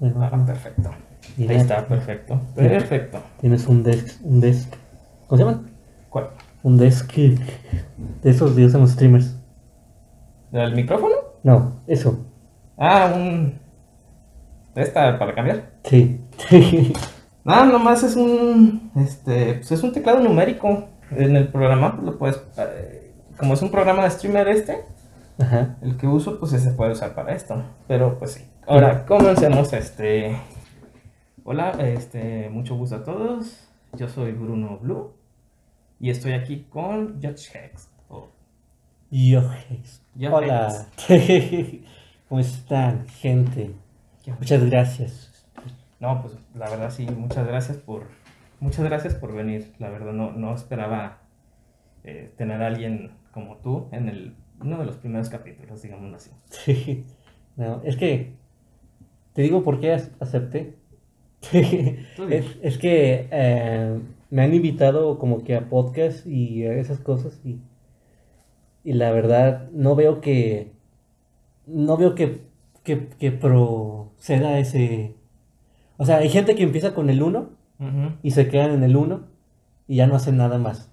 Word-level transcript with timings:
Ah, 0.00 0.42
perfecto. 0.46 0.90
Ahí 1.38 1.46
está, 1.56 1.86
perfecto. 1.86 2.40
Perfecto. 2.54 3.18
Tienes 3.40 3.66
un 3.66 3.82
desk, 3.82 4.20
un 4.24 4.40
desk. 4.40 4.72
¿Cómo 5.26 5.36
se 5.38 5.44
llaman? 5.44 5.70
¿Cuál? 6.08 6.30
Un 6.62 6.78
desk 6.78 7.12
de 7.14 8.30
esos 8.30 8.56
usan 8.56 8.80
los 8.80 8.90
streamers. 8.90 9.36
¿El 10.50 10.74
micrófono? 10.74 11.14
No, 11.42 11.80
eso. 11.86 12.24
Ah, 12.78 13.12
un. 13.14 13.58
¿Esta 14.74 15.18
para 15.18 15.34
cambiar? 15.34 15.70
Sí. 15.84 16.20
Ah, 17.44 17.64
nomás 17.64 18.04
es 18.04 18.14
un. 18.14 18.92
Este. 18.94 19.54
Pues 19.54 19.72
es 19.72 19.82
un 19.82 19.92
teclado 19.92 20.20
numérico. 20.20 20.86
En 21.10 21.34
el 21.34 21.48
programa, 21.48 21.96
pues 21.96 22.04
lo 22.06 22.16
puedes. 22.16 22.40
eh, 22.56 23.12
Como 23.36 23.54
es 23.54 23.62
un 23.62 23.70
programa 23.72 24.04
de 24.04 24.10
streamer 24.10 24.46
este, 24.46 24.78
Ajá. 25.40 25.74
el 25.82 25.96
que 25.96 26.06
uso, 26.06 26.38
pues 26.38 26.52
se 26.52 26.70
puede 26.70 26.92
usar 26.92 27.16
para 27.16 27.34
esto. 27.34 27.60
Pero 27.88 28.16
pues 28.20 28.34
sí. 28.34 28.44
Ahora, 28.64 29.04
comencemos 29.06 29.72
este. 29.72 30.36
Hola, 31.42 31.72
este. 31.80 32.48
Mucho 32.48 32.76
gusto 32.76 32.96
a 32.96 33.02
todos. 33.02 33.68
Yo 33.94 34.08
soy 34.08 34.30
Bruno 34.32 34.78
Blue. 34.78 35.12
Y 35.98 36.10
estoy 36.10 36.32
aquí 36.32 36.66
con 36.70 37.20
Judge 37.20 37.50
Hex. 37.52 37.88
Yo. 39.10 39.42
Yo 40.14 40.32
Hola. 40.32 40.86
¿Cómo 42.28 42.40
están, 42.40 43.06
gente? 43.08 43.74
Muchas 44.38 44.64
gracias. 44.70 45.46
No, 45.98 46.22
pues 46.22 46.36
la 46.54 46.70
verdad 46.70 46.90
sí, 46.90 47.06
muchas 47.06 47.46
gracias 47.46 47.76
por 47.78 48.06
muchas 48.60 48.84
gracias 48.84 49.14
por 49.16 49.34
venir. 49.34 49.74
La 49.78 49.90
verdad 49.90 50.12
no, 50.12 50.32
no 50.32 50.54
esperaba 50.54 51.18
eh, 52.04 52.32
tener 52.38 52.62
a 52.62 52.68
alguien 52.68 53.10
como 53.32 53.56
tú 53.56 53.88
en 53.90 54.08
el 54.08 54.36
uno 54.60 54.78
de 54.78 54.86
los 54.86 54.96
primeros 54.96 55.28
capítulos, 55.28 55.82
digamos 55.82 56.14
así. 56.14 56.30
Sí. 56.48 57.04
No, 57.54 57.82
es 57.84 57.98
que. 57.98 58.32
Te 59.34 59.42
digo 59.42 59.62
por 59.62 59.80
qué 59.80 59.94
ac- 59.94 60.10
acepté. 60.20 60.74
Es, 62.30 62.46
es 62.62 62.78
que 62.78 63.28
eh, 63.30 63.98
me 64.30 64.42
han 64.42 64.54
invitado 64.54 65.18
como 65.18 65.42
que 65.42 65.56
a 65.56 65.68
podcast 65.68 66.26
y 66.26 66.64
a 66.66 66.74
esas 66.74 67.00
cosas 67.00 67.40
y, 67.44 67.58
y 68.84 68.92
la 68.92 69.10
verdad 69.10 69.68
no 69.72 69.96
veo 69.96 70.20
que 70.20 70.70
no 71.66 71.96
veo 71.96 72.14
que, 72.14 72.42
que, 72.84 73.08
que 73.18 73.32
proceda 73.32 74.58
ese 74.60 75.14
o 75.96 76.04
sea 76.06 76.18
hay 76.18 76.28
gente 76.28 76.54
que 76.54 76.62
empieza 76.62 76.94
con 76.94 77.10
el 77.10 77.22
1 77.22 77.50
Ujú. 77.80 78.12
y 78.22 78.30
se 78.30 78.48
quedan 78.48 78.70
en 78.72 78.84
el 78.84 78.96
1 78.96 79.24
y 79.88 79.96
ya 79.96 80.06
no 80.06 80.14
hacen 80.14 80.36
nada 80.36 80.58
más 80.58 80.90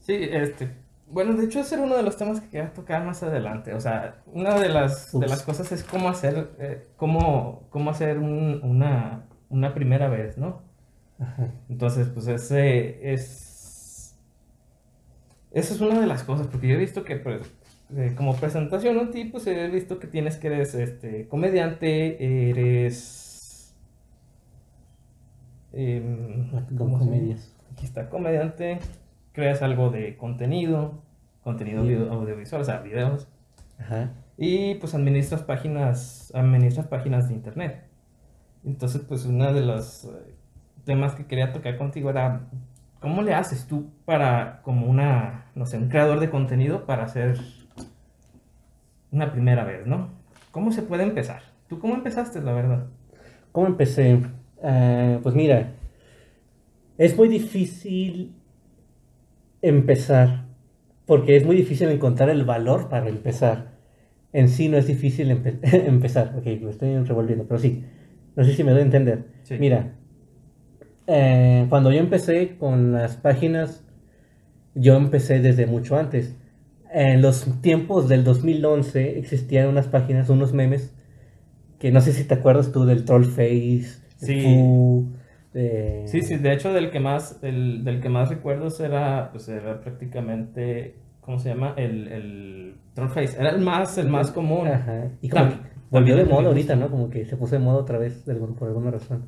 Sí, 0.00 0.14
este, 0.14 0.70
bueno, 1.10 1.34
de 1.34 1.44
hecho 1.46 1.60
ese 1.60 1.74
era 1.76 1.84
uno 1.84 1.96
de 1.96 2.02
los 2.02 2.16
temas 2.16 2.40
que 2.40 2.48
quería 2.50 2.72
tocar 2.72 3.04
más 3.04 3.22
adelante. 3.22 3.74
O 3.74 3.80
sea, 3.80 4.22
una 4.26 4.58
de 4.58 4.68
las, 4.68 5.18
de 5.18 5.26
las 5.28 5.42
cosas 5.42 5.70
es 5.72 5.84
cómo 5.84 6.08
hacer, 6.08 6.50
eh, 6.58 6.86
cómo, 6.96 7.66
cómo 7.70 7.90
hacer 7.90 8.18
un- 8.18 8.60
una, 8.62 9.26
una 9.48 9.74
primera 9.74 10.08
vez, 10.08 10.38
¿no? 10.38 10.62
Ajá. 11.20 11.48
Entonces, 11.68 12.08
pues 12.08 12.28
ese 12.28 13.12
es... 13.12 14.16
Esa 15.50 15.74
es 15.74 15.80
una 15.80 16.00
de 16.00 16.06
las 16.06 16.24
cosas, 16.24 16.46
porque 16.46 16.68
yo 16.68 16.74
he 16.74 16.78
visto 16.78 17.04
que, 17.04 17.16
pues, 17.16 17.40
eh, 17.96 18.12
como 18.16 18.36
presentación 18.36 18.98
a 18.98 19.10
ti, 19.10 19.24
pues 19.26 19.46
he 19.46 19.68
visto 19.68 19.98
que 19.98 20.06
tienes 20.06 20.36
que 20.36 20.48
eres 20.48 20.74
este, 20.74 21.26
comediante, 21.28 22.50
eres... 22.50 23.74
em, 25.72 26.50
Aquí 27.72 27.84
está, 27.84 28.08
comediante, 28.08 28.78
creas 29.38 29.62
algo 29.62 29.90
de 29.90 30.16
contenido, 30.16 31.00
contenido 31.44 31.82
audiovisual, 31.82 32.60
o 32.60 32.64
sea, 32.64 32.80
videos, 32.80 33.28
Ajá. 33.78 34.10
y 34.36 34.74
pues 34.74 34.96
administras 34.96 35.44
páginas, 35.44 36.32
administras 36.34 36.88
páginas 36.88 37.28
de 37.28 37.34
internet. 37.34 37.84
Entonces, 38.64 39.00
pues 39.06 39.26
uno 39.26 39.52
de 39.52 39.60
los 39.60 40.06
eh, 40.06 40.34
temas 40.84 41.14
que 41.14 41.26
quería 41.26 41.52
tocar 41.52 41.78
contigo 41.78 42.10
era, 42.10 42.48
¿cómo 42.98 43.22
le 43.22 43.32
haces 43.32 43.68
tú 43.68 43.92
para, 44.04 44.60
como 44.62 44.88
una, 44.88 45.52
no 45.54 45.66
sé, 45.66 45.78
un 45.78 45.88
creador 45.88 46.18
de 46.18 46.30
contenido 46.30 46.84
para 46.84 47.04
hacer 47.04 47.38
una 49.12 49.30
primera 49.30 49.62
vez, 49.62 49.86
¿no? 49.86 50.08
¿Cómo 50.50 50.72
se 50.72 50.82
puede 50.82 51.04
empezar? 51.04 51.42
¿Tú 51.68 51.78
cómo 51.78 51.94
empezaste, 51.94 52.40
la 52.40 52.54
verdad? 52.54 52.86
¿Cómo 53.52 53.68
empecé? 53.68 54.20
Ah, 54.64 55.20
pues 55.22 55.36
mira, 55.36 55.74
es 56.96 57.16
muy 57.16 57.28
difícil 57.28 58.34
empezar, 59.62 60.46
porque 61.06 61.36
es 61.36 61.44
muy 61.46 61.56
difícil 61.56 61.88
encontrar 61.90 62.30
el 62.30 62.44
valor 62.44 62.88
para 62.88 63.08
empezar. 63.08 63.72
En 64.32 64.48
sí 64.48 64.68
no 64.68 64.76
es 64.78 64.86
difícil 64.86 65.30
empe- 65.30 65.58
empezar, 65.88 66.34
ok, 66.38 66.46
lo 66.62 66.70
estoy 66.70 66.96
revolviendo, 67.04 67.46
pero 67.46 67.60
sí, 67.60 67.84
no 68.36 68.44
sé 68.44 68.54
si 68.54 68.64
me 68.64 68.72
doy 68.72 68.80
a 68.80 68.84
entender. 68.84 69.24
Sí. 69.44 69.56
Mira, 69.58 69.94
eh, 71.06 71.66
cuando 71.68 71.90
yo 71.92 71.98
empecé 71.98 72.56
con 72.58 72.92
las 72.92 73.16
páginas, 73.16 73.84
yo 74.74 74.96
empecé 74.96 75.40
desde 75.40 75.66
mucho 75.66 75.96
antes. 75.98 76.34
En 76.92 77.22
los 77.22 77.46
tiempos 77.62 78.08
del 78.08 78.24
2011 78.24 79.18
existían 79.18 79.68
unas 79.68 79.88
páginas, 79.88 80.30
unos 80.30 80.52
memes, 80.54 80.94
que 81.80 81.92
no 81.92 82.00
sé 82.02 82.12
si 82.12 82.24
te 82.24 82.34
acuerdas 82.34 82.72
tú 82.72 82.84
del 82.86 83.04
Trollface, 83.04 84.00
Sí. 84.18 84.42
Fu, 84.42 85.08
de- 85.52 86.04
Sí, 86.06 86.22
sí, 86.22 86.36
de 86.36 86.52
hecho 86.52 86.72
del 86.72 86.90
que 86.90 87.00
más, 87.00 87.38
el, 87.42 87.84
del 87.84 88.00
que 88.00 88.08
más 88.08 88.28
recuerdo 88.28 88.68
era, 88.84 89.30
pues 89.32 89.48
era 89.48 89.80
prácticamente, 89.80 90.96
¿cómo 91.20 91.38
se 91.38 91.48
llama? 91.50 91.74
El, 91.76 92.08
el 92.08 92.74
Trollface, 92.94 93.38
era 93.40 93.50
el 93.50 93.60
más, 93.60 93.96
el 93.98 94.08
más 94.08 94.30
común. 94.30 94.68
Ajá. 94.68 95.08
Y 95.20 95.28
como 95.28 95.44
También- 95.44 95.70
volvió 95.90 96.16
de 96.16 96.22
el 96.22 96.28
moda 96.28 96.48
ahorita. 96.48 96.76
¿no? 96.76 96.90
Como 96.90 97.08
que 97.10 97.24
se 97.24 97.36
puso 97.36 97.54
de 97.54 97.60
moda 97.60 97.78
otra 97.78 97.98
vez 97.98 98.24
por 98.58 98.68
alguna 98.68 98.90
razón. 98.90 99.26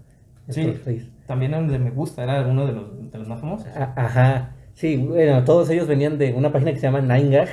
el 0.48 0.54
Sí. 0.54 0.62
Trollface. 0.64 1.08
También 1.26 1.54
el 1.54 1.68
de 1.68 1.78
Me 1.78 1.90
Gusta, 1.90 2.22
era 2.24 2.46
uno 2.46 2.66
de 2.66 2.72
los, 2.72 3.10
de 3.12 3.18
los 3.18 3.28
más 3.28 3.40
famosos. 3.40 3.68
A- 3.76 3.92
Ajá, 3.96 4.56
sí, 4.74 4.96
bueno, 4.96 5.44
todos 5.44 5.70
ellos 5.70 5.86
venían 5.86 6.18
de 6.18 6.32
una 6.34 6.50
página 6.52 6.72
que 6.72 6.78
se 6.78 6.86
llama 6.86 7.00
9gag, 7.00 7.48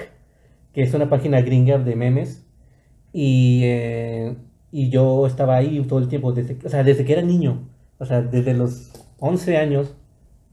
que 0.74 0.82
es 0.82 0.94
una 0.96 1.08
página 1.10 1.42
gringa 1.42 1.78
de 1.78 1.96
memes, 1.96 2.48
y, 3.14 3.62
eh, 3.66 4.36
y 4.72 4.90
yo 4.90 5.26
estaba 5.28 5.58
ahí 5.58 5.80
todo 5.88 6.00
el 6.00 6.08
tiempo, 6.08 6.32
desde, 6.34 6.58
o 6.66 6.70
sea, 6.70 6.84
desde 6.84 7.06
que 7.06 7.14
era 7.14 7.22
niño, 7.22 7.68
o 8.00 8.06
sea, 8.06 8.22
desde 8.22 8.54
los 8.54 9.08
11 9.20 9.58
años, 9.58 9.96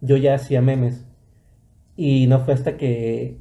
yo 0.00 0.16
ya 0.16 0.34
hacía 0.34 0.62
memes, 0.62 1.06
y 1.97 2.27
no 2.27 2.41
fue 2.41 2.55
hasta 2.55 2.77
que, 2.77 3.38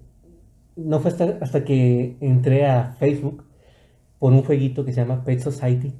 no 0.75 0.99
fue 0.99 1.11
hasta, 1.11 1.37
hasta 1.41 1.63
que 1.63 2.17
entré 2.21 2.65
a 2.65 2.95
Facebook 2.99 3.45
por 4.19 4.33
un 4.33 4.43
jueguito 4.43 4.85
que 4.85 4.93
se 4.93 5.01
llama 5.01 5.23
Pet 5.23 5.39
Society, 5.39 5.93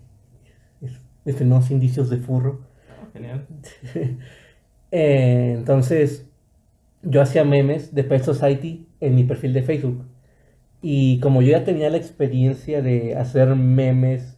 es, 0.81 1.01
es 1.25 1.41
unos 1.41 1.71
indicios 1.71 2.09
de 2.09 2.17
furro, 2.17 2.73
Genial. 3.13 3.45
eh, 4.91 5.53
entonces, 5.55 6.27
yo 7.03 7.21
hacía 7.21 7.43
memes 7.43 7.93
de 7.93 8.03
Pet 8.03 8.23
Society 8.23 8.87
en 8.99 9.15
mi 9.15 9.23
perfil 9.23 9.53
de 9.53 9.61
Facebook. 9.61 10.05
Y 10.81 11.19
como 11.19 11.41
yo 11.41 11.51
ya 11.51 11.63
tenía 11.63 11.89
la 11.89 11.97
experiencia 11.97 12.81
de 12.81 13.15
hacer 13.15 13.55
memes 13.55 14.37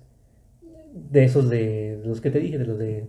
de 0.96 1.26
esos 1.26 1.50
de, 1.50 2.02
los 2.06 2.22
que 2.22 2.32
te 2.32 2.40
dije, 2.40 2.58
de 2.58 2.66
los 2.66 2.80
de... 2.80 3.08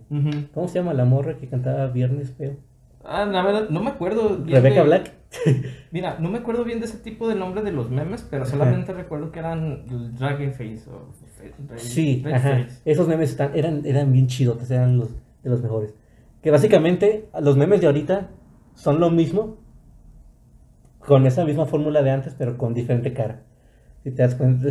¿Cómo 0.53 0.67
se 0.67 0.75
llama 0.79 0.93
la 0.93 1.05
morra 1.05 1.37
que 1.37 1.47
cantaba 1.47 1.87
Viernes 1.87 2.31
Feo? 2.37 2.57
Ah, 3.03 3.25
la 3.25 3.41
verdad, 3.41 3.69
no 3.69 3.81
me 3.81 3.91
acuerdo 3.91 4.37
bien 4.37 4.61
Rebecca 4.61 4.81
de- 4.81 4.85
Black. 4.87 5.13
Mira, 5.91 6.17
no 6.19 6.29
me 6.29 6.39
acuerdo 6.39 6.65
bien 6.65 6.79
de 6.79 6.85
ese 6.85 6.97
tipo 6.97 7.27
de 7.29 7.35
nombre 7.35 7.61
de 7.61 7.71
los 7.71 7.89
memes, 7.89 8.27
pero 8.29 8.43
Ajá. 8.43 8.51
solamente 8.51 8.91
recuerdo 8.93 9.31
que 9.31 9.39
eran 9.39 9.85
Dragon 10.17 10.51
Face 10.51 10.81
o 10.89 11.07
Sí, 11.77 12.21
Red 12.25 12.33
ajá. 12.33 12.49
Face. 12.63 12.81
Esos 12.83 13.07
memes 13.07 13.29
están, 13.29 13.51
eran, 13.55 13.85
eran 13.85 14.11
bien 14.11 14.27
chidotes, 14.27 14.69
eran 14.69 14.97
los 14.97 15.09
de 15.43 15.49
los 15.49 15.61
mejores. 15.61 15.93
Que 16.41 16.51
básicamente 16.51 17.29
los 17.41 17.55
memes 17.55 17.79
de 17.79 17.87
ahorita 17.87 18.29
son 18.75 18.99
lo 18.99 19.09
mismo, 19.09 19.57
con 20.99 21.25
esa 21.25 21.45
misma 21.45 21.65
fórmula 21.65 22.01
de 22.03 22.11
antes, 22.11 22.35
pero 22.37 22.57
con 22.57 22.73
diferente 22.73 23.13
cara. 23.13 23.43
Si 24.03 24.11
te 24.11 24.21
das 24.23 24.35
cuenta. 24.35 24.67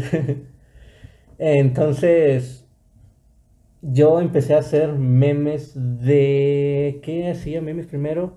Entonces, 1.38 2.65
yo 3.82 4.20
empecé 4.20 4.54
a 4.54 4.58
hacer 4.58 4.92
memes 4.92 5.72
de... 5.74 7.00
¿Qué 7.02 7.30
hacía 7.30 7.60
memes 7.60 7.86
primero? 7.86 8.34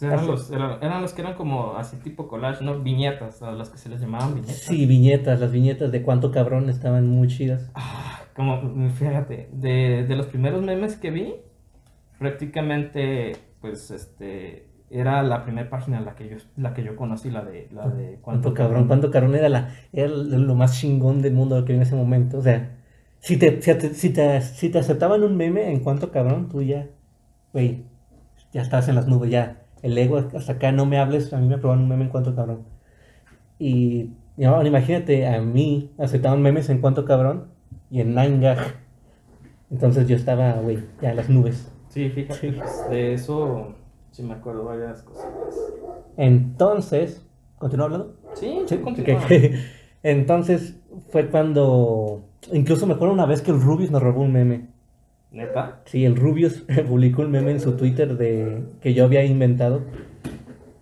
Eran 0.00 0.26
los, 0.26 0.50
eran, 0.50 0.82
eran 0.82 1.02
los 1.02 1.12
que 1.12 1.20
eran 1.20 1.34
como 1.34 1.76
así 1.76 1.98
tipo 1.98 2.26
collage, 2.26 2.64
¿no? 2.64 2.80
Viñetas, 2.80 3.42
a 3.42 3.52
las 3.52 3.68
que 3.68 3.76
se 3.76 3.90
les 3.90 4.00
llamaban 4.00 4.34
viñetas. 4.34 4.56
Sí, 4.56 4.86
viñetas, 4.86 5.40
las 5.40 5.52
viñetas 5.52 5.92
de 5.92 6.02
cuánto 6.02 6.30
cabrón 6.30 6.70
estaban 6.70 7.06
muy 7.06 7.28
chidas. 7.28 7.70
Ah, 7.74 8.22
como, 8.34 8.88
fíjate, 8.90 9.50
de, 9.52 10.06
de 10.06 10.16
los 10.16 10.26
primeros 10.26 10.62
memes 10.62 10.96
que 10.96 11.10
vi, 11.10 11.34
prácticamente, 12.18 13.32
pues, 13.60 13.90
este, 13.90 14.70
era 14.88 15.22
la 15.22 15.44
primera 15.44 15.68
página 15.68 15.98
en 15.98 16.06
la 16.06 16.14
que 16.14 16.30
yo, 16.30 16.36
la 16.56 16.72
que 16.72 16.82
yo 16.82 16.96
conocí, 16.96 17.30
la 17.30 17.44
de, 17.44 17.68
la 17.70 17.88
de 17.88 18.18
Cuánto 18.22 18.54
cabrón, 18.54 18.86
cuánto 18.86 19.10
cabrón 19.10 19.34
era, 19.34 19.50
la, 19.50 19.74
era 19.92 20.08
lo 20.08 20.54
más 20.54 20.80
chingón 20.80 21.20
del 21.20 21.34
mundo 21.34 21.64
que 21.66 21.74
en 21.74 21.82
ese 21.82 21.94
momento. 21.94 22.38
O 22.38 22.42
sea, 22.42 22.79
si 23.20 23.36
te, 23.36 23.60
si 23.62 23.74
te, 23.74 23.94
si 23.94 24.10
te, 24.10 24.40
si 24.42 24.68
te 24.70 24.78
aceptaban 24.78 25.22
un 25.22 25.36
meme 25.36 25.70
en 25.70 25.80
cuánto 25.80 26.10
cabrón, 26.10 26.48
tú 26.48 26.62
ya, 26.62 26.88
güey, 27.52 27.84
ya 28.52 28.62
estás 28.62 28.88
en 28.88 28.96
las 28.96 29.06
nubes, 29.06 29.30
ya. 29.30 29.62
El 29.82 29.96
ego, 29.96 30.18
hasta 30.18 30.52
acá 30.52 30.72
no 30.72 30.86
me 30.86 30.98
hables, 30.98 31.32
a 31.32 31.38
mí 31.38 31.46
me 31.48 31.54
aprobaron 31.54 31.84
un 31.84 31.88
meme 31.88 32.04
en 32.04 32.10
cuánto 32.10 32.34
cabrón. 32.34 32.64
Y, 33.58 34.10
y 34.36 34.44
ahora 34.44 34.66
imagínate 34.66 35.26
a 35.26 35.40
mí 35.42 35.90
aceptaban 35.98 36.40
memes 36.42 36.70
en 36.70 36.80
cuánto 36.80 37.04
cabrón 37.04 37.48
y 37.90 38.00
en 38.00 38.14
9gag 38.14 38.58
Entonces 39.70 40.08
yo 40.08 40.16
estaba, 40.16 40.54
güey, 40.54 40.78
ya 41.02 41.10
en 41.10 41.16
las 41.16 41.28
nubes. 41.28 41.70
Sí, 41.88 42.08
fíjate, 42.08 42.54
de 42.90 43.14
eso 43.14 43.74
sí 44.12 44.22
me 44.22 44.34
acuerdo 44.34 44.64
varias 44.64 45.02
cosas. 45.02 45.26
Entonces, 46.16 47.22
¿continúa 47.58 47.86
hablando? 47.86 48.16
Sí, 48.34 48.62
Sí, 48.66 48.78
continúa. 48.78 49.20
Entonces 50.02 50.80
fue 51.10 51.28
cuando, 51.28 52.29
incluso 52.52 52.86
me 52.86 52.94
acuerdo 52.94 53.14
una 53.14 53.26
vez 53.26 53.42
que 53.42 53.50
el 53.50 53.60
Rubius 53.60 53.90
nos 53.90 54.02
robó 54.02 54.22
un 54.22 54.32
meme. 54.32 54.68
¿Neta? 55.32 55.80
Sí, 55.84 56.04
el 56.04 56.16
Rubius 56.16 56.64
publicó 56.88 57.22
un 57.22 57.30
meme 57.30 57.52
en 57.52 57.60
su 57.60 57.72
Twitter 57.76 58.16
de 58.16 58.64
que 58.80 58.94
yo 58.94 59.04
había 59.04 59.24
inventado. 59.24 59.82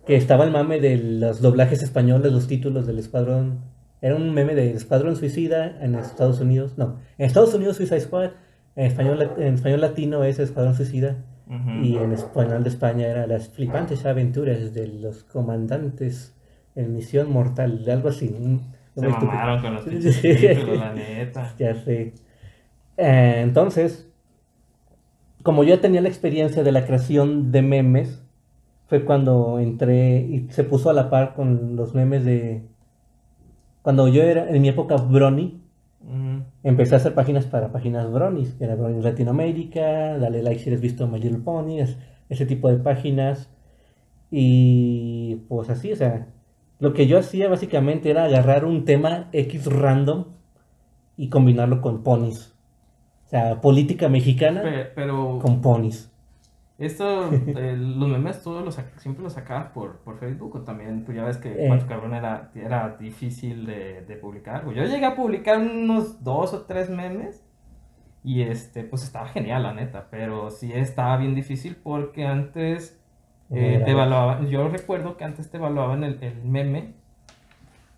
Que 0.05 0.15
estaba 0.15 0.43
el 0.43 0.51
mame 0.51 0.79
de 0.79 0.97
los 0.97 1.39
doblajes 1.41 1.83
españoles, 1.83 2.31
los 2.31 2.47
títulos 2.47 2.87
del 2.87 2.97
Escuadrón. 2.97 3.59
Era 4.01 4.15
un 4.15 4.33
meme 4.33 4.55
del 4.55 4.75
Escuadrón 4.75 5.15
Suicida 5.15 5.83
en 5.83 5.93
Estados 5.95 6.39
Unidos. 6.39 6.73
No, 6.77 6.95
en 7.17 7.25
Estados 7.27 7.53
Unidos 7.53 7.77
Suicide 7.77 7.99
Squad. 7.99 8.31
En 8.75 8.85
español, 8.85 9.29
en 9.37 9.53
español 9.55 9.81
latino 9.81 10.23
es 10.23 10.39
Escuadrón 10.39 10.73
Suicida. 10.75 11.17
Y 11.83 11.97
en 11.97 12.11
español 12.11 12.61
de 12.63 12.69
España 12.69 13.07
era 13.07 13.25
las 13.25 13.49
flipantes 13.49 14.05
aventuras 14.05 14.71
de 14.75 14.87
los 14.87 15.23
comandantes 15.23 16.35
en 16.75 16.93
misión 16.93 17.31
mortal, 17.31 17.83
algo 17.89 18.09
así. 18.09 18.27
un- 18.39 18.61
Se 18.95 19.07
mamaron 19.07 19.61
con 19.61 19.73
los 19.75 19.83
pinches 19.83 20.21
títulos, 20.21 20.77
la 20.79 20.93
neta. 20.93 21.53
Ya 21.59 21.75
sé. 21.75 22.13
Eh, 22.97 23.41
entonces, 23.43 24.09
como 25.43 25.63
yo 25.63 25.75
ya 25.75 25.81
tenía 25.81 26.01
la 26.01 26.09
experiencia 26.09 26.63
de 26.63 26.71
la 26.71 26.85
creación 26.85 27.51
de 27.51 27.61
memes, 27.61 28.23
fue 28.87 29.05
cuando 29.05 29.59
entré 29.59 30.19
y 30.21 30.47
se 30.51 30.63
puso 30.63 30.89
a 30.89 30.93
la 30.93 31.09
par 31.09 31.33
con 31.35 31.75
los 31.75 31.93
memes 31.95 32.25
de... 32.25 32.63
Cuando 33.81 34.07
yo 34.07 34.21
era, 34.23 34.49
en 34.49 34.61
mi 34.61 34.67
época, 34.69 34.95
Brony, 34.97 35.61
Ujú. 36.01 36.43
empecé 36.63 36.95
a 36.95 36.97
hacer 36.97 37.13
páginas 37.13 37.45
para 37.45 37.71
páginas 37.71 38.11
Bronies, 38.11 38.53
que 38.55 38.65
era 38.65 38.75
Brony 38.75 39.01
Latinoamérica, 39.01 40.17
dale 40.17 40.43
like 40.43 40.59
si 40.61 40.69
eres 40.69 40.81
visto 40.81 41.07
My 41.07 41.19
Little 41.19 41.39
Pony, 41.39 41.79
es- 41.79 41.97
ese 42.29 42.45
tipo 42.45 42.69
de 42.69 42.77
páginas. 42.77 43.49
Y 44.31 45.37
pues 45.47 45.69
así, 45.69 45.91
o 45.91 45.95
sea, 45.95 46.27
lo 46.79 46.93
que 46.93 47.07
yo 47.07 47.19
hacía 47.19 47.49
básicamente 47.49 48.09
era 48.09 48.25
agarrar 48.25 48.65
un 48.65 48.85
tema 48.85 49.29
X 49.33 49.65
random 49.67 50.25
y 51.17 51.29
combinarlo 51.29 51.81
con 51.81 52.03
ponis. 52.03 52.55
O 53.25 53.29
sea, 53.29 53.61
política 53.61 54.09
mexicana 54.09 54.63
Pero 54.95 55.39
con 55.39 55.61
ponis. 55.61 56.11
esto, 56.77 57.43
eh, 57.55 57.75
los 57.77 58.07
memes 58.09 58.41
todos 58.41 58.63
los 58.63 58.79
siempre 58.97 59.23
los 59.23 59.33
sacabas 59.33 59.71
por, 59.71 59.97
por 59.99 60.17
Facebook 60.19 60.55
o 60.55 60.61
también, 60.63 61.03
pues 61.05 61.17
ya 61.17 61.25
ves 61.25 61.37
que 61.37 61.59
Eh. 61.65 61.67
Cuánto 61.67 61.87
Cabrón 61.87 62.13
era, 62.13 62.51
era 62.55 62.97
difícil 62.97 63.65
de, 63.65 64.01
de 64.05 64.15
publicar. 64.17 64.63
Pues 64.63 64.77
yo 64.77 64.83
llegué 64.85 65.05
a 65.05 65.15
publicar 65.15 65.57
unos 65.59 66.23
dos 66.23 66.53
o 66.53 66.61
tres 66.65 66.89
memes 66.89 67.45
y 68.23 68.41
este, 68.43 68.83
pues 68.83 69.03
estaba 69.03 69.27
genial 69.27 69.63
la 69.63 69.73
neta, 69.73 70.07
pero 70.11 70.51
sí 70.51 70.71
estaba 70.73 71.17
bien 71.17 71.35
difícil 71.35 71.77
porque 71.77 72.25
antes 72.25 72.98
eh, 73.51 73.81
te 73.83 73.91
evaluaban, 73.91 74.47
yo 74.47 74.67
recuerdo 74.67 75.17
que 75.17 75.23
antes 75.23 75.49
te 75.49 75.57
evaluaban 75.57 76.03
el, 76.03 76.21
el 76.21 76.43
meme 76.43 76.93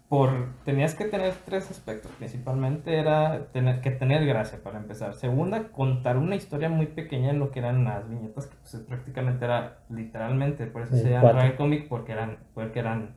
por, 0.07 0.30
tenías 0.65 0.94
que 0.94 1.06
tener 1.06 1.33
tres 1.45 1.71
aspectos, 1.71 2.12
principalmente 2.18 3.00
era 3.00 3.45
tener 3.53 3.80
que 3.80 3.92
tener 3.92 4.25
gracia 4.25 4.59
para 4.62 4.77
empezar, 4.77 5.13
segunda, 5.13 5.71
contar 5.71 6.18
una 6.18 6.36
historia 6.36 6.68
muy 6.68 6.88
pequeña 6.88 7.30
en 7.30 7.39
lo 7.39 7.51
que 7.51 7.59
eran 7.59 7.86
las 7.86 8.09
viñetas, 8.09 8.48
que 8.48 8.57
pues, 8.57 8.83
prácticamente 8.83 9.45
era 9.45 9.77
literalmente, 9.89 10.68
por 10.68 10.81
eso 10.81 10.95
Eh, 10.95 11.00
se 11.00 11.09
llama 11.12 11.56
Comic, 11.56 11.88
porque 11.88 12.12
eran, 12.12 12.39
porque 12.54 12.80
eran 12.80 13.15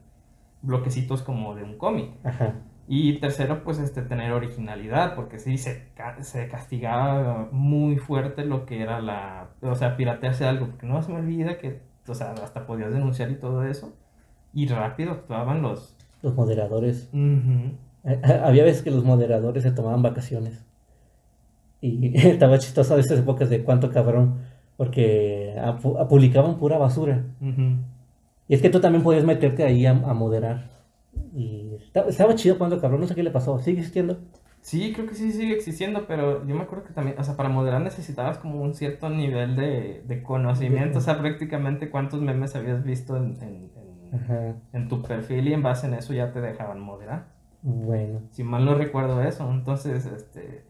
bloquecitos 0.63 1.23
como 1.23 1.57
de 1.57 1.65
un 1.65 1.79
cómic. 1.79 2.13
Y 2.87 3.19
tercero, 3.19 3.65
pues 3.65 3.81
este, 3.81 4.03
tener 4.03 4.31
originalidad, 4.31 5.17
porque 5.17 5.41
sí, 5.41 5.59
se, 5.59 5.89
se 6.21 6.49
castigaba 6.49 7.49
muy 7.51 7.97
fuerte 7.97 8.45
lo 8.45 8.67
que 8.67 8.83
era 8.83 9.01
la, 9.01 9.49
o 9.63 9.75
sea, 9.75 9.97
piratearse 9.97 10.47
algo, 10.47 10.67
porque 10.67 10.87
no 10.87 11.03
se 11.03 11.11
me 11.11 11.19
olvida 11.19 11.59
que, 11.59 11.81
o 12.09 12.15
sea, 12.15 12.33
hasta 12.33 12.67
podías 12.67 12.93
denunciar 12.93 13.31
y 13.31 13.37
todo 13.37 13.65
eso, 13.65 13.93
y 14.53 14.67
rápido 14.69 15.12
actuaban 15.12 15.62
los... 15.62 15.97
Los 16.23 16.35
moderadores. 16.35 17.09
Había 18.45 18.65
veces 18.65 18.83
que 18.83 18.91
los 18.91 19.05
moderadores 19.05 19.62
se 19.62 19.71
tomaban 19.73 20.03
vacaciones. 20.03 20.62
Y 21.81 22.17
estaba 22.29 22.59
chistoso 22.59 22.95
a 22.95 23.01
esas 23.01 23.19
épocas 23.21 23.51
de 23.51 23.62
cuánto 23.65 23.91
cabrón, 23.91 24.37
porque 24.77 25.55
pu- 25.83 26.06
publicaban 26.09 26.59
pura 26.59 26.79
basura. 26.79 27.25
Y 28.49 28.55
es 28.55 28.61
que 28.62 28.71
tú 28.71 28.81
también 28.81 29.03
podías 29.03 29.25
meterte 29.25 29.65
ahí 29.65 29.87
a, 29.87 29.91
a 29.93 30.15
moderar. 30.15 30.71
Y 31.35 31.75
esta- 31.77 32.06
estaba 32.09 32.35
chido 32.35 32.59
cuando 32.59 32.81
cabrón, 32.81 33.01
no 33.01 33.06
sé 33.06 33.15
qué 33.15 33.23
le 33.23 33.31
pasó. 33.31 33.59
¿Sigue 33.59 33.79
existiendo? 33.79 34.19
Sí, 34.65 34.95
creo 34.95 35.07
que 35.07 35.15
sí 35.15 35.31
sigue 35.31 35.55
existiendo, 35.55 36.07
pero 36.07 36.47
yo 36.47 36.55
me 36.57 36.63
acuerdo 36.63 36.85
que 36.87 36.95
también, 36.95 37.19
o 37.19 37.25
sea, 37.25 37.37
para 37.37 37.51
moderar 37.51 37.83
necesitabas 37.83 38.39
como 38.39 38.63
un 38.63 38.73
cierto 38.75 39.11
nivel 39.11 39.57
de, 39.57 40.03
de 40.07 40.23
conocimiento, 40.23 40.99
o 40.99 41.01
sea, 41.03 41.19
prácticamente 41.19 41.91
cuántos 41.91 42.23
memes 42.23 42.57
habías 42.57 42.83
visto 42.83 43.17
en, 43.19 43.37
en, 43.43 43.71
en- 43.77 44.63
en 44.73 44.89
tu 44.89 45.03
perfil 45.03 45.49
y 45.49 45.53
en 45.53 45.63
base 45.63 45.87
en 45.87 45.95
eso 45.95 46.15
ya 46.15 46.33
te 46.33 46.41
dejaban 46.41 46.81
moderar. 46.81 47.27
Bueno, 47.63 48.21
Si 48.31 48.43
mal 48.43 48.65
no 48.65 48.75
recuerdo 48.75 49.23
eso, 49.23 49.51
entonces, 49.51 50.07
este... 50.07 50.65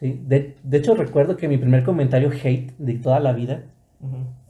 sí. 0.00 0.20
De, 0.26 0.56
de 0.62 0.76
hecho, 0.78 0.94
recuerdo 0.94 1.36
que 1.36 1.48
mi 1.48 1.58
primer 1.58 1.84
comentario 1.84 2.30
hate 2.30 2.72
de 2.78 2.94
toda 2.94 3.20
la 3.20 3.32
vida 3.32 3.64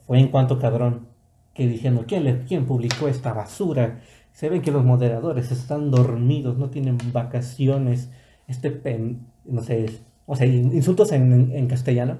fue 0.05 0.19
en 0.19 0.29
cuanto 0.29 0.59
cabrón. 0.59 1.07
Que 1.53 1.67
diciendo, 1.67 2.03
¿quién, 2.05 2.25
le, 2.25 2.43
¿quién 2.43 2.65
publicó 2.65 3.07
esta 3.07 3.31
basura? 3.33 4.01
Se 4.35 4.49
ven 4.49 4.61
que 4.63 4.71
los 4.71 4.85
moderadores 4.85 5.51
están 5.51 5.91
dormidos, 5.91 6.59
no 6.59 6.69
tienen 6.71 6.99
vacaciones. 7.13 8.11
Este 8.47 8.71
pen, 8.71 9.27
no 9.45 9.63
sé, 9.63 9.87
o 10.27 10.35
sea, 10.37 10.47
in- 10.47 10.73
insultos 10.75 11.11
en, 11.13 11.51
en 11.53 11.67
castellano. 11.67 12.19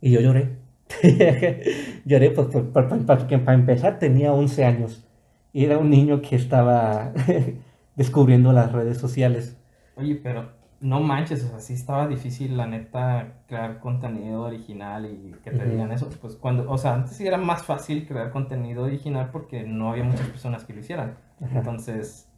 Y 0.00 0.12
yo 0.12 0.20
lloré. 0.20 0.58
lloré 2.04 2.30
pues, 2.32 2.48
por- 2.48 2.72
por- 2.72 2.88
por- 2.88 3.06
porque 3.06 3.38
para 3.38 3.58
empezar 3.58 3.98
tenía 4.00 4.32
11 4.34 4.64
años. 4.64 5.04
Y 5.52 5.64
era 5.66 5.78
un 5.78 5.90
niño 5.90 6.22
que 6.22 6.36
estaba 6.36 7.12
descubriendo 7.96 8.52
las 8.52 8.72
redes 8.72 8.98
sociales. 8.98 9.56
Oye, 9.96 10.16
pero 10.16 10.52
no 10.80 11.00
manches, 11.00 11.44
o 11.44 11.48
sea, 11.48 11.60
sí 11.60 11.74
estaba 11.74 12.08
difícil, 12.08 12.56
la 12.56 12.66
neta, 12.66 13.44
crear 13.46 13.78
contenido 13.80 14.42
original 14.42 15.06
y 15.06 15.40
que 15.42 15.52
te 15.52 15.66
digan 15.66 15.92
eso. 15.92 16.10
Pues 16.20 16.36
cuando, 16.36 16.68
o 16.70 16.78
sea, 16.78 16.94
antes 16.94 17.16
sí 17.16 17.26
era 17.26 17.38
más 17.38 17.64
fácil 17.64 18.06
crear 18.06 18.30
contenido 18.32 18.84
original 18.84 19.30
porque 19.30 19.62
no 19.64 19.90
había 19.90 20.04
muchas 20.04 20.28
personas 20.28 20.64
que 20.64 20.74
lo 20.74 20.80
hicieran. 20.80 21.18
Entonces, 21.40 22.28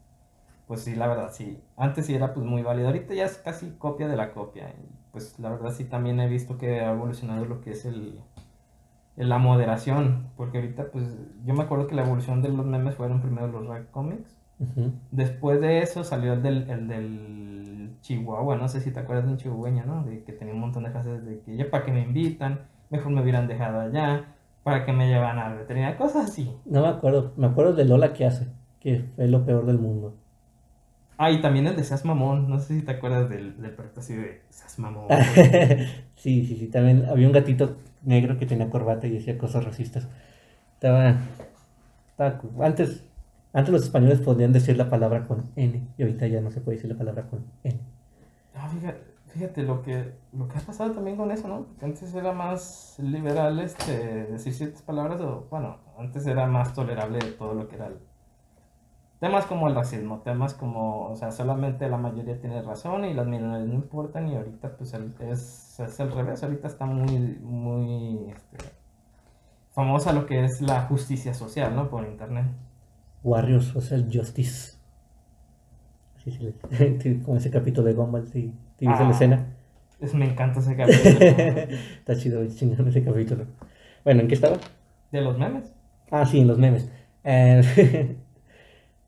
pues 0.66 0.81
sí, 0.81 0.94
la 0.94 1.06
verdad, 1.06 1.31
sí. 1.32 1.62
Antes 1.76 2.06
sí 2.06 2.14
era 2.14 2.34
pues 2.34 2.44
muy 2.46 2.62
válido. 2.62 2.88
Ahorita 2.88 3.14
ya 3.14 3.25
es 3.25 3.38
casi 3.38 3.70
copia 3.78 4.08
de 4.08 4.16
la 4.16 4.32
copia. 4.32 4.69
Y 4.70 4.88
pues 5.12 5.38
la 5.38 5.50
verdad 5.50 5.72
sí 5.72 5.85
también 5.85 6.21
he 6.21 6.28
visto 6.28 6.59
que 6.59 6.80
ha 6.80 6.92
evolucionado 6.92 7.44
lo 7.44 7.61
que 7.61 7.73
es 7.73 7.85
el, 7.85 8.21
la 9.16 9.38
moderación. 9.38 10.30
Porque 10.37 10.59
ahorita 10.59 10.90
pues 10.90 11.04
yo 11.44 11.54
me 11.54 11.62
acuerdo 11.62 11.87
que 11.87 11.94
la 11.94 12.04
evolución 12.04 12.42
de 12.42 12.49
los 12.49 12.66
memes 12.66 12.94
fueron 12.94 13.21
primero 13.21 13.49
los 13.49 13.66
rap 13.66 13.90
comics. 13.90 14.37
Después 15.11 15.61
de 15.61 15.80
eso 15.80 16.02
salió 16.02 16.32
el 16.32 16.42
del, 16.42 16.71
el 16.71 16.88
del 16.88 17.97
Chihuahua, 18.00 18.56
no 18.56 18.68
sé 18.68 18.80
si 18.80 18.90
te 18.90 19.00
acuerdas 19.00 19.26
de 19.26 19.32
un 19.32 19.37
chihuahueño, 19.37 19.85
¿no? 19.85 20.02
De 20.04 20.23
que 20.25 20.32
tenía 20.32 20.54
un 20.54 20.61
montón 20.61 20.85
de 20.85 20.90
frases 20.90 21.25
de 21.25 21.40
que 21.40 21.56
ya 21.56 21.71
para 21.71 21.85
que 21.85 21.92
me 21.92 22.00
invitan, 22.00 22.61
mejor 22.88 23.12
me 23.12 23.21
hubieran 23.21 23.49
dejado 23.49 23.80
allá, 23.80 24.35
para 24.62 24.85
que 24.85 24.92
me 24.92 25.09
llevan 25.09 25.38
a 25.38 25.50
la 25.50 25.56
veterinaria, 25.56 25.99
cosas 25.99 26.30
así. 26.30 26.56
No 26.64 26.82
me 26.82 26.88
acuerdo, 26.88 27.32
me 27.37 27.49
acuerdo 27.49 27.75
de 27.75 27.85
Lola 27.85 28.12
que 28.12 28.25
hace, 28.26 28.49
que 28.87 29.05
fue 29.16 29.26
lo 29.26 29.45
peor 29.45 29.66
del 29.66 29.78
mundo. 29.78 30.14
Ah, 31.19 31.33
y 31.33 31.40
también 31.40 31.66
el 31.66 31.75
de 31.75 31.83
Seas 31.83 32.05
Mamón, 32.05 32.49
no 32.49 32.61
sé 32.61 32.78
si 32.78 32.83
te 32.85 32.93
acuerdas 32.93 33.28
del, 33.28 33.61
del 33.61 33.73
proyecto 33.73 33.99
así 33.99 34.14
de 34.14 34.43
Seas 34.49 34.78
Mamón. 34.78 35.09
sí, 36.14 36.47
sí, 36.47 36.57
sí. 36.57 36.69
También 36.69 37.05
había 37.07 37.26
un 37.26 37.33
gatito 37.33 37.78
negro 38.05 38.38
que 38.38 38.47
tenía 38.47 38.71
corbata 38.71 39.09
y 39.09 39.11
decía 39.11 39.37
cosas 39.37 39.64
racistas. 39.64 40.07
Estaba. 40.75 41.16
estaba 42.11 42.40
antes, 42.64 43.02
antes 43.52 43.73
los 43.73 43.83
españoles 43.83 44.21
podían 44.21 44.52
decir 44.52 44.76
la 44.76 44.88
palabra 44.88 45.26
con 45.26 45.50
N 45.57 45.83
y 45.99 46.02
ahorita 46.02 46.28
ya 46.28 46.40
no 46.40 46.52
se 46.52 46.61
puede 46.61 46.76
decir 46.76 46.88
la 46.88 46.97
palabra 46.97 47.26
con 47.26 47.45
N. 47.64 47.81
Ah, 48.55 48.69
fíjate, 48.69 49.00
fíjate 49.26 49.62
lo 49.64 49.83
que, 49.83 50.12
lo 50.33 50.47
que 50.47 50.59
ha 50.59 50.61
pasado 50.61 50.93
también 50.93 51.16
con 51.16 51.33
eso, 51.33 51.49
¿no? 51.49 51.64
Porque 51.64 51.87
antes 51.87 52.14
era 52.14 52.33
más 52.33 53.00
liberal 53.00 53.59
este, 53.59 54.26
decir 54.26 54.55
ciertas 54.55 54.83
palabras, 54.83 55.21
o 55.23 55.49
bueno, 55.50 55.76
antes 55.99 56.25
era 56.25 56.47
más 56.47 56.73
tolerable 56.73 57.19
de 57.19 57.33
todo 57.33 57.52
lo 57.52 57.66
que 57.66 57.75
era 57.75 57.88
el... 57.88 57.97
Temas 59.20 59.46
como 59.46 59.66
el 59.68 59.75
racismo, 59.75 60.20
temas 60.20 60.52
como, 60.52 61.06
o 61.08 61.16
sea, 61.16 61.30
solamente 61.30 61.88
la 61.88 61.96
mayoría 61.96 62.38
tiene 62.38 62.61
razón 62.61 63.04
y 63.06 63.14
las 63.14 63.26
minorías 63.26 63.66
no 63.66 63.75
importan 63.75 64.28
y 64.28 64.37
ahorita 64.37 64.76
pues 64.76 64.92
es, 65.20 65.80
es 65.80 66.00
el 66.00 66.12
revés, 66.12 66.42
ahorita 66.42 66.68
está 66.68 66.85
muy, 66.85 67.18
muy 67.42 68.28
este, 68.30 68.58
famosa 69.73 70.12
lo 70.12 70.26
que 70.26 70.44
es 70.44 70.61
la 70.61 70.82
justicia 70.82 71.32
social, 71.32 71.75
¿no? 71.75 71.88
Por 71.88 72.04
internet. 72.06 72.46
Warriors 73.25 73.64
Social 73.66 74.06
Justice. 74.12 74.76
Así 76.18 76.30
se 76.32 76.42
le- 76.42 76.99
sí, 77.00 77.20
como 77.25 77.38
ese 77.38 77.50
capítulo 77.50 77.87
de 77.87 77.94
Gumball, 77.94 78.26
sí. 78.28 78.52
¿Sí 78.78 78.87
viste 78.87 79.02
Ah. 79.02 79.06
la 79.06 79.11
escena? 79.14 79.46
Es, 79.99 80.12
me 80.12 80.30
encanta 80.30 80.61
ese 80.61 80.76
capítulo 80.76 81.18
Está 81.99 82.16
chido, 82.16 82.46
chingón 82.49 82.87
ese 82.88 83.02
capítulo. 83.02 83.46
Bueno, 84.04 84.20
¿en 84.20 84.28
qué 84.28 84.35
estaba? 84.35 84.58
de 85.11 85.20
los 85.23 85.38
memes. 85.38 85.73
Ah, 86.11 86.26
sí, 86.26 86.40
en 86.40 86.49
los 86.49 86.58
memes. 86.58 86.90
Eh, 87.25 88.16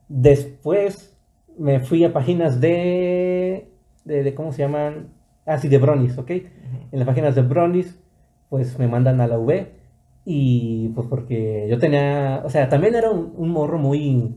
Después 0.08 1.16
me 1.58 1.80
fui 1.80 2.04
a 2.04 2.12
páginas 2.12 2.60
de, 2.60 3.68
de, 4.04 4.22
de- 4.22 4.34
¿cómo 4.34 4.52
se 4.52 4.62
llaman? 4.62 5.08
Ah, 5.46 5.58
sí, 5.58 5.68
de 5.68 5.78
Bronis, 5.78 6.16
¿ok? 6.18 6.30
En 6.30 6.98
las 6.98 7.06
páginas 7.06 7.34
de 7.34 7.42
Bronis, 7.42 7.98
pues 8.48 8.78
me 8.78 8.88
mandan 8.88 9.20
a 9.20 9.26
la 9.26 9.38
V. 9.38 9.72
Y 10.24 10.88
pues 10.90 11.06
porque 11.08 11.66
yo 11.70 11.78
tenía, 11.78 12.42
o 12.44 12.50
sea, 12.50 12.68
también 12.68 12.94
era 12.94 13.10
un, 13.10 13.32
un 13.36 13.48
morro 13.50 13.78
muy 13.78 14.34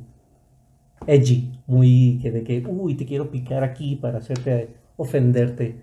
edgy, 1.08 1.52
muy 1.68 2.20
que 2.22 2.32
de 2.32 2.44
que, 2.44 2.64
uy, 2.68 2.96
te 2.96 3.06
quiero 3.06 3.30
picar 3.32 3.64
aquí 3.64 3.96
para 3.96 4.20
hacerte 4.20 4.70
ofenderte. 4.98 5.82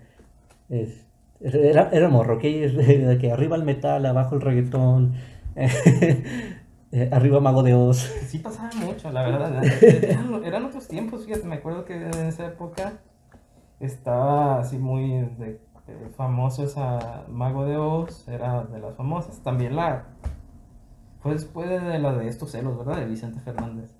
Es- 0.69 1.05
era, 1.41 1.89
era 1.91 2.09
morro, 2.09 2.37
¿ok? 2.37 2.43
De 2.43 3.17
que 3.21 3.31
arriba 3.31 3.55
el 3.57 3.63
metal, 3.65 4.05
abajo 4.05 4.35
el 4.35 4.41
reggaetón, 4.41 5.15
eh, 6.91 7.09
arriba 7.11 7.39
Mago 7.39 7.63
de 7.63 7.73
Oz. 7.73 7.97
Sí 8.27 8.39
pasaba 8.39 8.69
mucho, 8.85 9.11
la 9.11 9.23
verdad. 9.23 9.63
Eran, 9.81 10.43
eran 10.43 10.65
otros 10.65 10.87
tiempos, 10.87 11.25
fíjate, 11.25 11.45
me 11.47 11.55
acuerdo 11.55 11.85
que 11.85 11.95
en 11.95 12.13
esa 12.27 12.45
época 12.47 12.93
estaba 13.79 14.59
así 14.59 14.77
muy 14.77 15.09
de- 15.37 15.61
eh, 15.87 16.09
famoso 16.15 16.63
esa 16.63 17.23
Mago 17.29 17.65
de 17.65 17.77
Oz, 17.77 18.27
era 18.27 18.63
de 18.63 18.79
las 18.79 18.95
famosas. 18.95 19.39
También 19.39 19.75
la... 19.75 20.05
Fue 21.21 21.33
después 21.33 21.69
de 21.69 21.99
la 21.99 22.13
de 22.13 22.27
Estos 22.27 22.51
celos, 22.51 22.77
¿verdad? 22.77 22.97
De 23.01 23.05
Vicente 23.05 23.39
Fernández. 23.41 23.91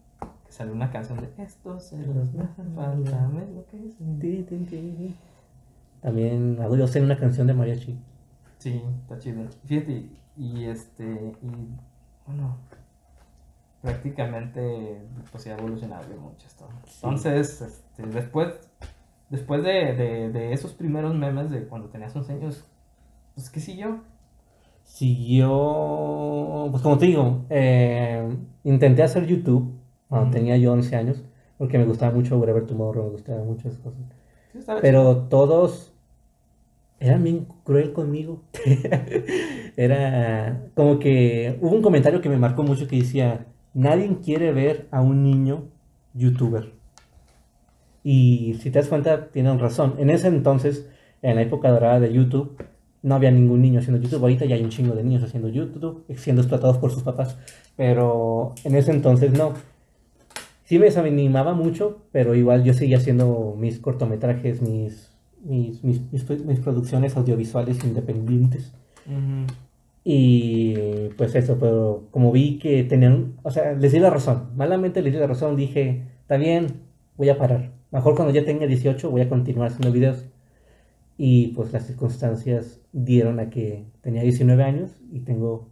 Que 0.45 0.51
salió 0.51 0.73
una 0.73 0.89
canción 0.89 1.19
de 1.19 1.29
Estos 1.43 1.89
celos 1.89 2.31
me 2.33 2.43
hacen 2.43 2.73
falta, 2.75 3.27
me 3.27 3.43
enloquecen". 3.43 4.19
Ti, 4.19 4.43
ti, 4.43 4.57
ti. 4.65 5.15
También 6.01 6.57
hago 6.61 6.75
yo 6.77 6.87
sé 6.87 7.01
una 7.01 7.17
canción 7.17 7.45
de 7.47 7.53
mariachi. 7.53 7.99
Sí, 8.57 8.81
está 9.01 9.19
chido. 9.19 9.43
Fíjate, 9.65 10.09
y 10.37 10.63
este, 10.65 11.03
y 11.41 11.47
bueno, 12.25 12.55
prácticamente 13.81 15.01
pues 15.31 15.45
ya 15.45 15.55
ha 15.55 15.57
evolucionado 15.57 16.03
mucho 16.19 16.47
esto. 16.47 16.67
Entonces, 16.95 17.61
este, 17.61 18.03
después, 18.07 18.59
después 19.29 19.63
de, 19.63 19.93
de, 19.95 20.29
de 20.31 20.53
esos 20.53 20.73
primeros 20.73 21.15
memes 21.15 21.49
de 21.49 21.67
cuando 21.67 21.89
tenías 21.89 22.15
11 22.15 22.33
años, 22.33 22.65
pues 23.35 23.49
¿qué 23.49 23.59
siguió? 23.59 24.01
Siguió, 24.83 26.67
pues 26.71 26.81
como 26.83 26.97
te 26.97 27.05
digo, 27.05 27.45
eh, 27.49 28.27
intenté 28.63 29.03
hacer 29.03 29.25
YouTube 29.27 29.79
cuando 30.07 30.31
tenía 30.31 30.57
yo 30.57 30.73
11 30.73 30.95
años, 30.95 31.23
porque 31.57 31.77
me 31.77 31.85
gustaba 31.85 32.11
mucho 32.13 32.37
Whatever 32.37 32.65
Tomorrow, 32.65 33.05
me 33.05 33.11
gustaban 33.11 33.45
muchas 33.45 33.77
cosas. 33.77 34.01
Sí, 34.51 34.59
Pero 34.81 35.27
todos 35.29 35.93
eran 36.99 37.23
bien 37.23 37.47
cruel 37.63 37.93
conmigo. 37.93 38.41
Era 39.77 40.69
como 40.75 40.99
que 40.99 41.57
hubo 41.61 41.75
un 41.75 41.81
comentario 41.81 42.19
que 42.19 42.29
me 42.29 42.37
marcó 42.37 42.63
mucho 42.63 42.87
que 42.87 42.97
decía, 42.97 43.45
nadie 43.73 44.17
quiere 44.23 44.51
ver 44.51 44.87
a 44.91 45.01
un 45.01 45.23
niño 45.23 45.65
youtuber. 46.13 46.73
Y 48.03 48.55
si 48.61 48.71
te 48.71 48.79
das 48.79 48.87
cuenta, 48.87 49.29
tienen 49.31 49.59
razón. 49.59 49.95
En 49.97 50.09
ese 50.09 50.27
entonces, 50.27 50.89
en 51.21 51.35
la 51.35 51.41
época 51.41 51.69
dorada 51.69 51.99
de 51.99 52.13
YouTube, 52.13 52.57
no 53.01 53.15
había 53.15 53.31
ningún 53.31 53.61
niño 53.61 53.79
haciendo 53.79 54.01
YouTube. 54.01 54.21
Ahorita 54.21 54.45
ya 54.45 54.55
hay 54.55 54.63
un 54.63 54.69
chingo 54.69 54.95
de 54.95 55.03
niños 55.03 55.23
haciendo 55.23 55.49
YouTube, 55.49 56.05
siendo 56.15 56.41
explotados 56.41 56.77
por 56.77 56.91
sus 56.91 57.03
papás. 57.03 57.37
Pero 57.75 58.55
en 58.63 58.75
ese 58.75 58.91
entonces 58.91 59.31
no. 59.31 59.53
Sí 60.63 60.77
me 60.77 60.85
desanimaba 60.85 61.53
mucho, 61.53 62.03
pero 62.11 62.35
igual 62.35 62.63
yo 62.63 62.73
seguía 62.73 62.97
haciendo 62.97 63.55
mis 63.57 63.79
cortometrajes, 63.79 64.61
mis, 64.61 65.11
mis, 65.41 65.83
mis, 65.83 66.59
producciones 66.59 67.17
audiovisuales 67.17 67.83
independientes. 67.83 68.71
Ujú. 69.07 69.47
Y 70.03 71.09
pues 71.17 71.35
eso, 71.35 71.57
pero 71.59 72.07
como 72.11 72.31
vi 72.31 72.57
que 72.57 72.83
tenían, 72.83 73.35
o 73.43 73.51
sea, 73.51 73.73
les 73.73 73.91
di 73.91 73.99
la 73.99 74.09
razón, 74.09 74.49
malamente 74.55 75.01
les 75.01 75.13
di 75.13 75.19
la 75.19 75.27
razón, 75.27 75.55
dije, 75.55 76.07
está 76.21 76.37
bien, 76.37 76.81
voy 77.17 77.29
a 77.29 77.37
parar. 77.37 77.71
Mejor 77.91 78.15
cuando 78.15 78.33
ya 78.33 78.45
tenga 78.45 78.65
18 78.65 79.09
voy 79.09 79.21
a 79.21 79.29
continuar 79.29 79.67
haciendo 79.67 79.91
videos. 79.91 80.25
Y 81.17 81.47
pues 81.49 81.73
las 81.73 81.85
circunstancias 81.85 82.79
dieron 82.93 83.41
a 83.41 83.49
que 83.49 83.85
tenía 84.01 84.21
19 84.21 84.63
años 84.63 85.01
y 85.11 85.19
tengo, 85.19 85.67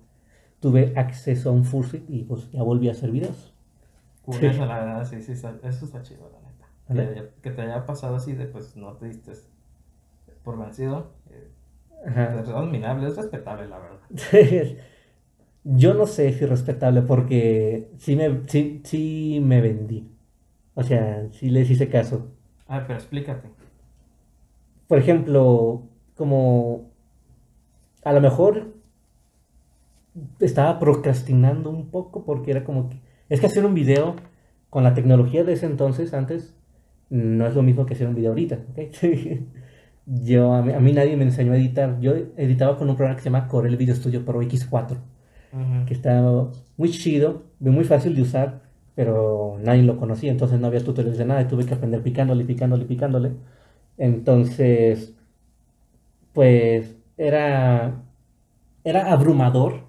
tuve 0.59 0.91
acceso 0.97 1.49
a 1.49 1.53
un 1.53 1.63
Fursuit 1.63 2.03
y 2.09 2.23
pues 2.23 2.51
ya 2.51 2.63
volví 2.63 2.89
a 2.89 2.91
hacer 2.91 3.11
videos. 3.11 3.53
Curioso, 4.23 4.65
la 4.65 4.79
verdad, 4.79 5.05
sí, 5.05 5.21
sí, 5.21 5.31
eso 5.31 5.85
está 5.85 6.01
chido, 6.01 6.29
la 6.29 6.95
neta. 6.99 7.13
Que, 7.13 7.29
que 7.41 7.51
te 7.51 7.61
haya 7.61 7.85
pasado 7.85 8.17
así 8.17 8.33
de, 8.33 8.45
pues, 8.45 8.75
no 8.75 8.97
te 8.97 9.05
diste 9.05 9.31
por 10.43 10.59
vencido. 10.59 11.13
Ajá. 12.05 12.39
es 12.41 12.49
admirable, 12.49 13.07
es 13.07 13.15
respetable, 13.15 13.67
la 13.67 13.79
verdad. 13.79 13.99
Yo 15.63 15.93
no 15.93 16.05
sé 16.05 16.31
si 16.31 16.43
es 16.43 16.49
respetable 16.49 17.01
porque 17.01 17.89
sí 17.97 18.15
me, 18.15 18.41
sí, 18.47 18.81
sí 18.83 19.41
me 19.43 19.59
vendí. 19.59 20.07
O 20.75 20.83
sea, 20.83 21.27
sí 21.31 21.49
les 21.49 21.69
hice 21.69 21.89
caso. 21.89 22.31
A 22.67 22.77
ver, 22.77 22.87
pero 22.87 22.99
explícate. 22.99 23.49
Por 24.87 24.97
ejemplo, 24.97 25.83
como 26.15 26.91
a 28.03 28.13
lo 28.13 28.21
mejor 28.21 28.73
estaba 30.39 30.79
procrastinando 30.79 31.69
un 31.69 31.89
poco 31.89 32.23
porque 32.23 32.51
era 32.51 32.63
como 32.63 32.89
que... 32.89 33.01
Es 33.29 33.41
que 33.41 33.47
hacer 33.47 33.65
un 33.65 33.73
video 33.73 34.15
con 34.69 34.83
la 34.83 34.93
tecnología 34.93 35.43
de 35.43 35.53
ese 35.53 35.65
entonces, 35.65 36.13
antes, 36.13 36.55
no 37.09 37.45
es 37.47 37.55
lo 37.55 37.63
mismo 37.63 37.85
que 37.85 37.93
hacer 37.93 38.07
un 38.07 38.15
video 38.15 38.31
ahorita, 38.31 38.59
¿ok? 38.71 38.79
Yo, 40.07 40.53
a 40.53 40.61
mí, 40.61 40.73
a 40.73 40.79
mí 40.79 40.93
nadie 40.93 41.17
me 41.17 41.25
enseñó 41.25 41.53
a 41.53 41.57
editar. 41.57 41.99
Yo 41.99 42.13
editaba 42.37 42.77
con 42.77 42.89
un 42.89 42.95
programa 42.95 43.17
que 43.17 43.23
se 43.23 43.29
llama 43.29 43.47
Corel 43.47 43.77
Video 43.77 43.95
Studio 43.95 44.23
Pro 44.25 44.41
X4. 44.41 44.97
Ujú. 45.53 45.85
que 45.85 45.93
está 45.93 46.21
muy 46.75 46.91
chido, 46.91 47.43
muy 47.59 47.85
fácil 47.85 48.15
de 48.15 48.21
usar, 48.21 48.61
pero 48.95 49.57
nadie 49.61 49.83
lo 49.83 49.97
conocía, 49.97 50.31
entonces 50.31 50.59
no 50.59 50.67
había 50.67 50.83
tutoriales 50.83 51.17
de 51.17 51.25
nada 51.25 51.41
y 51.41 51.47
tuve 51.47 51.65
que 51.65 51.73
aprender 51.73 52.01
picándole, 52.03 52.43
picándole, 52.43 52.85
picándole. 52.85 53.31
Entonces, 53.97 55.13
pues 56.33 56.95
era, 57.17 58.03
era 58.83 59.11
abrumador 59.11 59.83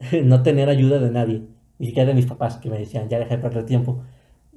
no 0.24 0.42
tener 0.42 0.68
ayuda 0.68 0.98
de 0.98 1.10
nadie, 1.10 1.42
ni 1.78 1.86
siquiera 1.86 2.08
de 2.08 2.14
mis 2.14 2.26
papás 2.26 2.58
que 2.58 2.70
me 2.70 2.78
decían, 2.78 3.08
ya 3.08 3.18
deja 3.18 3.36
de 3.36 3.42
perder 3.42 3.66
tiempo, 3.66 4.02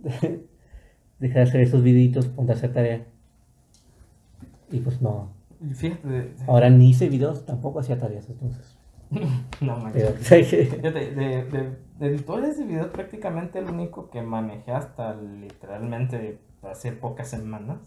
deja 1.20 1.40
de 1.40 1.42
hacer 1.42 1.62
esos 1.62 1.84
videitos, 1.84 2.28
ponte 2.28 2.52
a 2.54 2.56
hacer 2.56 2.74
tarea. 2.74 3.06
Y 4.74 4.80
pues 4.80 5.02
no, 5.02 5.30
Fíjate, 5.76 6.34
ahora 6.48 6.70
ni 6.70 6.90
hice 6.90 7.08
videos, 7.08 7.46
tampoco 7.46 7.80
hacía 7.80 7.98
tareas 7.98 8.28
entonces. 8.30 8.78
no 9.62 9.78
manches. 9.78 10.30
De, 10.30 10.92
de, 10.92 11.44
de 12.00 12.08
editores 12.08 12.58
de 12.58 12.66
videos 12.66 12.88
prácticamente 12.88 13.60
el 13.60 13.66
único 13.70 14.10
que 14.10 14.22
manejé 14.22 14.72
hasta 14.72 15.14
literalmente 15.16 16.40
hace 16.64 16.92
pocas 16.92 17.30
semanas 17.30 17.78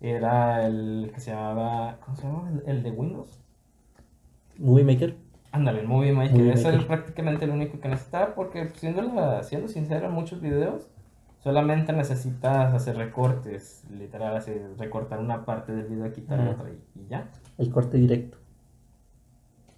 era 0.00 0.66
el 0.66 1.10
que 1.14 1.20
se 1.20 1.30
llamaba, 1.30 1.98
¿cómo 2.04 2.16
se 2.16 2.22
llama? 2.24 2.50
El, 2.50 2.62
el 2.76 2.82
de 2.82 2.90
Windows. 2.90 3.40
Movie 4.58 4.84
Maker. 4.84 5.16
Ándale, 5.52 5.80
el 5.80 5.88
Movie 5.88 6.12
Maker. 6.12 6.36
Movie 6.36 6.52
Ese 6.52 6.64
Maker. 6.64 6.80
es 6.80 6.86
prácticamente 6.86 7.44
el 7.44 7.50
único 7.52 7.80
que 7.80 7.88
necesitaba 7.88 8.34
porque 8.34 8.68
siendo, 8.74 9.02
la- 9.02 9.42
siendo 9.42 9.68
sincero 9.68 10.10
muchos 10.10 10.40
videos 10.40 10.88
solamente 11.42 11.92
necesitas 11.92 12.72
hacer 12.72 12.96
recortes, 12.96 13.84
literal, 13.90 14.36
así, 14.36 14.52
recortar 14.78 15.18
una 15.20 15.44
parte 15.44 15.72
del 15.72 15.86
video, 15.86 16.10
quitar 16.12 16.40
Ajá. 16.40 16.50
otra 16.50 16.70
y, 16.70 17.00
y 17.00 17.06
ya. 17.08 17.28
El 17.58 17.70
corte 17.70 17.96
directo. 17.98 18.38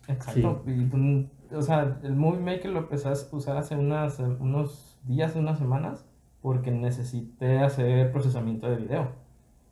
Exacto. 0.09 0.63
Y, 0.67 0.85
pues, 0.87 1.27
o 1.53 1.63
sea, 1.63 1.99
el 2.03 2.15
Movie 2.15 2.41
Maker 2.41 2.71
lo 2.71 2.81
empecé 2.81 3.09
a 3.09 3.13
usar 3.33 3.57
hace 3.57 3.75
unas, 3.77 4.19
unos 4.19 4.99
días, 5.05 5.35
unas 5.37 5.59
semanas, 5.59 6.05
porque 6.43 6.71
necesité 6.71 7.59
hacer 7.61 8.13
procesamiento 8.13 8.69
de 8.69 8.77
video. 8.77 9.09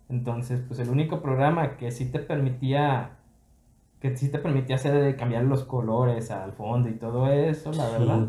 Entonces, 0.09 0.63
pues 0.67 0.81
el 0.81 0.89
único 0.89 1.21
programa 1.21 1.77
que 1.77 1.91
sí 1.91 2.07
te 2.11 2.19
permitía, 2.19 3.19
que 4.01 4.17
sí 4.17 4.31
te 4.31 4.39
permitía 4.39 4.77
hacer, 4.77 5.17
cambiar 5.17 5.45
los 5.45 5.65
colores 5.65 6.31
al 6.31 6.53
fondo 6.53 6.89
y 6.89 6.95
todo 6.95 7.29
eso, 7.31 7.73
la 7.73 7.87
Sí. 7.87 7.93
verdad, 7.99 8.29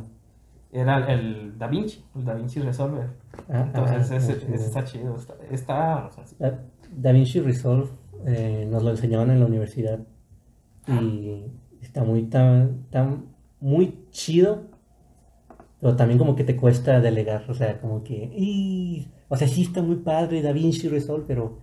era 0.73 1.11
el 1.13 1.57
DaVinci, 1.57 2.03
el 2.15 2.25
DaVinci 2.25 2.59
Resolver. 2.59 3.07
Ah, 3.49 3.63
Entonces, 3.67 4.11
ah, 4.11 4.17
ese, 4.17 4.31
ah, 4.33 4.53
ese 4.55 4.65
está 4.65 4.83
chido, 4.83 5.15
está, 5.15 5.35
está 5.51 6.09
sencillo. 6.11 6.39
Da- 6.39 6.59
DaVinci 6.97 7.39
Resolve 7.41 7.89
eh, 8.25 8.67
nos 8.69 8.83
lo 8.83 8.91
enseñaban 8.91 9.31
en 9.31 9.39
la 9.39 9.45
universidad 9.45 9.99
y 10.87 11.43
está 11.81 12.03
muy 12.03 12.23
tan, 12.23 12.83
tan 12.89 13.25
muy 13.61 13.99
chido, 14.11 14.63
pero 15.79 15.95
también 15.95 16.17
como 16.17 16.35
que 16.35 16.43
te 16.43 16.55
cuesta 16.55 16.99
delegar, 17.01 17.45
o 17.49 17.53
sea, 17.53 17.79
como 17.81 18.03
que, 18.03 18.31
y, 18.35 19.07
o 19.29 19.35
sea, 19.35 19.47
sí 19.47 19.63
está 19.63 19.81
muy 19.81 19.97
padre 19.97 20.41
DaVinci 20.41 20.87
Resolve, 20.87 21.25
pero 21.27 21.59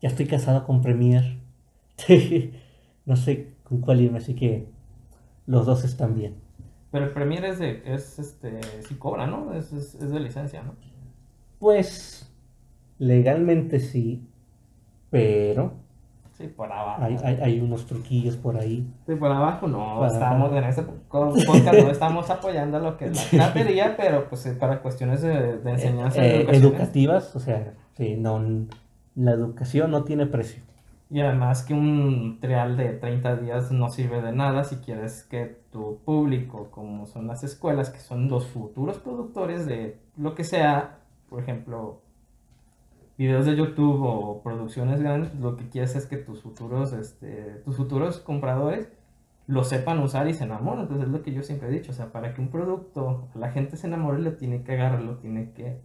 ya 0.00 0.08
estoy 0.08 0.26
casado 0.26 0.64
con 0.64 0.80
Premiere, 0.80 1.38
no 3.06 3.16
sé 3.16 3.54
con 3.64 3.80
cuál 3.80 4.00
irme, 4.00 4.18
así 4.18 4.34
que 4.34 4.68
los 5.46 5.66
dos 5.66 5.84
están 5.84 6.14
bien. 6.14 6.36
Pero 6.94 7.06
el 7.06 7.10
Premiere 7.10 7.48
es 7.48 7.58
de, 7.58 7.82
es 7.86 8.20
este, 8.20 8.60
sí 8.86 8.94
cobra, 8.94 9.26
¿no? 9.26 9.52
Es, 9.52 9.72
es, 9.72 9.96
es 9.96 10.12
de 10.12 10.20
licencia, 10.20 10.62
¿no? 10.62 10.74
Pues 11.58 12.30
legalmente 12.98 13.80
sí, 13.80 14.22
pero 15.10 15.72
Sí, 16.38 16.48
por 16.48 16.70
abajo. 16.72 17.02
hay, 17.02 17.16
hay, 17.24 17.38
hay 17.42 17.60
unos 17.60 17.86
truquillos 17.86 18.36
por 18.36 18.56
ahí. 18.56 18.86
Sí, 19.06 19.14
por 19.14 19.30
abajo 19.30 19.66
no, 19.68 20.00
Para- 20.00 20.12
estamos 20.12 20.52
en 20.52 20.84
po- 20.86 20.92
podcast, 21.46 21.78
no 21.82 21.90
estamos 21.90 22.30
apoyando 22.30 22.78
lo 22.80 22.96
que 22.96 23.06
es 23.06 23.16
la 23.16 23.22
piratería, 23.30 23.96
pero 23.96 24.28
pues 24.28 24.46
eh, 24.46 24.52
para 24.52 24.80
cuestiones 24.80 25.22
de, 25.22 25.58
de 25.58 25.70
enseñanza 25.70 26.24
y 26.24 26.30
Eh, 26.30 26.46
educativas, 26.50 27.34
o 27.36 27.40
sea, 27.40 27.74
sí, 27.96 28.16
no, 28.16 28.40
la 29.16 29.32
educación 29.32 29.90
no 29.92 30.02
tiene 30.04 30.26
precio. 30.26 30.62
Y 31.14 31.20
además 31.20 31.62
que 31.62 31.74
un 31.74 32.40
trial 32.40 32.76
de 32.76 32.88
30 32.88 33.36
días 33.36 33.70
no 33.70 33.88
sirve 33.88 34.20
de 34.20 34.32
nada 34.32 34.64
si 34.64 34.78
quieres 34.78 35.22
que 35.22 35.60
tu 35.70 36.00
público, 36.04 36.72
como 36.72 37.06
son 37.06 37.28
las 37.28 37.44
escuelas, 37.44 37.90
que 37.90 38.00
son 38.00 38.28
los 38.28 38.48
futuros 38.48 38.98
productores 38.98 39.64
de 39.64 40.00
lo 40.16 40.34
que 40.34 40.42
sea, 40.42 40.98
por 41.30 41.40
ejemplo, 41.40 42.00
videos 43.16 43.46
de 43.46 43.54
YouTube 43.54 44.02
o 44.02 44.42
producciones 44.42 45.00
grandes, 45.00 45.32
lo 45.36 45.56
que 45.56 45.68
quieres 45.68 45.94
es 45.94 46.06
que 46.06 46.16
tus 46.16 46.42
futuros, 46.42 46.92
este, 46.92 47.62
tus 47.64 47.76
futuros 47.76 48.18
compradores 48.18 48.88
lo 49.46 49.62
sepan 49.62 50.00
usar 50.00 50.26
y 50.26 50.34
se 50.34 50.42
enamoren. 50.42 50.80
Entonces 50.80 51.06
es 51.06 51.12
lo 51.12 51.22
que 51.22 51.32
yo 51.32 51.44
siempre 51.44 51.68
he 51.68 51.70
dicho, 51.70 51.92
o 51.92 51.94
sea, 51.94 52.10
para 52.10 52.34
que 52.34 52.40
un 52.40 52.48
producto 52.48 53.28
la 53.36 53.52
gente 53.52 53.76
se 53.76 53.86
enamore, 53.86 54.18
lo 54.18 54.32
tiene 54.32 54.64
que 54.64 54.72
agarrar, 54.72 55.00
lo 55.00 55.18
tiene 55.18 55.52
que 55.52 55.78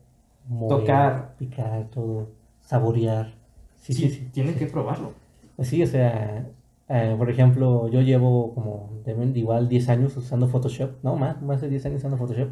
tocar, 0.67 1.35
picar, 1.37 1.83
todo, 1.91 2.29
saborear. 2.61 3.37
Sí, 3.77 3.93
sí, 3.93 4.09
sí. 4.09 4.29
Tiene 4.33 4.55
que 4.55 4.65
probarlo. 4.65 5.13
Sí, 5.63 5.83
o 5.83 5.87
sea, 5.87 6.49
eh, 6.87 7.15
por 7.17 7.29
ejemplo, 7.29 7.89
yo 7.89 8.01
llevo 8.01 8.53
como 8.53 9.01
igual 9.35 9.67
10 9.69 9.89
años 9.89 10.15
usando 10.17 10.47
Photoshop, 10.47 11.03
no, 11.03 11.15
más, 11.15 11.41
más 11.41 11.61
de 11.61 11.69
10 11.69 11.85
años 11.85 11.97
usando 11.99 12.17
Photoshop, 12.17 12.49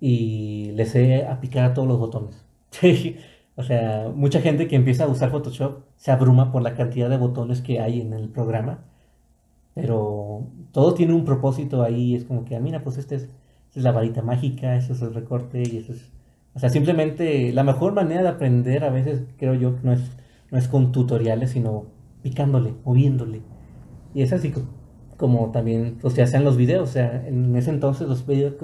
y 0.00 0.72
le 0.72 0.86
sé 0.86 1.26
a 1.26 1.40
picar 1.40 1.64
a 1.64 1.74
todos 1.74 1.88
los 1.88 1.98
botones. 1.98 2.44
o 3.56 3.62
sea, 3.62 4.10
mucha 4.14 4.40
gente 4.40 4.68
que 4.68 4.76
empieza 4.76 5.04
a 5.04 5.08
usar 5.08 5.30
Photoshop 5.30 5.84
se 5.96 6.10
abruma 6.12 6.52
por 6.52 6.62
la 6.62 6.74
cantidad 6.74 7.08
de 7.10 7.16
botones 7.18 7.60
que 7.62 7.80
hay 7.80 8.00
en 8.00 8.12
el 8.12 8.28
programa, 8.30 8.84
pero 9.74 10.46
todo 10.72 10.94
tiene 10.94 11.14
un 11.14 11.24
propósito 11.24 11.82
ahí, 11.82 12.14
es 12.14 12.24
como 12.24 12.44
que, 12.44 12.56
ah, 12.56 12.60
mira, 12.60 12.82
pues 12.82 12.98
este 12.98 13.16
es, 13.16 13.22
esta 13.24 13.80
es 13.80 13.84
la 13.84 13.92
varita 13.92 14.22
mágica, 14.22 14.76
eso 14.76 14.92
es 14.94 15.02
el 15.02 15.14
recorte, 15.14 15.62
y 15.62 15.78
eso 15.78 15.92
es 15.92 16.10
o 16.54 16.60
sea, 16.60 16.70
simplemente 16.70 17.52
la 17.52 17.64
mejor 17.64 17.94
manera 17.94 18.22
de 18.22 18.28
aprender 18.28 18.84
a 18.84 18.90
veces 18.90 19.24
creo 19.38 19.54
yo 19.54 19.76
no 19.82 19.92
es, 19.92 20.00
no 20.50 20.58
es 20.58 20.68
con 20.68 20.92
tutoriales, 20.92 21.50
sino 21.50 21.86
picándole, 22.24 22.74
moviéndole. 22.84 23.42
Y 24.14 24.22
es 24.22 24.32
así 24.32 24.52
como 25.18 25.52
también 25.52 25.98
pues, 26.00 26.14
se 26.14 26.22
hacían 26.22 26.42
los 26.42 26.56
videos. 26.56 26.88
O 26.88 26.92
sea, 26.92 27.28
en 27.28 27.54
ese 27.54 27.68
entonces 27.68 28.08
los 28.08 28.26
videos, 28.26 28.54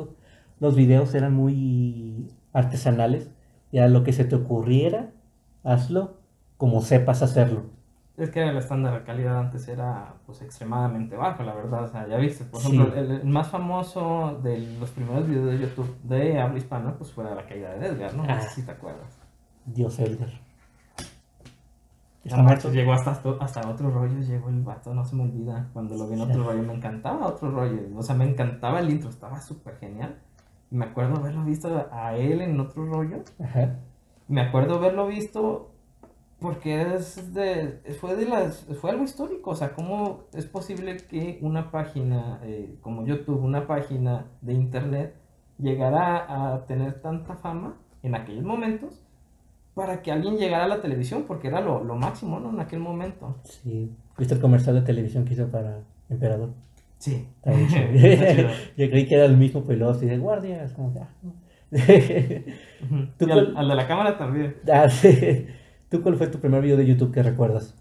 los 0.58 0.74
videos 0.74 1.14
eran 1.14 1.34
muy 1.34 2.32
artesanales. 2.54 3.30
Y 3.70 3.78
a 3.78 3.86
lo 3.86 4.02
que 4.02 4.14
se 4.14 4.24
te 4.24 4.34
ocurriera, 4.34 5.10
hazlo 5.62 6.16
como 6.56 6.80
sepas 6.80 7.22
hacerlo. 7.22 7.64
Es 8.16 8.30
que 8.30 8.42
el 8.42 8.56
estándar 8.56 8.94
de 8.94 9.04
calidad 9.04 9.38
antes 9.38 9.68
era 9.68 10.14
pues 10.24 10.40
extremadamente 10.40 11.16
bajo, 11.16 11.42
la 11.42 11.54
verdad. 11.54 11.84
O 11.84 11.88
sea, 11.88 12.08
ya 12.08 12.16
viste, 12.16 12.44
por 12.44 12.60
ejemplo, 12.60 12.94
el, 12.94 13.24
más 13.26 13.48
famoso 13.48 14.40
de 14.42 14.58
los 14.80 14.90
primeros 14.90 15.28
videos 15.28 15.46
de 15.46 15.58
YouTube 15.58 15.96
de 16.02 16.40
habla 16.40 16.56
hispana, 16.56 16.94
pues 16.96 17.12
fue 17.12 17.24
la 17.24 17.46
caída 17.46 17.74
de 17.74 17.86
Edgar, 17.88 18.14
¿no? 18.14 18.24
Ah. 18.26 18.40
si 18.40 18.62
te 18.62 18.70
acuerdas. 18.70 19.18
Dios 19.66 19.98
Edgar. 19.98 20.49
Llegó 22.24 22.92
hasta, 22.92 23.22
hasta 23.40 23.68
otro 23.68 23.90
rollo, 23.90 24.20
llegó 24.20 24.48
el 24.48 24.62
vato, 24.62 24.92
no 24.92 25.04
se 25.04 25.16
me 25.16 25.22
olvida. 25.22 25.68
Cuando 25.72 25.96
lo 25.96 26.06
vi 26.06 26.14
en 26.14 26.20
otro 26.20 26.44
rollo, 26.44 26.62
me 26.62 26.74
encantaba 26.74 27.26
otro 27.26 27.50
rollo. 27.50 27.80
O 27.96 28.02
sea, 28.02 28.14
me 28.14 28.28
encantaba 28.28 28.80
el 28.80 28.90
intro, 28.90 29.08
estaba 29.08 29.40
súper 29.40 29.76
genial. 29.78 30.18
Me 30.70 30.84
acuerdo 30.84 31.16
haberlo 31.16 31.44
visto 31.44 31.88
a 31.90 32.14
él 32.16 32.42
en 32.42 32.60
otro 32.60 32.84
rollo. 32.84 33.22
Ajá. 33.42 33.78
Me 34.28 34.42
acuerdo 34.42 34.76
haberlo 34.76 35.06
visto 35.06 35.70
porque 36.40 36.94
es 36.94 37.34
de, 37.34 37.82
fue, 38.00 38.16
de 38.16 38.26
las, 38.26 38.64
fue 38.80 38.90
algo 38.90 39.04
histórico, 39.04 39.50
o 39.50 39.54
sea, 39.54 39.74
¿cómo 39.74 40.24
es 40.32 40.46
posible 40.46 40.96
que 40.96 41.38
una 41.42 41.70
página 41.70 42.40
eh, 42.42 42.78
como 42.80 43.04
YouTube, 43.04 43.42
una 43.42 43.66
página 43.66 44.26
de 44.40 44.54
internet, 44.54 45.16
llegara 45.58 46.54
a 46.54 46.64
tener 46.64 47.02
tanta 47.02 47.36
fama 47.36 47.76
en 48.02 48.14
aquellos 48.14 48.44
momentos 48.44 49.04
para 49.74 50.02
que 50.02 50.12
alguien 50.12 50.36
llegara 50.36 50.64
a 50.64 50.68
la 50.68 50.80
televisión? 50.80 51.24
Porque 51.26 51.48
era 51.48 51.60
lo, 51.60 51.82
máximo, 51.94 52.40
¿no? 52.40 52.50
En 52.50 52.60
aquel 52.60 52.80
momento. 52.80 53.36
Sí, 53.44 53.92
¿viste 54.18 54.34
el 54.34 54.40
comercial 54.40 54.74
de 54.74 54.82
televisión 54.82 55.24
que 55.24 55.34
hizo 55.34 55.48
para 55.48 55.78
Emperador? 56.08 56.50
Sí. 56.98 57.28
Yo 57.44 58.90
creí 58.90 59.06
que 59.06 59.14
era 59.14 59.24
el 59.24 59.36
mismo 59.36 59.64
peloso 59.64 60.04
y 60.04 60.08
de 60.08 60.18
guardias, 60.18 60.72
como 60.72 60.92
ya. 60.92 61.08
al, 63.32 63.56
al, 63.56 63.68
de 63.68 63.74
la 63.74 63.86
cámara 63.86 64.18
también. 64.18 64.56
Ah, 64.70 64.88
sí. 64.88 65.46
¿Tú 65.88 66.02
cuál 66.02 66.16
fue 66.16 66.28
tu 66.28 66.38
primer 66.38 66.62
video 66.62 66.76
de 66.76 66.86
YouTube 66.86 67.12
que 67.12 67.22
recuerdas? 67.22 67.74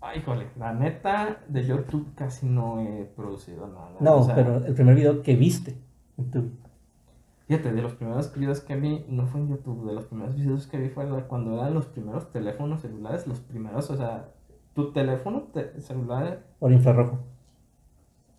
Ay, 0.00 0.18
híjole, 0.18 0.48
la 0.58 0.72
neta, 0.74 1.38
de 1.48 1.64
YouTube 1.64 2.14
casi 2.14 2.44
no 2.44 2.80
he 2.80 3.04
producido 3.16 3.66
nada. 3.68 3.96
No, 4.00 4.26
pero 4.34 4.64
el 4.64 4.74
primer 4.74 4.94
video 4.94 5.22
que 5.22 5.34
viste 5.34 5.76
en 6.18 6.24
YouTube. 6.26 6.52
Fíjate, 7.46 7.72
de 7.72 7.82
los 7.82 7.94
primeros 7.94 8.34
videos 8.34 8.60
que 8.60 8.76
vi, 8.76 9.04
no 9.08 9.26
fue 9.26 9.40
en 9.40 9.48
YouTube, 9.48 9.86
de 9.86 9.94
los 9.94 10.06
primeros 10.06 10.34
videos 10.34 10.66
que 10.66 10.78
vi 10.78 10.88
fue 10.88 11.06
cuando 11.28 11.54
eran 11.54 11.74
los 11.74 11.86
primeros 11.86 12.30
teléfonos 12.30 12.80
celulares, 12.80 13.26
los 13.26 13.40
primeros, 13.40 13.90
o 13.90 13.96
sea, 13.96 14.28
tu 14.74 14.92
teléfono 14.92 15.48
celular. 15.78 16.42
Por 16.58 16.72
infrarrojo. 16.72 17.18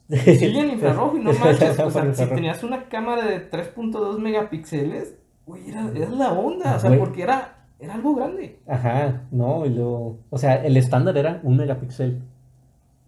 Sí, 0.10 0.58
en 0.58 0.72
infrarrojo 0.72 1.18
y 1.18 1.20
no 1.22 1.34
manches, 1.40 1.80
o 1.80 1.90
sea, 1.90 2.14
si 2.14 2.26
tenías 2.28 2.64
una 2.64 2.90
cámara 2.90 3.26
de 3.26 3.50
3.2 3.50 4.20
megapíxeles, 4.20 5.18
uy, 5.46 5.62
era, 5.68 5.90
era 5.94 6.10
la 6.10 6.34
onda, 6.34 6.76
o 6.76 6.80
sea, 6.80 6.98
porque 6.98 7.24
era 7.24 7.56
era 7.80 7.96
algo 7.96 8.16
grande. 8.16 8.60
Ajá, 8.68 9.24
no, 9.32 9.66
y 9.66 9.70
luego, 9.70 10.20
o 10.30 10.38
sea, 10.38 10.56
el 10.56 10.78
estándar 10.78 11.18
era 11.18 11.40
un 11.44 11.58
megapíxel 11.58 12.22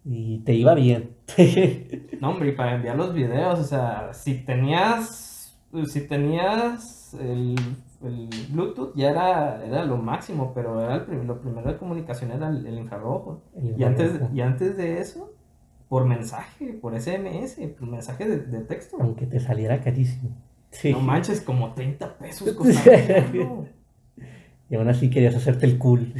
y 0.04 0.38
te 0.40 0.54
iba 0.54 0.74
bien. 0.74 1.16
no, 2.20 2.30
hombre, 2.30 2.50
y 2.50 2.52
para 2.52 2.74
enviar 2.74 2.96
los 2.96 3.14
videos, 3.14 3.58
o 3.58 3.64
sea, 3.64 4.12
si 4.12 4.34
tenías, 4.44 5.27
si 5.86 6.00
tenías 6.06 7.14
el, 7.20 7.56
el 8.02 8.28
Bluetooth 8.50 8.94
ya 8.94 9.10
era, 9.10 9.64
era 9.64 9.84
lo 9.84 9.96
máximo, 9.96 10.52
pero 10.54 10.80
era 10.80 10.96
el 10.96 11.26
lo 11.26 11.40
primero 11.40 11.70
de 11.70 11.76
comunicación 11.76 12.30
era 12.32 12.48
el, 12.48 12.78
infrarrojo. 12.78 13.42
Y, 13.76 13.82
antes, 13.84 14.20
y 14.32 14.40
antes 14.40 14.76
de 14.76 15.00
eso, 15.00 15.32
por 15.88 16.04
mensaje, 16.06 16.74
por 16.74 16.98
SMS, 16.98 17.56
por 17.78 17.88
mensaje 17.88 18.28
de, 18.28 18.60
texto. 18.60 18.98
Aunque 19.00 19.26
te 19.26 19.40
saliera 19.40 19.80
carísimo. 19.80 20.30
No 20.84 21.00
manches, 21.00 21.40
como 21.40 21.72
30 21.74 22.18
pesos. 22.18 22.56
Y 24.70 24.74
aún 24.74 24.88
así 24.88 25.08
querías 25.08 25.34
hacerte 25.34 25.64
el 25.64 25.78
cool. 25.78 26.12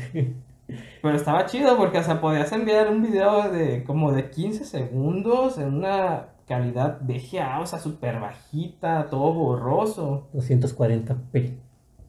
Pero 1.02 1.16
estaba 1.16 1.46
chido 1.46 1.76
porque, 1.76 1.98
o 1.98 2.02
sea, 2.02 2.20
podías 2.20 2.50
enviar 2.52 2.90
un 2.90 3.02
video 3.02 3.50
de 3.50 3.84
como 3.84 4.12
de 4.12 4.30
15 4.30 4.64
segundos 4.64 5.58
en 5.58 5.74
una 5.74 6.28
calidad 6.46 7.00
VGA, 7.02 7.60
o 7.60 7.66
sea, 7.66 7.78
súper 7.78 8.18
bajita, 8.20 9.08
todo 9.10 9.32
borroso. 9.32 10.28
240p. 10.34 11.56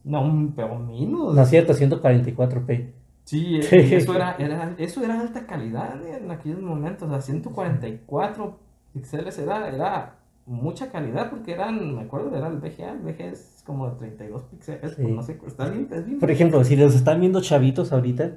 No, 0.06 0.54
pero 0.56 0.80
menos. 0.80 1.36
No 1.36 1.41
es 1.41 1.49
cierto, 1.49 1.73
144p. 1.73 2.93
Sí, 3.25 3.60
eso 3.71 4.15
era, 4.15 4.36
eso 4.80 5.04
era 5.04 5.19
alta 5.19 5.45
calidad 5.45 6.02
en 6.04 6.32
aquellos 6.32 6.62
momentos, 6.62 7.08
o 7.08 7.12
sea, 7.12 7.21
144 7.21 8.58
píxeles 8.91 9.38
era, 9.38 9.67
era 9.67 10.15
mucha 10.47 10.89
calidad 10.91 11.30
porque 11.30 11.52
eran, 11.52 11.95
me 11.95 12.02
acuerdo, 12.02 12.36
era 12.36 12.47
el 12.47 12.58
VGA, 12.58 12.93
el 12.93 12.99
VGA 12.99 13.25
es 13.25 13.62
como 13.67 13.88
de 13.88 13.97
32 13.97 14.43
píxeles, 14.45 14.95
pues 14.95 15.10
no 15.10 15.21
sé, 15.21 15.39
está 15.45 15.69
bien, 15.69 15.88
es 15.91 16.06
bien. 16.08 16.19
Por 16.19 16.32
ejemplo, 16.32 16.63
si 16.63 16.75
los 16.75 16.95
están 16.95 17.19
viendo 17.19 17.39
chavitos 17.41 17.93
ahorita, 17.93 18.32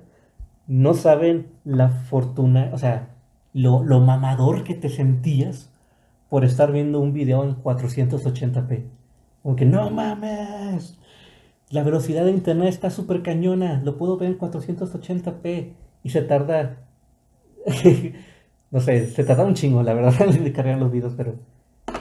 no 0.66 0.94
saben 0.94 1.46
la 1.64 1.88
fortuna, 1.88 2.70
o 2.72 2.78
sea, 2.78 3.08
lo, 3.52 3.82
mamador 4.00 4.64
que 4.64 4.74
te 4.74 4.88
sentías 4.88 5.70
por 6.28 6.44
estar 6.44 6.72
viendo 6.72 7.00
un 7.00 7.12
video 7.12 7.44
en 7.44 7.56
480p. 7.56 8.84
Aunque 9.44 9.64
no 9.64 9.90
mames, 9.90 10.98
la 11.70 11.82
velocidad 11.82 12.24
de 12.24 12.30
internet 12.30 12.68
está 12.68 12.90
súper 12.90 13.22
cañona, 13.22 13.80
lo 13.84 13.98
puedo 13.98 14.16
ver 14.16 14.30
en 14.30 14.38
480p 14.38 15.72
y 16.04 16.10
se 16.10 16.22
tarda, 16.22 16.78
no 18.70 18.80
sé, 18.80 19.08
se 19.08 19.24
tarda 19.24 19.44
un 19.44 19.54
chingo, 19.54 19.82
la 19.82 19.94
verdad, 19.94 20.26
de 20.26 20.52
cargar 20.52 20.78
los 20.78 20.92
videos, 20.92 21.14
pero 21.16 21.34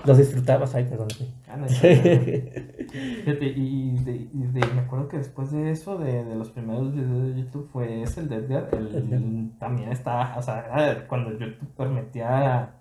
los 0.05 0.17
disfrutabas, 0.17 0.73
ay, 0.75 0.85
perdón. 0.85 1.07
Ah, 1.47 1.57
Fíjate, 1.67 3.45
y, 3.45 3.95
de, 4.03 4.65
me 4.73 4.81
acuerdo 4.81 5.07
que 5.07 5.17
después 5.17 5.51
de 5.51 5.71
eso, 5.71 5.97
de, 5.97 6.23
de, 6.23 6.35
los 6.35 6.49
primeros 6.49 6.93
videos 6.93 7.23
de 7.23 7.41
YouTube, 7.41 7.69
fue 7.71 8.01
ese, 8.03 8.21
el 8.21 8.29
de 8.29 8.35
Edgar. 8.37 8.69
El, 8.71 9.51
también 9.59 9.91
estaba, 9.91 10.35
o 10.37 10.41
sea, 10.41 11.05
cuando 11.07 11.31
YouTube 11.31 11.69
permitía 11.77 12.71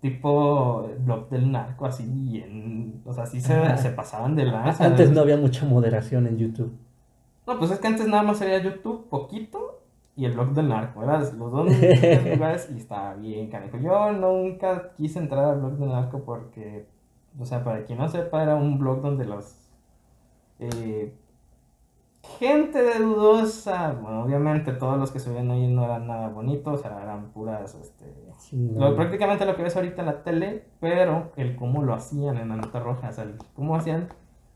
tipo 0.00 0.86
blog 0.98 1.30
del 1.30 1.50
narco, 1.50 1.86
así, 1.86 2.42
en, 2.44 3.00
o 3.06 3.12
sea, 3.14 3.24
así 3.24 3.40
se, 3.40 3.76
se, 3.78 3.90
pasaban 3.90 4.36
de 4.36 4.44
lanza. 4.44 4.84
Antes 4.84 5.10
no 5.10 5.22
había 5.22 5.38
mucha 5.38 5.64
moderación 5.64 6.26
en 6.26 6.36
YouTube. 6.36 6.76
No, 7.46 7.58
pues 7.58 7.70
es 7.70 7.78
que 7.78 7.86
antes 7.86 8.06
nada 8.06 8.22
más 8.22 8.40
había 8.42 8.62
YouTube, 8.62 9.08
poquito, 9.08 9.73
y 10.16 10.24
el 10.24 10.32
blog 10.32 10.52
del 10.52 10.68
narco, 10.68 11.00
¿verdad? 11.00 11.20
Los 11.32 11.52
dos 11.52 11.66
lugares 12.30 12.70
y 12.72 12.78
estaba 12.78 13.14
bien 13.14 13.50
canijo. 13.50 13.78
Yo 13.78 14.12
nunca 14.12 14.92
quise 14.96 15.18
entrar 15.18 15.44
al 15.44 15.60
blog 15.60 15.72
del 15.72 15.88
narco 15.88 16.24
porque, 16.24 16.86
o 17.38 17.44
sea, 17.44 17.64
para 17.64 17.84
quien 17.84 17.98
no 17.98 18.08
sepa, 18.08 18.42
era 18.42 18.54
un 18.54 18.78
blog 18.78 19.00
donde 19.00 19.24
los... 19.24 19.60
Eh, 20.60 21.12
gente 22.38 22.82
de 22.82 23.00
dudosa, 23.00 23.92
bueno, 24.00 24.24
obviamente 24.24 24.72
todos 24.72 24.98
los 24.98 25.10
que 25.10 25.18
se 25.18 25.30
ven 25.30 25.50
ahí 25.50 25.66
no 25.66 25.84
eran 25.84 26.06
nada 26.06 26.28
bonitos, 26.28 26.80
o 26.80 26.82
sea, 26.82 27.02
eran 27.02 27.30
puras, 27.32 27.74
este... 27.74 28.06
prácticamente 28.96 29.44
lo 29.44 29.56
que 29.56 29.62
ves 29.62 29.76
ahorita 29.76 30.00
en 30.02 30.06
la 30.06 30.22
tele, 30.22 30.64
pero 30.80 31.32
el 31.36 31.54
cómo 31.54 31.82
lo 31.82 31.92
hacían 31.92 32.38
en 32.38 32.48
la 32.48 32.56
nota 32.56 32.80
roja, 32.80 33.10
o 33.10 33.12
sea, 33.12 33.24
el 33.24 33.34
cómo 33.54 33.76
hacían 33.76 34.08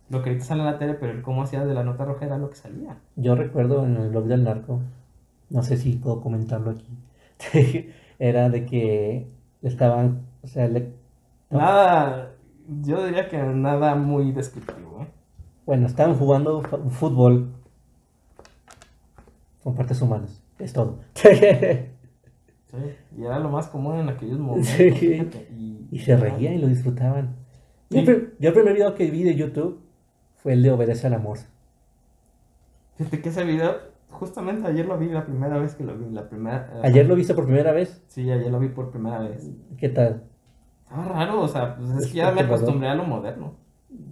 lo 0.09 0.23
que 0.23 0.31
ahorita 0.31 0.47
sale 0.47 0.61
en 0.61 0.66
la 0.66 0.79
tele, 0.79 0.94
pero 0.94 1.12
el 1.12 1.21
cómo 1.21 1.42
hacían 1.42 1.68
de 1.68 1.75
la 1.75 1.85
nota 1.85 2.07
roja 2.07 2.25
era 2.25 2.38
lo 2.38 2.49
que 2.49 2.57
salía. 2.57 2.97
Yo 3.16 3.35
recuerdo 3.35 3.85
en 3.85 3.97
el 3.97 4.09
blog 4.09 4.25
del 4.25 4.44
narco 4.44 4.81
no 5.50 5.62
sé 5.62 5.76
si 5.76 5.92
puedo 5.96 6.20
comentarlo 6.20 6.70
aquí. 6.72 7.90
Era 8.18 8.48
de 8.50 8.64
que 8.66 9.28
estaban, 9.62 10.22
o 10.42 10.46
sea, 10.48 10.66
le- 10.68 10.92
Nada, 11.50 12.32
yo 12.82 13.04
diría 13.06 13.28
que 13.28 13.38
nada 13.38 13.94
muy 13.94 14.32
descriptivo. 14.32 15.02
¿eh? 15.02 15.08
bueno, 15.64 15.87
estaban 15.87 16.14
jugando 16.16 16.62
fútbol 16.90 17.52
con 19.62 19.74
partes 19.74 20.00
humanas, 20.02 20.42
es 20.58 20.72
todo. 20.72 20.98
Sí, 22.70 22.76
y 23.16 23.24
era 23.24 23.38
lo 23.38 23.48
más 23.48 23.66
común 23.68 23.96
en 23.98 24.11
aquellos 24.11 24.38
momentos. 24.38 24.68
Sí. 24.72 25.26
y, 25.56 25.88
y 25.90 25.98
se 26.00 26.14
reían 26.18 26.52
y 26.52 26.58
lo 26.58 26.66
disfrutaban. 26.66 27.34
Yo, 27.88 28.02
Sí. 28.02 28.28
yo 28.38 28.48
el 28.50 28.52
primer 28.54 28.74
video 28.74 28.94
que 28.94 29.11
vi 29.11 29.22
de 29.22 29.34
YouTube 29.37 29.80
fue 30.37 30.52
el 30.52 30.62
de 30.62 30.70
Obedece 30.70 31.06
a 31.06 31.11
la 31.11 31.18
Morsa. 31.18 31.46
Fíjate 32.98 33.22
que 33.22 33.30
ese 33.30 33.44
video, 33.44 33.74
justamente 34.18 34.66
ayer 34.66 34.87
lo 34.87 34.98
vi 34.98 35.09
la 35.09 35.24
primera 35.24 35.59
vez 35.59 35.74
que 35.74 35.85
lo 35.85 35.96
vi. 35.96 36.12
La 36.12 36.28
primera, 36.28 36.70
eh, 36.74 36.81
Ayer 36.85 37.07
lo 37.07 37.14
viste 37.14 37.35
por 37.35 37.44
primera 37.44 37.72
vez. 37.72 38.02
Sí, 38.09 38.31
ayer 38.31 38.50
lo 38.50 38.59
vi 38.59 38.68
por 38.68 38.90
primera 38.90 39.20
vez. 39.20 39.50
¿Qué 39.78 39.88
tal? 39.88 40.24
Estaba 40.83 41.04
raro, 41.04 41.40
o 41.42 41.48
sea, 41.48 41.76
pues 41.76 41.90
es 41.90 42.04
Es 42.04 42.07
que 42.09 42.18
ya 42.18 42.33
me 42.33 42.40
acostumbré 42.40 42.88
a 42.88 42.94
lo 42.94 43.04
moderno. 43.04 43.54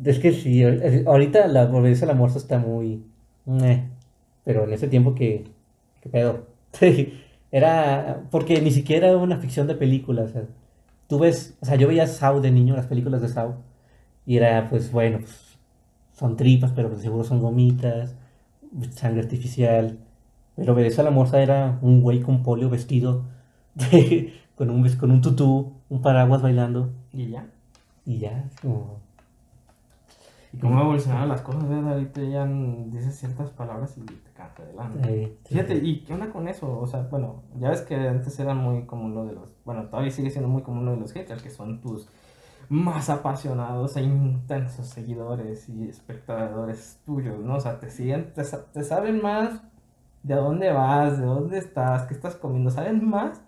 Es 0.05 0.19
que 0.19 0.33
sí, 0.33 0.62
ahorita 1.07 1.49
la 1.49 1.64
Obedece 1.64 2.05
a 2.05 2.09
la 2.09 2.14
Morsa 2.14 2.38
está 2.38 2.59
muy... 2.59 3.05
pero 4.45 4.64
en 4.64 4.73
ese 4.73 4.88
tiempo 4.88 5.14
que... 5.14 5.51
¿Qué 6.01 6.09
pedo? 6.09 6.47
Era... 7.51 8.23
Porque 8.31 8.61
ni 8.61 8.71
siquiera 8.71 9.09
era 9.09 9.16
una 9.16 9.38
ficción 9.38 9.66
de 9.66 9.75
película, 9.75 10.23
o 10.23 10.29
sea... 10.29 10.45
Tú 11.09 11.19
ves... 11.19 11.57
O 11.61 11.66
sea, 11.66 11.77
yo 11.77 11.88
veía 11.88 12.07
Saw 12.07 12.40
de 12.40 12.51
niño, 12.51 12.77
las 12.77 12.87
películas 12.87 13.23
de 13.23 13.29
Saw. 13.29 13.55
Y 14.25 14.37
era, 14.37 14.69
pues, 14.69 14.92
bueno, 14.92 15.19
pues... 15.19 15.59
Son 16.12 16.37
tripas, 16.37 16.73
pero 16.73 16.88
pues, 16.88 17.03
seguro 17.03 17.25
son 17.25 17.40
gomitas. 17.40 18.16
Sangre 18.91 19.21
artificial. 19.23 19.99
Pero 20.57 20.73
Obedece 20.73 21.01
a 21.01 21.05
la 21.05 21.11
Morsa 21.11 21.43
era 21.43 21.79
un 21.83 22.01
güey 22.03 22.21
con 22.21 22.43
polio 22.43 22.71
vestido... 22.71 23.25
de- 23.75 24.33
con, 24.57 24.71
un, 24.71 24.89
con 24.97 25.11
un 25.11 25.21
tutú, 25.21 25.75
un 25.91 26.01
paraguas 26.03 26.41
bailando. 26.43 26.91
Y 27.12 27.29
ya. 27.29 27.47
Y 28.07 28.19
ya, 28.19 28.49
como... 28.62 29.01
Y 30.53 30.59
cómo 30.59 30.81
evolucionaron 30.81 31.29
las 31.29 31.43
cosas, 31.43 31.69
¿verdad? 31.69 31.95
Ahorita 31.95 32.23
ya 32.23 32.47
dices 32.47 33.17
ciertas 33.19 33.51
palabras 33.51 33.99
y 33.99 34.01
te 34.03 34.31
cansa 34.35 34.65
de 34.65 34.73
lana. 34.73 34.95
eh, 35.09 35.37
Fíjate, 35.45 35.75
¿y 35.77 36.01
qué 36.05 36.15
onda 36.15 36.31
con 36.31 36.49
eso? 36.49 36.79
O 36.81 36.87
sea, 36.87 37.03
bueno, 37.11 37.43
ya 37.61 37.69
ves 37.71 37.83
que 37.83 37.95
antes 37.97 38.39
era 38.39 38.55
muy 38.55 38.87
común 38.87 39.15
lo 39.15 39.27
de 39.27 39.33
los. 39.33 39.51
Bueno, 39.67 39.87
todavía 39.89 40.11
sigue 40.11 40.31
siendo 40.31 40.49
muy 40.49 40.62
común 40.62 40.87
lo 40.87 40.93
de 40.93 40.99
los 40.99 41.12
haters, 41.12 41.43
que 41.43 41.51
son 41.51 41.81
tus 41.83 42.09
más 42.69 43.11
apasionados 43.11 43.97
e 43.97 44.03
intensos 44.03 44.87
seguidores 44.87 45.69
y 45.69 45.89
espectadores 45.89 47.01
tuyos, 47.05 47.39
¿no? 47.41 47.57
O 47.57 47.61
sea, 47.61 47.79
te 47.79 47.91
siguen, 47.91 48.33
te, 48.35 48.43
te 48.73 48.85
saben 48.85 49.23
más 49.23 49.63
de 50.23 50.35
dónde 50.35 50.73
vas, 50.73 51.19
de 51.19 51.25
dónde 51.27 51.59
estás, 51.59 52.05
qué 52.07 52.15
estás 52.15 52.35
comiendo, 52.37 52.71
saben 52.71 53.09
más 53.09 53.43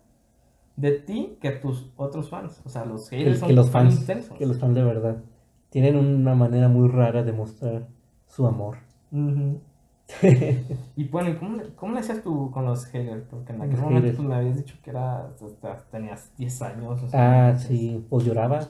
de 0.77 0.93
ti 0.93 1.39
que 1.41 1.51
tus 1.51 1.91
otros 1.97 2.31
fans. 2.31 2.61
O 2.65 2.69
sea, 2.69 2.85
los 2.85 3.09
haters 3.11 3.35
que, 3.35 3.41
son 3.41 3.49
que 3.49 3.55
los 3.55 3.71
fan 3.71 3.87
fans, 3.89 4.01
intensos. 4.01 4.39
que 4.39 4.47
los 4.47 4.59
fans 4.59 4.75
de 4.75 4.85
verdad 4.85 5.17
tienen 5.71 5.97
una 5.97 6.35
manera 6.35 6.69
muy 6.69 6.89
rara 6.89 7.23
de 7.25 7.33
mostrar 7.33 7.89
su 8.27 8.47
amor. 8.47 8.79
Ujú. 9.13 9.61
Y 10.97 11.05
bueno, 11.09 11.31
¿y 11.31 11.37
cómo, 11.37 11.59
cómo 11.77 11.93
le 11.95 12.01
hacías 12.01 12.23
tú 12.23 12.51
con 12.51 12.65
los 12.65 12.87
haters? 12.87 13.25
Porque 13.29 13.53
en 13.53 13.63
aquel 13.63 13.81
Los 13.81 13.81
momento 13.81 14.01
haters. 14.09 14.17
pues, 14.17 14.29
me 14.29 14.35
habías 14.35 14.57
dicho 14.57 14.77
que 14.83 14.91
era, 14.91 15.27
hasta 15.27 15.77
tenías 15.91 16.33
10 16.39 16.63
años. 16.63 17.03
o 17.03 17.09
sea, 17.09 17.49
ah, 17.49 17.59
sí, 17.59 18.07
pues 18.09 18.25
lloraba. 18.25 18.61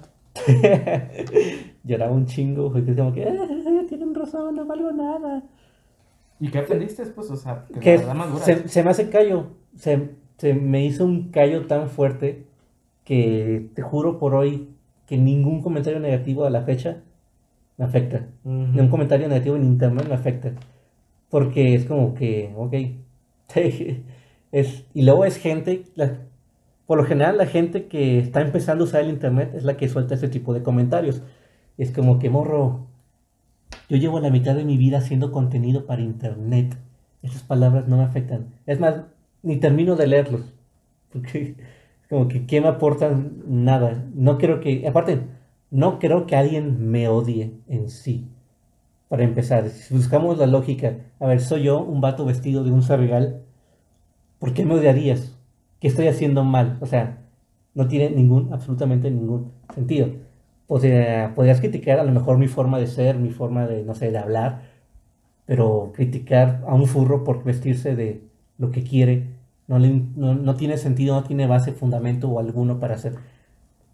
lloraba 1.85 2.12
un 2.12 2.27
chingo, 2.27 2.72
porque 2.72 2.94
como 2.94 3.12
que, 3.12 3.24
"Ah, 3.27 3.83
tienen 3.88 4.14
razón, 4.14 4.55
no 4.55 4.64
valgo 4.66 4.92
nada. 4.92 5.42
¿Y 6.40 6.48
qué 6.51 6.59
aprendiste 6.59 7.05
después? 7.05 7.31
O 7.31 7.37
sea, 7.37 7.64
porque 7.66 7.81
Que 7.81 7.94
la 7.94 8.01
verdad 8.01 8.14
maduras. 8.14 8.44
se, 8.44 8.68
se 8.68 8.83
me 8.85 8.90
hace 8.90 9.09
callo, 9.11 9.48
se, 9.77 10.11
se 10.37 10.55
me 10.55 10.85
hizo 10.85 11.05
un 11.05 11.31
callo 11.31 11.66
tan 11.66 11.88
fuerte 11.88 12.44
que 13.05 13.68
te 13.74 13.83
juro 13.83 14.18
por 14.18 14.35
hoy 14.35 14.68
que 15.07 15.16
ningún 15.16 15.62
comentario 15.62 15.98
negativo 16.01 16.44
a 16.44 16.51
la 16.51 16.62
fecha 16.62 16.98
me 17.77 17.85
afecta. 17.87 18.27
Ni 18.44 18.81
un 18.81 18.88
comentario 18.88 19.29
negativo 19.29 19.57
en 19.57 19.64
internet 19.64 20.07
me 20.09 20.14
afecta. 20.14 20.53
Porque 21.31 21.74
es 21.74 21.85
como 21.87 22.14
que, 22.14 22.53
ok. 22.57 22.74
es, 24.53 24.85
y 24.94 25.03
luego 25.03 25.24
es 25.24 25.37
gente, 25.38 25.85
la- 25.94 26.18
por 26.88 26.96
lo 26.96 27.05
general 27.05 27.37
la 27.37 27.44
gente 27.44 27.87
que 27.87 28.18
está 28.18 28.40
empezando 28.40 28.83
a 28.83 28.87
usar 28.87 29.03
el 29.03 29.11
internet 29.11 29.53
es 29.55 29.62
la 29.62 29.77
que 29.77 29.90
suelta 29.90 30.14
ese 30.14 30.29
tipo 30.29 30.55
de 30.55 30.62
comentarios. 30.62 31.20
Es 31.77 31.92
como 31.92 32.18
que, 32.18 32.31
morro, 32.31 32.87
yo 33.90 33.98
llevo 33.98 34.20
la 34.20 34.31
mitad 34.31 34.55
de 34.55 34.64
mi 34.64 34.79
vida 34.79 34.96
haciendo 34.96 35.31
contenido 35.31 35.85
para 35.85 36.01
internet. 36.01 36.79
Esas 37.22 37.42
palabras 37.42 37.88
no 37.88 37.98
me 37.98 38.05
afectan. 38.05 38.55
Es 38.64 38.81
más, 38.81 39.03
ni 39.42 39.59
termino 39.59 39.96
de 39.96 40.07
leerlos. 40.07 40.55
Porque 41.12 41.57
como 42.09 42.27
que, 42.27 42.46
¿qué 42.46 42.62
me 42.62 42.68
aportan? 42.68 43.42
Nada. 43.46 44.03
No 44.14 44.38
creo 44.38 44.61
que, 44.61 44.88
aparte, 44.88 45.20
no 45.70 45.98
creo 45.98 46.27
que 46.27 46.37
alguien 46.37 46.90
me 46.90 47.07
odie 47.09 47.53
en 47.68 47.90
sí. 47.90 48.29
Para 49.11 49.24
empezar, 49.24 49.68
si 49.68 49.92
buscamos 49.92 50.38
la 50.38 50.46
lógica, 50.46 50.96
a 51.20 51.27
ver, 51.27 51.42
soy 51.42 51.64
yo 51.64 51.83
un 51.83 52.01
vato 52.01 52.24
vestido 52.24 52.64
de 52.64 52.70
un 52.70 52.83
sargal, 52.83 53.42
¿por 54.38 54.55
qué 54.55 54.64
me 54.64 54.72
odiarías? 54.72 55.38
¿Qué 55.81 55.88
estoy 55.88 56.09
haciendo 56.09 56.45
mal? 56.45 56.79
O 56.81 56.87
sea, 56.87 57.19
no 57.75 57.87
tiene 57.88 58.11
ningún, 58.11 58.53
absolutamente 58.53 59.11
ningún 59.11 59.53
sentido. 59.75 60.11
O 60.67 60.79
sea, 60.81 61.35
podrías 61.35 61.61
criticar 61.61 61.99
a 62.01 62.05
lo 62.05 62.12
mejor 62.12 62.38
mi 62.38 62.49
forma 62.49 62.79
de 62.79 62.87
ser, 62.87 63.17
mi 63.19 63.31
forma 63.31 63.67
de, 63.67 63.85
no 63.85 63.95
sé, 63.95 64.11
de 64.11 64.19
hablar, 64.19 64.62
pero 65.47 65.93
criticar 65.95 66.62
a 66.67 66.75
un 66.75 66.87
furro 66.87 67.25
por 67.25 67.45
vestirse 67.45 67.97
de 67.97 68.23
lo 68.59 68.71
que 68.71 68.83
quiere 68.85 69.29
no, 69.69 69.79
le- 69.79 70.03
no, 70.17 70.35
no 70.35 70.55
tiene 70.57 70.79
sentido, 70.79 71.14
no 71.14 71.25
tiene 71.25 71.47
base, 71.47 71.73
fundamento 71.73 72.29
o 72.29 72.38
alguno 72.41 72.81
para 72.81 72.95
hacer 72.97 73.14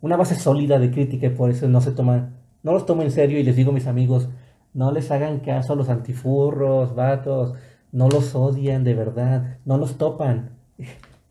una 0.02 0.16
base 0.16 0.34
sólida 0.36 0.78
de 0.78 0.90
crítica 0.90 1.26
y 1.26 1.30
por 1.30 1.50
eso 1.50 1.68
no 1.68 1.80
se 1.80 1.92
toman, 1.92 2.34
no 2.62 2.72
los 2.72 2.86
tomo 2.86 3.02
en 3.02 3.10
serio 3.10 3.38
y 3.38 3.44
les 3.44 3.56
digo 3.56 3.70
a 3.70 3.74
mis 3.74 3.86
amigos, 3.86 4.28
no 4.74 4.92
les 4.92 5.10
hagan 5.10 5.40
caso 5.40 5.72
a 5.74 5.76
los 5.76 5.88
antifurros, 5.88 6.94
vatos, 6.94 7.54
no 7.92 8.08
los 8.08 8.34
odian 8.34 8.84
de 8.84 8.94
verdad, 8.94 9.58
no 9.64 9.78
los 9.78 9.98
topan. 9.98 10.50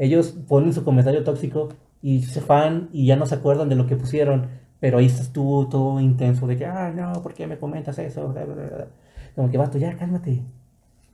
Ellos 0.03 0.31
ponen 0.49 0.73
su 0.73 0.83
comentario 0.83 1.23
tóxico 1.23 1.69
y 2.01 2.23
se 2.23 2.41
fan 2.41 2.89
y 2.91 3.05
ya 3.05 3.15
no 3.15 3.25
se 3.25 3.35
acuerdan 3.35 3.69
de 3.69 3.75
lo 3.75 3.87
que 3.87 3.95
pusieron, 3.95 4.49
pero 4.81 4.97
ahí 4.97 5.09
tú 5.31 5.69
todo 5.71 5.97
intenso 6.01 6.45
de 6.45 6.57
que, 6.57 6.65
ah, 6.65 6.91
no, 6.93 7.21
¿por 7.21 7.33
qué 7.33 7.47
me 7.47 7.57
comentas 7.57 7.97
eso? 7.99 8.27
Bla, 8.27 8.43
bla, 8.43 8.55
bla, 8.55 8.65
bla. 8.65 8.87
Como 9.33 9.49
que, 9.49 9.57
vato, 9.57 9.77
ya 9.77 9.95
cálmate. 9.95 10.43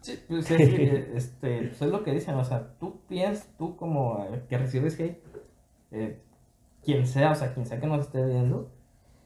Sí, 0.02 0.20
pues 0.28 0.50
es, 0.50 0.74
que, 0.74 1.12
este, 1.16 1.58
pues 1.68 1.82
es 1.84 1.92
lo 1.92 2.04
que 2.04 2.14
dicen, 2.14 2.34
o 2.34 2.44
sea, 2.44 2.74
tú 2.80 3.02
piensas, 3.08 3.48
tú 3.60 3.76
como 3.76 4.26
eh, 4.34 4.42
que 4.50 4.58
recibes 4.58 5.00
hate, 5.00 5.22
eh, 5.92 6.20
quien 6.84 7.06
sea, 7.06 7.34
o 7.34 7.36
sea, 7.36 7.54
quien 7.54 7.68
sea 7.68 7.80
que 7.80 7.86
nos 7.86 8.08
esté 8.08 8.26
viendo, 8.26 8.72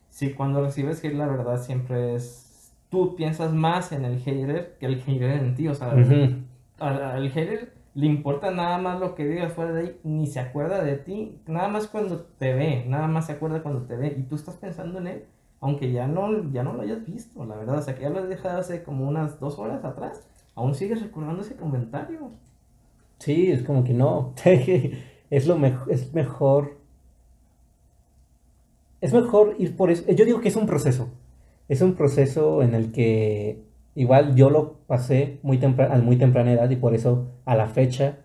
si 0.10 0.34
cuando 0.34 0.62
recibes 0.62 1.02
hate 1.02 1.16
la 1.16 1.28
verdad 1.28 1.62
siempre 1.62 2.16
es, 2.16 2.74
tú 2.90 3.16
piensas 3.16 3.54
más 3.54 3.94
en 3.94 4.04
el 4.04 4.20
hater 4.20 4.76
que 4.78 4.88
el 4.88 5.02
hater 5.02 5.32
en 5.32 5.56
ti, 5.56 5.70
o 5.70 5.74
sea, 5.74 5.92
al, 5.92 6.46
al 6.80 7.30
hater 7.30 7.83
le 7.96 8.08
importa 8.08 8.52
nada 8.52 8.78
más 8.78 9.00
lo 9.00 9.16
que 9.16 9.28
digas 9.28 9.54
fuera 9.54 9.72
de 9.72 9.82
ahí, 9.82 10.00
ni 10.04 10.28
se 10.28 10.40
acuerda 10.40 10.84
de 10.84 10.98
ti, 10.98 11.40
nada 11.48 11.68
más 11.68 11.88
cuando 11.88 12.22
te 12.22 12.54
ve, 12.54 12.86
nada 12.88 13.08
más 13.08 13.28
se 13.28 13.34
acuerda 13.34 13.62
cuando 13.62 13.84
te 13.84 13.96
ve, 13.96 14.16
y 14.18 14.24
tú 14.24 14.36
estás 14.36 14.56
pensando 14.56 15.00
en 15.00 15.08
él, 15.08 15.26
aunque 15.60 15.92
ya 15.92 16.08
no, 16.08 16.52
ya 16.52 16.64
no 16.64 16.74
lo 16.74 16.82
hayas 16.82 17.06
visto, 17.06 17.46
la 17.46 17.56
verdad, 17.56 17.78
o 17.78 17.82
sea, 17.82 17.96
que 17.96 18.02
ya 18.02 18.10
lo 18.10 18.20
has 18.20 18.30
dejado 18.30 18.60
hace 18.60 18.84
como 18.84 19.08
unas 19.08 19.40
dos 19.40 19.60
horas 19.60 19.86
atrás, 19.86 20.24
aún 20.56 20.76
sigues 20.76 21.02
recordando 21.02 21.42
ese 21.42 21.56
comentario. 21.56 22.32
Sí, 23.20 23.52
es 23.52 23.64
como 23.64 23.84
que 23.84 23.94
no. 23.94 24.34
es 25.30 25.48
lo 25.48 25.58
mejor, 25.58 25.92
es 25.92 26.14
mejor. 26.14 26.78
Es 29.02 29.14
mejor 29.14 29.56
ir 29.60 29.76
por 29.76 29.92
eso. 29.92 30.10
Yo 30.12 30.26
digo 30.26 30.42
que 30.42 30.50
es 30.50 30.56
un 30.56 30.66
proceso. 30.66 31.10
Es 31.70 31.82
un 31.82 31.96
proceso 31.96 32.62
en 32.62 32.74
el 32.76 32.92
que 32.92 33.64
igual 33.96 34.36
yo 34.36 34.50
lo 34.50 34.74
pasé 34.88 35.40
muy 35.44 35.60
a 35.64 35.98
muy 35.98 36.18
temprana 36.18 36.54
edad 36.54 36.70
y 36.70 36.76
por 36.76 36.94
eso 36.96 37.32
a 37.46 37.56
la 37.56 37.68
fecha 37.68 38.18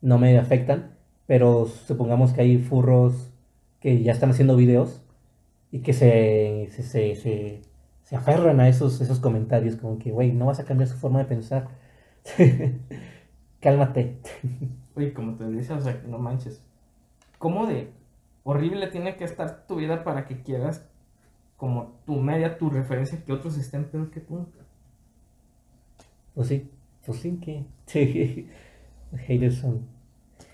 no 0.00 0.18
me 0.18 0.38
afectan. 0.38 0.92
Pero 1.26 1.66
supongamos 1.66 2.32
que 2.32 2.42
hay 2.42 2.58
furros 2.58 3.32
que 3.80 4.02
ya 4.02 4.12
están 4.12 4.30
haciendo 4.30 4.56
videos 4.56 5.02
y 5.70 5.80
que 5.80 5.92
se, 5.92 6.68
se, 6.70 6.82
se, 6.82 7.62
se, 8.02 8.16
aferran 8.16 8.60
a 8.60 8.68
esos, 8.68 9.00
esos 9.00 9.20
comentarios, 9.20 9.76
como 9.76 9.98
que, 9.98 10.12
güey, 10.12 10.32
no 10.32 10.46
vas 10.46 10.60
a 10.60 10.64
cambiar 10.64 10.88
su 10.88 10.96
forma 10.96 11.18
de 11.18 11.24
pensar. 11.24 11.68
Cálmate. 13.60 14.18
Oye, 14.94 15.12
como 15.12 15.34
te 15.34 15.48
dice, 15.48 15.72
o 15.72 15.80
sea, 15.80 16.00
no 16.06 16.18
manches. 16.18 16.62
¿Cómo 17.38 17.66
de 17.66 17.90
horrible 18.44 18.86
tiene 18.88 19.16
que 19.16 19.24
estar 19.24 19.66
tu 19.66 19.76
vida 19.76 20.04
para 20.04 20.26
que 20.26 20.42
quieras 20.42 20.86
como 21.56 21.94
tu 22.06 22.16
media, 22.16 22.58
tu 22.58 22.70
referencia, 22.70 23.24
que 23.24 23.32
otros 23.32 23.56
estén 23.56 23.84
peor 23.84 24.10
que 24.10 24.20
tú? 24.20 24.46
Pues 26.34 26.48
sí, 26.48 26.70
pues 27.06 27.18
sí 27.20 27.38
que. 27.40 27.64
Sí. 27.86 28.48
Haters 29.26 29.56
son. 29.56 29.86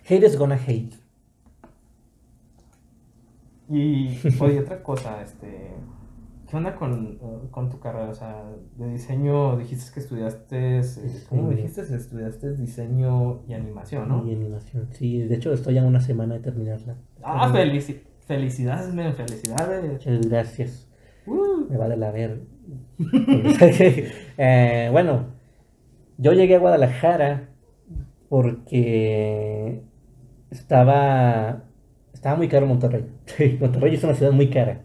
Haters 0.05 0.37
gonna 0.37 0.57
hate. 0.57 0.95
Y, 3.69 4.19
oye, 4.41 4.59
otra 4.59 4.83
cosa, 4.83 5.23
este, 5.23 5.71
¿Qué 6.51 6.57
onda 6.57 6.75
con, 6.75 7.19
con, 7.53 7.71
tu 7.71 7.79
carrera? 7.79 8.09
O 8.09 8.15
sea, 8.15 8.43
de 8.77 8.91
diseño, 8.91 9.57
dijiste 9.57 9.95
que 9.95 10.01
estudiaste, 10.01 10.81
eh, 10.81 10.83
¿cómo 11.29 11.49
dijiste? 11.51 11.83
Estudiaste 11.83 12.57
diseño 12.57 13.43
y 13.47 13.53
animación, 13.53 14.09
¿no? 14.09 14.27
Y 14.27 14.35
animación, 14.35 14.89
sí. 14.91 15.21
De 15.21 15.37
hecho, 15.37 15.53
estoy 15.53 15.75
ya 15.75 15.85
una 15.85 16.01
semana 16.01 16.35
de 16.35 16.41
terminarla. 16.41 16.97
Ah, 17.23 17.53
felicidades, 18.27 18.93
men, 18.93 19.15
felicidades. 19.15 19.93
Muchas 19.93 20.29
gracias. 20.29 20.89
Uh. 21.25 21.67
Me 21.71 21.77
vale 21.77 21.97
la 21.97 22.11
ver. 22.11 22.41
eh, 24.37 24.89
bueno, 24.91 25.27
yo 26.21 26.35
llegué 26.35 26.57
a 26.57 26.59
Guadalajara 26.59 27.49
porque 28.29 29.83
estaba, 30.51 31.65
estaba 32.13 32.37
muy 32.37 32.49
caro 32.49 32.67
Monterrey. 32.67 33.07
Monterrey 33.61 33.95
es 33.95 34.05
una 34.05 34.15
ciudad 34.15 34.33
muy 34.33 34.51
cara. 34.51 34.83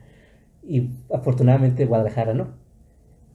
Y 0.64 0.92
afortunadamente 1.14 1.86
Guadalajara 1.86 2.34
no. 2.34 2.54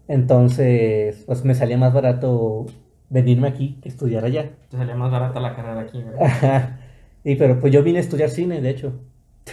Entonces, 0.08 1.24
pues 1.26 1.44
me 1.44 1.54
salía 1.54 1.76
más 1.76 1.92
barato 1.92 2.66
venirme 3.10 3.48
aquí 3.48 3.78
que 3.82 3.90
estudiar 3.90 4.24
allá. 4.24 4.50
Te 4.70 4.78
salía 4.78 4.96
más 4.96 5.12
barata 5.12 5.38
la 5.38 5.54
carrera 5.54 5.80
aquí, 5.80 6.02
¿verdad? 6.02 6.80
Y 7.22 7.36
pero 7.36 7.60
pues 7.60 7.70
yo 7.70 7.82
vine 7.82 7.98
a 7.98 8.00
estudiar 8.00 8.30
cine, 8.30 8.62
de 8.62 8.70
hecho. 8.70 8.98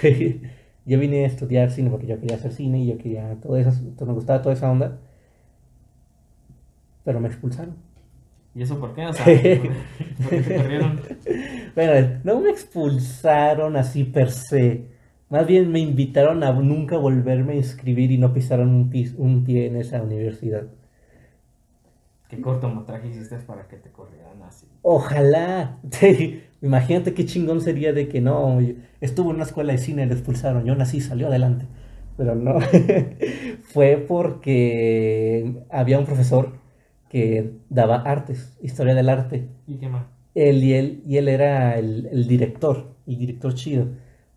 yo 0.85 0.99
vine 0.99 1.25
a 1.25 1.27
estudiar 1.27 1.69
cine 1.69 1.89
porque 1.89 2.07
yo 2.07 2.17
quería 2.17 2.37
hacer 2.37 2.53
cine 2.53 2.79
y 2.79 2.87
yo 2.87 2.97
quería 2.97 3.35
todo 3.41 3.57
eso, 3.57 3.71
me 4.05 4.13
gustaba 4.13 4.41
toda 4.41 4.55
esa 4.55 4.71
onda. 4.71 4.99
Pero 7.03 7.19
me 7.19 7.27
expulsaron. 7.27 7.86
¿Y 8.57 8.63
eso 8.63 8.79
por 8.79 8.95
qué? 8.95 9.05
O 9.05 9.13
sea, 9.13 9.25
¿por 10.23 10.29
qué 10.29 10.41
te 10.41 10.55
corrieron? 10.55 10.99
Bueno, 11.75 12.19
no 12.23 12.39
me 12.39 12.49
expulsaron 12.49 13.77
así 13.77 14.03
per 14.03 14.31
se. 14.31 14.85
Más 15.29 15.45
bien 15.45 15.71
me 15.71 15.79
invitaron 15.79 16.43
a 16.43 16.51
nunca 16.53 16.97
volverme 16.97 17.53
a 17.53 17.57
inscribir 17.57 18.09
y 18.09 18.17
no 18.17 18.33
pisaron 18.33 18.69
un, 18.69 18.91
un 19.17 19.43
pie 19.43 19.67
en 19.67 19.75
esa 19.75 20.01
universidad. 20.01 20.63
¿Qué 22.29 22.41
cortometraje 22.41 23.09
hiciste 23.09 23.35
para 23.37 23.67
que 23.67 23.77
te 23.77 23.91
corrieran 23.91 24.41
así? 24.41 24.65
Ojalá. 24.81 25.77
Imagínate 26.63 27.13
qué 27.13 27.27
chingón 27.27 27.61
sería 27.61 27.93
de 27.93 28.07
que 28.07 28.21
no, 28.21 28.59
estuvo 29.01 29.29
en 29.29 29.35
una 29.35 29.45
escuela 29.45 29.73
de 29.73 29.77
cine 29.77 30.01
y 30.01 30.07
le 30.07 30.13
expulsaron. 30.13 30.65
Yo 30.65 30.73
nací, 30.73 30.99
salió 30.99 31.27
adelante. 31.27 31.67
Pero 32.17 32.33
no. 32.33 32.57
Fue 33.61 34.03
porque 34.07 35.61
había 35.69 35.99
un 35.99 36.05
profesor 36.05 36.53
que 37.09 37.53
daba 37.69 37.97
artes, 37.97 38.57
historia 38.61 38.95
del 38.95 39.09
arte. 39.09 39.47
¿Y 39.65 39.75
qué 39.77 39.89
más? 39.89 40.05
Él 40.35 40.63
y 40.63 40.73
él, 40.73 41.01
y 41.05 41.17
él 41.17 41.29
era 41.29 41.77
el, 41.77 42.27
director, 42.27 42.95
el 43.07 43.17
director 43.17 43.53
chido. 43.55 43.87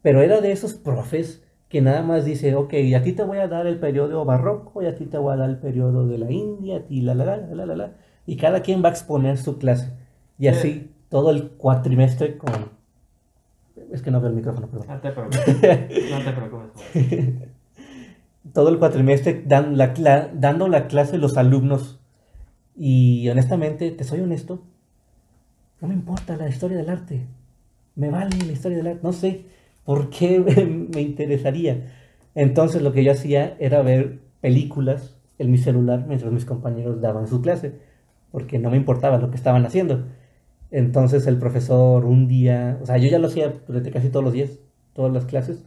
Pero 0.02 0.22
era 0.22 0.40
de 0.40 0.52
esos 0.52 0.74
profes 0.74 1.44
que 1.68 1.82
nada 1.82 2.02
más 2.02 2.24
dice, 2.24 2.54
ok, 2.54 2.72
a 2.96 3.02
ti 3.02 3.12
te 3.12 3.22
voy 3.22 3.38
a 3.38 3.48
dar 3.48 3.66
el 3.66 3.78
periodo 3.78 4.24
barroco, 4.24 4.82
y 4.82 4.86
a 4.86 4.96
ti 4.96 5.06
te 5.06 5.18
voy 5.18 5.34
a 5.34 5.36
dar 5.36 5.50
el 5.50 5.58
periodo 5.58 6.06
de 6.06 6.18
la 6.18 6.30
India, 6.30 6.84
y 6.88 7.02
la, 7.02 7.14
la, 7.14 7.24
la, 7.24 7.36
la, 7.36 7.66
la, 7.66 7.76
la, 7.76 7.92
y 8.26 8.36
cada 8.36 8.60
quien 8.62 8.82
va 8.82 8.88
a 8.88 8.92
exponer 8.92 9.36
su 9.36 9.58
clase. 9.58 9.92
Y 10.38 10.48
así, 10.48 10.90
todo 11.10 11.30
el 11.30 11.50
cuatrimestre 11.50 12.38
con... 12.38 12.50
Es 13.92 14.02
que 14.02 14.10
no 14.10 14.20
veo 14.20 14.30
el 14.30 14.36
micrófono, 14.36 14.68
perdón. 14.68 14.86
No 14.88 15.00
te 15.00 15.10
preocupes. 15.10 15.46
no 16.10 16.24
te 16.24 16.32
preocupes. 16.32 17.50
todo 18.52 18.68
el 18.70 18.78
cuatrimestre 18.78 19.42
dan 19.46 19.76
la, 19.76 20.30
dando 20.32 20.68
la 20.68 20.86
clase 20.86 21.18
los 21.18 21.36
alumnos 21.36 21.99
y 22.82 23.28
honestamente, 23.28 23.90
te 23.90 24.04
soy 24.04 24.20
honesto, 24.20 24.62
no 25.82 25.88
me 25.88 25.92
importa 25.92 26.38
la 26.38 26.48
historia 26.48 26.78
del 26.78 26.88
arte. 26.88 27.26
Me 27.94 28.08
vale 28.08 28.38
la 28.38 28.52
historia 28.52 28.78
del 28.78 28.86
arte. 28.86 29.00
No 29.02 29.12
sé 29.12 29.44
por 29.84 30.08
qué 30.08 30.40
me 30.94 31.02
interesaría. 31.02 31.92
Entonces 32.34 32.80
lo 32.80 32.94
que 32.94 33.04
yo 33.04 33.12
hacía 33.12 33.54
era 33.60 33.82
ver 33.82 34.20
películas 34.40 35.14
en 35.38 35.50
mi 35.50 35.58
celular 35.58 36.06
mientras 36.08 36.32
mis 36.32 36.46
compañeros 36.46 37.02
daban 37.02 37.26
su 37.26 37.42
clase, 37.42 37.74
porque 38.32 38.58
no 38.58 38.70
me 38.70 38.78
importaba 38.78 39.18
lo 39.18 39.28
que 39.28 39.36
estaban 39.36 39.66
haciendo. 39.66 40.06
Entonces 40.70 41.26
el 41.26 41.36
profesor 41.36 42.06
un 42.06 42.28
día, 42.28 42.78
o 42.80 42.86
sea, 42.86 42.96
yo 42.96 43.10
ya 43.10 43.18
lo 43.18 43.26
hacía 43.26 43.60
durante 43.68 43.90
casi 43.90 44.08
todos 44.08 44.24
los 44.24 44.32
días, 44.32 44.58
todas 44.94 45.12
las 45.12 45.26
clases, 45.26 45.66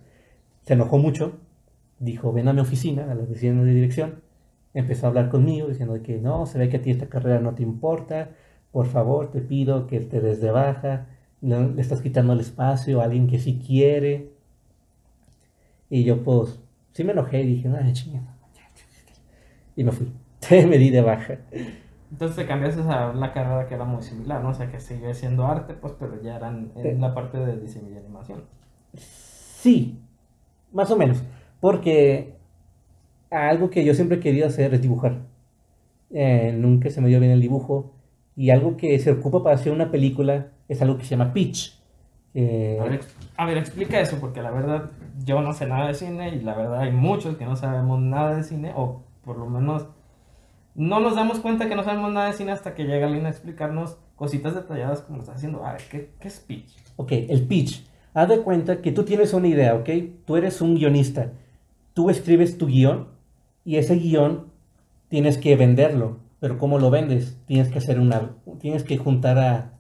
se 0.63 0.73
enojó 0.73 0.97
mucho, 0.97 1.33
dijo, 1.99 2.33
ven 2.33 2.47
a 2.47 2.53
mi 2.53 2.61
oficina, 2.61 3.11
a 3.11 3.13
la 3.13 3.21
oficina 3.21 3.61
de 3.63 3.71
dirección, 3.71 4.15
empezó 4.73 5.05
a 5.05 5.09
hablar 5.09 5.29
conmigo 5.29 5.67
diciendo 5.67 6.01
que 6.01 6.17
no, 6.17 6.45
se 6.45 6.57
ve 6.57 6.69
que 6.69 6.77
a 6.77 6.81
ti 6.81 6.91
esta 6.91 7.07
carrera 7.07 7.39
no 7.39 7.53
te 7.53 7.63
importa, 7.63 8.29
por 8.71 8.87
favor 8.87 9.31
te 9.31 9.41
pido 9.41 9.87
que 9.87 9.99
te 9.99 10.19
des 10.19 10.41
de 10.41 10.51
baja, 10.51 11.07
le, 11.41 11.79
estás 11.79 12.01
quitando 12.01 12.33
el 12.33 12.39
espacio 12.39 13.01
a 13.01 13.05
alguien 13.05 13.27
que 13.27 13.39
sí 13.39 13.61
quiere. 13.65 14.31
Y 15.89 16.03
yo 16.03 16.23
pues 16.23 16.59
sí 16.93 17.03
me 17.03 17.11
enojé 17.11 17.43
y 17.43 17.47
dije, 17.47 17.69
ay, 17.79 17.93
chingada. 17.93 18.35
Y 19.75 19.83
me 19.83 19.91
fui, 19.91 20.11
me 20.49 20.77
di 20.77 20.89
de 20.89 21.01
baja. 21.01 21.37
Entonces 22.11 22.37
te 22.37 22.45
cambiaste 22.45 22.81
a 22.81 23.09
una 23.09 23.33
carrera 23.33 23.67
que 23.67 23.73
era 23.73 23.85
muy 23.85 24.03
similar, 24.03 24.43
¿no? 24.43 24.49
O 24.49 24.53
sea, 24.53 24.71
que 24.71 24.79
sigue 24.79 25.13
siendo 25.15 25.47
arte, 25.47 25.73
pues, 25.73 25.93
pero 25.99 26.21
ya 26.21 26.35
eran 26.35 26.71
en 26.75 27.01
la 27.01 27.13
parte 27.13 27.39
de 27.39 27.59
diseño 27.59 27.89
y 27.91 27.97
animación. 27.97 28.43
Sí, 28.95 29.99
más 30.71 30.91
o 30.91 30.95
menos. 30.95 31.23
Porque 31.59 32.35
algo 33.33 33.69
que 33.69 33.83
yo 33.83 33.93
siempre 33.93 34.17
he 34.17 34.19
querido 34.19 34.47
hacer 34.47 34.73
es 34.73 34.81
dibujar. 34.81 35.17
Eh, 36.11 36.53
nunca 36.55 36.89
se 36.89 37.01
me 37.01 37.09
dio 37.09 37.19
bien 37.19 37.31
el 37.31 37.41
dibujo. 37.41 37.93
Y 38.35 38.49
algo 38.49 38.77
que 38.77 38.97
se 38.99 39.11
ocupa 39.11 39.43
para 39.43 39.55
hacer 39.55 39.71
una 39.71 39.91
película 39.91 40.47
es 40.67 40.81
algo 40.81 40.97
que 40.97 41.03
se 41.03 41.11
llama 41.11 41.33
pitch. 41.33 41.79
Eh, 42.35 42.79
a, 43.37 43.45
ver, 43.45 43.57
explica 43.57 43.99
eso, 43.99 44.17
porque 44.19 44.41
la 44.41 44.49
verdad 44.49 44.89
yo 45.23 45.41
no 45.41 45.53
sé 45.53 45.67
nada 45.67 45.87
de 45.87 45.93
cine 45.93 46.29
y 46.29 46.41
la 46.41 46.55
verdad 46.55 46.79
hay 46.79 46.91
muchos 46.91 47.37
que 47.37 47.45
no 47.45 47.55
sabemos 47.55 48.01
nada 48.01 48.35
de 48.35 48.43
cine, 48.43 48.71
o 48.75 49.03
por 49.23 49.37
lo 49.37 49.45
menos 49.45 49.85
no 50.73 50.99
nos 50.99 51.15
damos 51.15 51.39
cuenta 51.39 51.69
que 51.69 51.75
no 51.75 51.83
sabemos 51.83 52.11
nada 52.11 52.27
de 52.27 52.33
cine 52.33 52.51
hasta 52.51 52.73
que 52.73 52.85
llega 52.85 53.05
alguien 53.05 53.27
a 53.27 53.29
explicarnos 53.29 53.97
cositas 54.15 54.55
detalladas 54.55 55.01
como 55.01 55.19
está 55.19 55.33
haciendo. 55.33 55.63
A 55.63 55.73
ver, 55.73 55.81
¿qué, 55.91 56.09
¿qué, 56.19 56.27
es 56.27 56.39
pitch? 56.39 56.75
Ok, 56.95 57.11
el 57.11 57.45
pitch. 57.45 57.85
Haz 58.15 58.29
de 58.29 58.39
cuenta 58.39 58.81
que 58.81 58.91
tú 58.91 59.03
tienes 59.03 59.33
una 59.33 59.47
idea, 59.47 59.75
¿ok? 59.75 59.89
Tú 60.25 60.35
eres 60.35 60.59
un 60.61 60.75
guionista. 60.75 61.31
Tú 61.93 62.09
escribes 62.09 62.57
tu 62.57 62.65
guion 62.65 63.12
y 63.65 63.77
ese 63.77 63.95
guion 63.95 64.47
tienes 65.09 65.37
que 65.37 65.55
venderlo. 65.55 66.17
Pero 66.39 66.57
¿cómo 66.57 66.79
lo 66.79 66.89
vendes? 66.89 67.37
Tienes 67.45 67.69
que 67.69 67.77
hacer 67.77 67.99
una... 67.99 68.31
Tienes 68.59 68.83
que 68.83 68.97
juntar 68.97 69.37
a... 69.39 69.73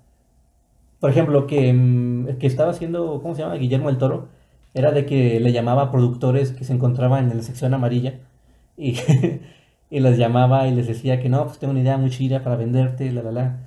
Por 0.99 1.09
ejemplo, 1.09 1.47
que, 1.47 1.73
mm, 1.73 2.37
que 2.37 2.47
estaba 2.47 2.71
haciendo, 2.71 3.19
¿cómo 3.21 3.35
se 3.35 3.41
llama? 3.41 3.55
Guillermo 3.55 3.89
el 3.89 3.97
Toro. 3.97 4.29
Era 4.73 4.91
de 4.91 5.05
que 5.05 5.39
le 5.39 5.51
llamaba 5.51 5.83
a 5.83 5.91
productores 5.91 6.51
que 6.51 6.63
se 6.63 6.73
encontraban 6.73 7.29
en 7.29 7.37
la 7.37 7.43
sección 7.43 7.73
amarilla. 7.73 8.19
Y, 8.77 8.95
y 9.89 9.99
les 9.99 10.17
llamaba 10.17 10.67
y 10.67 10.73
les 10.73 10.87
decía 10.87 11.19
que 11.21 11.29
no, 11.29 11.45
pues 11.45 11.59
tengo 11.59 11.71
una 11.71 11.81
idea 11.81 11.97
muy 11.97 12.09
chida 12.09 12.43
para 12.43 12.55
venderte, 12.55 13.11
la, 13.11 13.23
la, 13.23 13.31
la. 13.31 13.59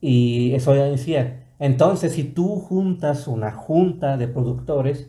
Y 0.00 0.52
eso 0.54 0.74
ya 0.74 0.84
decía. 0.84 1.44
Entonces, 1.58 2.12
si 2.12 2.24
tú 2.24 2.56
juntas 2.56 3.28
una 3.28 3.52
junta 3.52 4.16
de 4.16 4.28
productores, 4.28 5.08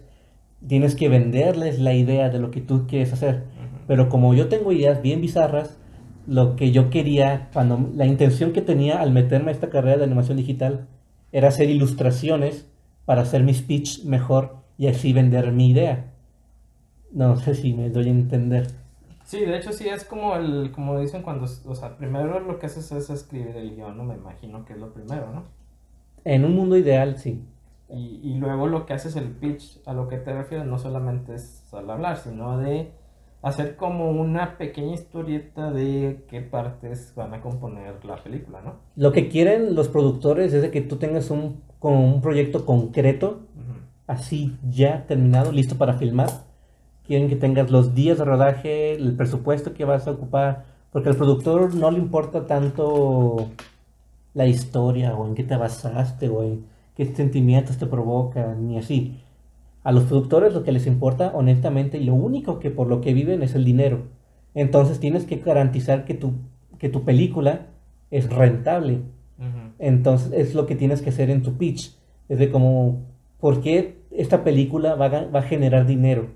tienes 0.68 0.96
que 0.96 1.10
venderles 1.10 1.80
la 1.80 1.94
idea 1.94 2.30
de 2.30 2.40
lo 2.40 2.52
que 2.52 2.62
tú 2.62 2.88
quieres 2.88 3.12
hacer. 3.14 3.44
Pero 3.88 4.10
como 4.10 4.34
yo 4.34 4.48
tengo 4.48 4.72
ideas 4.72 5.02
bien 5.02 5.22
bizarras, 5.22 5.78
lo 6.28 6.56
que 6.56 6.72
yo 6.72 6.90
quería, 6.90 7.50
cuando 7.54 7.90
la 7.96 8.06
intención 8.06 8.54
que 8.54 8.62
tenía 8.62 9.02
al 9.02 9.12
meterme 9.12 9.50
a 9.52 9.54
esta 9.54 9.70
carrera 9.70 9.98
de 9.98 10.06
animación 10.06 10.38
digital 10.38 10.88
era 11.32 11.50
hacer 11.50 11.70
ilustraciones 11.70 12.70
para 13.06 13.24
hacer 13.24 13.44
mi 13.44 13.54
speech 13.54 14.06
mejor 14.06 14.58
y 14.78 14.88
así 14.88 15.14
vender 15.14 15.52
mi 15.52 15.72
idea. 15.72 16.14
No 17.12 17.36
sé 17.36 17.56
si 17.56 17.74
me 17.74 17.90
doy 17.90 18.08
a 18.08 18.12
entender. 18.12 18.68
Sí, 19.26 19.46
de 19.46 19.58
hecho 19.58 19.72
sí 19.72 19.88
es 19.88 20.04
como 20.04 20.36
el, 20.36 20.72
como 20.72 21.00
dicen 21.00 21.22
cuando, 21.22 21.46
o 21.66 21.76
sea, 21.76 21.98
primero 21.98 22.40
lo 22.40 22.60
que 22.60 22.66
haces 22.66 22.92
es 22.92 23.10
escribir 23.10 23.56
el 23.56 23.76
guion, 23.76 23.98
no 23.98 24.04
me 24.04 24.16
imagino 24.16 24.66
que 24.66 24.74
es 24.74 24.80
lo 24.80 24.94
primero, 24.94 25.32
¿no? 25.32 25.44
En 26.26 26.46
un 26.46 26.56
mundo 26.56 26.78
ideal, 26.78 27.18
sí. 27.18 27.44
Y, 27.90 28.20
y 28.24 28.38
luego 28.38 28.68
lo 28.68 28.86
que 28.86 28.94
haces 28.94 29.16
el 29.16 29.30
pitch, 29.30 29.80
a 29.86 29.94
lo 29.94 30.08
que 30.08 30.18
te 30.18 30.34
refieres, 30.34 30.66
no 30.66 30.78
solamente 30.78 31.36
es 31.36 31.74
al 31.74 31.90
hablar, 31.90 32.18
sino 32.18 32.58
de 32.58 32.92
hacer 33.44 33.76
como 33.76 34.10
una 34.10 34.58
pequeña 34.58 34.94
historieta 34.94 35.70
de 35.70 36.26
qué 36.30 36.42
partes 36.42 37.14
van 37.14 37.34
a 37.34 37.42
componer 37.42 38.04
la 38.06 38.16
película, 38.16 38.62
¿no? 38.62 38.76
Lo 38.96 39.12
que 39.12 39.28
quieren 39.28 39.76
los 39.76 39.90
productores 39.90 40.54
es 40.54 40.62
de 40.62 40.72
que 40.72 40.82
tú 40.82 40.96
tengas 40.96 41.30
un, 41.30 41.62
como 41.78 42.08
un 42.08 42.22
proyecto 42.22 42.66
concreto, 42.66 43.42
así 44.08 44.58
ya 44.70 45.06
terminado, 45.08 45.52
listo 45.52 45.78
para 45.78 45.96
filmar. 45.96 46.30
Quieren 47.06 47.28
que 47.28 47.36
tengas 47.36 47.70
los 47.70 47.94
días 47.94 48.18
de 48.18 48.24
rodaje, 48.24 48.94
el 48.94 49.14
presupuesto 49.18 49.74
que 49.74 49.84
vas 49.84 50.08
a 50.08 50.12
ocupar, 50.12 50.64
porque 50.92 51.10
al 51.10 51.18
productor 51.18 51.76
no 51.76 51.92
le 51.92 51.98
importa 51.98 52.48
tanto 52.48 53.50
la 54.34 54.48
historia 54.48 55.16
o 55.16 55.28
en 55.28 55.36
qué 55.36 55.44
te 55.44 55.58
basaste 55.58 56.30
o 56.30 56.44
en 56.44 56.66
qué 56.96 57.14
sentimientos 57.14 57.78
te 57.78 57.88
provocan, 57.88 58.70
ni 58.70 58.78
así. 58.78 59.20
A 59.84 59.92
los 59.92 60.06
productores 60.06 60.54
lo 60.54 60.64
que 60.64 60.72
les 60.72 60.88
importa, 60.88 61.32
honestamente, 61.36 61.98
y 61.98 62.06
lo 62.06 62.14
único 62.14 62.60
que 62.60 62.72
por 62.72 62.88
lo 62.88 63.02
que 63.02 63.14
viven 63.14 63.44
es 63.44 63.56
el 63.56 63.66
dinero. 63.66 64.04
Entonces 64.54 65.00
tienes 65.00 65.26
que 65.26 65.38
garantizar 65.38 66.06
que 66.06 66.14
tu, 66.14 66.34
que 66.78 66.90
tu 66.90 67.04
película 67.04 67.68
es 68.12 68.30
rentable. 68.30 69.02
Entonces 69.80 70.32
es 70.34 70.56
lo 70.56 70.66
que 70.66 70.76
tienes 70.76 71.02
que 71.02 71.10
hacer 71.10 71.30
en 71.30 71.42
tu 71.42 71.58
pitch. 71.58 71.98
Es 72.30 72.40
de 72.40 72.50
como, 72.50 73.02
¿por 73.40 73.62
qué 73.62 73.98
esta 74.12 74.44
película 74.44 74.96
va 74.96 75.08
a, 75.08 75.26
va 75.26 75.40
a 75.40 75.44
generar 75.44 75.86
dinero? 75.86 76.30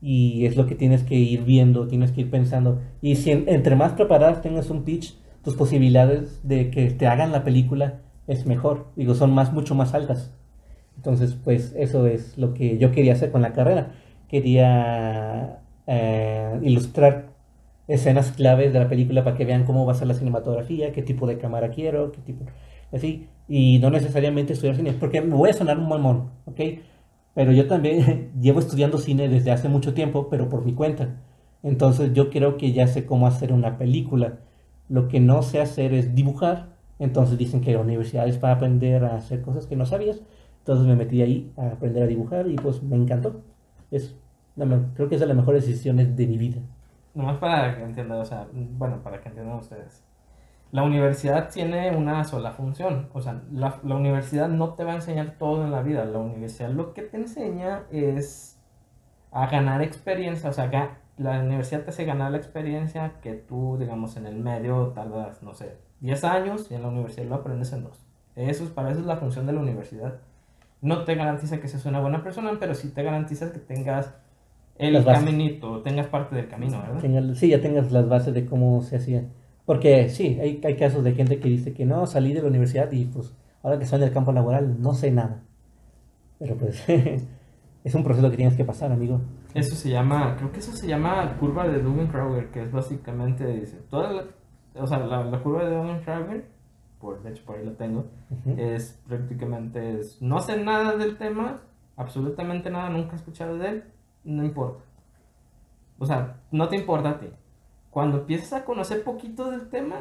y 0.00 0.46
es 0.46 0.56
lo 0.56 0.66
que 0.66 0.74
tienes 0.74 1.02
que 1.02 1.14
ir 1.14 1.44
viendo, 1.44 1.88
tienes 1.88 2.12
que 2.12 2.22
ir 2.22 2.30
pensando. 2.30 2.80
Y 3.00 3.16
si 3.16 3.30
entre 3.30 3.76
más 3.76 3.92
preparadas 3.92 4.42
tengas 4.42 4.70
un 4.70 4.82
pitch, 4.84 5.16
tus 5.42 5.54
posibilidades 5.54 6.40
de 6.42 6.70
que 6.70 6.90
te 6.90 7.06
hagan 7.06 7.32
la 7.32 7.44
película 7.44 8.00
es 8.26 8.46
mejor, 8.46 8.88
digo, 8.96 9.14
son 9.14 9.32
más, 9.32 9.52
mucho 9.52 9.74
más 9.74 9.94
altas. 9.94 10.32
Entonces, 10.96 11.36
pues 11.42 11.74
eso 11.76 12.06
es 12.06 12.36
lo 12.38 12.54
que 12.54 12.78
yo 12.78 12.92
quería 12.92 13.12
hacer 13.14 13.30
con 13.32 13.42
la 13.42 13.52
carrera. 13.52 13.92
Quería 14.28 15.60
eh, 15.86 16.58
ilustrar 16.62 17.30
escenas 17.88 18.32
claves 18.32 18.72
de 18.72 18.80
la 18.80 18.88
película 18.88 19.24
para 19.24 19.36
que 19.36 19.44
vean 19.44 19.64
cómo 19.64 19.86
va 19.86 19.92
a 19.92 19.96
ser 19.96 20.08
la 20.08 20.14
cinematografía, 20.14 20.92
qué 20.92 21.02
tipo 21.02 21.26
de 21.26 21.38
cámara 21.38 21.70
quiero, 21.70 22.12
qué 22.12 22.20
tipo, 22.20 22.44
así, 22.92 23.28
y 23.48 23.78
no 23.78 23.90
necesariamente 23.90 24.52
estudiar 24.54 24.76
cine, 24.76 24.92
porque 24.94 25.20
me 25.22 25.34
voy 25.36 25.50
a 25.50 25.52
sonar 25.52 25.78
un 25.78 25.88
mamón, 25.88 26.30
¿ok? 26.46 26.60
Pero 27.34 27.52
yo 27.52 27.66
también 27.68 28.32
llevo 28.40 28.60
estudiando 28.60 28.98
cine 28.98 29.28
desde 29.28 29.50
hace 29.52 29.68
mucho 29.68 29.94
tiempo, 29.94 30.28
pero 30.30 30.48
por 30.48 30.64
mi 30.64 30.74
cuenta. 30.74 31.20
Entonces 31.62 32.12
yo 32.14 32.30
creo 32.30 32.56
que 32.56 32.72
ya 32.72 32.86
sé 32.86 33.06
cómo 33.06 33.26
hacer 33.26 33.52
una 33.52 33.78
película. 33.78 34.38
Lo 34.88 35.08
que 35.08 35.20
no 35.20 35.42
sé 35.42 35.60
hacer 35.60 35.92
es 35.94 36.14
dibujar. 36.14 36.76
Entonces 36.98 37.38
dicen 37.38 37.60
que 37.60 37.72
la 37.72 37.80
universidad 37.80 38.26
para 38.40 38.54
aprender 38.54 39.04
a 39.04 39.16
hacer 39.16 39.42
cosas 39.42 39.66
que 39.66 39.76
no 39.76 39.84
sabías. 39.86 40.22
Entonces 40.66 40.84
me 40.84 40.96
metí 40.96 41.22
ahí 41.22 41.52
a 41.56 41.68
aprender 41.68 42.02
a 42.02 42.06
dibujar 42.08 42.48
y 42.48 42.56
pues 42.56 42.82
me 42.82 42.96
encantó. 42.96 43.40
Es 43.92 44.16
creo 44.94 45.08
que 45.08 45.14
es 45.14 45.20
de 45.20 45.28
las 45.28 45.36
mejores 45.36 45.64
decisiones 45.64 46.16
de 46.16 46.26
mi 46.26 46.38
vida. 46.38 46.60
Nomás 47.14 47.38
para 47.38 47.76
que 47.76 47.84
entiendan, 47.84 48.18
o 48.18 48.24
sea, 48.24 48.48
bueno, 48.52 49.00
para 49.00 49.20
que 49.20 49.28
entiendan 49.28 49.58
ustedes. 49.58 50.02
La 50.72 50.82
universidad 50.82 51.50
tiene 51.50 51.96
una 51.96 52.24
sola 52.24 52.50
función, 52.50 53.10
o 53.12 53.20
sea, 53.20 53.42
la, 53.52 53.78
la, 53.84 53.94
universidad 53.94 54.48
no 54.48 54.74
te 54.74 54.82
va 54.82 54.90
a 54.90 54.94
enseñar 54.96 55.36
todo 55.38 55.64
en 55.64 55.70
la 55.70 55.82
vida, 55.82 56.04
la 56.04 56.18
universidad 56.18 56.70
lo 56.70 56.92
que 56.92 57.02
te 57.02 57.16
enseña 57.16 57.84
es 57.92 58.60
a 59.30 59.46
ganar 59.46 59.82
experiencia, 59.82 60.50
o 60.50 60.52
sea, 60.52 60.68
la 61.16 61.40
universidad 61.40 61.84
te 61.84 61.90
hace 61.90 62.04
ganar 62.04 62.32
la 62.32 62.38
experiencia 62.38 63.20
que 63.22 63.34
tú, 63.34 63.76
digamos, 63.78 64.16
en 64.16 64.26
el 64.26 64.34
medio 64.34 64.88
tardas, 64.88 65.44
no 65.44 65.54
sé, 65.54 65.76
10 66.00 66.24
años 66.24 66.70
y 66.72 66.74
en 66.74 66.82
la 66.82 66.88
universidad 66.88 67.26
lo 67.26 67.36
aprendes 67.36 67.72
en 67.72 67.84
dos. 67.84 68.04
Eso 68.34 68.64
es, 68.64 68.70
para 68.70 68.90
eso 68.90 68.98
es 68.98 69.06
la 69.06 69.16
función 69.16 69.46
de 69.46 69.52
la 69.52 69.60
universidad. 69.60 70.18
No 70.80 71.04
te 71.04 71.14
garantiza 71.14 71.60
que 71.60 71.68
seas 71.68 71.86
una 71.86 72.00
buena 72.00 72.22
persona, 72.22 72.52
pero 72.60 72.74
sí 72.74 72.90
te 72.90 73.02
garantiza 73.02 73.52
que 73.52 73.58
tengas 73.58 74.14
el 74.78 75.04
caminito, 75.04 75.82
tengas 75.82 76.06
parte 76.08 76.36
del 76.36 76.48
camino, 76.48 76.80
¿verdad? 76.80 77.34
sí, 77.34 77.48
ya 77.48 77.60
tengas 77.60 77.92
las 77.92 78.08
bases 78.08 78.34
de 78.34 78.44
cómo 78.44 78.82
se 78.82 78.96
hacía. 78.96 79.24
Porque 79.64 80.08
sí, 80.10 80.38
hay, 80.40 80.60
hay 80.64 80.76
casos 80.76 81.02
de 81.02 81.12
gente 81.12 81.40
que 81.40 81.48
dice 81.48 81.72
que 81.72 81.84
no, 81.84 82.06
salí 82.06 82.32
de 82.32 82.42
la 82.42 82.48
universidad 82.48 82.90
y 82.92 83.06
pues 83.06 83.34
ahora 83.62 83.78
que 83.78 83.84
estoy 83.84 84.00
en 84.00 84.08
el 84.08 84.12
campo 84.12 84.32
laboral 84.32 84.80
no 84.80 84.94
sé 84.94 85.10
nada. 85.10 85.42
Pero 86.38 86.56
pues 86.56 86.84
es 87.84 87.94
un 87.94 88.04
proceso 88.04 88.30
que 88.30 88.36
tienes 88.36 88.56
que 88.56 88.64
pasar, 88.64 88.92
amigo. 88.92 89.20
Eso 89.54 89.74
se 89.74 89.88
llama, 89.88 90.36
creo 90.36 90.52
que 90.52 90.58
eso 90.58 90.72
se 90.72 90.86
llama 90.86 91.36
curva 91.38 91.66
de 91.66 91.80
Dunning-Kruger, 91.80 92.50
que 92.50 92.62
es 92.62 92.70
básicamente, 92.70 93.46
dice, 93.46 93.78
toda 93.88 94.12
la, 94.12 94.24
o 94.74 94.86
sea, 94.86 94.98
la, 94.98 95.40
curva 95.42 95.64
de 95.64 95.74
Dunning-Kruger, 95.74 96.44
por, 97.00 97.22
de 97.22 97.30
hecho 97.30 97.44
por 97.44 97.56
ahí 97.56 97.64
la 97.64 97.74
tengo, 97.74 98.06
es 98.56 99.00
prácticamente, 99.06 100.00
es, 100.00 100.20
no 100.20 100.40
sé 100.40 100.62
nada 100.62 100.96
del 100.96 101.16
tema, 101.18 101.60
absolutamente 101.96 102.70
nada, 102.70 102.90
nunca 102.90 103.12
he 103.12 103.16
escuchado 103.16 103.58
de 103.58 103.68
él, 103.68 103.84
no 104.24 104.44
importa. 104.44 104.82
O 105.98 106.06
sea, 106.06 106.40
no 106.50 106.68
te 106.68 106.76
importa 106.76 107.10
a 107.10 107.18
ti. 107.18 107.28
Cuando 107.90 108.18
empiezas 108.18 108.52
a 108.52 108.64
conocer 108.64 109.02
poquito 109.02 109.50
del 109.50 109.68
tema 109.68 109.96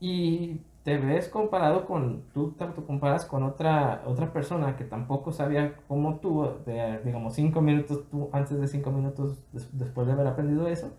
y 0.00 0.60
te 0.82 0.96
ves 0.96 1.28
comparado 1.28 1.84
con, 1.84 2.22
tú 2.32 2.52
te 2.52 2.66
comparas 2.86 3.24
con 3.24 3.42
otra, 3.42 4.02
otra 4.06 4.32
persona 4.32 4.76
que 4.76 4.84
tampoco 4.84 5.32
sabía 5.32 5.76
cómo 5.86 6.16
tú, 6.16 6.48
de, 6.64 7.00
digamos, 7.04 7.34
cinco 7.34 7.60
minutos, 7.60 8.08
tú, 8.10 8.30
antes 8.32 8.58
de 8.58 8.66
cinco 8.68 8.90
minutos 8.90 9.38
después 9.72 10.06
de 10.06 10.12
haber 10.14 10.26
aprendido 10.26 10.66
eso, 10.66 10.90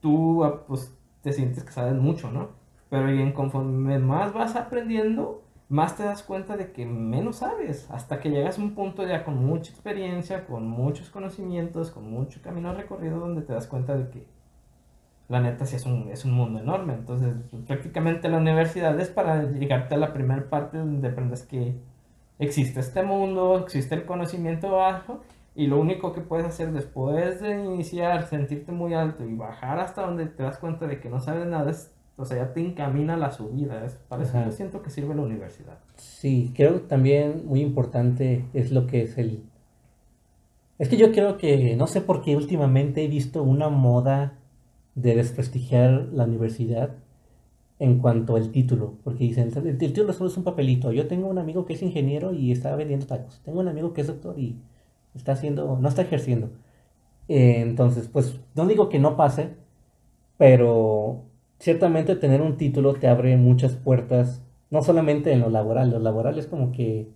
tú 0.00 0.44
ah, 0.44 0.64
pues 0.66 0.96
te 1.22 1.32
sientes 1.32 1.64
que 1.64 1.72
sabes 1.72 1.94
mucho, 1.94 2.30
¿no? 2.30 2.59
Pero 2.90 3.06
bien, 3.06 3.32
conforme 3.32 3.98
más 3.98 4.32
vas 4.34 4.56
aprendiendo, 4.56 5.42
más 5.68 5.96
te 5.96 6.02
das 6.02 6.24
cuenta 6.24 6.56
de 6.56 6.72
que 6.72 6.84
menos 6.84 7.36
sabes, 7.36 7.88
hasta 7.90 8.18
que 8.18 8.30
llegas 8.30 8.58
a 8.58 8.62
un 8.62 8.74
punto 8.74 9.06
ya 9.06 9.24
con 9.24 9.44
mucha 9.44 9.70
experiencia, 9.70 10.44
con 10.44 10.68
muchos 10.68 11.08
conocimientos, 11.10 11.92
con 11.92 12.10
mucho 12.10 12.42
camino 12.42 12.74
recorrido, 12.74 13.20
donde 13.20 13.42
te 13.42 13.52
das 13.52 13.68
cuenta 13.68 13.96
de 13.96 14.10
que 14.10 14.26
la 15.28 15.40
neta 15.40 15.64
sí 15.64 15.76
es 15.76 15.86
un, 15.86 16.08
es 16.10 16.24
un 16.24 16.32
mundo 16.32 16.58
enorme. 16.58 16.94
Entonces, 16.94 17.36
prácticamente 17.68 18.28
la 18.28 18.38
universidad 18.38 18.98
es 18.98 19.08
para 19.08 19.44
llegarte 19.44 19.94
a 19.94 19.98
la 19.98 20.12
primera 20.12 20.50
parte 20.50 20.78
donde 20.78 21.08
aprendes 21.08 21.44
que 21.44 21.76
existe 22.40 22.80
este 22.80 23.04
mundo, 23.04 23.60
existe 23.60 23.94
el 23.94 24.04
conocimiento 24.06 24.72
bajo, 24.72 25.20
y 25.54 25.68
lo 25.68 25.78
único 25.78 26.12
que 26.12 26.20
puedes 26.20 26.46
hacer 26.46 26.72
después 26.72 27.40
de 27.40 27.64
iniciar, 27.64 28.26
sentirte 28.26 28.72
muy 28.72 28.94
alto 28.94 29.24
y 29.24 29.34
bajar 29.34 29.78
hasta 29.78 30.02
donde 30.02 30.26
te 30.26 30.42
das 30.42 30.58
cuenta 30.58 30.88
de 30.88 31.00
que 31.00 31.10
no 31.10 31.20
sabes 31.20 31.46
nada 31.46 31.70
es 31.70 31.94
o 32.20 32.24
sea, 32.24 32.36
ya 32.36 32.52
te 32.52 32.60
encamina 32.60 33.16
la 33.16 33.30
subida. 33.30 33.84
Es, 33.84 33.94
para 34.08 34.24
eso 34.24 34.42
yo 34.44 34.52
siento 34.52 34.82
que 34.82 34.90
sirve 34.90 35.14
la 35.14 35.22
universidad. 35.22 35.78
Sí, 35.96 36.52
creo 36.54 36.74
que 36.74 36.88
también 36.88 37.46
muy 37.46 37.60
importante 37.60 38.44
es 38.52 38.70
lo 38.70 38.86
que 38.86 39.02
es 39.02 39.16
el... 39.18 39.42
Es 40.78 40.88
que 40.88 40.96
yo 40.96 41.12
creo 41.12 41.36
que, 41.36 41.76
no 41.76 41.86
sé 41.86 42.00
por 42.00 42.22
qué 42.22 42.36
últimamente 42.36 43.04
he 43.04 43.08
visto 43.08 43.42
una 43.42 43.68
moda 43.68 44.34
de 44.94 45.14
desprestigiar 45.14 46.08
la 46.12 46.24
universidad 46.24 46.90
en 47.78 47.98
cuanto 47.98 48.36
al 48.36 48.50
título, 48.50 48.94
porque 49.02 49.24
dicen, 49.24 49.50
el 49.56 49.78
título 49.78 50.12
solo 50.12 50.28
es 50.28 50.36
un 50.36 50.44
papelito. 50.44 50.92
Yo 50.92 51.06
tengo 51.06 51.28
un 51.28 51.38
amigo 51.38 51.64
que 51.64 51.72
es 51.72 51.82
ingeniero 51.82 52.34
y 52.34 52.52
está 52.52 52.76
vendiendo 52.76 53.06
tacos. 53.06 53.40
Tengo 53.44 53.60
un 53.60 53.68
amigo 53.68 53.94
que 53.94 54.02
es 54.02 54.06
doctor 54.06 54.38
y 54.38 54.56
está 55.14 55.32
haciendo, 55.32 55.78
no 55.80 55.88
está 55.88 56.02
ejerciendo. 56.02 56.50
Eh, 57.28 57.60
entonces, 57.60 58.08
pues 58.08 58.38
no 58.54 58.66
digo 58.66 58.88
que 58.88 58.98
no 58.98 59.16
pase, 59.16 59.54
pero 60.36 61.22
ciertamente 61.60 62.16
tener 62.16 62.42
un 62.42 62.56
título 62.56 62.94
te 62.94 63.08
abre 63.08 63.36
muchas 63.36 63.76
puertas, 63.76 64.42
no 64.70 64.82
solamente 64.82 65.32
en 65.32 65.40
lo 65.40 65.50
laboral, 65.50 65.90
lo 65.90 66.00
laboral 66.00 66.38
es 66.38 66.48
como 66.48 66.72
que, 66.72 67.08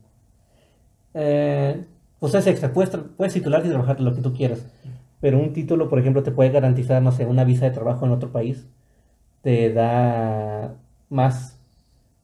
eh, 1.14 1.84
pues 2.18 2.34
es 2.34 2.46
extra, 2.46 2.72
puedes, 2.72 2.96
puedes 3.16 3.34
titularte 3.34 3.68
y 3.68 3.70
trabajar 3.70 4.00
lo 4.00 4.14
que 4.14 4.22
tú 4.22 4.32
quieras, 4.32 4.66
pero 5.20 5.38
un 5.38 5.52
título, 5.52 5.88
por 5.88 5.98
ejemplo, 5.98 6.22
te 6.22 6.32
puede 6.32 6.50
garantizar, 6.50 7.02
no 7.02 7.12
sé, 7.12 7.26
una 7.26 7.44
visa 7.44 7.66
de 7.66 7.72
trabajo 7.72 8.06
en 8.06 8.12
otro 8.12 8.32
país, 8.32 8.68
te 9.42 9.72
da 9.72 10.76
más, 11.10 11.58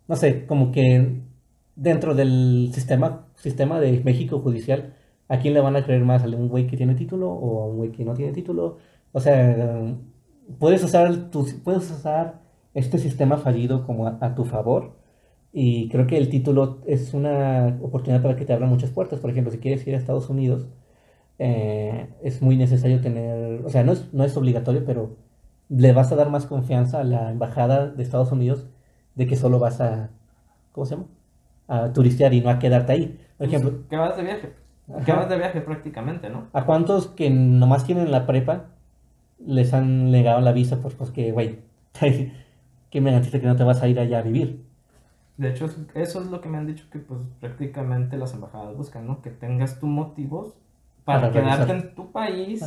no 0.09 0.17
sé, 0.17 0.47
como 0.47 0.73
que 0.73 1.21
dentro 1.77 2.15
del 2.15 2.71
sistema, 2.75 3.27
sistema 3.37 3.81
de 3.81 4.03
México 4.05 4.41
judicial, 4.41 4.95
¿a 5.29 5.39
quién 5.39 5.55
le 5.55 5.61
van 5.61 5.77
a 5.77 5.85
creer 5.85 6.05
más? 6.05 6.23
¿A 6.25 6.27
un 6.29 6.49
güey 6.49 6.67
que 6.67 6.77
tiene 6.77 6.95
título 6.95 7.31
o 7.31 7.63
a 7.63 7.67
un 7.69 7.77
güey 7.79 7.93
que 7.93 8.05
no 8.05 8.15
tiene 8.15 8.33
título? 8.33 8.79
O 9.13 9.21
sea, 9.21 9.97
puedes 10.59 10.83
usar, 10.83 11.31
tu, 11.31 11.47
puedes 11.63 11.91
usar 11.91 12.41
este 12.75 12.99
sistema 12.99 13.37
fallido 13.37 13.87
como 13.87 14.07
a, 14.07 14.35
tu 14.35 14.45
favor. 14.45 14.97
Y 15.53 15.89
creo 15.89 16.07
que 16.07 16.17
el 16.17 16.29
título 16.29 16.81
es 16.87 17.13
una 17.15 17.79
oportunidad 17.83 18.23
para 18.23 18.37
que 18.37 18.45
te 18.45 18.53
abran 18.53 18.71
muchas 18.71 18.91
puertas. 18.91 19.21
Por 19.21 19.31
ejemplo, 19.31 19.53
si 19.53 19.59
quieres 19.59 19.87
ir 19.87 19.95
a 19.95 19.99
Estados 19.99 20.31
Unidos, 20.31 20.69
eh, 21.39 22.09
es 22.23 22.43
muy 22.43 22.57
necesario 22.57 23.01
tener, 23.01 23.65
o 23.65 23.69
sea, 23.71 23.83
no 23.83 23.93
es, 23.93 24.13
no 24.13 24.25
es 24.25 24.37
obligatorio, 24.37 24.85
pero 24.85 25.17
le 25.69 25.93
vas 25.93 26.13
a 26.13 26.17
dar 26.17 26.31
más 26.31 26.47
confianza 26.47 27.01
a 27.01 27.05
la 27.05 27.31
embajada 27.31 27.89
de 27.89 28.03
Estados 28.03 28.33
Unidos 28.33 28.67
de 29.15 29.27
que 29.27 29.37
solo 29.37 29.59
vas 29.59 29.81
a, 29.81 30.11
¿cómo 30.73 30.87
se 30.87 30.97
llama? 30.97 31.07
A 31.69 31.93
turistear 31.93 32.35
y 32.35 32.41
no 32.41 32.51
a 32.51 32.59
quedarte 32.59 32.93
ahí. 32.93 33.07
Por 33.07 33.49
pues, 33.49 33.53
ejemplo, 33.53 33.85
¿qué 33.89 33.97
vas 33.97 34.17
de 34.17 34.23
viaje? 34.23 34.53
¿Qué 35.05 35.13
vas 35.13 35.29
de 35.29 35.37
viaje 35.37 35.61
prácticamente, 35.61 36.31
no? 36.31 36.49
¿A 36.53 36.65
cuántos 36.65 37.09
que 37.09 37.31
nomás 37.31 37.85
tienen 37.85 38.11
la 38.11 38.27
prepa 38.27 38.67
les 39.47 39.73
han 39.75 40.11
negado 40.11 40.41
la 40.41 40.53
visa, 40.53 40.81
pues, 40.81 40.95
pues 40.95 41.11
que, 41.13 41.33
güey, 41.33 41.59
¿qué 42.91 43.01
me 43.01 43.11
garantiza 43.11 43.41
que 43.41 43.47
no 43.47 43.57
te 43.57 43.65
vas 43.65 43.83
a 43.83 43.89
ir 43.89 43.99
allá 43.99 44.19
a 44.19 44.23
vivir? 44.23 44.65
De 45.37 45.49
hecho, 45.49 45.67
eso 45.95 46.21
es 46.21 46.27
lo 46.27 46.43
que 46.43 46.51
me 46.51 46.59
han 46.59 46.67
dicho 46.67 46.85
que 46.91 46.99
pues 46.99 47.21
prácticamente 47.41 48.19
las 48.19 48.35
embajadas 48.35 48.77
buscan, 48.77 49.07
¿no? 49.07 49.23
Que 49.23 49.31
tengas 49.31 49.81
tus 49.81 49.89
motivos 49.89 50.53
para, 51.05 51.31
quedarte 51.31 51.73
en 51.73 51.95
tu 51.95 52.13
país 52.13 52.63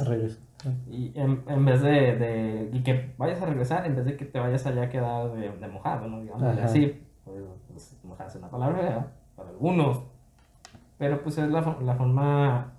y 0.90 1.12
en, 1.16 1.66
vez 1.66 1.84
de, 1.84 2.70
y 2.74 2.82
que 2.82 3.14
vayas 3.18 3.40
a 3.44 3.46
regresar 3.46 3.86
en 3.86 3.96
vez 3.96 4.06
de 4.06 4.18
que 4.18 4.26
te 4.26 4.40
vayas 4.40 4.66
allá 4.66 4.84
a 4.84 4.90
quedar 4.90 5.34
de, 5.34 5.68
mojado, 5.68 6.08
¿no? 6.08 6.22
Digamos 6.22 6.58
así, 6.60 7.00
pues, 7.24 7.44
pues 7.70 8.00
mojarse 8.04 8.40
una 8.40 8.50
palabra 8.50 9.12
para 9.36 9.50
algunos, 9.50 10.02
pero 10.98 11.22
pues 11.22 11.38
es 11.38 11.50
la, 11.50 11.78
la 11.80 11.96
forma 11.96 12.74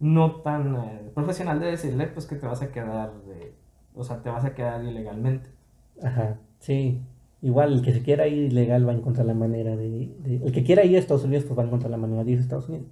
no 0.00 0.36
tan 0.42 0.76
eh, 0.76 1.10
profesional 1.14 1.60
de 1.60 1.66
decirle 1.66 2.06
pues 2.06 2.26
que 2.26 2.36
te 2.36 2.46
vas 2.46 2.62
a 2.62 2.70
quedar 2.70 3.12
de, 3.24 3.54
o 3.94 4.04
sea, 4.04 4.22
te 4.22 4.30
vas 4.30 4.44
a 4.44 4.54
quedar 4.54 4.84
ilegalmente. 4.84 5.50
Ajá, 6.02 6.36
sí. 6.60 7.02
Igual 7.40 7.72
el 7.72 7.82
que 7.82 7.92
se 7.92 8.02
quiera 8.02 8.26
ir 8.26 8.50
ilegal 8.50 8.86
va 8.86 8.92
a 8.92 8.96
encontrar 8.96 9.24
la 9.26 9.34
manera 9.34 9.76
de, 9.76 10.12
El 10.44 10.52
que 10.52 10.64
quiera 10.64 10.84
ir 10.84 10.96
a 10.96 10.98
Estados 10.98 11.24
Unidos 11.24 11.44
pues 11.44 11.56
va 11.56 11.62
a 11.62 11.66
encontrar 11.66 11.90
la 11.90 11.96
manera 11.96 12.24
de 12.24 12.32
ir 12.32 12.38
a 12.38 12.40
Estados 12.40 12.68
Unidos. 12.68 12.88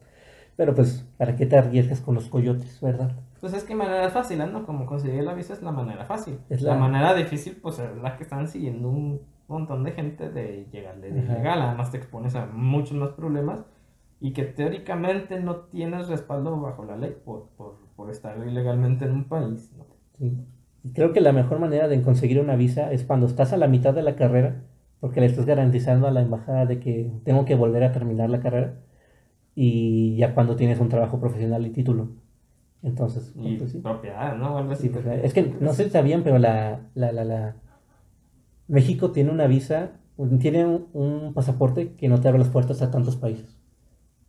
Pero 0.56 0.74
pues, 0.74 1.04
¿para 1.18 1.36
qué 1.36 1.46
te 1.46 1.58
arriesgas 1.58 2.00
con 2.00 2.14
los 2.14 2.28
coyotes, 2.28 2.80
verdad? 2.80 3.12
Pues 3.40 3.52
es 3.52 3.64
que 3.64 3.74
manera 3.74 4.08
fácil, 4.08 4.38
¿no? 4.50 4.64
Como 4.64 4.86
conseguir 4.86 5.22
la 5.24 5.34
visa 5.34 5.52
es 5.52 5.62
la 5.62 5.72
manera 5.72 6.04
fácil. 6.04 6.38
Es 6.48 6.62
la... 6.62 6.76
manera 6.76 7.14
difícil 7.14 7.58
pues 7.60 7.78
es 7.78 7.96
la 8.00 8.16
que 8.16 8.22
están 8.22 8.48
siguiendo 8.48 8.88
un 8.88 9.20
montón 9.48 9.84
de 9.84 9.92
gente 9.92 10.30
de 10.30 10.66
llegarle 10.72 11.10
de 11.10 11.20
ilegal. 11.20 11.60
Además 11.62 11.90
te 11.90 11.98
expones 11.98 12.34
a 12.36 12.46
muchos 12.46 12.96
más 12.96 13.10
problemas 13.10 13.64
y 14.20 14.32
que 14.32 14.44
teóricamente 14.44 15.40
no 15.40 15.56
tienes 15.66 16.08
respaldo 16.08 16.58
bajo 16.60 16.84
la 16.84 16.96
ley 16.96 17.14
por, 17.24 17.48
por, 17.56 17.78
por 17.96 18.10
estar 18.10 18.36
ilegalmente 18.46 19.04
en 19.04 19.12
un 19.12 19.24
país. 19.24 19.72
¿no? 19.76 19.84
Sí. 20.18 20.32
Creo 20.94 21.12
que 21.12 21.20
la 21.20 21.32
mejor 21.32 21.58
manera 21.58 21.88
de 21.88 22.00
conseguir 22.02 22.40
una 22.40 22.56
visa 22.56 22.92
es 22.92 23.04
cuando 23.04 23.26
estás 23.26 23.52
a 23.52 23.56
la 23.56 23.66
mitad 23.68 23.92
de 23.94 24.02
la 24.02 24.16
carrera, 24.16 24.62
porque 25.00 25.20
le 25.20 25.26
estás 25.26 25.44
garantizando 25.46 26.06
a 26.06 26.10
la 26.12 26.22
embajada 26.22 26.64
de 26.66 26.78
que 26.80 27.10
tengo 27.24 27.44
que 27.44 27.54
volver 27.56 27.82
a 27.84 27.92
terminar 27.92 28.30
la 28.30 28.40
carrera, 28.40 28.74
y 29.54 30.16
ya 30.16 30.34
cuando 30.34 30.56
tienes 30.56 30.80
un 30.80 30.88
trabajo 30.88 31.18
profesional 31.20 31.66
y 31.66 31.70
título. 31.70 32.10
Entonces, 32.82 33.32
Y 33.36 33.56
pues 33.56 33.72
sí. 33.72 33.78
propiedad, 33.78 34.36
¿no? 34.36 34.58
Algo 34.58 34.72
así. 34.72 34.84
Sí, 34.84 34.88
pues, 34.90 35.06
es 35.06 35.34
que 35.34 35.42
no 35.60 35.72
sé 35.72 35.84
si 35.84 35.90
sabían, 35.90 36.22
pero 36.22 36.38
la, 36.38 36.80
la, 36.94 37.12
la, 37.12 37.24
la- 37.24 37.56
México 38.68 39.10
tiene 39.12 39.30
una 39.30 39.46
visa, 39.46 39.92
tiene 40.40 40.64
un, 40.66 40.88
un 40.92 41.34
pasaporte 41.34 41.94
que 41.94 42.08
no 42.08 42.20
te 42.20 42.28
abre 42.28 42.38
las 42.40 42.48
puertas 42.48 42.82
a 42.82 42.90
tantos 42.90 43.16
países. 43.16 43.55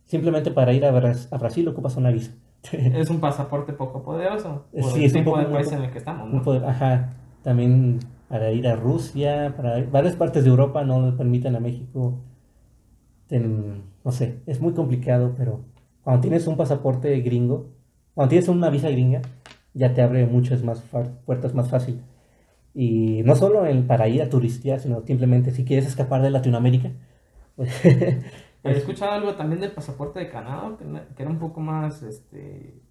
Simplemente 0.07 0.49
para 0.51 0.73
ir 0.73 0.83
a, 0.85 0.91
Bras- 0.91 1.27
a 1.31 1.37
Brasil 1.37 1.67
ocupas 1.67 1.95
una 1.97 2.09
visa. 2.11 2.31
Es 2.73 3.09
un 3.09 3.19
pasaporte 3.19 3.73
poco 3.73 4.01
poderoso. 4.03 4.65
Por 4.71 4.83
Sí, 4.91 4.99
el 5.01 5.05
es 5.05 5.13
un 5.13 5.23
poco- 5.23 5.37
de 5.39 5.45
país 5.45 5.71
en 5.71 5.83
el 5.83 5.91
que 5.91 5.99
estamos, 5.99 6.33
¿no? 6.33 6.41
poder- 6.41 6.65
ajá, 6.65 7.13
también 7.43 7.99
para 8.27 8.51
ir 8.51 8.67
a 8.67 8.75
Rusia, 8.75 9.53
para 9.55 9.81
varias 9.83 10.15
partes 10.15 10.43
de 10.43 10.49
Europa 10.49 10.83
no 10.83 11.05
le 11.05 11.11
permiten 11.15 11.55
a 11.55 11.59
México. 11.59 12.15
ten- 13.27 13.83
no 14.05 14.11
sé, 14.11 14.39
es 14.45 14.61
muy 14.61 14.73
complicado, 14.73 15.33
pero 15.37 15.59
cuando 16.03 16.21
tienes 16.21 16.47
un 16.47 16.55
pasaporte 16.55 17.19
gringo, 17.19 17.67
cuando 18.13 18.29
tienes 18.29 18.47
una 18.47 18.69
visa 18.69 18.89
gringa, 18.89 19.21
ya 19.73 19.93
te 19.93 20.01
abre 20.01 20.25
muchas 20.25 20.63
más 20.63 20.81
puertas 21.25 21.53
más 21.53 21.69
fácil. 21.69 22.01
Y 22.73 23.21
no 23.25 23.35
solo 23.35 23.65
en- 23.65 23.85
para 23.87 24.07
ir 24.07 24.21
a 24.21 24.29
turistear, 24.29 24.79
sino 24.79 25.01
simplemente 25.05 25.51
si 25.51 25.65
quieres 25.65 25.85
escapar 25.87 26.21
de 26.21 26.29
Latinoamérica. 26.29 26.91
pues, 27.57 27.69
He 28.63 28.71
escuchado 28.71 29.11
algo 29.11 29.35
también 29.35 29.61
del 29.61 29.71
pasaporte 29.71 30.19
de 30.19 30.29
Canadá, 30.29 30.75
que, 31.15 31.21
era 31.21 31.31
un 31.31 31.39
poco 31.39 31.59
más, 31.59 32.03
este... 32.03 32.81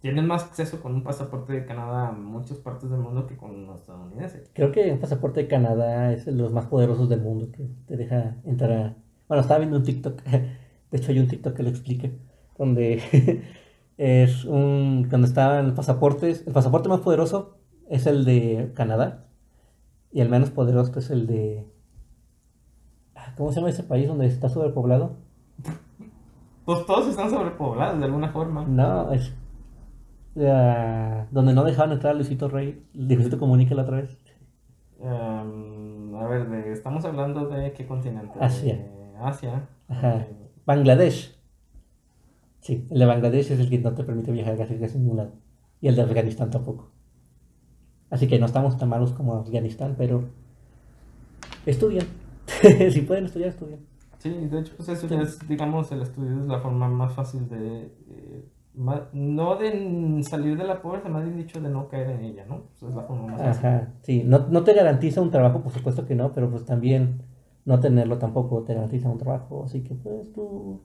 Tienes 0.00 0.24
más 0.24 0.44
acceso 0.44 0.80
con 0.80 0.94
un 0.94 1.02
pasaporte 1.02 1.52
de 1.52 1.64
Canadá 1.64 2.08
a 2.08 2.12
muchas 2.12 2.58
partes 2.58 2.90
del 2.90 3.00
mundo 3.00 3.26
que 3.26 3.36
con 3.36 3.66
los 3.66 3.80
estadounidenses. 3.80 4.50
Creo 4.52 4.70
que 4.70 4.92
un 4.92 5.00
pasaporte 5.00 5.42
de 5.42 5.48
Canadá 5.48 6.12
es 6.12 6.26
de 6.26 6.32
los 6.32 6.52
más 6.52 6.66
poderosos 6.66 7.08
del 7.08 7.22
mundo 7.22 7.50
que 7.50 7.66
te 7.86 7.96
deja 7.96 8.36
entrar 8.44 8.72
a... 8.72 8.96
Bueno, 9.26 9.40
estaba 9.40 9.58
viendo 9.58 9.78
un 9.78 9.82
TikTok, 9.82 10.22
de 10.90 10.98
hecho 10.98 11.10
hay 11.10 11.18
un 11.18 11.26
TikTok 11.26 11.56
que 11.56 11.62
lo 11.62 11.70
explica, 11.70 12.08
donde 12.56 13.02
es 13.96 14.44
un... 14.44 15.06
Cuando 15.08 15.26
estaban 15.26 15.74
pasaportes, 15.74 16.46
el 16.46 16.52
pasaporte 16.52 16.88
más 16.88 17.00
poderoso 17.00 17.58
es 17.88 18.06
el 18.06 18.24
de 18.24 18.72
Canadá 18.74 19.26
y 20.12 20.20
el 20.20 20.28
menos 20.28 20.50
poderoso 20.50 20.98
es 20.98 21.10
el 21.10 21.26
de... 21.26 21.66
¿Cómo 23.36 23.50
se 23.52 23.56
llama 23.56 23.70
ese 23.70 23.82
país 23.82 24.08
donde 24.08 24.26
está 24.26 24.48
sobrepoblado? 24.48 25.16
Pues 26.64 26.84
todos 26.86 27.06
están 27.08 27.30
sobrepoblados 27.30 27.98
de 27.98 28.04
alguna 28.06 28.30
forma. 28.30 28.64
No, 28.66 29.12
es... 29.12 29.32
ah, 30.40 31.26
donde 31.30 31.54
no 31.54 31.62
dejaban 31.64 31.92
entrar 31.92 32.12
a 32.12 32.14
Luisito 32.14 32.48
Rey, 32.48 32.84
Luisito 32.94 33.38
Comunica 33.38 33.74
la 33.74 33.82
otra 33.82 33.98
vez. 33.98 34.18
Em, 35.00 36.14
a 36.16 36.26
ver, 36.26 36.48
de- 36.48 36.72
estamos 36.72 37.04
hablando 37.04 37.46
de 37.48 37.72
qué 37.72 37.86
continente? 37.86 38.38
Asia. 38.40 38.74
De 38.76 39.16
Asia. 39.20 39.68
Ajá. 39.88 40.26
Bangladesh. 40.64 41.36
Sí, 42.60 42.86
el 42.90 42.98
de 42.98 43.06
Bangladesh 43.06 43.52
es 43.52 43.60
el 43.60 43.70
que 43.70 43.78
no 43.78 43.92
te 43.94 44.02
permite 44.02 44.32
viajar 44.32 44.56
casi 44.56 44.76
casi 44.78 44.96
a 44.96 45.00
ningún 45.00 45.18
lado. 45.18 45.32
Y 45.80 45.88
el 45.88 45.94
de 45.94 46.02
Afganistán 46.02 46.50
tampoco. 46.50 46.90
Así 48.10 48.26
que 48.26 48.38
no 48.40 48.46
estamos 48.46 48.76
tan 48.78 48.88
malos 48.88 49.12
como 49.12 49.34
Afganistán, 49.36 49.94
pero 49.96 50.24
estudian. 51.66 52.06
si 52.92 53.00
pueden 53.02 53.26
estudiar, 53.26 53.50
estudian. 53.50 53.80
Sí, 54.18 54.30
de 54.30 54.60
hecho, 54.60 54.72
pues 54.76 54.88
eso 54.88 55.06
ya 55.06 55.20
es, 55.20 55.46
digamos, 55.46 55.92
el 55.92 56.02
estudio 56.02 56.40
es 56.40 56.46
la 56.46 56.58
forma 56.60 56.88
más 56.88 57.12
fácil 57.12 57.48
de, 57.48 57.82
eh, 58.08 58.44
ma- 58.74 59.08
no 59.12 59.56
de 59.56 60.22
salir 60.22 60.56
de 60.56 60.64
la 60.64 60.80
pobreza, 60.80 61.08
más 61.08 61.22
bien 61.24 61.36
dicho, 61.36 61.60
de 61.60 61.68
no 61.68 61.88
caer 61.88 62.10
en 62.10 62.24
ella, 62.24 62.44
¿no? 62.46 62.62
Pues 62.68 62.82
es 62.90 62.94
la 62.94 63.02
forma 63.02 63.28
más 63.28 63.42
fácil. 63.42 63.66
Ajá, 63.66 63.92
sí. 64.02 64.22
No, 64.24 64.46
no 64.48 64.64
te 64.64 64.72
garantiza 64.74 65.20
un 65.20 65.30
trabajo, 65.30 65.62
por 65.62 65.72
supuesto 65.72 66.06
que 66.06 66.14
no, 66.14 66.32
pero 66.32 66.50
pues 66.50 66.64
también 66.64 67.22
no 67.64 67.78
tenerlo 67.80 68.18
tampoco 68.18 68.62
te 68.64 68.74
garantiza 68.74 69.08
un 69.08 69.18
trabajo. 69.18 69.64
Así 69.64 69.82
que 69.82 69.94
pues 69.94 70.32
tú 70.32 70.80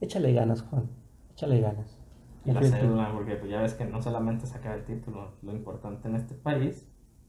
échale 0.00 0.32
ganas, 0.32 0.62
Juan. 0.62 0.88
Échale 1.32 1.60
ganas. 1.60 1.98
Y 2.44 2.52
la 2.52 2.62
cédula, 2.62 3.12
porque 3.12 3.36
pues 3.36 3.50
ya 3.50 3.60
ves 3.60 3.74
que 3.74 3.84
no 3.84 4.00
solamente 4.00 4.46
sacar 4.46 4.78
el 4.78 4.84
título, 4.84 5.32
lo 5.42 5.52
importante 5.52 6.08
en 6.08 6.16
este 6.16 6.34
país, 6.34 6.88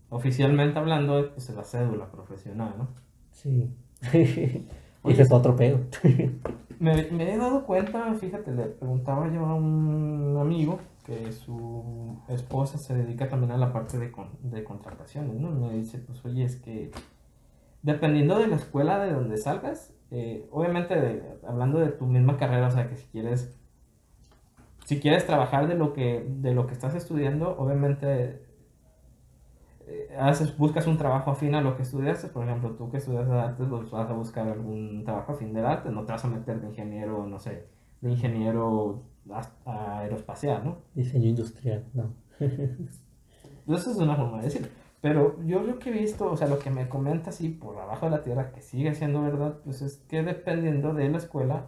oficialmente 0.10 0.80
hablando, 0.80 1.34
pues 1.34 1.50
es 1.50 1.56
la 1.56 1.64
cédula 1.64 2.10
profesional, 2.12 2.76
¿no? 2.78 2.88
Sí. 3.32 3.74
Ese 5.04 5.22
es 5.24 5.32
otro 5.32 5.56
pedo. 5.56 5.80
Me, 6.80 7.12
me 7.12 7.32
he 7.32 7.38
dado 7.38 7.64
cuenta, 7.66 8.12
fíjate, 8.16 8.52
le 8.52 8.64
preguntaba 8.66 9.32
yo 9.32 9.46
a 9.46 9.54
un 9.54 10.36
amigo 10.42 10.80
que 11.06 11.32
su 11.32 12.18
esposa 12.28 12.80
se 12.80 12.96
dedica 12.96 13.30
también 13.30 13.52
a 13.52 13.58
la 13.58 13.72
parte 13.72 14.00
de, 14.00 14.12
con- 14.12 14.32
de 14.42 14.64
contrataciones, 14.64 15.36
¿no? 15.36 15.52
Me 15.52 15.74
dice, 15.76 16.00
pues 16.00 16.26
oye, 16.26 16.44
es 16.44 16.56
que 16.56 16.90
dependiendo 17.84 18.40
de 18.40 18.48
la 18.48 18.56
escuela 18.58 19.00
de 19.04 19.14
donde 19.14 19.38
salgas, 19.38 19.94
eh, 20.12 20.48
obviamente 20.52 21.00
de- 21.00 21.24
hablando 21.48 21.80
de 21.80 21.90
tu 21.90 22.08
misma 22.08 22.38
carrera, 22.38 22.68
o 22.68 22.72
sea, 22.72 22.90
que 22.90 22.96
si 22.98 23.08
quieres, 23.10 23.56
si 24.86 25.00
quieres 25.00 25.26
trabajar 25.26 25.68
de 25.68 25.76
lo 25.76 25.94
que, 25.94 26.26
de 26.28 26.54
lo 26.54 26.68
que 26.68 26.74
estás 26.74 26.96
estudiando, 26.96 27.56
obviamente 27.58 28.42
eh, 29.92 30.16
haces, 30.20 30.58
buscas 30.58 30.88
un 30.88 30.98
trabajo 30.98 31.32
afín 31.32 31.56
a 31.56 31.62
lo 31.62 31.76
que 31.76 31.84
estudiaste, 31.84 32.28
por 32.30 32.46
ejemplo, 32.46 32.72
tú 32.72 32.90
que 32.90 32.98
estudias 32.98 33.30
artes, 33.30 33.68
pues 33.70 33.92
vas 33.92 34.10
a 34.10 34.14
buscar 34.14 34.48
algún 34.48 35.04
trabajo 35.04 35.34
afín 35.34 35.54
del 35.54 35.66
arte, 35.66 35.90
no 35.92 36.06
te 36.06 36.12
vas 36.14 36.26
a 36.26 36.30
meter 36.30 36.62
de 36.62 36.68
ingeniero, 36.70 37.28
no 37.28 37.40
sé, 37.40 37.68
de 38.02 38.12
ingeniero 38.12 39.04
a- 39.66 40.00
aeroespacial, 40.00 40.64
¿no? 40.66 40.78
Diseño 40.96 41.28
industrial, 41.30 41.84
no. 41.94 42.14
Eso 43.68 43.92
es 43.92 43.98
una 43.98 44.16
forma 44.16 44.38
de 44.40 44.44
decirlo. 44.46 44.68
Pero 45.02 45.42
yo 45.44 45.62
lo 45.64 45.80
que 45.80 45.90
he 45.90 45.94
visto, 45.94 46.32
o 46.32 46.38
sea, 46.38 46.48
lo 46.48 46.60
que 46.60 46.70
me 46.70 46.88
comenta 46.88 47.30
así 47.32 47.50
por 47.50 47.78
abajo 47.80 48.06
de 48.06 48.12
la 48.12 48.22
tierra, 48.22 48.52
que 48.52 48.62
sigue 48.62 48.94
siendo 48.94 49.22
verdad, 49.22 49.58
pues 49.64 49.82
es 49.82 49.98
que 50.10 50.22
dependiendo 50.24 50.94
de 50.94 51.10
la 51.10 51.18
escuela 51.18 51.68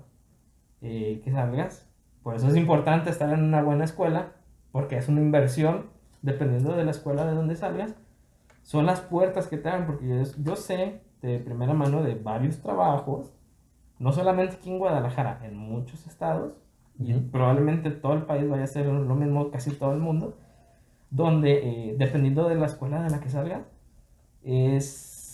eh, 0.81 1.21
que 1.23 1.31
salgas, 1.31 1.87
por 2.21 2.35
eso 2.35 2.47
es 2.47 2.55
importante 2.55 3.09
estar 3.09 3.31
en 3.33 3.43
una 3.43 3.61
buena 3.63 3.85
escuela, 3.85 4.33
porque 4.71 4.97
es 4.97 5.07
una 5.07 5.21
inversión, 5.21 5.87
dependiendo 6.21 6.75
de 6.75 6.85
la 6.85 6.91
escuela 6.91 7.25
de 7.25 7.33
donde 7.33 7.55
salgas, 7.55 7.95
son 8.63 8.85
las 8.85 9.01
puertas 9.01 9.47
que 9.47 9.57
te 9.57 9.69
dan, 9.69 9.85
porque 9.85 10.07
yo, 10.07 10.23
yo 10.43 10.55
sé 10.55 11.01
de 11.21 11.39
primera 11.39 11.73
mano 11.73 12.01
de 12.01 12.15
varios 12.15 12.61
trabajos, 12.61 13.33
no 13.99 14.11
solamente 14.11 14.55
aquí 14.55 14.69
en 14.69 14.79
Guadalajara, 14.79 15.41
en 15.43 15.55
muchos 15.55 16.07
estados, 16.07 16.53
y 16.99 17.13
Ujú. 17.13 17.31
probablemente 17.31 17.91
todo 17.91 18.13
el 18.13 18.23
país 18.23 18.49
vaya 18.49 18.63
a 18.63 18.67
ser 18.67 18.87
lo 18.87 19.15
mismo, 19.15 19.51
casi 19.51 19.71
todo 19.71 19.93
el 19.93 19.99
mundo, 19.99 20.37
donde 21.09 21.91
eh, 21.91 21.95
dependiendo 21.97 22.49
de 22.49 22.55
la 22.55 22.65
escuela 22.65 23.01
de 23.03 23.09
la 23.09 23.19
que 23.19 23.29
salgas, 23.29 23.61
es 24.43 24.89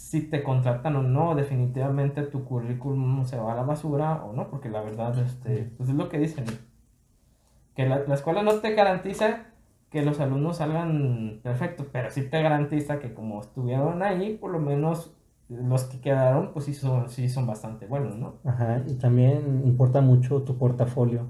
si 0.09 0.21
te 0.21 0.41
contratan 0.41 0.95
o 0.95 1.03
no, 1.03 1.36
definitivamente 1.36 2.23
tu 2.23 2.43
currículum 2.43 3.25
se 3.25 3.38
va 3.38 3.53
a 3.53 3.55
la 3.55 3.63
basura 3.63 4.23
o 4.23 4.34
no, 4.34 4.49
porque 4.49 4.69
la 4.69 4.82
verdad, 4.82 5.17
este, 5.19 5.71
pues 5.77 5.89
es 5.89 5.95
lo 5.95 6.09
que 6.09 6.17
dicen, 6.17 6.45
que 7.75 7.88
la, 7.88 7.99
la 7.99 8.15
escuela 8.15 8.41
no 8.41 8.55
te 8.55 8.73
garantiza 8.73 9.48
que 9.89 10.03
los 10.03 10.19
alumnos 10.19 10.57
salgan 10.57 11.39
perfectos, 11.41 11.87
pero 11.91 12.09
sí 12.11 12.23
te 12.29 12.41
garantiza 12.41 12.99
que 12.99 13.13
como 13.13 13.41
estuvieron 13.41 14.03
ahí, 14.03 14.37
por 14.37 14.51
lo 14.51 14.59
menos 14.59 15.13
los 15.49 15.85
que 15.85 15.99
quedaron, 15.99 16.51
pues 16.53 16.65
sí 16.65 16.73
son, 16.75 17.09
sí 17.09 17.27
son 17.27 17.47
bastante 17.47 17.87
buenos, 17.87 18.15
¿no? 18.15 18.35
Ajá, 18.43 18.83
y 18.87 18.93
también 18.95 19.63
importa 19.65 19.99
mucho 20.01 20.43
tu 20.43 20.57
portafolio. 20.57 21.27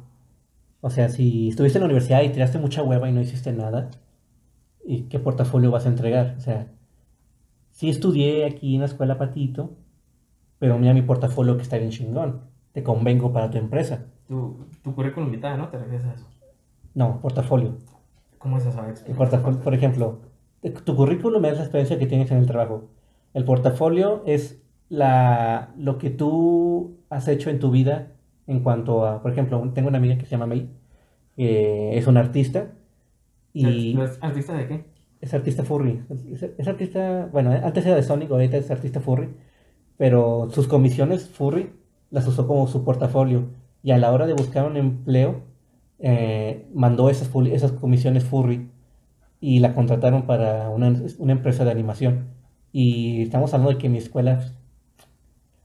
O 0.82 0.90
sea, 0.90 1.10
si 1.10 1.50
estuviste 1.50 1.78
en 1.78 1.84
la 1.84 1.86
universidad 1.86 2.22
y 2.22 2.30
tiraste 2.30 2.60
mucha 2.60 2.84
hueva 2.84 3.10
y 3.10 3.14
no 3.14 3.22
hiciste 3.22 3.54
nada, 3.54 3.90
¿y 4.86 5.04
qué 5.04 5.20
portafolio 5.20 5.72
vas 5.72 5.86
a 5.86 5.90
entregar? 5.90 6.36
O 6.38 6.42
sea, 6.42 6.68
sí 7.72 7.90
estudié 7.90 8.46
aquí 8.46 8.76
en 8.76 8.82
la 8.82 8.88
escuela 8.88 9.18
Patito, 9.18 9.72
pero 10.58 10.78
mira 10.78 10.94
mi 10.94 11.02
portafolio 11.02 11.56
que 11.56 11.64
está 11.64 11.78
bien 11.78 11.92
chingón. 11.92 12.42
Te 12.74 12.84
convengo 12.84 13.32
para 13.32 13.50
tu 13.50 13.58
empresa. 13.58 14.06
Tu, 14.28 14.66
tu 14.84 14.94
currículum 14.94 15.32
vitae, 15.32 15.58
¿no? 15.58 15.70
¿Te 15.70 15.78
refieres 15.78 16.06
a 16.06 16.14
eso? 16.14 16.28
No, 16.94 17.20
portafolio. 17.22 17.78
¿Cómo 18.40 18.58
es 18.58 18.66
eso? 18.66 18.82
El 19.06 19.16
portafolio, 19.16 19.60
por 19.62 19.74
ejemplo, 19.74 20.22
eh, 20.64 20.72
tu 20.72 20.96
currículum 20.96 21.44
es 21.46 21.58
la 21.58 21.64
experiencia 21.64 22.00
que 22.00 22.08
tienes 22.08 22.32
en 22.32 22.38
el 22.38 22.48
trabajo. 22.48 22.90
El 23.34 23.46
portafolio 23.46 24.24
es 24.26 24.62
la, 24.90 25.74
lo 25.78 25.98
que 25.98 26.10
tú 26.10 26.98
has 27.10 27.28
hecho 27.28 27.50
en 27.50 27.60
tu 27.60 27.72
vida 27.72 28.14
en 28.48 28.62
cuanto 28.62 29.06
a, 29.06 29.22
por 29.22 29.32
ejemplo, 29.32 29.72
tengo 29.74 29.90
una 29.90 30.00
amiga 30.00 30.18
que 30.18 30.26
se 30.26 30.32
llama 30.32 30.48
May, 30.48 30.70
que 31.36 31.98
es 31.98 32.08
una 32.08 32.22
artista 32.22 32.74
y 33.54 33.94
¿Los 33.94 34.18
artistas 34.22 34.58
de 34.58 34.68
qué? 34.68 34.86
es 35.22 35.34
artista 35.34 35.64
furry. 35.64 36.04
Es, 36.10 36.44
es 36.44 36.68
artista, 36.68 37.30
bueno, 37.32 37.52
antes 37.52 37.86
era 37.86 37.96
de 37.96 38.04
Sonic, 38.04 38.32
ahorita 38.32 38.58
es 38.58 38.72
artista 38.72 39.02
furry, 39.02 39.30
pero 39.98 40.50
sus 40.52 40.68
comisiones 40.68 41.30
furry 41.30 41.72
las 42.12 42.28
usó 42.28 42.48
como 42.48 42.68
su 42.68 42.84
portafolio 42.84 43.50
y 43.84 43.92
a 43.92 43.98
la 43.98 44.12
hora 44.12 44.28
de 44.28 44.34
buscar 44.34 44.66
un 44.66 44.78
empleo 44.78 45.44
eh, 46.00 46.68
mandó 46.74 47.10
esas, 47.10 47.30
esas 47.52 47.72
comisiones 47.74 48.24
furry 48.26 48.70
y 49.42 49.60
la 49.60 49.74
contrataron 49.76 50.26
para 50.28 50.70
una, 50.70 50.94
una 51.20 51.34
empresa 51.34 51.66
de 51.66 51.72
animación. 51.72 52.30
Y 52.72 53.24
estamos 53.24 53.54
hablando 53.54 53.74
de 53.74 53.80
que 53.80 53.90
mi 53.90 53.98
escuela, 54.00 54.42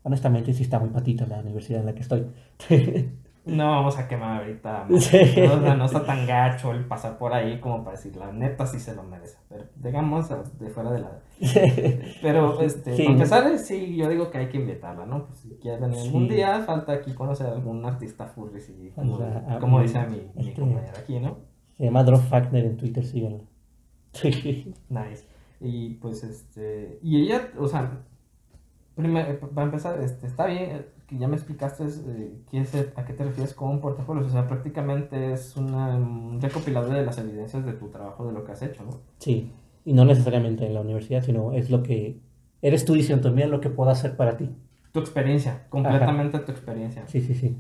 honestamente, 0.03 0.53
sí 0.55 0.63
está 0.63 0.79
muy 0.79 0.91
patita 0.91 1.27
la 1.27 1.41
universidad 1.41 1.81
en 1.81 1.87
la 1.87 1.95
que 1.95 2.03
estoy. 2.03 2.27
No 3.47 3.71
vamos 3.71 3.99
a 3.99 4.09
quemar 4.09 4.43
ahorita. 4.43 4.87
O 4.91 4.99
sea, 4.99 5.75
no 5.77 5.85
está 5.85 6.05
tan 6.05 6.27
gacho 6.27 6.73
el 6.73 6.85
pasar 6.87 7.19
por 7.19 7.33
ahí 7.33 7.61
como 7.61 7.85
para 7.85 7.97
decir, 7.97 8.17
la 8.17 8.33
neta 8.33 8.67
sí 8.67 8.79
se 8.79 8.95
lo 8.95 9.03
merece. 9.03 9.39
Pero 9.49 9.65
digamos, 9.77 10.29
de 10.59 10.71
fuera 10.71 10.91
de 10.93 11.01
la. 11.01 11.21
Pero, 12.23 12.61
este, 12.61 12.97
sí, 12.97 13.05
empezar, 13.05 13.59
sí, 13.59 13.97
yo 13.97 14.09
digo 14.09 14.31
que 14.31 14.39
hay 14.39 14.49
que 14.49 14.59
invitarla, 14.59 15.05
¿no? 15.05 15.27
Pues 15.27 15.41
si 15.41 15.49
quiere 15.57 15.79
venir 15.79 15.99
algún 15.99 16.29
día, 16.29 16.61
falta 16.61 16.93
aquí 16.93 17.13
conocer 17.13 17.47
a 17.49 17.53
algún 17.53 17.85
artista 17.85 18.27
furry, 18.27 18.93
como, 18.95 19.19
como 19.61 19.81
dice 19.81 19.99
mi, 20.07 20.31
mi 20.35 20.49
este, 20.49 20.61
compañera 20.61 20.99
aquí, 20.99 21.21
¿no? 21.21 21.39
Se 21.77 21.85
llama 21.85 22.05
Drop 22.05 22.21
Fagner 22.21 22.65
en 22.65 22.77
Twitter, 22.77 23.05
síganlo. 23.05 23.45
nice. 24.23 25.27
Y 25.61 25.95
pues, 25.95 26.23
este. 26.25 26.99
Y 27.03 27.23
ella, 27.23 27.51
o 27.59 27.67
sea, 27.67 28.05
primero, 28.95 29.39
para 29.51 29.67
empezar, 29.67 30.01
este, 30.01 30.27
está 30.27 30.47
bien 30.47 30.94
que 31.07 31.19
ya 31.19 31.29
me 31.29 31.37
explicaste 31.37 31.85
eh, 31.85 32.33
qué 32.51 32.61
es, 32.61 32.75
a 32.97 33.05
qué 33.05 33.13
te 33.13 33.25
refieres 33.25 33.55
con 33.55 33.71
un 33.71 33.81
portafolio. 33.81 34.25
O 34.27 34.31
sea, 34.31 34.47
prácticamente 34.47 35.33
es 35.33 35.57
una, 35.57 35.97
un 35.97 36.41
recopilado 36.41 36.91
de 36.91 37.05
las 37.05 37.19
evidencias 37.19 37.65
de 37.65 37.73
tu 37.73 37.89
trabajo, 37.89 38.27
de 38.27 38.33
lo 38.33 38.45
que 38.45 38.53
has 38.53 38.63
hecho, 38.63 38.85
¿no? 38.85 39.01
Sí, 39.19 39.53
y 39.85 39.93
no 39.93 40.05
necesariamente 40.05 40.67
en 40.67 40.75
la 40.75 40.81
universidad, 40.81 41.23
sino 41.23 41.53
es 41.53 41.71
lo 41.71 41.83
que 41.83 42.21
eres 42.63 42.85
tú 42.85 42.95
diciendo, 42.95 43.31
mira 43.31 43.47
lo 43.47 43.61
que 43.61 43.71
puedo 43.71 43.91
hacer 43.91 44.17
para 44.17 44.37
ti. 44.37 44.51
Tu 44.93 45.01
experiencia, 45.01 45.67
completamente 45.69 46.39
tu 46.39 46.53
experiencia. 46.53 47.07
Sí, 47.07 47.21
sí, 47.21 47.35
sí. 47.35 47.57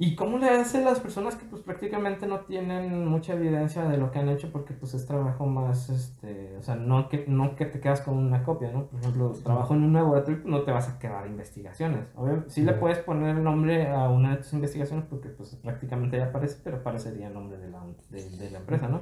¿Y 0.00 0.14
cómo 0.14 0.38
le 0.38 0.48
hacen 0.48 0.84
las 0.84 1.00
personas 1.00 1.34
que 1.34 1.44
pues 1.44 1.60
prácticamente 1.62 2.28
no 2.28 2.38
tienen 2.42 3.04
mucha 3.08 3.32
evidencia 3.32 3.84
de 3.88 3.98
lo 3.98 4.12
que 4.12 4.20
han 4.20 4.28
hecho 4.28 4.52
porque 4.52 4.72
pues 4.72 4.94
es 4.94 5.04
trabajo 5.06 5.44
más, 5.44 5.90
este, 5.90 6.56
o 6.56 6.62
sea, 6.62 6.76
no 6.76 7.08
que, 7.08 7.24
no 7.26 7.56
que 7.56 7.66
te 7.66 7.80
quedas 7.80 8.02
con 8.02 8.16
una 8.16 8.44
copia, 8.44 8.70
¿no? 8.70 8.86
Por 8.86 9.00
ejemplo, 9.00 9.32
trabajo 9.42 9.74
en 9.74 9.82
un 9.82 9.94
laboratorio 9.94 10.40
pues, 10.40 10.52
no 10.52 10.62
te 10.62 10.70
vas 10.70 10.88
a 10.88 11.00
quedar 11.00 11.26
investigaciones. 11.26 12.06
Obviamente, 12.14 12.48
sí 12.50 12.62
le 12.62 12.74
puedes 12.74 12.98
poner 12.98 13.38
el 13.38 13.42
nombre 13.42 13.88
a 13.88 14.08
una 14.08 14.36
de 14.36 14.36
tus 14.36 14.52
investigaciones 14.52 15.04
porque 15.10 15.30
pues 15.30 15.56
prácticamente 15.56 16.16
ya 16.16 16.26
aparece, 16.26 16.60
pero 16.62 16.76
aparecería 16.76 17.26
el 17.26 17.34
nombre 17.34 17.58
de 17.58 17.68
la, 17.68 17.84
de, 18.10 18.50
la 18.52 18.58
empresa, 18.58 18.86
¿no? 18.86 19.00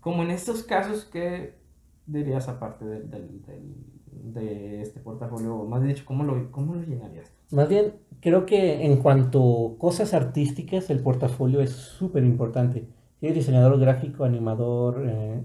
Como 0.00 0.22
en 0.22 0.30
estos 0.30 0.62
casos, 0.62 1.04
¿qué 1.04 1.58
dirías 2.06 2.48
aparte 2.48 2.86
del, 2.86 3.10
del, 3.10 3.42
de 4.10 4.80
este 4.80 4.98
portafolio? 4.98 5.64
Más 5.64 5.82
dicho, 5.82 6.04
¿cómo 6.06 6.24
lo, 6.24 6.50
cómo 6.50 6.74
lo 6.74 6.82
llenarías? 6.84 7.30
Más 7.50 7.68
bien, 7.68 7.94
creo 8.26 8.44
que 8.44 8.84
en 8.84 8.96
cuanto 8.96 9.74
a 9.76 9.78
cosas 9.78 10.12
artísticas, 10.12 10.90
el 10.90 10.98
portafolio 10.98 11.60
es 11.60 11.70
súper 11.70 12.24
importante. 12.24 12.88
Si 13.20 13.26
eres 13.26 13.36
diseñador 13.36 13.78
gráfico, 13.78 14.24
animador, 14.24 15.04
eh, 15.08 15.44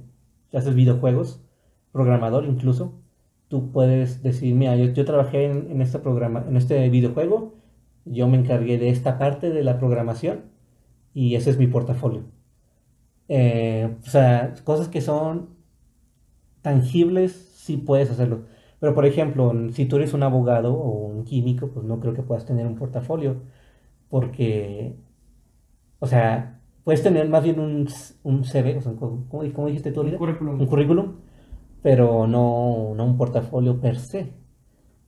haces 0.52 0.74
videojuegos, 0.74 1.44
programador 1.92 2.46
incluso, 2.46 3.00
tú 3.50 3.72
puedes 3.72 4.24
decir, 4.24 4.56
mira, 4.56 4.76
yo, 4.78 5.06
trabajé 5.06 5.46
en, 5.46 5.80
este 5.80 6.00
programa, 6.00 6.44
en 6.48 6.58
este 6.58 6.90
videojuego, 6.90 7.54
yo 8.06 8.28
me 8.28 8.40
encargué 8.40 8.80
de 8.80 8.90
esta 8.90 9.20
parte 9.20 9.52
de 9.52 9.64
la 9.64 9.78
programación 9.78 10.46
y 11.14 11.36
ese 11.36 11.52
es 11.52 11.60
mi 11.60 11.68
portafolio. 11.68 12.24
Eh, 13.28 13.96
o 14.02 14.10
sea, 14.10 14.56
cosas 14.64 14.88
que 14.88 15.02
son 15.02 15.50
tangibles, 16.64 17.34
sí 17.58 17.78
puedes 17.78 18.10
hacerlo. 18.10 18.46
Pero, 18.82 18.96
por 18.96 19.06
ejemplo, 19.06 19.54
si 19.74 19.86
tú 19.86 19.98
eres 19.98 20.14
un 20.16 20.24
abogado 20.24 20.74
o 20.74 21.06
un 21.06 21.24
químico, 21.24 21.68
pues 21.68 21.86
no 21.86 22.00
creo 22.00 22.16
que 22.16 22.24
puedas 22.24 22.48
tener 22.48 22.66
un 22.66 22.76
portafolio. 22.76 23.44
Porque, 24.10 24.96
o 26.00 26.08
sea, 26.08 26.60
puedes 26.84 27.04
tener 27.04 27.30
más 27.30 27.44
bien 27.44 27.60
un, 27.60 27.88
un 28.24 28.44
CV, 28.44 28.78
o 28.78 28.82
sea, 28.82 28.94
¿cómo, 28.94 29.44
dijiste 29.68 29.92
tú? 29.92 30.02
Un 30.02 30.18
currículum. 30.18 30.60
Un 30.60 30.66
currículum, 30.66 31.16
pero 31.84 32.26
no, 32.26 32.94
no 32.96 33.06
un 33.06 33.18
portafolio 33.18 33.80
per 33.80 34.00
se. 34.00 34.34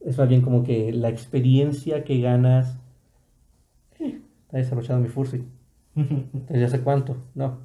Es 0.01 0.19
más 0.19 0.30
bien 0.30 0.43
como 0.43 0.61
que 0.61 0.91
la 0.93 1.09
experiencia 1.09 2.03
que 2.03 2.21
ganas. 2.21 2.78
Eh, 3.99 4.21
está 4.45 4.57
desarrollado 4.57 4.99
mi 4.99 5.07
Fursi. 5.07 5.47
Desde 5.95 6.65
hace 6.65 6.82
cuánto, 6.82 7.17
¿no? 7.34 7.57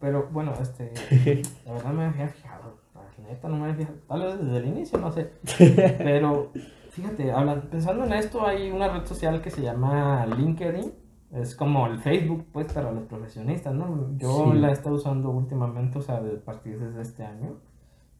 Pero, 0.00 0.30
bueno, 0.32 0.54
este. 0.58 0.90
La 1.66 1.74
verdad 1.74 1.92
me 1.92 2.04
había 2.06 2.28
fijado 2.28 2.77
neta 3.22 3.48
no 3.48 3.56
me 3.56 3.72
tal 3.74 4.22
vez 4.22 4.38
desde 4.38 4.56
el 4.58 4.66
inicio, 4.66 4.98
no 4.98 5.10
sé. 5.12 5.32
Pero 5.98 6.52
fíjate, 6.90 7.32
pensando 7.70 8.04
en 8.04 8.12
esto, 8.12 8.46
hay 8.46 8.70
una 8.70 8.88
red 8.88 9.06
social 9.06 9.40
que 9.40 9.50
se 9.50 9.62
llama 9.62 10.26
LinkedIn. 10.26 10.92
Es 11.32 11.54
como 11.54 11.86
el 11.86 11.98
Facebook, 11.98 12.46
pues, 12.52 12.72
para 12.72 12.90
los 12.90 13.04
profesionistas, 13.04 13.74
¿no? 13.74 14.16
Yo 14.16 14.54
la 14.54 14.70
he 14.70 14.72
estado 14.72 14.94
usando 14.94 15.28
últimamente, 15.30 15.98
o 15.98 16.02
sea, 16.02 16.16
a 16.16 16.44
partir 16.44 16.78
desde 16.78 17.02
este 17.02 17.22
año, 17.22 17.58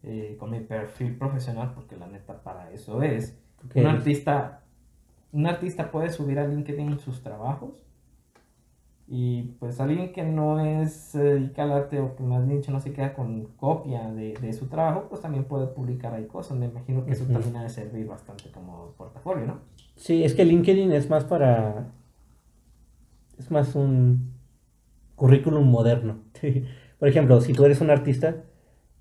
eh, 0.03 0.37
con 0.39 0.51
mi 0.51 0.61
perfil 0.61 1.17
profesional, 1.17 1.73
porque 1.75 1.97
la 1.97 2.07
neta 2.07 2.43
para 2.43 2.71
eso 2.71 3.03
es. 3.03 3.39
Un 3.75 3.87
artista, 3.87 4.63
un 5.33 5.47
artista 5.47 5.91
puede 5.91 6.11
subir 6.11 6.39
a 6.39 6.47
LinkedIn 6.47 6.99
sus 6.99 7.23
trabajos 7.23 7.88
y 9.11 9.55
pues 9.59 9.81
alguien 9.81 10.13
que 10.13 10.23
no 10.23 10.61
es, 10.61 10.93
se 10.93 11.23
dedica 11.23 11.63
al 11.63 11.73
arte 11.73 11.99
o 11.99 12.15
que 12.15 12.23
más 12.23 12.47
dicho 12.47 12.71
no 12.71 12.79
se 12.79 12.93
queda 12.93 13.15
con 13.15 13.47
copia 13.57 14.11
de, 14.11 14.35
de, 14.35 14.53
su 14.53 14.67
trabajo, 14.67 15.07
pues 15.09 15.23
también 15.23 15.45
puede 15.45 15.67
publicar 15.67 16.13
ahí 16.13 16.27
cosas. 16.27 16.59
Me 16.59 16.67
imagino 16.67 17.07
que 17.07 17.13
eso 17.13 17.25
también 17.25 17.57
ha 17.57 17.63
de 17.63 17.71
servir 17.71 18.07
bastante 18.07 18.51
como 18.51 18.93
portafolio, 18.99 19.47
¿no? 19.47 19.61
Sí, 19.97 20.25
es 20.25 20.35
que 20.35 20.45
LinkedIn 20.45 20.93
es 20.93 21.09
más 21.09 21.25
para... 21.25 21.91
Es 23.39 23.51
más 23.51 23.75
un 23.75 24.35
currículum 25.15 25.67
moderno. 25.67 26.19
Por 26.99 27.09
ejemplo, 27.09 27.41
si 27.41 27.55
tú 27.55 27.65
eres 27.65 27.81
un 27.81 27.89
artista, 27.89 28.45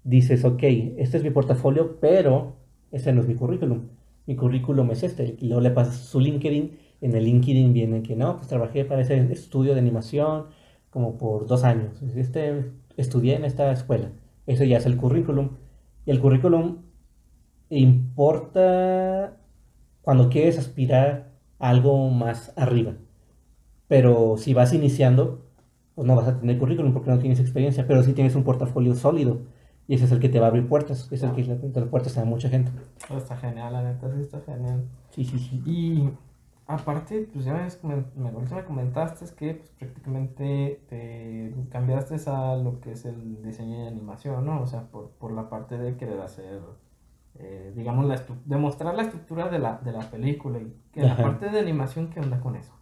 dices, 0.05 0.45
ok, 0.45 0.63
este 0.97 1.17
es 1.17 1.23
mi 1.23 1.31
portafolio, 1.31 1.97
pero 1.99 2.55
ese 2.91 3.11
no 3.11 3.21
es 3.21 3.27
mi 3.27 3.35
currículum. 3.35 3.89
Mi 4.25 4.37
currículum 4.37 4.89
es 4.91 5.03
este. 5.03 5.35
Y 5.39 5.47
luego 5.47 5.61
le 5.61 5.71
pasas 5.71 5.95
su 5.97 6.21
LinkedIn 6.21 6.86
en 7.01 7.15
el 7.15 7.23
LinkedIn 7.25 7.73
viene 7.73 8.01
que 8.03 8.15
no, 8.15 8.37
pues 8.37 8.47
trabajé 8.47 8.85
para 8.85 9.01
ese 9.01 9.31
estudio 9.31 9.73
de 9.73 9.79
animación 9.79 10.47
como 10.89 11.17
por 11.17 11.45
dos 11.45 11.63
años. 11.63 12.01
Este, 12.15 12.71
estudié 12.97 13.35
en 13.35 13.45
esta 13.45 13.71
escuela. 13.71 14.11
Eso 14.45 14.63
ya 14.63 14.77
es 14.77 14.85
el 14.85 14.97
currículum. 14.97 15.51
Y 16.05 16.11
el 16.11 16.19
currículum 16.19 16.77
importa 17.69 19.37
cuando 20.01 20.29
quieres 20.29 20.57
aspirar 20.57 21.31
a 21.59 21.69
algo 21.69 22.09
más 22.09 22.53
arriba. 22.55 22.93
Pero 23.87 24.37
si 24.37 24.53
vas 24.53 24.73
iniciando, 24.73 25.45
pues 25.95 26.07
no 26.07 26.15
vas 26.15 26.27
a 26.27 26.39
tener 26.39 26.57
currículum 26.57 26.93
porque 26.93 27.09
no 27.09 27.19
tienes 27.19 27.39
experiencia, 27.39 27.85
pero 27.87 28.03
si 28.03 28.13
tienes 28.13 28.35
un 28.35 28.43
portafolio 28.43 28.95
sólido. 28.95 29.41
Y 29.87 29.95
ese 29.95 30.05
es 30.05 30.11
el 30.11 30.19
que 30.19 30.27
te 30.27 30.39
va 30.39 30.47
a 30.47 30.49
abrir 30.49 30.67
puertas, 30.67 31.09
es 31.11 31.23
el 31.23 31.31
que 31.31 31.43
le 31.43 31.53
abre 31.53 31.85
puertas 31.85 32.17
a 32.17 32.25
mucha 32.25 32.49
gente. 32.49 32.71
está 33.15 33.37
genial, 33.37 33.71
la 33.71 33.83
neta, 33.83 34.13
sí 34.13 34.19
está 34.19 34.41
genial. 34.41 34.83
Sí, 35.11 35.23
sí, 35.23 35.39
sí. 35.39 35.61
Y 35.65 36.09
Aparte, 36.69 37.29
pues 37.31 37.45
ya 37.45 37.53
me, 37.53 37.95
me, 37.95 38.31
me 38.31 38.63
comentaste 38.65 39.25
que 39.35 39.53
pues, 39.53 39.69
prácticamente 39.79 40.81
te 40.89 41.53
cambiaste 41.69 42.17
a 42.29 42.57
lo 42.57 42.81
que 42.81 42.91
es 42.91 43.05
el 43.05 43.41
diseño 43.41 43.83
de 43.83 43.87
animación, 43.87 44.45
¿no? 44.45 44.61
O 44.61 44.65
sea, 44.67 44.81
por, 44.91 45.11
por 45.11 45.31
la 45.31 45.49
parte 45.49 45.77
de 45.77 45.95
querer 45.95 46.19
hacer, 46.19 46.59
eh, 47.39 47.71
digamos, 47.73 48.05
la 48.05 48.21
demostrar 48.43 48.95
la 48.95 49.03
estructura 49.03 49.47
de 49.47 49.59
la, 49.59 49.77
de 49.77 49.93
la 49.93 50.11
película. 50.11 50.59
Y 50.59 50.73
que 50.91 51.03
la 51.03 51.15
parte 51.15 51.49
de 51.49 51.57
animación, 51.57 52.09
¿qué 52.09 52.19
onda 52.19 52.41
con 52.41 52.57
eso? 52.57 52.73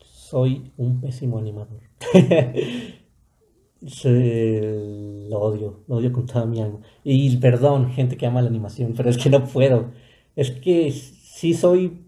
Soy 0.00 0.72
un 0.76 1.00
pésimo 1.00 1.38
animador. 1.38 1.82
lo 5.30 5.38
odio, 5.38 5.84
lo 5.86 5.94
odio 5.94 6.12
con 6.12 6.26
toda 6.26 6.44
mi 6.44 6.60
alma. 6.60 6.80
Y 7.04 7.36
perdón, 7.36 7.90
gente 7.90 8.16
que 8.16 8.26
ama 8.26 8.42
la 8.42 8.48
animación, 8.48 8.94
pero 8.96 9.10
es 9.10 9.16
que 9.16 9.30
no 9.30 9.44
puedo. 9.44 9.92
Es 10.34 10.50
que 10.50 10.90
sí 10.90 11.54
soy 11.54 12.05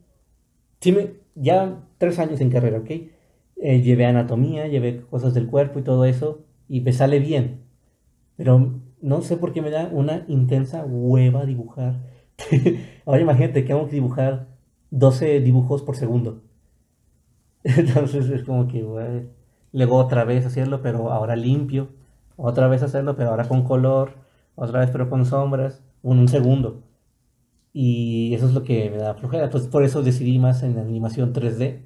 sí 0.80 0.92
me, 0.92 1.14
ya 1.34 1.84
tres 1.98 2.18
años 2.18 2.40
en 2.40 2.50
carrera, 2.50 2.78
¿ok? 2.78 2.90
Eh, 3.56 3.82
llevé 3.82 4.06
anatomía, 4.06 4.66
llevé 4.68 5.00
cosas 5.02 5.34
del 5.34 5.48
cuerpo 5.48 5.78
y 5.78 5.82
todo 5.82 6.04
eso, 6.04 6.44
y 6.68 6.80
me 6.80 6.92
sale 6.92 7.18
bien. 7.18 7.62
Pero 8.36 8.80
no 9.00 9.20
sé 9.22 9.36
por 9.36 9.52
qué 9.52 9.62
me 9.62 9.70
da 9.70 9.88
una 9.92 10.24
intensa 10.28 10.84
hueva 10.84 11.44
dibujar. 11.46 12.00
Ahora 13.06 13.20
imagínate 13.20 13.62
que 13.62 13.68
tengo 13.68 13.86
que 13.86 13.92
dibujar 13.92 14.48
12 14.90 15.40
dibujos 15.40 15.82
por 15.82 15.96
segundo. 15.96 16.42
Entonces 17.64 18.28
es 18.30 18.44
como 18.44 18.68
que, 18.68 18.84
luego 19.72 19.96
otra 19.96 20.24
vez 20.24 20.46
hacerlo, 20.46 20.80
pero 20.82 21.12
ahora 21.12 21.36
limpio. 21.36 21.88
Otra 22.36 22.68
vez 22.68 22.82
hacerlo, 22.82 23.16
pero 23.16 23.30
ahora 23.30 23.48
con 23.48 23.64
color. 23.64 24.12
Otra 24.54 24.80
vez, 24.80 24.90
pero 24.90 25.10
con 25.10 25.26
sombras. 25.26 25.82
Un, 26.02 26.20
un 26.20 26.28
segundo. 26.28 26.84
Y 27.72 28.34
eso 28.34 28.46
es 28.46 28.54
lo 28.54 28.64
que 28.64 28.90
me 28.90 28.96
da 28.96 29.14
flojera. 29.14 29.44
Entonces, 29.44 29.68
por 29.68 29.84
eso 29.84 30.02
decidí 30.02 30.38
más 30.38 30.62
en 30.62 30.78
animación 30.78 31.32
3D, 31.32 31.80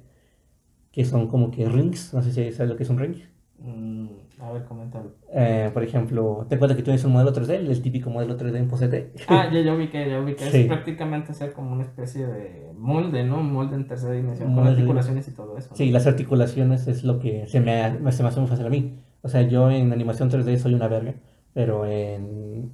que 0.91 1.05
son 1.05 1.27
como 1.27 1.51
que 1.51 1.67
rings. 1.67 2.13
No 2.13 2.21
sé 2.21 2.31
si 2.31 2.51
sabes 2.51 2.69
lo 2.69 2.77
que 2.77 2.83
es 2.83 2.89
un 2.89 2.99
ring. 2.99 3.15
Mm, 3.59 4.07
a 4.39 4.51
ver, 4.51 4.65
coméntalo. 4.65 5.11
Eh, 5.31 5.69
por 5.73 5.83
ejemplo, 5.83 6.45
¿te 6.49 6.55
acuerdas 6.55 6.75
que 6.75 6.83
tú 6.83 6.87
tienes 6.87 7.03
un 7.05 7.13
modelo 7.13 7.33
3D? 7.33 7.55
El 7.55 7.81
típico 7.81 8.09
modelo 8.09 8.37
3D 8.37 8.57
en 8.57 8.67
POSET. 8.67 9.13
Ah, 9.27 9.49
ya 9.51 9.61
yo 9.61 9.77
vi 9.77 9.89
que, 9.89 10.09
ya 10.09 10.19
vi 10.19 10.35
que 10.35 10.45
es 10.45 10.67
prácticamente 10.67 11.33
ser 11.33 11.53
como 11.53 11.71
una 11.71 11.83
especie 11.83 12.27
de 12.27 12.71
molde, 12.77 13.23
¿no? 13.23 13.39
Un 13.39 13.53
molde 13.53 13.75
en 13.75 13.87
tercera 13.87 14.13
dimensión, 14.13 14.53
con 14.53 14.67
articulaciones 14.67 15.27
y 15.27 15.31
todo 15.31 15.57
eso. 15.57 15.69
Sí, 15.75 15.91
las 15.91 16.07
articulaciones 16.07 16.87
es 16.87 17.03
lo 17.03 17.19
que 17.19 17.47
se 17.47 17.59
me, 17.61 18.11
se 18.11 18.23
me 18.23 18.29
hace 18.29 18.39
muy 18.39 18.49
fácil 18.49 18.65
a 18.65 18.69
mí. 18.69 18.99
O 19.21 19.29
sea, 19.29 19.43
yo 19.43 19.71
en 19.71 19.93
animación 19.93 20.29
3D 20.29 20.57
soy 20.57 20.73
una 20.73 20.89
verga, 20.89 21.13
pero 21.53 21.85
en, 21.85 22.71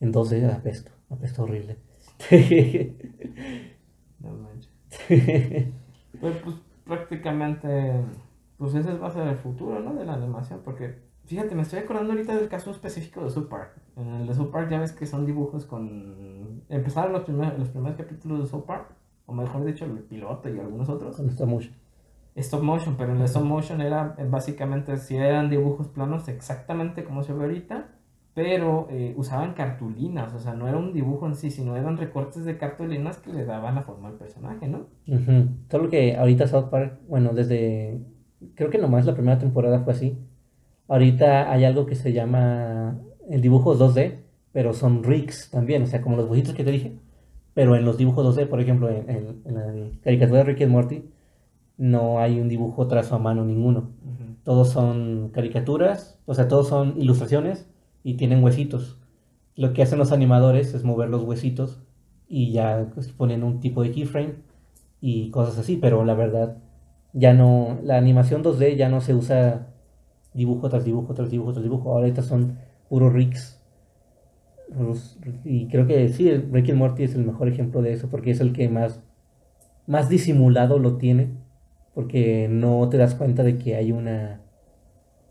en 0.00 0.12
2D 0.12 0.52
apesto, 0.52 0.90
apesto 1.10 1.44
horrible 1.44 1.76
no 4.20 4.32
manches. 4.32 4.72
pues, 6.20 6.36
prácticamente, 6.84 8.04
pues 8.58 8.74
ese 8.74 8.94
va 8.94 9.08
a 9.08 9.10
ser 9.10 9.28
el 9.28 9.36
futuro, 9.36 9.80
¿no? 9.80 9.94
De 9.94 10.04
la 10.04 10.14
animación, 10.14 10.60
porque 10.64 10.96
fíjate, 11.24 11.54
me 11.54 11.62
estoy 11.62 11.80
acordando 11.80 12.12
ahorita 12.12 12.36
del 12.36 12.48
caso 12.48 12.70
específico 12.70 13.24
de 13.24 13.30
South 13.30 13.48
Park. 13.48 13.76
En 13.96 14.08
el 14.08 14.26
de 14.26 14.34
South 14.34 14.50
Park 14.50 14.70
ya 14.70 14.80
ves 14.80 14.92
que 14.92 15.06
son 15.06 15.26
dibujos 15.26 15.64
con... 15.64 16.62
Empezaron 16.68 17.12
los, 17.12 17.22
primeros 17.22 17.58
los 17.58 17.68
primeros 17.70 17.96
capítulos 17.96 18.40
de 18.40 18.46
South 18.46 18.64
Park, 18.64 18.94
o 19.26 19.32
mejor 19.32 19.64
dicho, 19.64 19.84
el 19.84 19.98
piloto 20.00 20.48
y 20.48 20.58
algunos 20.58 20.88
otros. 20.88 21.16
Con 21.16 21.28
stop 21.28 21.48
motion. 21.48 21.74
Stop 22.34 22.62
motion, 22.62 22.96
pero 22.96 23.12
en 23.12 23.18
el 23.18 23.24
stop 23.24 23.44
motion 23.44 23.80
era 23.80 24.14
eh, 24.18 24.26
básicamente, 24.28 24.96
si 24.96 25.16
eran 25.16 25.50
dibujos 25.50 25.88
planos 25.88 26.28
exactamente 26.28 27.04
como 27.04 27.22
se 27.22 27.34
ve 27.34 27.44
ahorita, 27.44 27.88
pero 28.34 28.88
eh, 28.90 29.14
usaban 29.16 29.54
cartulinas, 29.54 30.32
o 30.34 30.38
sea, 30.38 30.54
no 30.54 30.68
era 30.68 30.78
un 30.78 30.92
dibujo 30.92 31.26
en 31.26 31.34
sí, 31.36 31.50
sino 31.50 31.76
eran 31.76 31.98
recortes 31.98 32.44
de 32.44 32.56
cartulinas 32.58 33.18
que 33.18 33.32
le 33.32 33.44
daban 33.44 33.74
la 33.74 33.82
forma 33.82 34.08
al 34.08 34.14
personaje, 34.14 34.68
¿no? 34.68 34.86
Ujú. 35.06 35.48
Solo 35.70 35.88
que 35.90 36.16
ahorita 36.16 36.46
South 36.46 36.68
Park, 36.70 37.00
bueno, 37.08 37.32
desde. 37.34 38.00
Creo 38.54 38.70
que 38.70 38.78
nomás 38.78 39.06
la 39.06 39.14
primera 39.14 39.38
temporada 39.38 39.80
fue 39.80 39.92
así. 39.92 40.18
Ahorita 40.88 41.50
hay 41.52 41.64
algo 41.64 41.86
que 41.86 41.94
se 41.94 42.12
llama 42.12 42.98
el 43.30 43.40
dibujo 43.42 43.74
2D, 43.76 44.18
pero 44.52 44.72
son 44.74 45.04
rigs 45.04 45.50
también, 45.50 45.82
o 45.82 45.86
sea, 45.86 46.02
como 46.02 46.16
los 46.16 46.26
dibujitos 46.26 46.54
que 46.54 46.64
te 46.64 46.70
dije. 46.72 46.98
Pero 47.54 47.76
en 47.76 47.84
los 47.84 47.98
dibujos 47.98 48.24
2D, 48.24 48.46
por 48.46 48.60
ejemplo, 48.60 48.88
en, 48.90 49.08
en- 49.10 49.42
en 49.44 49.54
la 49.54 49.90
caricatura 50.02 50.38
de 50.40 50.44
Rick 50.44 50.62
and 50.62 50.72
Morty, 50.72 51.04
no 51.78 52.20
hay 52.20 52.40
un 52.40 52.48
dibujo 52.48 52.86
trazo 52.88 53.16
a 53.16 53.18
mano 53.18 53.44
ninguno. 53.44 53.90
Todos 54.44 54.70
son 54.70 55.30
caricaturas, 55.32 56.18
o 56.26 56.34
sea, 56.34 56.48
todos 56.48 56.68
son 56.68 56.94
ilustraciones 57.00 57.68
y 58.02 58.14
tienen 58.14 58.42
huesitos. 58.42 58.98
Lo 59.54 59.72
que 59.72 59.82
hacen 59.82 59.98
los 59.98 60.12
animadores 60.12 60.74
es 60.74 60.84
mover 60.84 61.08
los 61.08 61.22
huesitos 61.22 61.82
y 62.28 62.52
ya 62.52 62.90
pues, 62.94 63.08
ponen 63.12 63.44
un 63.44 63.60
tipo 63.60 63.82
de 63.82 63.92
keyframe 63.92 64.36
y 65.00 65.30
cosas 65.30 65.58
así, 65.58 65.76
pero 65.76 66.04
la 66.04 66.14
verdad, 66.14 66.56
ya 67.12 67.34
no, 67.34 67.78
la 67.82 67.98
animación 67.98 68.42
2D 68.42 68.76
ya 68.76 68.88
no 68.88 69.00
se 69.00 69.14
usa 69.14 69.68
dibujo 70.34 70.68
tras 70.68 70.84
dibujo 70.84 71.14
tras 71.14 71.30
dibujo 71.30 71.52
tras 71.52 71.62
dibujo, 71.62 71.92
ahorita 71.92 72.22
son 72.22 72.58
puros 72.88 73.12
rigs. 73.12 73.58
Y 75.44 75.68
creo 75.68 75.86
que 75.86 76.08
sí, 76.08 76.30
Rick 76.30 76.70
and 76.70 76.78
Morty 76.78 77.02
es 77.02 77.14
el 77.14 77.24
mejor 77.24 77.48
ejemplo 77.48 77.82
de 77.82 77.92
eso, 77.92 78.08
porque 78.08 78.30
es 78.30 78.40
el 78.40 78.52
que 78.52 78.68
más, 78.68 79.02
más 79.86 80.08
disimulado 80.08 80.78
lo 80.78 80.96
tiene, 80.96 81.28
porque 81.94 82.48
no 82.50 82.88
te 82.88 82.96
das 82.96 83.14
cuenta 83.14 83.42
de 83.42 83.58
que 83.58 83.76
hay 83.76 83.92
una... 83.92 84.40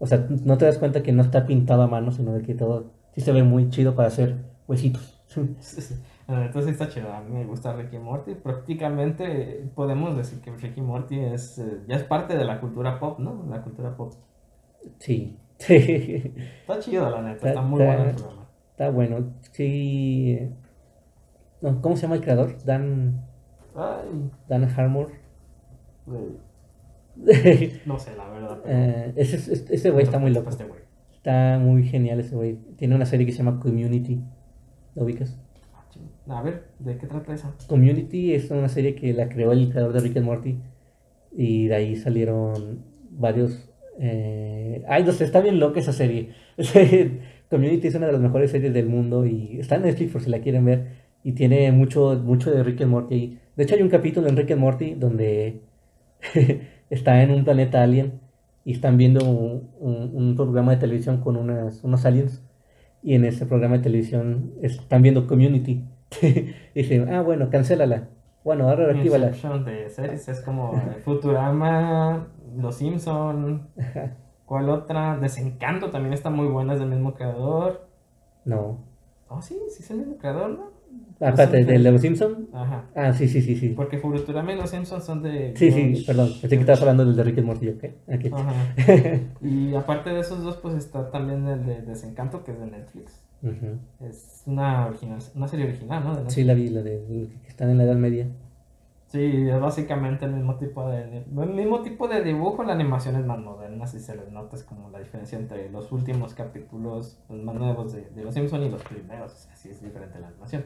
O 0.04 0.08
sea, 0.08 0.26
no 0.44 0.58
te 0.58 0.66
das 0.66 0.80
cuenta 0.80 1.04
que 1.04 1.12
no 1.12 1.22
está 1.22 1.46
pintado 1.46 1.84
a 1.84 1.88
mano, 1.88 2.12
sino 2.12 2.34
de 2.34 2.42
que 2.42 2.56
todo 2.56 2.92
sí 3.14 3.22
se 3.22 3.32
ve 3.32 3.44
muy 3.44 3.70
chido 3.70 3.94
para 3.96 4.08
hacer 4.08 4.36
huesitos. 4.68 5.22
Entonces 6.28 6.72
está 6.72 6.88
chido, 6.88 7.12
a 7.14 7.22
mí 7.22 7.32
me 7.34 7.46
gusta 7.46 7.74
Ricky 7.74 7.98
Morty. 8.00 8.34
Prácticamente 8.36 9.70
podemos 9.76 10.18
decir 10.18 10.40
que 10.42 10.52
Ricky 10.52 10.82
Morty 10.82 11.20
es, 11.20 11.60
eh, 11.60 11.82
ya 11.88 11.98
es 11.98 12.04
parte 12.04 12.38
de 12.38 12.46
la 12.46 12.60
cultura 12.60 13.00
pop, 13.00 13.20
¿no? 13.20 13.46
La 13.50 13.62
cultura 13.62 13.96
pop. 13.96 14.14
Sí, 15.00 15.38
Está 15.60 16.80
chido, 16.80 17.10
la 17.10 17.22
neta, 17.22 17.50
está 17.50 17.62
muy 17.62 17.82
Está- 17.82 17.96
bueno 17.96 18.10
el 18.10 18.16
programa. 18.16 18.48
está 18.72 18.90
bueno. 18.90 19.34
Sí. 19.52 20.50
No, 21.62 21.80
¿Cómo 21.82 21.96
se 21.96 22.02
llama 22.04 22.16
el 22.16 22.22
creador? 22.22 22.58
Dan, 22.64 23.24
Ay, 23.76 24.32
Dan 24.50 24.64
Harmon. 24.76 25.08
no 27.86 28.00
sé, 28.00 28.16
la 28.16 28.30
verdad. 28.30 28.60
pero- 28.64 28.78
Eh, 28.78 29.14
ese, 29.16 29.36
ese- 29.38 29.74
ese 29.74 29.90
güey 29.92 30.04
está 30.04 30.18
muy 30.20 30.32
loco. 30.32 30.50
Este 30.50 30.64
güey. 30.66 30.80
Está 31.14 31.60
muy 31.60 31.84
genial 31.84 32.20
ese 32.20 32.36
güey. 32.36 32.58
Tiene 32.78 32.96
una 32.96 33.06
serie 33.06 33.26
que 33.26 33.32
se 33.32 33.40
llama 33.40 33.60
Community. 33.60 34.20
¿Lo 34.96 35.04
ubicas? 35.04 35.40
Ah. 35.74 36.40
A 36.40 36.42
ver, 36.42 36.64
¿de 36.80 36.98
qué 36.98 37.08
trata 37.08 37.34
esa? 37.34 37.54
Community 37.68 38.34
es 38.34 38.50
una 38.52 38.70
serie 38.70 38.96
que 38.96 39.14
la 39.14 39.28
creó 39.30 39.52
el 39.52 39.70
creador 39.70 39.94
de 39.94 40.00
Rick 40.00 40.18
and 40.18 40.26
Morty. 40.26 40.60
Y 41.36 41.68
de 41.68 41.76
ahí 41.76 41.96
salieron 41.96 42.84
varios. 43.12 43.70
eh, 44.00 44.84
Ay, 44.88 45.04
no 45.04 45.12
sé, 45.12 45.24
está 45.26 45.42
bien 45.42 45.60
loca 45.60 45.80
esa 45.80 45.94
serie. 45.94 46.30
Community 47.50 47.88
es 47.88 47.96
una 47.96 48.08
de 48.08 48.14
las 48.14 48.22
mejores 48.22 48.50
series 48.52 48.74
del 48.74 48.88
mundo 48.88 49.26
y 49.26 49.60
está 49.60 49.76
en 49.76 49.84
Netflix 49.84 50.12
por 50.14 50.22
si 50.22 50.30
la 50.30 50.40
quieren 50.40 50.66
ver. 50.66 50.88
Y 51.24 51.34
tiene 51.34 51.72
mucho, 51.72 52.20
mucho 52.24 52.50
de 52.52 52.64
Rick 52.64 52.82
and 52.82 52.92
Morty 52.92 53.14
ahí. 53.14 53.40
De 53.56 53.64
hecho, 53.64 53.76
hay 53.76 53.82
un 53.84 53.90
capítulo 53.90 54.28
en 54.28 54.38
Rick 54.38 54.52
and 54.52 54.62
Morty 54.62 54.96
donde 54.96 55.62
está 56.92 57.24
en 57.24 57.32
un 57.32 57.44
planeta 57.44 57.82
alien 57.82 58.20
y 58.64 58.74
están 58.74 58.98
viendo 58.98 59.26
un, 59.28 59.72
un- 59.80 60.12
un 60.14 60.36
programa 60.36 60.72
de 60.74 60.78
televisión 60.78 61.22
con 61.22 61.36
unas, 61.38 61.84
unos 61.84 62.06
aliens. 62.06 62.44
Y 63.02 63.16
en 63.16 63.26
ese 63.26 63.48
programa 63.48 63.78
de 63.78 63.84
televisión 63.84 64.54
están 64.62 65.02
viendo 65.02 65.26
Community. 65.26 65.84
y 66.22 66.54
dicen, 66.76 67.12
ah, 67.12 67.22
bueno, 67.24 67.50
cancélala. 67.50 68.10
Bueno, 68.44 68.70
ahora 68.70 68.86
reactívala. 68.88 69.28
De 69.66 69.90
series 69.90 70.30
es 70.30 70.42
como 70.42 70.74
Futurama, 71.04 72.28
Los 72.58 72.76
Simpson. 72.76 73.68
¿Cuál 74.46 74.70
otra? 74.70 75.18
Desencanto 75.18 75.90
también 75.92 76.14
está 76.14 76.30
muy 76.30 76.48
buena, 76.48 76.74
es 76.74 76.80
del 76.80 76.90
mismo 76.90 77.14
creador. 77.14 77.88
No. 78.46 78.80
Oh, 79.30 79.42
sí, 79.42 79.58
sí 79.70 79.82
es 79.84 79.92
el 79.92 79.98
mismo 80.00 80.18
creador, 80.18 80.50
¿no? 80.50 80.71
Simpsons. 81.22 81.52
¿del 81.52 81.84
de 81.84 81.92
los 81.92 82.02
Simpson? 82.02 82.50
Ajá. 82.54 82.86
Ah, 82.96 83.14
sí, 83.14 83.28
sí, 83.28 83.42
sí, 83.42 83.56
sí. 83.56 83.70
Porque 83.70 83.98
Futurama 83.98 84.54
y 84.54 84.56
Los 84.56 84.70
Simpsons 84.72 85.04
son 85.04 85.22
de. 85.22 85.54
Sí, 85.56 85.72
sí, 85.72 86.04
perdón. 86.06 86.30
Pensé 86.42 86.56
que 86.56 86.62
estabas 86.62 86.82
hablando 86.82 87.06
del 87.06 87.16
de 87.16 87.24
Rick 87.24 87.38
and 87.38 87.48
Morty, 87.48 87.70
¿ok? 87.70 87.84
Ok. 88.08 88.34
Ajá. 88.34 88.54
Y 89.42 89.76
aparte 89.76 90.10
de 90.10 90.20
esos 90.20 90.44
dos, 90.44 90.58
pues 90.58 90.76
está 90.76 91.12
también 91.12 91.48
el 91.48 91.66
de 91.66 91.82
Desencanto, 91.82 92.44
que 92.44 92.52
es 92.52 92.60
de 92.60 92.68
Netflix. 92.68 93.22
Es 94.00 94.44
una 94.46 94.88
original, 94.88 95.20
una 95.36 95.48
serie 95.48 95.66
original, 95.66 96.04
¿no? 96.04 96.30
Sí, 96.30 96.44
la 96.44 96.54
vi, 96.54 96.70
la 96.70 96.84
de 96.84 97.28
que 97.44 97.50
están 97.50 97.70
en 97.70 97.78
la 97.78 97.86
Edad 97.86 97.96
Media. 97.96 98.28
Sí, 99.12 99.50
es 99.50 99.60
básicamente 99.60 100.24
el 100.24 100.32
mismo 100.32 100.56
tipo 100.56 100.88
de, 100.88 101.18
el 101.18 101.50
mismo 101.50 101.82
tipo 101.82 102.08
de 102.08 102.24
dibujo, 102.24 102.64
la 102.64 102.72
animación 102.72 103.18
es 103.18 103.26
más 103.26 103.40
moderna, 103.40 103.86
si 103.86 104.00
se 104.00 104.16
les 104.16 104.32
nota 104.32 104.56
es 104.56 104.64
como 104.64 104.90
la 104.90 105.00
diferencia 105.00 105.38
entre 105.38 105.70
los 105.70 105.92
últimos 105.92 106.34
capítulos, 106.34 107.20
los 107.28 107.44
más 107.44 107.56
nuevos 107.56 107.92
de, 107.92 108.10
de 108.16 108.24
Los 108.24 108.34
Simpsons 108.34 108.68
y 108.68 108.70
los 108.70 108.82
primeros, 108.84 109.34
o 109.34 109.36
sea, 109.36 109.54
sí 109.58 109.68
es 109.70 109.82
diferente 109.84 110.18
la 110.18 110.28
animación. 110.28 110.64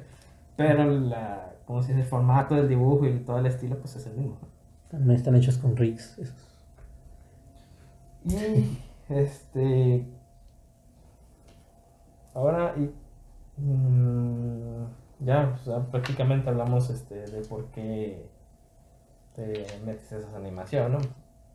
Pero 0.55 0.85
la, 0.85 1.55
como 1.65 1.81
si 1.81 1.91
el 1.91 2.03
formato 2.03 2.55
del 2.55 2.69
dibujo 2.69 3.05
y 3.05 3.19
todo 3.19 3.39
el 3.39 3.45
estilo, 3.47 3.77
pues 3.77 3.95
es 3.95 4.07
el 4.07 4.17
mismo. 4.17 4.37
También 4.89 5.17
están 5.17 5.35
hechos 5.35 5.57
con 5.57 5.75
rigs. 5.75 6.17
esos. 6.17 6.55
Y 8.23 8.77
este. 9.09 10.05
Ahora, 12.33 12.73
y, 12.77 12.91
mm, 13.61 14.85
ya, 15.19 15.53
o 15.53 15.57
sea, 15.63 15.79
prácticamente 15.85 16.49
hablamos 16.49 16.89
este, 16.89 17.25
de 17.25 17.41
por 17.41 17.65
qué 17.67 18.29
te 19.35 19.65
metes 19.85 20.11
a 20.11 20.17
esa 20.17 20.35
animación, 20.37 20.93
¿no? 20.93 20.99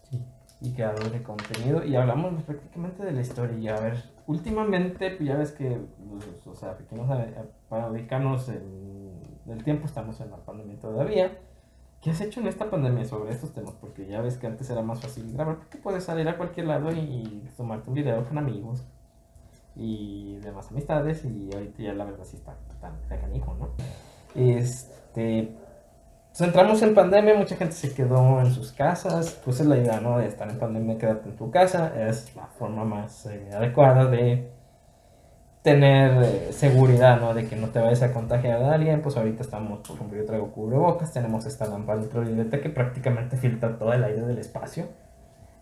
Sí. 0.09 0.25
Y 0.61 0.73
creador 0.73 1.11
de 1.11 1.23
contenido. 1.23 1.85
Y 1.85 1.97
hablamos 1.97 2.43
prácticamente 2.43 3.05
de 3.05 3.13
la 3.13 3.21
historia. 3.21 3.59
Y 3.59 3.69
a 3.69 3.81
ver, 3.81 4.03
últimamente, 4.27 5.11
pues 5.11 5.29
ya 5.29 5.37
ves 5.37 5.53
que, 5.53 5.81
pues, 6.09 6.47
o 6.47 6.55
sea, 6.55 6.77
nos- 6.93 7.09
para 7.69 7.91
ubicarnos 7.91 8.49
en 8.49 9.21
el 9.49 9.65
tiempo, 9.65 9.87
estamos 9.87 10.21
en 10.21 10.31
la 10.31 10.37
pandemia 10.39 10.79
todavía. 10.79 11.39
¿Qué 12.01 12.11
has 12.11 12.21
hecho 12.23 12.41
en 12.41 12.47
esta 12.47 12.71
pandemia 12.71 13.05
sobre 13.05 13.31
estos 13.33 13.53
temas? 13.53 13.75
Porque 13.81 14.07
ya 14.07 14.21
ves 14.23 14.39
que 14.39 14.47
antes 14.47 14.71
era 14.71 14.83
más 14.83 15.01
fácil 15.01 15.33
grabar, 15.33 15.57
porque 15.59 15.77
puedes 15.79 16.05
salir 16.05 16.29
a 16.29 16.37
cualquier 16.39 16.67
lado 16.67 16.91
y, 16.93 16.99
y 16.99 17.49
tomarte 17.57 17.89
un 17.91 17.95
video 17.95 18.25
con 18.25 18.39
amigos 18.39 18.85
y 19.77 20.37
demás 20.39 20.71
amistades, 20.71 21.25
y 21.25 21.51
ahorita 21.53 21.83
ya 21.83 21.93
la 21.93 22.05
verdad 22.05 22.25
sí 22.25 22.37
está 22.37 22.57
tan 22.81 22.93
canijo, 23.09 23.55
¿no? 23.55 23.69
Este. 24.35 25.55
Pues 26.31 26.41
entramos 26.43 26.81
en 26.83 26.95
pandemia, 26.95 27.35
mucha 27.35 27.57
gente 27.57 27.75
se 27.75 27.93
quedó 27.93 28.41
en 28.41 28.53
sus 28.53 28.73
casas, 28.73 29.41
pues 29.45 29.61
es 29.61 29.67
la 29.67 29.77
idea, 29.77 30.01
¿no? 30.01 30.19
De 30.19 30.27
estar 30.27 30.49
en 30.49 30.59
pandemia, 30.59 30.97
quédate 30.97 31.29
en 31.29 31.37
tu 31.37 31.51
casa, 31.51 31.93
es 32.09 32.35
la 32.37 32.47
forma 32.47 32.85
más 32.85 33.27
eh, 33.27 33.51
adecuada 33.53 34.07
de 34.07 34.49
tener 35.63 36.23
eh, 36.23 36.53
seguridad, 36.53 37.21
¿no? 37.21 37.35
De 37.35 37.47
que 37.47 37.57
no 37.57 37.69
te 37.69 37.81
vayas 37.81 38.03
a 38.03 38.13
contagiar 38.13 38.63
a 38.63 38.75
alguien. 38.75 39.03
Pues 39.03 39.17
ahorita 39.17 39.43
estamos, 39.43 39.81
por 39.81 39.97
ejemplo, 39.97 40.19
yo 40.19 40.25
traigo 40.25 40.53
cubrebocas, 40.53 41.13
tenemos 41.13 41.47
esta 41.47 41.67
lámpara 41.67 41.99
ultravioleta 42.01 42.61
que 42.61 42.71
prácticamente 42.71 43.37
filtra 43.37 43.77
todo 43.77 43.93
el 43.93 44.05
aire 44.05 44.23
del 44.23 44.39
espacio 44.39 44.87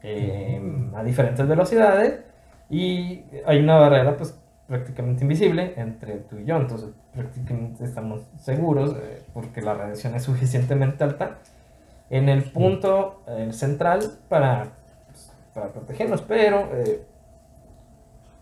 eh, 0.02 0.60
a 0.94 1.02
diferentes 1.02 1.46
velocidades 1.48 2.20
y 2.70 3.24
hay 3.46 3.58
una 3.60 3.78
barrera, 3.78 4.16
pues 4.16 4.38
prácticamente 4.68 5.24
invisible 5.24 5.72
entre 5.76 6.18
tú 6.18 6.36
y 6.38 6.44
yo, 6.44 6.56
entonces 6.56 6.90
prácticamente 7.12 7.84
estamos 7.84 8.20
seguros 8.38 8.94
eh, 8.96 9.22
porque 9.32 9.62
la 9.62 9.74
radiación 9.74 10.14
es 10.14 10.22
suficientemente 10.22 11.02
alta 11.02 11.38
en 12.10 12.28
el 12.28 12.44
punto 12.44 13.22
eh, 13.26 13.48
central 13.52 14.00
para, 14.28 14.68
pues, 15.06 15.32
para 15.54 15.68
protegernos, 15.68 16.22
pero 16.22 16.68
eh, 16.72 17.02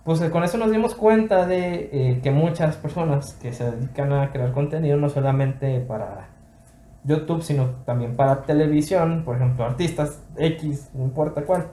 pues 0.05 0.20
eh, 0.20 0.31
con 0.31 0.45
eso 0.45 0.57
nos 0.57 0.70
dimos 0.70 0.95
cuenta 0.95 1.47
de 1.47 2.20
que 2.22 2.31
muchas 2.31 2.77
personas 2.77 3.35
que 3.35 3.53
se 3.53 3.70
dedican 3.70 4.12
a 4.12 4.31
crear 4.31 4.53
contenido, 4.53 4.97
no 4.97 5.09
solamente 5.09 5.81
para 5.81 6.29
YouTube, 7.03 7.43
sino 7.43 7.70
también 7.85 8.14
para 8.14 8.43
televisión, 8.43 9.22
por 9.24 9.37
ejemplo, 9.37 9.64
artistas 9.64 10.22
X, 10.37 10.91
no 10.95 11.05
importa 11.05 11.43
cuál, 11.43 11.66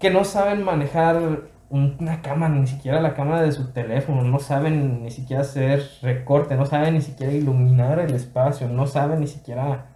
que 0.00 0.10
no 0.10 0.24
saben 0.24 0.64
manejar 0.64 1.42
una 1.72 2.20
cámara, 2.20 2.54
ni 2.54 2.66
siquiera 2.66 3.00
la 3.00 3.14
cámara 3.14 3.42
de 3.42 3.50
su 3.50 3.72
teléfono, 3.72 4.22
no 4.22 4.38
saben 4.38 5.02
ni 5.02 5.10
siquiera 5.10 5.40
hacer 5.40 5.82
recorte, 6.02 6.54
no 6.54 6.66
saben 6.66 6.94
ni 6.94 7.00
siquiera 7.00 7.32
iluminar 7.32 7.98
el 7.98 8.12
espacio, 8.14 8.68
no 8.68 8.86
saben 8.86 9.20
ni 9.20 9.26
siquiera 9.26 9.86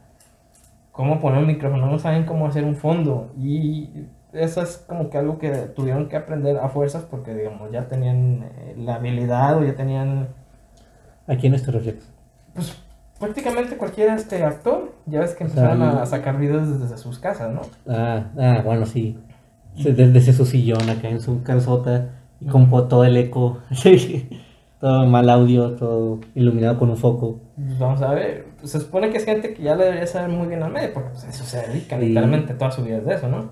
cómo 0.90 1.20
poner 1.20 1.40
un 1.40 1.46
micrófono, 1.46 1.86
no 1.86 1.98
saben 1.98 2.24
cómo 2.24 2.46
hacer 2.46 2.64
un 2.64 2.76
fondo. 2.76 3.30
Y 3.38 4.06
eso 4.32 4.62
es 4.62 4.78
como 4.86 5.10
que 5.10 5.18
algo 5.18 5.38
que 5.38 5.50
tuvieron 5.50 6.08
que 6.08 6.16
aprender 6.16 6.56
a 6.56 6.70
fuerzas 6.70 7.04
porque, 7.04 7.34
digamos, 7.34 7.70
ya 7.70 7.88
tenían 7.88 8.44
eh, 8.44 8.74
la 8.78 8.94
habilidad 8.94 9.58
o 9.58 9.64
ya 9.64 9.74
tenían... 9.74 10.28
Aquí 11.26 11.46
en 11.46 11.54
este 11.54 11.72
reflejo. 11.72 11.98
Pues 12.54 12.74
prácticamente 13.18 13.76
cualquier 13.76 14.10
este 14.10 14.42
actor, 14.42 14.94
ya 15.04 15.20
ves 15.20 15.34
que 15.34 15.44
empezaron 15.44 15.82
a 15.82 16.06
sacar 16.06 16.38
videos 16.38 16.80
desde 16.80 16.96
sus 16.96 17.18
casas, 17.18 17.52
¿no? 17.52 17.60
Ah, 17.86 18.24
ah 18.38 18.62
bueno, 18.64 18.86
sí. 18.86 19.18
Desde, 19.76 20.32
su 20.32 20.46
sillón 20.46 20.88
acá 20.88 21.08
en 21.08 21.20
su 21.20 21.42
calzota 21.42 22.10
y 22.40 22.46
con 22.46 22.68
todo 22.70 23.04
el 23.04 23.16
eco. 23.16 23.58
todo 24.80 25.06
mal 25.06 25.28
audio, 25.30 25.72
todo 25.72 26.20
iluminado 26.34 26.78
con 26.78 26.90
un 26.90 26.96
foco. 26.96 27.40
Pues 27.56 27.78
vamos 27.78 28.02
a 28.02 28.12
ver. 28.14 28.46
Se 28.62 28.80
supone 28.80 29.10
que 29.10 29.18
es 29.18 29.24
gente 29.24 29.54
que 29.54 29.62
ya 29.62 29.74
le 29.74 29.84
debería 29.84 30.06
saber 30.06 30.30
muy 30.30 30.48
bien 30.48 30.62
al 30.62 30.72
medio, 30.72 30.92
porque 30.92 31.10
pues, 31.10 31.24
eso 31.24 31.44
se 31.44 31.66
dedica 31.66 31.98
literalmente 31.98 32.54
toda 32.54 32.70
su 32.70 32.82
vida 32.82 33.00
de 33.00 33.14
eso, 33.14 33.28
¿no? 33.28 33.50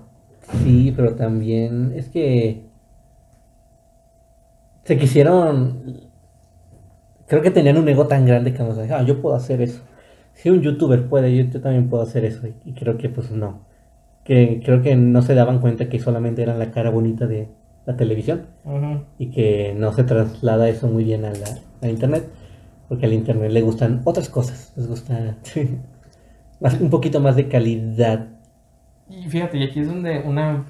Sí, 0.63 0.93
pero 0.95 1.15
también 1.15 1.93
es 1.95 2.09
que 2.09 2.65
se 4.83 4.97
quisieron. 4.97 6.01
Creo 7.27 7.41
que 7.41 7.51
tenían 7.51 7.77
un 7.77 7.89
ego 7.89 8.07
tan 8.07 8.25
grande 8.25 8.53
que 8.53 8.61
nos 8.61 8.77
ah, 8.77 9.01
yo 9.03 9.21
puedo 9.21 9.35
hacer 9.35 9.61
eso. 9.61 9.81
Si 10.33 10.49
un 10.49 10.61
youtuber 10.61 11.07
puede, 11.07 11.35
yo, 11.35 11.61
también 11.61 11.89
puedo 11.89 12.03
hacer 12.03 12.23
eso. 12.23 12.47
Y 12.65 12.73
creo 12.73 12.97
que 12.97 13.09
pues 13.09 13.31
no. 13.31 13.65
Que 14.25 14.61
creo 14.65 14.81
que 14.81 14.97
no 14.97 15.21
se 15.21 15.35
daban 15.35 15.59
cuenta 15.59 15.87
que 15.87 15.99
solamente 15.99 16.41
eran 16.43 16.59
la 16.59 16.71
cara 16.71 16.89
bonita 16.89 17.27
de 17.27 17.47
la 17.85 17.95
televisión. 17.95 18.47
Y 19.17 19.27
que 19.27 19.73
no 19.77 19.93
se 19.93 20.03
traslada 20.03 20.67
eso 20.67 20.87
muy 20.87 21.05
bien 21.05 21.23
a 21.23 21.31
la 21.81 21.89
internet. 21.89 22.27
Porque 22.89 23.05
al 23.05 23.13
internet 23.13 23.51
le 23.51 23.61
gustan 23.61 24.01
otras 24.03 24.27
cosas. 24.27 24.73
Les 24.75 24.87
gusta 24.87 25.37
un 26.81 26.89
poquito 26.89 27.21
más 27.21 27.37
de 27.37 27.47
calidad 27.47 28.35
y 29.07 29.29
fíjate, 29.29 29.57
y 29.59 29.63
aquí 29.63 29.81
es 29.81 29.87
donde 29.87 30.21
una, 30.21 30.65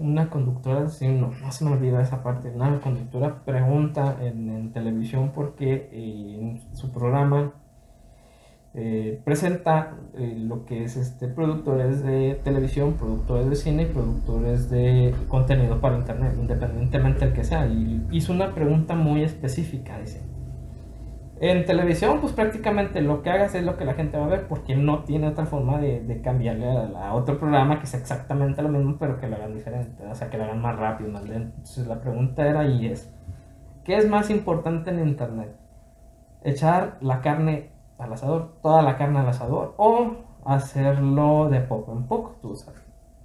una 0.00 0.28
conductora, 0.28 0.80
no, 0.80 1.30
no 1.40 1.52
se 1.52 1.64
me 1.64 1.70
olvida 1.70 2.02
esa 2.02 2.20
parte, 2.22 2.50
una 2.50 2.80
conductora 2.80 3.44
pregunta 3.44 4.16
en, 4.20 4.72
televisión 4.72 5.30
porque 5.32 5.88
eh, 5.92 6.38
en 6.40 6.76
su 6.76 6.90
programa 6.90 7.52
eh, 8.72 9.20
presenta 9.24 9.96
eh, 10.14 10.34
lo 10.38 10.64
que 10.64 10.84
es 10.84 10.96
este 10.96 11.26
productores 11.26 12.04
de 12.04 12.40
televisión, 12.44 12.94
productores 12.94 13.50
de 13.50 13.56
cine 13.56 13.82
y 13.82 13.86
productores 13.86 14.70
de 14.70 15.14
contenido 15.28 15.80
para 15.80 15.96
internet, 15.98 16.34
independientemente 16.38 17.24
del 17.24 17.34
que 17.34 17.44
sea. 17.44 17.66
Y 17.66 18.06
hizo 18.12 18.32
una 18.32 18.54
pregunta 18.54 18.94
muy 18.94 19.22
específica, 19.24 19.98
dice, 19.98 20.22
en 21.40 21.64
televisión, 21.64 22.20
pues 22.20 22.34
prácticamente 22.34 23.00
lo 23.00 23.22
que 23.22 23.30
hagas 23.30 23.54
es 23.54 23.64
lo 23.64 23.78
que 23.78 23.86
la 23.86 23.94
gente 23.94 24.18
va 24.18 24.26
a 24.26 24.28
ver 24.28 24.46
porque 24.46 24.76
no 24.76 25.04
tiene 25.04 25.26
otra 25.26 25.46
forma 25.46 25.78
de, 25.78 26.20
cambiarle 26.22 26.66
a, 26.96 27.14
otro 27.14 27.38
programa 27.38 27.80
que 27.80 27.86
sea 27.86 27.98
exactamente 27.98 28.60
lo 28.60 28.68
mismo 28.68 28.98
pero 28.98 29.18
que 29.18 29.26
lo 29.26 29.36
hagan 29.36 29.54
diferente, 29.54 30.06
o 30.06 30.14
sea, 30.14 30.28
que 30.28 30.36
lo 30.36 30.44
hagan 30.44 30.60
más 30.60 30.78
rápido, 30.78 31.10
más 31.10 31.26
lento. 31.26 31.54
Entonces 31.56 31.86
la 31.86 32.00
pregunta 32.02 32.46
era 32.46 32.66
y 32.66 32.86
es, 32.88 33.10
¿qué 33.84 33.96
es 33.96 34.06
más 34.06 34.28
importante 34.28 34.90
en 34.90 35.00
Internet? 35.08 35.56
¿Echar 36.44 36.98
la 37.00 37.22
carne 37.22 37.69
al 38.00 38.12
asador, 38.12 38.54
toda 38.62 38.82
la 38.82 38.96
carne 38.96 39.20
al 39.20 39.28
asador 39.28 39.74
o 39.76 40.16
hacerlo 40.44 41.48
de 41.50 41.60
poco 41.60 41.92
en 41.92 42.04
poco, 42.04 42.36
tú? 42.40 42.54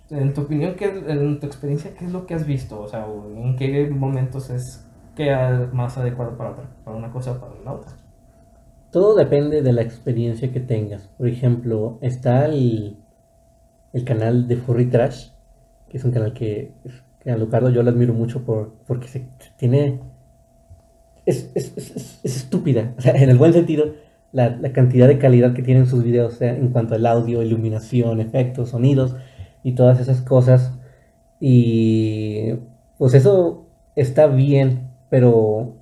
En 0.10 0.34
tu 0.34 0.42
opinión, 0.42 0.76
¿qué, 0.76 0.86
en 0.86 1.40
tu 1.40 1.48
experiencia, 1.48 1.94
¿qué 1.98 2.06
es 2.06 2.12
lo 2.12 2.26
que 2.26 2.36
has 2.36 2.46
visto? 2.46 2.80
O 2.80 2.88
sea, 2.88 3.08
¿en 3.36 3.56
qué 3.56 3.90
momentos 3.90 4.50
es 4.50 4.86
que 5.16 5.36
más 5.72 5.98
adecuado 5.98 6.38
para 6.38 6.52
otra, 6.52 6.66
para 6.84 6.98
una 6.98 7.12
cosa 7.12 7.32
o 7.32 7.40
para 7.40 7.54
la 7.64 7.74
otra? 7.74 7.92
Todo 8.92 9.16
depende 9.16 9.62
de 9.62 9.74
la 9.74 9.82
experiencia 9.82 10.52
que 10.52 10.60
tengas. 10.60 11.08
Por 11.18 11.28
ejemplo, 11.28 11.98
está 12.02 12.46
el, 12.46 12.98
el 13.94 14.04
canal 14.06 14.48
de 14.48 14.58
Furry 14.58 14.90
Trash, 14.90 15.30
que 15.90 15.98
es 15.98 16.06
un 16.06 16.12
canal 16.12 16.34
que, 16.34 16.74
que 17.20 17.32
a 17.32 17.38
Lucardo 17.38 17.70
yo 17.70 17.82
lo 17.82 17.90
admiro 17.90 18.14
mucho 18.14 18.46
por, 18.46 18.74
porque 18.86 19.08
se, 19.08 19.28
tiene... 19.58 20.00
Es, 21.26 21.50
es, 21.56 21.74
es, 21.76 22.20
es, 22.24 22.36
estúpida, 22.38 22.94
en 23.04 23.30
el 23.30 23.38
buen 23.38 23.52
sentido, 23.52 23.86
la, 24.36 24.50
la, 24.50 24.72
cantidad 24.74 25.08
de 25.08 25.18
calidad 25.18 25.54
que 25.54 25.64
tienen 25.64 25.88
sus 25.88 26.04
videos, 26.04 26.42
en 26.42 26.70
cuanto 26.70 26.96
al 26.96 27.06
audio, 27.06 27.42
iluminación, 27.42 28.20
efectos, 28.20 28.70
sonidos 28.70 29.16
y 29.64 29.74
todas 29.74 30.00
esas 30.00 30.22
cosas. 30.22 30.74
Y 31.40 32.54
pues 32.98 33.14
eso 33.14 33.68
está 33.96 34.28
bien, 34.28 34.90
pero 35.10 35.78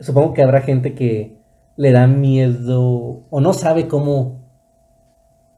supongo 0.00 0.34
que 0.34 0.42
habrá 0.42 0.62
gente 0.62 0.94
que, 0.94 1.38
le 1.78 1.92
da 1.92 2.08
miedo 2.08 3.22
o 3.30 3.40
no 3.40 3.52
sabe 3.52 3.86
cómo 3.86 4.40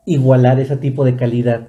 igualar 0.05 0.61
ese 0.61 0.76
tipo 0.76 1.05
de 1.05 1.16
calidad. 1.16 1.68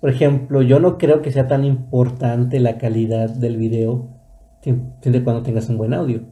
Por 0.00 0.10
ejemplo, 0.10 0.60
yo 0.60 0.80
no 0.80 0.98
creo 0.98 1.22
que 1.22 1.30
sea 1.30 1.46
tan 1.46 1.64
importante 1.64 2.58
la 2.58 2.78
calidad 2.78 3.30
del 3.30 3.56
video 3.56 4.08
siempre 4.60 5.22
cuando 5.22 5.44
tengas 5.44 5.68
un 5.68 5.78
buen 5.78 5.94
audio. 5.94 6.22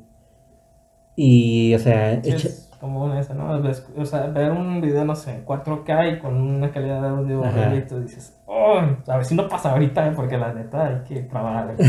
Y, 1.14 1.72
o 1.74 1.78
sea, 1.78 2.14
es 2.14 2.68
como 2.84 3.06
una 3.06 3.18
esa, 3.18 3.32
¿no? 3.32 3.62
O 3.96 4.04
sea, 4.04 4.26
ver 4.26 4.50
un 4.50 4.82
video, 4.82 5.06
no 5.06 5.14
sé, 5.16 5.42
4K 5.46 6.16
y 6.16 6.18
con 6.18 6.36
una 6.36 6.70
calidad 6.70 7.00
de 7.00 7.08
audio 7.08 7.42
y 7.42 8.02
dices, 8.02 8.38
oh, 8.44 8.78
a 9.06 9.16
ver 9.16 9.24
si 9.24 9.34
no 9.34 9.48
pasa 9.48 9.72
ahorita, 9.72 10.06
¿eh? 10.06 10.12
porque 10.14 10.36
la 10.36 10.52
neta 10.52 10.88
hay 10.88 11.02
que 11.04 11.20
probar. 11.20 11.74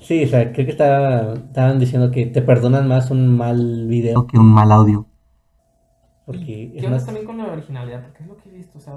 Sí, 0.00 0.24
o 0.24 0.28
sea, 0.28 0.50
creo 0.50 0.64
que 0.64 0.72
estaban 0.72 1.78
diciendo 1.78 2.10
que 2.10 2.24
te 2.24 2.40
perdonan 2.40 2.88
más 2.88 3.10
un 3.10 3.36
mal 3.36 3.86
video 3.86 4.26
que 4.26 4.38
un 4.38 4.50
mal 4.50 4.72
audio. 4.72 5.04
Porque 6.24 6.72
¿Qué 6.78 6.86
onda 6.86 7.04
también 7.04 7.26
con 7.26 7.36
la 7.36 7.48
originalidad? 7.48 8.02
Porque 8.04 8.22
es 8.22 8.28
lo 8.28 8.36
que 8.38 8.48
he 8.48 8.52
visto, 8.52 8.78
o 8.78 8.80
sea, 8.80 8.94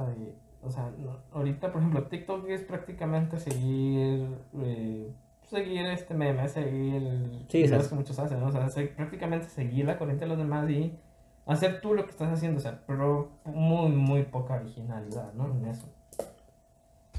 o 0.61 0.69
sea 0.69 0.89
ahorita, 1.33 1.73
por 1.73 1.81
ejemplo, 1.81 2.03
TikTok 2.03 2.47
es 2.47 2.61
prácticamente 2.61 3.37
seguir, 3.37 4.29
eh, 4.63 5.11
seguir 5.53 5.85
este 5.85 6.13
meme, 6.13 6.47
seguir 6.49 6.95
el 6.95 7.45
sí, 7.47 7.63
que 7.63 7.95
muchos 7.95 8.17
hacen, 8.19 8.39
¿no? 8.39 8.47
O 8.47 8.51
sea, 8.51 8.67
prácticamente 8.95 9.47
seguir 9.47 9.85
la 9.85 9.97
corriente 9.97 10.25
de 10.25 10.29
los 10.29 10.37
demás 10.37 10.69
y 10.69 10.97
hacer 11.45 11.79
tú 11.81 11.93
lo 11.93 12.05
que 12.05 12.11
estás 12.11 12.31
haciendo, 12.31 12.57
o 12.57 12.61
sea, 12.61 12.81
pero 12.87 13.31
muy, 13.45 13.91
muy 13.91 14.23
poca 14.23 14.55
originalidad, 14.55 15.33
¿no? 15.33 15.51
En 15.51 15.65
eso. 15.67 15.87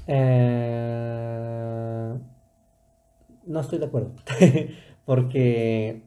Eh... 0.07 0.85
No 3.45 3.59
estoy 3.59 3.79
de 3.79 3.85
acuerdo. 3.85 4.11
Porque 5.05 6.01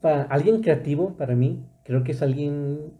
para 0.00 0.22
alguien 0.22 0.62
creativo, 0.62 1.16
para 1.16 1.34
mí, 1.34 1.64
creo 1.82 2.04
que 2.04 2.12
es 2.12 2.22
alguien, 2.22 2.92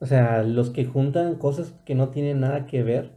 o 0.00 0.06
sea, 0.06 0.42
los 0.42 0.70
que 0.70 0.84
juntan 0.84 1.36
cosas 1.36 1.72
que 1.84 1.94
no 1.94 2.08
tienen 2.08 2.40
nada 2.40 2.66
que 2.66 2.82
ver 2.82 3.12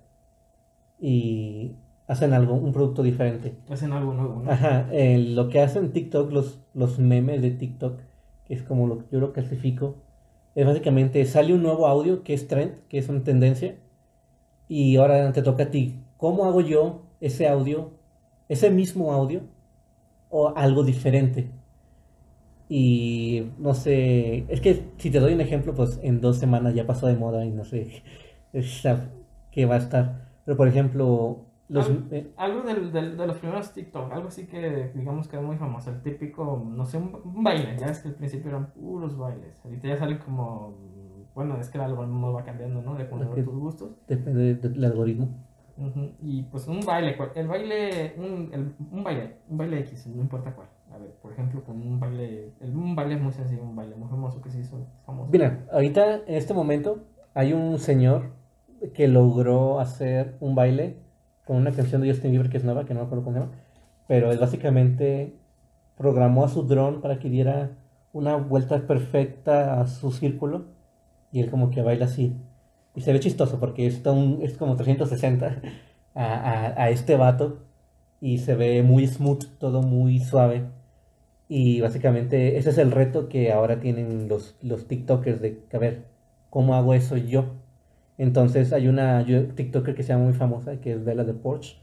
y 0.99 1.75
hacen 2.07 2.33
algo, 2.33 2.53
un 2.55 2.71
producto 2.71 3.03
diferente. 3.03 3.55
Hacen 3.69 3.91
algo 3.93 4.13
nuevo, 4.13 4.41
¿no? 4.41 4.51
Ajá, 4.51 4.87
lo 4.91 5.49
que 5.49 5.61
hacen 5.61 5.91
TikTok, 5.91 6.31
los, 6.31 6.59
los 6.73 6.99
memes 6.99 7.41
de 7.41 7.51
TikTok, 7.51 7.99
que 8.45 8.53
es 8.53 8.63
como 8.63 8.87
lo 8.87 8.99
que 8.99 9.05
yo 9.11 9.19
lo 9.19 9.33
clasifico, 9.33 9.95
es 10.55 10.65
básicamente 10.65 11.25
sale 11.25 11.53
un 11.53 11.63
nuevo 11.63 11.87
audio 11.87 12.23
que 12.23 12.33
es 12.33 12.47
trend, 12.47 12.75
que 12.87 12.97
es 12.97 13.09
una 13.09 13.23
tendencia, 13.23 13.75
y 14.67 14.95
ahora 14.97 15.31
te 15.33 15.41
toca 15.41 15.63
a 15.63 15.71
ti. 15.71 16.01
¿Cómo 16.17 16.45
hago 16.45 16.61
yo 16.61 17.03
ese 17.19 17.47
audio 17.47 17.91
ese 18.49 18.69
mismo 18.69 19.11
audio 19.11 19.41
o 20.29 20.49
algo 20.55 20.83
diferente. 20.83 21.49
Y 22.67 23.51
no 23.59 23.73
sé, 23.75 24.45
es 24.49 24.59
que 24.59 24.91
si 24.97 25.11
te 25.11 25.19
doy 25.19 25.33
un 25.33 25.41
ejemplo, 25.41 25.75
pues 25.75 25.99
en 26.01 26.19
dos 26.19 26.37
semanas 26.37 26.73
ya 26.73 26.87
pasó 26.87 27.07
de 27.07 27.15
moda 27.15 27.45
y 27.45 27.51
no 27.51 27.63
sé 27.63 28.03
qué 29.51 29.65
va 29.65 29.75
a 29.75 29.79
estar. 29.79 30.25
Pero 30.45 30.57
por 30.57 30.67
ejemplo, 30.67 31.44
los, 31.67 31.89
eh, 32.11 32.31
algo, 32.37 32.61
del, 32.61 32.91
de 32.91 33.27
los 33.27 33.37
primeros 33.37 33.73
TikTok, 33.73 34.11
algo 34.11 34.27
así 34.27 34.45
que 34.45 34.91
digamos 34.93 35.27
que 35.27 35.37
es 35.37 35.41
muy 35.41 35.57
famoso, 35.57 35.89
el 35.89 36.01
típico, 36.01 36.63
no 36.65 36.85
sé, 36.85 36.97
un, 36.97 37.43
baile, 37.43 37.75
ya 37.77 37.87
es 37.87 37.99
que 37.99 38.09
al 38.09 38.15
principio 38.15 38.49
eran 38.49 38.71
puros 38.71 39.17
bailes, 39.17 39.59
ahorita 39.65 39.87
ya 39.87 39.97
sale 39.97 40.19
como, 40.19 40.77
bueno, 41.33 41.57
es 41.59 41.69
que 41.69 41.77
el 41.79 41.85
algoritmo 41.85 42.33
va 42.33 42.43
cambiando, 42.43 42.81
¿no? 42.81 42.95
De 42.95 43.03
acuerdo 43.03 43.31
a 43.31 43.35
tus 43.35 43.57
gustos. 43.57 43.91
Depende 44.07 44.55
del 44.55 44.85
algoritmo. 44.85 45.29
Y 46.21 46.43
pues 46.43 46.67
un 46.67 46.79
baile, 46.81 47.17
el 47.35 47.47
baile, 47.47 48.13
un, 48.17 48.49
el, 48.53 48.73
un 48.91 49.03
baile, 49.03 49.37
un 49.49 49.57
baile 49.57 49.79
X, 49.79 50.07
no 50.07 50.21
importa 50.21 50.53
cuál. 50.55 50.67
A 50.93 50.97
ver, 50.97 51.11
por 51.21 51.33
ejemplo, 51.33 51.63
con 51.65 51.81
un 51.81 51.99
baile, 51.99 52.53
el, 52.61 52.75
un 52.75 52.95
baile 52.95 53.17
muy 53.17 53.33
sencillo, 53.33 53.63
un 53.63 53.75
baile 53.75 53.95
muy 53.95 54.07
famoso 54.07 54.41
que 54.41 54.49
se 54.49 54.59
hizo 54.59 54.87
famoso. 55.05 55.31
Mira, 55.31 55.65
ahorita 55.71 56.21
en 56.27 56.35
este 56.35 56.53
momento 56.53 57.03
hay 57.33 57.51
un 57.51 57.79
señor 57.79 58.31
que 58.93 59.09
logró 59.09 59.79
hacer 59.81 60.37
un 60.39 60.55
baile 60.55 61.04
con 61.45 61.57
una 61.57 61.71
canción 61.71 62.01
de 62.01 62.11
Justin 62.11 62.31
Bieber 62.31 62.49
que 62.49 62.57
es 62.57 62.63
nueva, 62.63 62.85
que 62.85 62.93
no 62.93 63.01
me 63.01 63.05
acuerdo 63.05 63.23
cómo 63.23 63.37
se 63.37 63.41
llama, 63.41 63.53
pero 64.07 64.31
es 64.31 64.39
básicamente 64.39 65.33
programó 65.97 66.43
a 66.43 66.49
su 66.49 66.63
dron 66.63 67.01
para 67.01 67.19
que 67.19 67.29
diera 67.29 67.71
una 68.13 68.35
vuelta 68.35 68.85
perfecta 68.87 69.79
a 69.79 69.87
su 69.87 70.11
círculo 70.11 70.65
y 71.31 71.41
él 71.41 71.49
como 71.49 71.69
que 71.69 71.81
baila 71.81 72.05
así. 72.05 72.35
Y 72.95 73.01
se 73.01 73.11
ve 73.11 73.19
chistoso 73.19 73.59
porque 73.59 73.87
es, 73.87 74.01
es 74.41 74.57
como 74.57 74.75
360 74.75 75.61
a, 76.15 76.81
a, 76.81 76.89
este 76.89 77.17
vato. 77.17 77.59
Y 78.21 78.39
se 78.39 78.55
ve 78.55 78.81
muy 78.83 79.05
smooth, 79.05 79.43
todo 79.59 79.81
muy 79.81 80.19
suave. 80.19 80.63
Y 81.49 81.81
básicamente 81.81 82.57
ese 82.57 82.69
es 82.69 82.77
el 82.77 82.91
reto 82.91 83.27
que 83.27 83.51
ahora 83.51 83.79
tienen 83.79 84.27
los, 84.29 84.55
los 84.61 84.87
TikTokers 84.87 85.41
de, 85.41 85.61
a 85.73 85.77
ver, 85.77 86.05
¿cómo 86.49 86.73
hago 86.73 86.93
eso 86.93 87.17
yo? 87.17 87.53
Entonces 88.17 88.71
hay 88.73 88.87
una 88.87 89.25
TikToker 89.25 89.93
que 89.95 90.03
se 90.03 90.09
llama 90.13 90.25
muy 90.25 90.33
famosa, 90.33 90.79
que 90.79 90.93
es 90.93 91.03
Bella 91.03 91.23
de 91.23 91.33
Porsche. 91.33 91.77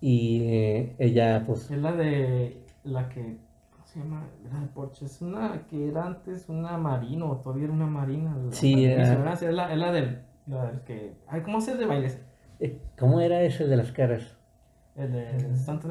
Y 0.00 0.42
eh, 0.44 0.94
ella, 0.98 1.44
pues, 1.46 1.70
Es 1.70 1.78
la 1.78 1.92
de 1.92 2.58
la 2.84 3.08
que. 3.08 3.38
¿Cómo 3.70 3.86
se 3.86 3.98
llama? 3.98 4.28
La 4.52 4.60
de 4.60 4.66
Porsche. 4.66 5.06
Es 5.06 5.20
una 5.22 5.66
que 5.68 5.88
era 5.88 6.06
antes 6.06 6.48
una 6.48 6.76
marino, 6.78 7.30
o 7.30 7.36
todavía 7.36 7.64
era 7.64 7.72
una 7.72 7.86
marina. 7.86 8.36
Sí, 8.50 8.84
era- 8.84 9.32
Es 9.32 9.42
la, 9.42 9.72
es 9.72 9.78
la 9.78 9.92
del. 9.92 10.18
La 10.46 10.66
del 10.70 10.80
que. 10.82 11.14
Ay, 11.26 11.42
¿cómo 11.42 11.60
se 11.60 11.76
de 11.76 11.86
bailes? 11.86 12.20
eh, 12.60 12.80
¿cómo 12.98 13.20
era 13.20 13.42
ese 13.42 13.66
de 13.66 13.76
las 13.76 13.92
caras? 13.92 14.36
El 14.94 15.12
de. 15.12 15.56
Santa 15.56 15.88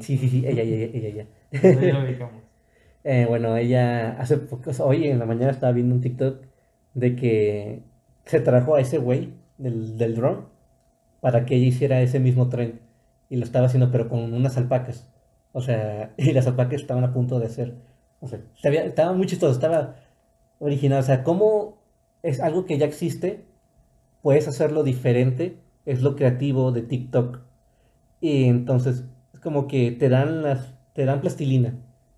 Sí, 0.00 0.18
sí, 0.18 0.28
sí, 0.28 0.46
ella, 0.46 0.62
ella, 0.62 0.90
ella, 0.92 1.26
ella. 1.52 2.43
Eh, 3.04 3.26
bueno, 3.28 3.56
ella 3.56 4.12
hace 4.20 4.38
poco, 4.38 4.70
hoy 4.82 5.06
en 5.08 5.18
la 5.18 5.26
mañana 5.26 5.50
estaba 5.52 5.72
viendo 5.72 5.94
un 5.94 6.00
TikTok 6.00 6.46
de 6.94 7.16
que 7.16 7.82
se 8.24 8.40
trajo 8.40 8.74
a 8.74 8.80
ese 8.80 8.98
güey 8.98 9.34
del, 9.58 9.98
del 9.98 10.14
drone 10.16 10.46
para 11.20 11.44
que 11.46 11.56
ella 11.56 11.66
hiciera 11.68 12.02
ese 12.02 12.20
mismo 12.20 12.48
tren. 12.48 12.80
Y 13.30 13.36
lo 13.36 13.44
estaba 13.44 13.66
haciendo, 13.66 13.90
pero 13.92 14.08
con 14.08 14.32
unas 14.34 14.56
alpacas. 14.58 15.10
O 15.52 15.60
sea, 15.62 16.14
y 16.18 16.32
las 16.32 16.46
alpacas 16.46 16.80
estaban 16.82 17.04
a 17.04 17.12
punto 17.12 17.40
de 17.40 17.46
hacer. 17.46 17.74
O 18.20 18.28
sea, 18.28 18.40
sabía- 18.62 18.84
estaba 18.86 19.12
muy 19.14 19.26
chistoso, 19.26 19.52
estaba 19.54 19.96
original. 20.60 21.00
O 21.00 21.02
sea, 21.02 21.24
cómo 21.24 21.78
es 22.22 22.40
algo 22.40 22.66
que 22.66 22.78
ya 22.78 22.86
existe, 22.86 23.46
puedes 24.22 24.48
hacerlo 24.48 24.84
diferente. 24.84 25.58
Es 25.86 26.02
lo 26.02 26.16
creativo 26.16 26.72
de 26.72 26.82
TikTok. 26.82 27.40
Y 28.20 28.44
entonces, 28.46 29.04
es 29.34 29.40
como 29.40 29.66
que 29.68 29.92
te 29.92 30.08
dan 30.08 30.42
las, 30.42 30.74
te 30.94 31.04
dan 31.04 31.20
plastilina. 31.20 31.74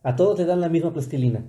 A 0.06 0.14
todos 0.14 0.36
te 0.36 0.44
dan 0.44 0.60
la 0.60 0.68
misma 0.68 0.92
plastilina. 0.92 1.42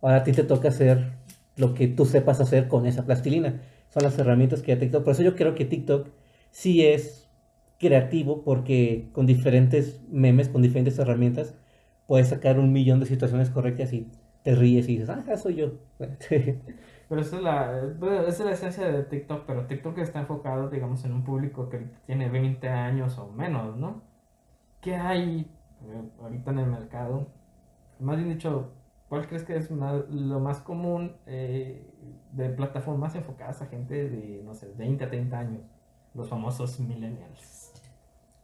Ahora 0.00 0.18
a 0.18 0.22
ti 0.22 0.30
te 0.30 0.44
toca 0.44 0.68
hacer 0.68 1.14
lo 1.56 1.74
que 1.74 1.88
tú 1.88 2.04
sepas 2.06 2.40
hacer 2.40 2.68
con 2.68 2.86
esa 2.86 3.04
plastilina. 3.04 3.60
Son 3.88 4.04
las 4.04 4.16
herramientas 4.20 4.62
que 4.62 4.72
da 4.72 4.78
TikTok. 4.78 5.02
Por 5.02 5.14
eso 5.14 5.24
yo 5.24 5.34
creo 5.34 5.56
que 5.56 5.64
TikTok 5.64 6.06
sí 6.52 6.86
es 6.86 7.28
creativo 7.76 8.44
porque 8.44 9.08
con 9.12 9.26
diferentes 9.26 10.00
memes, 10.12 10.48
con 10.48 10.62
diferentes 10.62 10.96
herramientas, 11.00 11.56
puedes 12.06 12.28
sacar 12.28 12.60
un 12.60 12.72
millón 12.72 13.00
de 13.00 13.06
situaciones 13.06 13.50
correctas 13.50 13.92
y 13.92 14.06
te 14.44 14.54
ríes 14.54 14.88
y 14.88 14.98
dices, 14.98 15.10
ah, 15.10 15.36
soy 15.36 15.56
yo. 15.56 15.72
Pero 17.08 17.20
esa 17.20 17.36
es 17.36 17.42
la, 17.42 17.82
esa 18.28 18.28
es 18.28 18.40
la 18.40 18.52
esencia 18.52 18.86
de 18.92 19.02
TikTok, 19.02 19.44
pero 19.46 19.66
TikTok 19.66 19.98
está 19.98 20.20
enfocado, 20.20 20.68
digamos, 20.68 21.04
en 21.04 21.14
un 21.14 21.24
público 21.24 21.68
que 21.70 21.88
tiene 22.06 22.28
20 22.28 22.68
años 22.68 23.18
o 23.18 23.32
menos, 23.32 23.76
¿no? 23.76 24.02
¿Qué 24.82 24.94
hay 24.94 25.50
eh, 25.88 26.02
ahorita 26.20 26.50
en 26.50 26.58
el 26.58 26.66
mercado? 26.66 27.37
Más 28.00 28.16
bien 28.16 28.28
dicho, 28.28 28.70
¿cuál 29.08 29.26
crees 29.26 29.44
que 29.44 29.56
es 29.56 29.70
una- 29.70 29.92
lo 30.10 30.40
más 30.40 30.60
común 30.60 31.16
eh, 31.26 31.84
de 32.32 32.48
plataformas 32.50 33.14
enfocadas 33.14 33.60
a 33.62 33.66
gente 33.66 34.08
de, 34.08 34.42
no 34.44 34.54
sé, 34.54 34.72
20 34.76 35.04
a 35.04 35.08
30 35.08 35.38
años? 35.38 35.62
Los 36.14 36.28
famosos 36.28 36.78
millennials. 36.80 37.72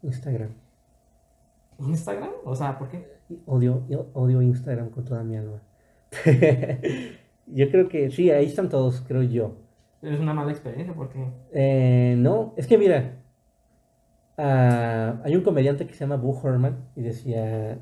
Instagram. 0.03 0.51
¿Instagram? 1.79 2.31
O 2.45 2.55
sea, 2.55 2.79
¿por 2.79 2.89
qué? 2.89 3.15
Odio, 3.47 3.83
odio 4.13 4.43
Instagram 4.43 4.91
con 4.91 5.05
toda 5.05 5.23
mi 5.25 5.37
alma. 5.37 5.61
yo 7.47 7.71
creo 7.71 7.89
que 7.89 8.11
sí, 8.11 8.31
ahí 8.31 8.47
están 8.47 8.69
todos, 8.69 9.01
creo 9.07 9.23
yo. 9.23 9.57
Es 10.03 10.21
una 10.21 10.35
mala 10.35 10.53
experiencia 10.53 10.95
porque... 10.95 11.27
Eh, 11.53 12.15
no, 12.19 12.53
es 12.57 12.67
que 12.67 12.77
mira, 12.77 13.17
ah, 14.37 15.21
hay 15.25 15.35
un 15.35 15.43
comediante 15.43 15.87
que 15.87 15.95
se 15.95 16.01
llama 16.01 16.17
Boo 16.17 16.39
Herman 16.45 16.77
y 16.95 17.03
decía 17.03 17.79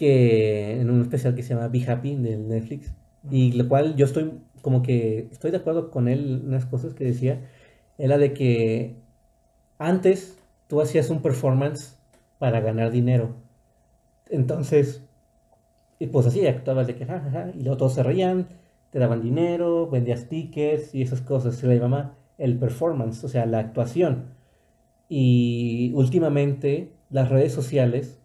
que 0.00 0.80
en 0.80 0.88
un 0.88 1.02
especial 1.02 1.34
que 1.34 1.42
se 1.42 1.52
llama 1.52 1.68
Be 1.68 1.84
Happy 1.86 2.16
de 2.16 2.38
Netflix, 2.38 2.94
y 3.30 3.52
lo 3.52 3.68
cual 3.68 3.96
yo 3.96 4.06
estoy 4.06 4.32
como 4.62 4.80
que 4.80 5.28
estoy 5.30 5.50
de 5.50 5.58
acuerdo 5.58 5.90
con 5.90 6.08
él 6.08 6.42
unas 6.46 6.64
cosas 6.64 6.94
que 6.94 7.04
decía, 7.04 7.46
era 7.98 8.16
de 8.16 8.32
que 8.32 8.96
antes 9.78 10.38
tú 10.68 10.80
hacías 10.80 11.10
un 11.10 11.20
performance 11.20 11.98
para 12.38 12.60
ganar 12.60 12.90
dinero. 12.90 13.36
Entonces, 14.30 15.04
y 15.98 16.06
pues 16.06 16.26
así 16.26 16.46
actuabas 16.46 16.86
de 16.86 16.94
que 16.94 17.04
jajaja, 17.04 17.50
y 17.54 17.60
luego 17.60 17.76
todos 17.76 17.92
se 17.92 18.02
reían, 18.02 18.48
te 18.88 19.00
daban 19.00 19.20
dinero, 19.20 19.90
vendías 19.90 20.30
tickets 20.30 20.94
y 20.94 21.02
esas 21.02 21.20
cosas. 21.20 21.56
Se 21.56 21.66
le 21.66 21.78
llama 21.78 22.16
el 22.38 22.58
performance, 22.58 23.22
o 23.22 23.28
sea, 23.28 23.44
la 23.44 23.58
actuación. 23.58 24.32
Y 25.10 25.92
últimamente 25.94 26.94
las 27.10 27.28
redes 27.28 27.52
sociales 27.52 28.19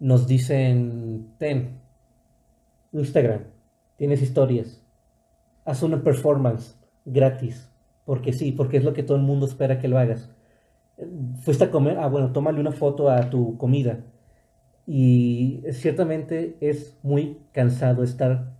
nos 0.00 0.26
dicen, 0.26 1.34
ten, 1.38 1.78
Instagram, 2.92 3.42
tienes 3.96 4.22
historias, 4.22 4.82
haz 5.64 5.82
una 5.82 6.02
performance 6.02 6.76
gratis, 7.04 7.70
porque 8.04 8.32
sí, 8.32 8.50
porque 8.50 8.78
es 8.78 8.84
lo 8.84 8.94
que 8.94 9.02
todo 9.02 9.16
el 9.16 9.22
mundo 9.22 9.46
espera 9.46 9.78
que 9.78 9.88
lo 9.88 9.98
hagas. 9.98 10.30
Fuiste 11.42 11.64
a 11.64 11.70
comer, 11.70 11.98
ah, 11.98 12.08
bueno, 12.08 12.32
tómale 12.32 12.60
una 12.60 12.72
foto 12.72 13.10
a 13.10 13.30
tu 13.30 13.56
comida. 13.56 14.00
Y 14.86 15.62
ciertamente 15.72 16.56
es 16.60 16.98
muy 17.02 17.38
cansado 17.52 18.02
estar 18.02 18.52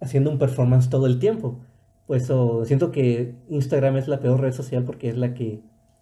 haciendo 0.00 0.30
un 0.30 0.38
performance 0.38 0.88
todo 0.88 1.06
el 1.06 1.18
tiempo. 1.18 1.60
Pues 2.06 2.32
siento 2.64 2.90
que 2.90 3.34
Instagram 3.50 3.98
es 3.98 4.08
la 4.08 4.20
peor 4.20 4.40
red 4.40 4.52
social 4.52 4.84
porque 4.84 5.10
es 5.10 5.16
la 5.18 5.34
que 5.34 5.60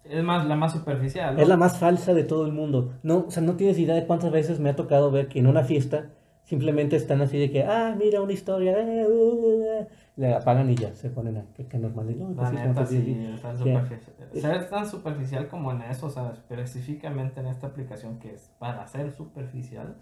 Es 0.09 0.23
más, 0.23 0.45
la 0.45 0.55
más 0.55 0.71
superficial, 0.73 1.35
¿no? 1.35 1.41
es 1.41 1.47
la 1.47 1.57
más 1.57 1.77
falsa 1.77 2.13
de 2.13 2.23
todo 2.23 2.45
el 2.45 2.51
mundo. 2.53 2.93
No, 3.03 3.25
o 3.27 3.31
sea, 3.31 3.43
no 3.43 3.55
tienes 3.55 3.77
idea 3.79 3.95
de 3.95 4.05
cuántas 4.05 4.31
veces 4.31 4.59
me 4.59 4.69
ha 4.69 4.75
tocado 4.75 5.11
ver 5.11 5.27
que 5.27 5.39
en 5.39 5.47
una 5.47 5.63
fiesta 5.63 6.09
simplemente 6.43 6.95
están 6.95 7.21
así 7.21 7.37
de 7.37 7.51
que, 7.51 7.63
ah, 7.63 7.93
mira 7.97 8.21
una 8.21 8.31
historia, 8.33 8.77
eh, 8.79 9.05
uh, 9.05 9.11
uh, 9.11 9.81
uh", 9.81 9.87
le 10.15 10.33
apagan 10.33 10.69
y 10.69 10.75
ya 10.75 10.93
se 10.95 11.09
ponen 11.09 11.37
a 11.37 11.45
que, 11.53 11.65
que 11.67 11.77
normal. 11.77 12.07
"No, 12.17 12.25
pues 12.27 12.37
La 12.37 12.49
sí, 12.49 12.55
neta, 12.55 12.67
somos 12.73 12.77
así, 12.83 13.01
sí, 13.01 13.11
así". 13.11 13.33
es 13.35 13.41
tan 13.41 13.57
Sí. 13.57 13.63
superficial. 13.63 14.27
O 14.33 14.39
sea, 14.39 14.55
es 14.55 14.69
tan 14.69 14.89
superficial 14.89 15.47
como 15.49 15.71
en 15.73 15.81
eso, 15.83 16.05
o 16.07 16.09
sea, 16.09 16.31
específicamente 16.31 17.39
en 17.41 17.47
esta 17.47 17.67
aplicación 17.67 18.17
que 18.19 18.33
es 18.33 18.49
para 18.59 18.87
ser 18.87 19.11
superficial, 19.11 19.95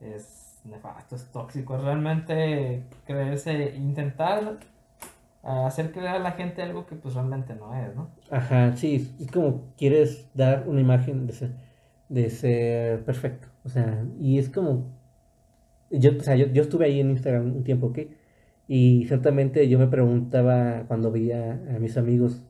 es 0.00 0.60
nefasto, 0.64 1.16
es 1.16 1.24
tóxico, 1.32 1.74
es 1.76 1.82
realmente 1.82 2.84
creerse, 3.04 3.74
intentar 3.76 4.58
hacer 5.48 5.92
creer 5.92 6.08
a 6.08 6.18
la 6.18 6.32
gente 6.32 6.62
algo 6.62 6.86
que 6.86 6.96
pues 6.96 7.14
realmente 7.14 7.54
no 7.54 7.74
es, 7.74 7.94
¿no? 7.94 8.10
Ajá, 8.30 8.76
sí, 8.76 9.14
es 9.18 9.30
como 9.30 9.72
quieres 9.76 10.28
dar 10.34 10.68
una 10.68 10.80
imagen 10.80 11.26
de 11.26 11.32
ser, 11.32 11.52
de 12.08 12.30
ser 12.30 13.04
perfecto. 13.04 13.48
O 13.64 13.68
sea, 13.68 14.04
y 14.20 14.38
es 14.38 14.48
como. 14.50 14.86
Yo, 15.90 16.10
o 16.18 16.20
sea, 16.20 16.36
yo, 16.36 16.46
yo 16.48 16.62
estuve 16.62 16.84
ahí 16.86 17.00
en 17.00 17.10
Instagram 17.10 17.56
un 17.56 17.64
tiempo, 17.64 17.86
¿ok? 17.86 17.98
Y 18.66 19.06
ciertamente 19.06 19.68
yo 19.68 19.78
me 19.78 19.86
preguntaba 19.86 20.84
cuando 20.86 21.10
veía 21.10 21.52
a 21.74 21.78
mis 21.78 21.96
amigos 21.96 22.42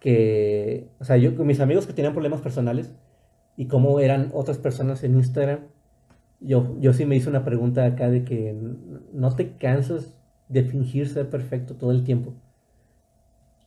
que. 0.00 0.90
O 0.98 1.04
sea, 1.04 1.16
yo 1.16 1.36
con 1.36 1.46
mis 1.46 1.60
amigos 1.60 1.86
que 1.86 1.92
tenían 1.92 2.12
problemas 2.12 2.40
personales 2.40 2.92
y 3.56 3.66
cómo 3.66 4.00
eran 4.00 4.30
otras 4.32 4.58
personas 4.58 5.04
en 5.04 5.14
Instagram. 5.14 5.60
Yo, 6.40 6.76
yo 6.80 6.92
sí 6.94 7.04
me 7.04 7.16
hice 7.16 7.28
una 7.28 7.44
pregunta 7.44 7.84
acá 7.84 8.08
de 8.10 8.24
que 8.24 8.56
no 9.12 9.36
te 9.36 9.56
cansas 9.58 10.14
de 10.50 10.62
fingir 10.64 11.08
ser 11.08 11.30
perfecto 11.30 11.74
todo 11.76 11.90
el 11.92 12.04
tiempo. 12.04 12.34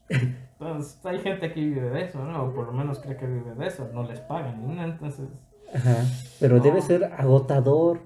Entonces, 0.08 1.00
hay 1.04 1.18
gente 1.18 1.52
que 1.52 1.60
vive 1.60 1.90
de 1.90 2.04
eso, 2.04 2.24
¿no? 2.24 2.44
O 2.44 2.54
por 2.54 2.66
lo 2.66 2.72
menos 2.72 3.00
cree 3.00 3.16
que 3.16 3.26
vive 3.26 3.54
de 3.54 3.66
eso, 3.66 3.88
no 3.92 4.04
les 4.04 4.20
pagan, 4.20 4.62
¿no? 4.76 4.84
Entonces, 4.84 5.26
Ajá, 5.74 6.04
pero 6.38 6.60
debe 6.60 6.76
No. 6.80 6.86
ser 6.86 7.04
agotador 7.04 8.00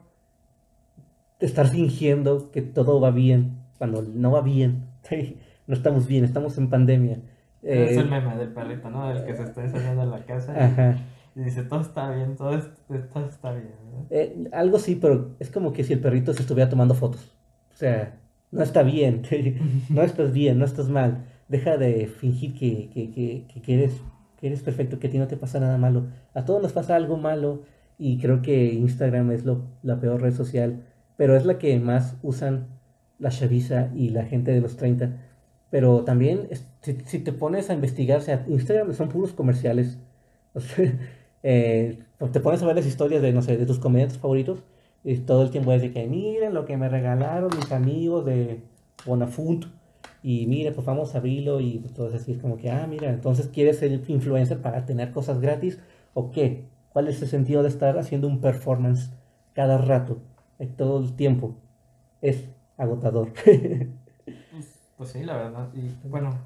estar 1.40 1.68
fingiendo 1.68 2.50
que 2.50 2.62
todo 2.62 3.00
va 3.00 3.10
bien 3.10 3.58
cuando 3.78 4.02
no 4.02 4.30
va 4.32 4.40
bien. 4.42 4.86
No 5.68 5.74
estamos 5.74 6.06
bien, 6.06 6.24
estamos 6.24 6.56
en 6.56 6.70
pandemia. 6.70 7.18
es 7.60 7.90
Eh, 7.90 8.00
el 8.00 8.08
meme 8.08 8.34
del 8.38 8.54
perrito, 8.54 8.88
¿no? 8.88 9.10
El 9.10 9.26
que 9.26 9.34
se 9.36 9.42
está 9.42 9.62
enseñando 9.62 10.02
en 10.04 10.10
la 10.12 10.24
casa 10.24 10.54
y- 10.54 10.60
ajá. 10.64 10.96
y, 11.34 11.40
dice, 11.40 11.62
todo 11.64 11.82
está 11.82 12.10
bien, 12.10 12.36
todo, 12.36 12.56
es- 12.56 12.70
todo 13.12 13.26
está 13.28 13.52
bien, 13.52 13.74
¿no? 13.92 14.06
Eh, 14.08 14.48
algo 14.52 14.78
sí, 14.78 14.94
pero 14.96 15.36
es 15.38 15.50
como 15.50 15.74
que 15.74 15.84
si 15.84 15.92
el 15.92 16.00
perrito 16.00 16.32
se 16.32 16.40
estuviera 16.40 16.70
tomando 16.70 16.94
fotos. 16.94 17.36
O 17.70 17.74
sea, 17.76 18.18
no 18.50 18.62
está 18.62 18.82
bien, 18.82 19.22
no 19.90 20.02
estás 20.02 20.32
bien, 20.32 20.58
no 20.58 20.64
estás 20.64 20.88
mal. 20.88 21.24
Deja 21.48 21.76
de 21.78 22.06
fingir 22.06 22.54
que, 22.54 22.90
que, 22.90 23.10
que, 23.10 23.46
que- 23.62 23.74
eres, 23.74 23.92
que 24.36 24.46
eres 24.48 24.62
perfecto, 24.62 24.98
que 24.98 25.08
a 25.08 25.10
ti 25.10 25.18
no 25.18 25.26
te 25.28 25.36
pasa 25.36 25.60
nada 25.60 25.78
malo. 25.78 26.06
A 26.34 26.44
todos 26.44 26.62
nos 26.62 26.72
pasa 26.72 26.96
algo 26.96 27.16
malo 27.16 27.62
y 27.98 28.18
creo 28.18 28.42
que 28.42 28.72
Instagram 28.74 29.30
es 29.32 29.44
lo, 29.44 29.62
la 29.82 29.98
peor 30.00 30.20
red 30.22 30.34
social, 30.34 30.84
pero 31.16 31.36
es 31.36 31.44
la 31.46 31.58
que 31.58 31.78
más 31.80 32.16
usan 32.22 32.66
la 33.18 33.30
chaviza 33.30 33.90
y 33.94 34.10
la 34.10 34.24
gente 34.24 34.52
de 34.52 34.60
los 34.60 34.76
30. 34.76 35.16
Pero 35.70 36.04
también, 36.04 36.48
si, 36.82 36.94
si 37.06 37.18
te 37.20 37.32
pones 37.32 37.70
a 37.70 37.74
investigar, 37.74 38.18
o 38.18 38.20
sea, 38.22 38.44
Instagram 38.48 38.94
son 38.94 39.08
puros 39.08 39.32
comerciales. 39.32 39.98
O 40.54 40.60
sea, 40.60 40.90
eh, 41.42 41.98
te 42.32 42.40
pones 42.40 42.62
a 42.62 42.66
ver 42.66 42.74
las 42.74 42.86
historias 42.86 43.22
de, 43.22 43.32
no 43.32 43.42
sé, 43.42 43.56
de 43.58 43.66
tus 43.66 43.78
comediantes 43.78 44.18
favoritos 44.18 44.64
y 45.10 45.16
todo 45.20 45.42
el 45.42 45.50
tiempo 45.50 45.72
es 45.72 45.80
de 45.80 45.90
que 45.90 46.06
miren 46.06 46.52
lo 46.52 46.66
que 46.66 46.76
me 46.76 46.86
regalaron 46.86 47.48
mis 47.56 47.72
amigos 47.72 48.26
de 48.26 48.62
Bonafoot 49.06 49.64
y 50.22 50.46
mire, 50.46 50.70
pues 50.72 50.86
vamos 50.86 51.14
a 51.14 51.18
abrirlo 51.18 51.60
y 51.60 51.78
todo 51.96 52.14
así 52.14 52.32
es 52.32 52.38
como 52.38 52.58
que, 52.58 52.70
ah, 52.70 52.86
mira, 52.86 53.08
entonces 53.08 53.48
quieres 53.48 53.78
ser 53.78 53.90
influencer 54.08 54.60
para 54.60 54.84
tener 54.84 55.10
cosas 55.12 55.40
gratis 55.40 55.78
o 56.12 56.30
qué? 56.30 56.68
¿Cuál 56.90 57.08
es 57.08 57.22
el 57.22 57.28
sentido 57.28 57.62
de 57.62 57.70
estar 57.70 57.96
haciendo 57.96 58.28
un 58.28 58.42
performance 58.42 59.10
cada 59.54 59.78
rato, 59.78 60.18
eh, 60.58 60.66
todo 60.66 61.00
el 61.00 61.16
tiempo? 61.16 61.54
Es 62.20 62.44
agotador. 62.76 63.32
Pues, 64.50 64.78
pues 64.98 65.08
sí, 65.10 65.22
la 65.24 65.38
verdad. 65.38 65.70
Y 65.72 66.06
bueno, 66.06 66.36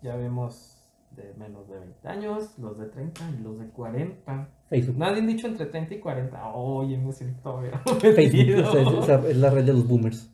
ya 0.00 0.16
vemos 0.16 0.82
de 1.10 1.34
menos 1.34 1.68
de 1.68 1.78
20 1.78 2.08
años, 2.08 2.58
los 2.58 2.78
de 2.78 2.86
30 2.86 3.20
y 3.38 3.42
los 3.42 3.58
de 3.58 3.66
40. 3.66 4.48
Facebook. 4.68 4.98
Nadie 4.98 5.20
han 5.20 5.26
dicho 5.26 5.46
entre 5.46 5.66
30 5.66 5.94
y 5.94 5.98
40. 5.98 6.52
Oye, 6.54 6.98
me 6.98 7.12
siento 7.12 7.40
todavía 7.42 7.78
Facebook 8.00 8.66
o 8.66 9.02
sea, 9.02 9.16
es, 9.28 9.36
la 9.36 9.50
red 9.50 9.64
de 9.64 9.72
los 9.72 9.86
boomers. 9.86 10.30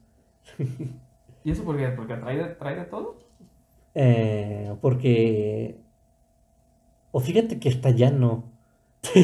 ¿Y 1.45 1.51
eso 1.51 1.65
por 1.65 1.77
qué? 1.77 1.89
¿Porque 1.89 2.15
trae 2.17 2.37
de, 2.37 2.45
trae 2.55 2.77
de 2.77 2.85
todo? 2.85 3.19
Eh, 3.95 4.75
porque. 4.81 5.81
O 7.13 7.21
fíjate 7.21 7.61
que 7.61 7.69
hasta 7.69 7.91
ya 7.91 8.11
no. 8.11 8.45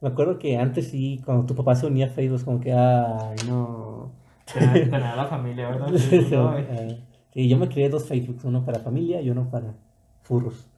Me 0.00 0.08
acuerdo 0.08 0.38
que 0.38 0.56
antes 0.56 0.88
sí, 0.88 1.22
cuando 1.24 1.46
tu 1.46 1.54
papá 1.54 1.76
se 1.76 1.86
unía 1.86 2.06
a 2.06 2.10
Facebook, 2.10 2.44
como 2.44 2.60
que, 2.60 2.72
ay, 2.72 3.36
no. 3.46 4.10
A 4.54 5.16
la 5.16 5.26
familia, 5.26 5.70
¿verdad? 5.70 5.92
Sí, 5.96 6.26
no. 6.30 6.58
Eh, 6.58 7.00
sí, 7.32 7.48
yo 7.48 7.56
me 7.56 7.68
creé 7.68 7.88
dos 7.88 8.06
Facebooks, 8.06 8.44
uno 8.44 8.64
para 8.64 8.80
familia 8.80 9.22
y 9.22 9.30
uno 9.30 9.48
para 9.48 9.74
furros. 10.22 10.68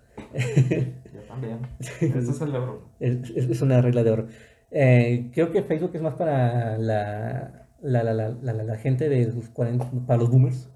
Es 2.01 2.41
el 2.41 2.53
de 2.53 2.59
Bruno. 2.59 2.81
Es, 2.99 3.31
es- 3.31 3.49
es 3.51 3.63
una 3.63 3.81
regla 3.83 4.03
de 4.05 4.11
oro. 4.11 4.27
Eh, 4.71 5.31
creo 5.33 5.51
que 5.53 5.63
Facebook 5.63 5.91
es 5.95 6.03
más 6.03 6.15
para 6.15 6.79
la, 6.79 7.69
la, 7.81 8.03
la, 8.03 8.13
la, 8.15 8.29
la- 8.31 8.53
la 8.65 8.77
gente 8.77 9.09
de 9.09 9.33
los 9.33 9.49
40, 9.51 9.91
para 10.07 10.19
los 10.21 10.31
boomers, 10.31 10.71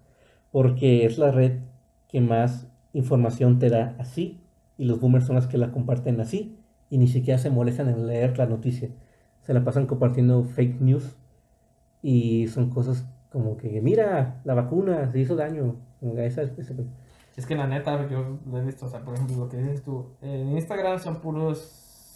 porque 0.51 1.05
es 1.07 1.19
la 1.19 1.31
red 1.33 1.61
que 2.09 2.21
más 2.21 2.69
información 2.93 3.59
te 3.59 3.71
da 3.71 3.97
así, 3.99 4.41
y 4.77 4.85
los 4.87 5.01
boomers 5.01 5.27
son 5.27 5.37
las 5.37 5.47
que 5.47 5.59
la 5.59 5.73
comparten 5.73 6.21
así, 6.21 6.59
y 6.91 6.99
ni 6.99 7.09
siquiera 7.09 7.39
se 7.39 7.51
molestan 7.51 7.89
en 7.89 8.07
leer 8.07 8.39
la 8.39 8.47
noticia. 8.47 8.91
Se 9.43 9.55
la 9.55 9.65
pasan 9.65 9.87
compartiendo 9.87 10.45
fake 10.45 10.81
news, 10.81 11.17
y 12.03 12.49
son 12.49 12.71
cosas 12.71 13.07
como 13.31 13.57
que, 13.57 13.81
mira, 13.81 14.41
la 14.45 14.55
vacuna 14.55 15.11
se 15.11 15.21
hizo 15.21 15.37
daño. 15.37 15.77
Esa- 16.19 16.43
esa- 16.43 16.75
Es 17.39 17.47
que 17.47 17.55
la 17.55 17.67
neta, 17.69 18.09
yo 18.11 18.39
lo 18.51 18.59
he 18.59 18.65
visto, 18.65 18.87
o 18.87 18.89
sea, 18.89 19.01
por 19.05 19.15
ejemplo, 19.15 19.37
lo 19.37 19.49
que 19.49 19.57
dices 19.59 19.83
tú, 19.83 20.07
en 20.21 20.51
Instagram 20.57 20.99
son 20.99 21.21
puros, 21.21 21.59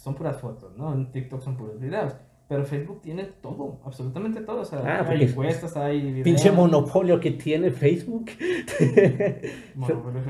son 0.03 0.15
puras 0.15 0.37
fotos, 0.39 0.77
¿no? 0.77 0.93
En 0.93 1.11
TikTok 1.11 1.41
son 1.41 1.55
puros 1.57 1.79
videos. 1.79 2.13
Pero 2.49 2.65
Facebook 2.65 3.01
tiene 3.01 3.23
todo, 3.23 3.79
absolutamente 3.85 4.41
todo. 4.41 4.61
O 4.61 4.65
sea, 4.65 4.79
Ah, 4.85 5.05
hay 5.07 5.23
encuestas, 5.23 5.77
hay 5.77 6.01
videos. 6.01 6.23
pinche 6.25 6.51
monopolio 6.51 7.19
que 7.21 7.31
tiene 7.31 7.71
Facebook. 7.71 8.25
Monopolio. 9.75 10.21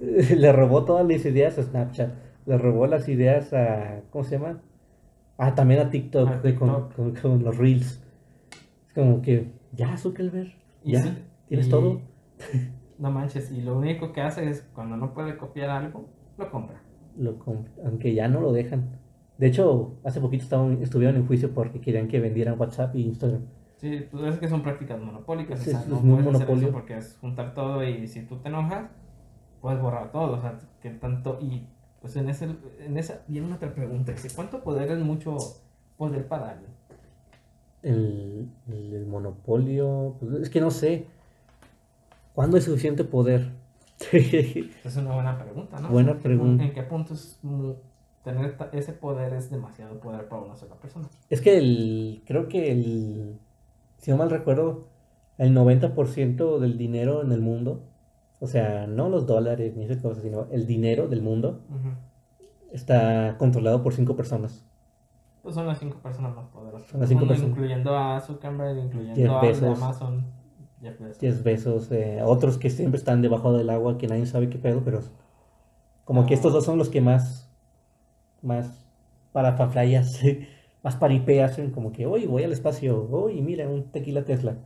Le 0.36 0.52
robó 0.52 0.84
todas 0.84 1.06
las 1.08 1.24
ideas 1.24 1.58
a 1.58 1.62
Snapchat. 1.62 2.10
Le 2.44 2.58
robó 2.58 2.86
las 2.86 3.08
ideas 3.08 3.52
a. 3.54 4.02
¿Cómo 4.10 4.22
se 4.24 4.38
llama? 4.38 4.60
Ah, 5.38 5.54
también 5.54 5.80
a 5.80 5.90
TikTok, 5.90 6.42
de- 6.42 6.54
con, 6.54 6.68
TikTok. 6.68 6.94
con- 6.94 7.14
con 7.14 7.42
los 7.44 7.56
Reels. 7.56 8.02
Es 8.88 8.92
como 8.94 9.22
que. 9.22 9.50
Ya, 9.72 9.96
Zuckerberg. 9.96 10.52
Ya. 10.84 11.02
sí, 11.02 11.24
Tienes 11.48 11.66
y- 11.66 11.70
todo. 11.70 12.00
No 12.98 13.10
manches, 13.10 13.50
y 13.52 13.60
lo 13.60 13.76
único 13.76 14.12
que 14.12 14.22
hace 14.22 14.48
es 14.48 14.62
cuando 14.74 14.96
no 14.96 15.12
puede 15.12 15.36
copiar 15.36 15.70
algo, 15.70 16.08
lo 16.38 16.50
compra. 16.50 16.80
Lo 17.16 17.38
comp- 17.38 17.68
aunque 17.84 18.14
ya 18.14 18.28
no 18.28 18.40
lo 18.40 18.52
dejan. 18.52 18.98
De 19.38 19.46
hecho, 19.48 19.96
hace 20.04 20.20
poquito 20.20 20.44
estaban, 20.44 20.82
estuvieron 20.82 21.16
en 21.16 21.26
juicio 21.26 21.52
porque 21.52 21.80
querían 21.80 22.08
que 22.08 22.20
vendieran 22.20 22.58
WhatsApp 22.58 22.94
y 22.96 23.02
Instagram. 23.06 23.42
Sí, 23.76 24.06
pues 24.10 24.34
es 24.34 24.38
que 24.40 24.48
son 24.48 24.62
prácticas 24.62 24.98
monopólicas. 25.00 25.58
Sí, 25.60 25.68
o 25.68 25.72
sea, 25.72 25.80
es 25.82 25.88
no 25.88 25.96
muy 25.96 26.22
puedes 26.22 26.26
hacer 26.36 26.46
monopolio. 26.46 26.68
eso 26.68 26.72
porque 26.72 26.96
es 26.96 27.18
juntar 27.20 27.54
todo 27.54 27.84
y 27.84 28.06
si 28.08 28.22
tú 28.26 28.36
te 28.38 28.48
enojas, 28.48 28.90
puedes 29.60 29.80
borrar 29.80 30.10
todo. 30.12 30.38
O 30.38 30.40
sea, 30.40 30.58
que 30.80 30.88
tanto. 30.90 31.38
Y 31.40 31.68
pues 32.00 32.16
en, 32.16 32.30
ese, 32.30 32.48
en 32.80 32.96
esa 32.96 33.22
viene 33.28 33.52
otra 33.52 33.74
pregunta: 33.74 34.14
¿cuánto 34.34 34.62
poder 34.64 34.90
es 34.90 34.98
mucho 35.00 35.36
poder 35.98 36.26
para 36.28 36.50
alguien? 36.52 36.70
El, 37.82 38.48
el- 38.68 38.94
el 38.94 39.06
monopolio. 39.06 40.16
pues, 40.20 40.32
es 40.42 40.50
que 40.50 40.60
no 40.62 40.70
sé. 40.70 41.06
¿Cuándo 42.36 42.58
es 42.58 42.64
suficiente 42.64 43.02
poder? 43.02 43.50
Es 44.12 44.96
una 44.98 45.14
buena 45.14 45.38
pregunta, 45.38 45.80
¿no? 45.80 45.88
Buena 45.88 46.10
¿En 46.12 46.16
qué 46.18 46.20
pun- 46.20 46.22
pregunta. 46.22 46.64
¿En 46.64 46.72
qué 46.74 46.82
punto 46.82 47.14
es 47.14 47.40
tener 48.22 48.54
ese 48.72 48.92
poder 48.92 49.32
es 49.32 49.50
demasiado 49.50 49.98
poder 50.00 50.28
para 50.28 50.42
una 50.42 50.54
sola 50.54 50.74
persona? 50.76 51.08
Es 51.30 51.40
que 51.40 51.56
el, 51.56 52.22
creo 52.26 52.46
que 52.48 52.70
el, 52.72 53.38
si 53.96 54.10
no 54.10 54.18
mal 54.18 54.28
recuerdo, 54.28 54.88
el 55.38 55.54
90% 55.54 56.58
del 56.58 56.76
dinero 56.76 57.22
en 57.22 57.32
el 57.32 57.40
mundo, 57.40 57.84
o 58.38 58.46
sea, 58.46 58.86
no 58.86 59.08
los 59.08 59.26
dólares 59.26 59.74
ni 59.74 59.84
esas 59.86 59.96
cosas, 60.02 60.22
sino 60.22 60.46
el 60.52 60.66
dinero 60.66 61.08
del 61.08 61.22
mundo, 61.22 61.62
está 62.70 63.36
controlado 63.38 63.82
por 63.82 63.94
cinco 63.94 64.14
personas. 64.14 64.62
Pues 65.42 65.54
son 65.54 65.66
las 65.66 65.78
cinco 65.78 65.98
personas 66.00 66.34
más 66.36 66.46
poderosas. 66.48 66.88
Son 66.90 67.00
las 67.00 67.08
cinco 67.08 67.26
personas. 67.26 67.50
Incluyendo 67.52 67.96
a 67.96 68.20
Zuckerberg, 68.20 68.76
incluyendo 68.78 69.36
a. 69.38 69.40
Amazon, 69.40 70.26
Jeff 70.80 70.98
Bezos. 71.00 71.18
10 71.20 71.42
besos, 71.42 71.92
eh, 71.92 72.20
otros 72.24 72.58
que 72.58 72.70
siempre 72.70 72.98
están 72.98 73.22
debajo 73.22 73.52
del 73.56 73.70
agua, 73.70 73.98
que 73.98 74.06
nadie 74.08 74.26
sabe 74.26 74.48
qué 74.50 74.58
pedo, 74.58 74.82
pero 74.84 75.00
como 76.04 76.26
que 76.26 76.34
estos 76.34 76.52
dos 76.52 76.64
son 76.64 76.78
los 76.78 76.88
que 76.88 77.00
más, 77.00 77.50
más 78.42 78.86
para 79.32 79.56
fanflayas, 79.56 80.20
más 80.82 80.96
paripé 80.96 81.42
hacen, 81.42 81.70
como 81.72 81.92
que, 81.92 82.06
hoy 82.06 82.26
voy 82.26 82.44
al 82.44 82.52
espacio, 82.52 83.08
hoy 83.10 83.40
mira, 83.42 83.68
un 83.68 83.90
tequila 83.90 84.24
Tesla. 84.24 84.56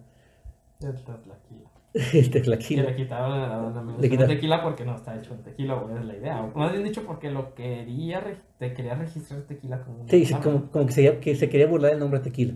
El 1.93 2.31
tequila. 2.31 2.57
El 2.57 2.87
le 2.87 2.95
quitaron 2.97 3.99
Le 4.01 4.09
quitaron. 4.09 4.29
tequila 4.29 4.63
porque 4.63 4.85
no 4.85 4.95
está 4.95 5.17
hecho 5.17 5.35
en 5.35 5.43
tequila, 5.43 5.75
güey, 5.75 5.97
es 5.99 6.05
la 6.05 6.17
idea. 6.17 6.41
O 6.45 6.57
más 6.59 6.71
bien 6.73 6.85
dicho, 6.85 7.05
porque 7.05 7.31
lo 7.31 7.55
quería, 7.55 8.23
te 8.59 8.73
quería 8.75 8.95
registrar 8.95 9.43
tequila 9.43 9.83
como 9.83 10.03
una 10.03 10.09
Sí, 10.09 10.25
marca. 10.31 10.41
como, 10.41 10.71
como 10.71 10.87
que, 10.87 10.93
se, 10.93 11.19
que 11.19 11.35
se 11.35 11.49
quería 11.49 11.67
burlar 11.67 11.91
del 11.91 12.01
nombre 12.01 12.21
tequila. 12.21 12.55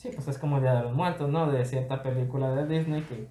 Sí, 0.00 0.08
pues 0.14 0.26
es 0.28 0.38
como 0.38 0.56
el 0.56 0.62
Día 0.62 0.76
de 0.76 0.84
los 0.84 0.94
Muertos, 0.94 1.28
¿no? 1.28 1.52
De 1.52 1.62
cierta 1.66 2.02
película 2.02 2.54
de 2.54 2.66
Disney 2.66 3.02
que 3.02 3.28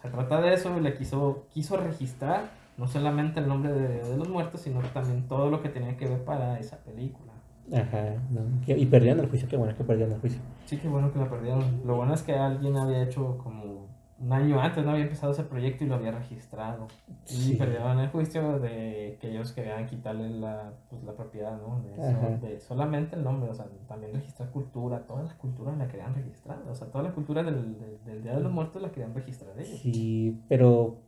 se 0.00 0.08
trata 0.08 0.40
de 0.40 0.54
eso 0.54 0.72
y 0.78 0.80
le 0.80 0.94
quiso, 0.94 1.46
quiso 1.52 1.76
registrar 1.76 2.50
no 2.76 2.86
solamente 2.86 3.40
el 3.40 3.48
nombre 3.48 3.72
de 3.72 3.94
Día 3.94 4.04
de 4.04 4.16
los 4.16 4.28
Muertos, 4.28 4.60
sino 4.60 4.78
también 4.94 5.26
todo 5.26 5.50
lo 5.50 5.60
que 5.60 5.68
tenía 5.68 5.96
que 5.96 6.06
ver 6.06 6.24
para 6.24 6.60
esa 6.60 6.76
película. 6.76 7.32
Ajá, 7.72 8.14
no, 8.30 8.42
y 8.68 8.86
perdieron 8.86 9.18
el 9.18 9.30
juicio, 9.30 9.48
qué 9.48 9.56
bueno 9.56 9.76
que 9.76 9.82
perdieron 9.82 10.14
el 10.14 10.20
juicio. 10.20 10.40
Sí, 10.64 10.76
qué 10.76 10.86
bueno 10.86 11.12
que 11.12 11.18
la 11.18 11.28
perdieron. 11.28 11.82
Lo 11.84 11.96
bueno 11.96 12.14
es 12.14 12.22
que 12.22 12.36
alguien 12.36 12.76
había 12.76 13.02
hecho 13.02 13.36
como 13.38 13.88
un 14.22 14.32
año 14.32 14.60
antes, 14.60 14.84
no 14.84 14.92
había 14.92 15.02
empezado 15.04 15.32
ese 15.32 15.42
proyecto 15.42 15.82
y 15.84 15.88
lo 15.88 15.96
había 15.96 16.12
registrado. 16.12 16.86
Y 17.28 17.32
Sí. 17.34 17.56
perdieron 17.56 17.98
el 17.98 18.08
juicio 18.08 18.60
de 18.60 19.18
que 19.20 19.30
ellos 19.30 19.52
querían 19.52 19.86
quitarle 19.86 20.30
la, 20.30 20.72
pues, 20.88 21.02
la 21.02 21.12
propiedad, 21.12 21.58
¿no? 21.60 21.82
De, 21.82 21.92
eso, 21.94 22.16
Ajá. 22.18 22.28
de 22.38 22.60
solamente 22.60 23.16
el 23.16 23.24
nombre, 23.24 23.50
o 23.50 23.54
sea, 23.54 23.66
también 23.88 24.14
registrar 24.14 24.50
cultura, 24.50 25.00
todas 25.06 25.24
las 25.24 25.34
culturas 25.34 25.76
la 25.76 25.88
querían 25.88 26.14
registrar, 26.14 26.58
o 26.70 26.74
sea, 26.74 26.86
toda 26.88 27.04
la 27.04 27.12
cultura 27.12 27.42
del, 27.42 27.78
del, 27.78 27.98
del 28.04 28.22
Día 28.22 28.36
de 28.36 28.40
los 28.42 28.52
Muertos 28.52 28.80
la 28.80 28.90
querían 28.92 29.12
registrar 29.14 29.58
ellos. 29.58 29.80
Sí, 29.80 30.40
pero 30.48 30.98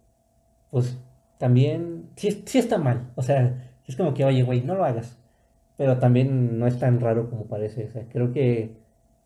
pues 0.71 0.99
también, 1.39 2.11
sí, 2.17 2.43
sí 2.47 2.59
está 2.59 2.79
mal. 2.79 3.13
O 3.15 3.23
sea, 3.23 3.63
es 3.87 3.95
como 3.97 4.13
que, 4.15 4.25
oye, 4.25 4.43
güey, 4.43 4.63
no 4.63 4.75
lo 4.75 4.85
hagas. 4.85 5.19
Pero 5.77 5.99
también 5.99 6.59
no 6.59 6.67
es 6.67 6.79
tan 6.79 7.01
raro 7.01 7.29
como 7.31 7.45
parece. 7.47 7.85
O 7.87 7.91
sea, 7.91 8.09
creo 8.09 8.33
que 8.33 8.77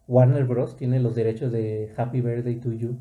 Warner 0.07 0.45
Bros. 0.45 0.77
tiene 0.77 0.99
los 1.01 1.15
derechos 1.15 1.53
de 1.53 1.93
Happy 1.97 2.21
Birthday 2.23 2.57
to 2.57 2.73
You. 2.73 2.97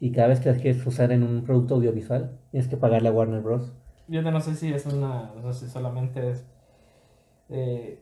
Y 0.00 0.12
cada 0.12 0.28
vez 0.28 0.40
que 0.40 0.50
las 0.50 0.58
quieres 0.58 0.84
usar 0.86 1.12
en 1.12 1.22
un 1.22 1.44
producto 1.44 1.76
audiovisual, 1.76 2.38
tienes 2.50 2.68
que 2.68 2.76
pagarle 2.76 3.08
a 3.08 3.12
Warner 3.12 3.40
Bros. 3.40 3.72
Yo 4.08 4.22
no 4.22 4.40
sé 4.40 4.54
si 4.54 4.72
es 4.72 4.86
una, 4.86 5.32
no 5.34 5.52
sé 5.52 5.66
si 5.66 5.72
solamente 5.72 6.30
es... 6.30 6.46
eh, 7.48 8.00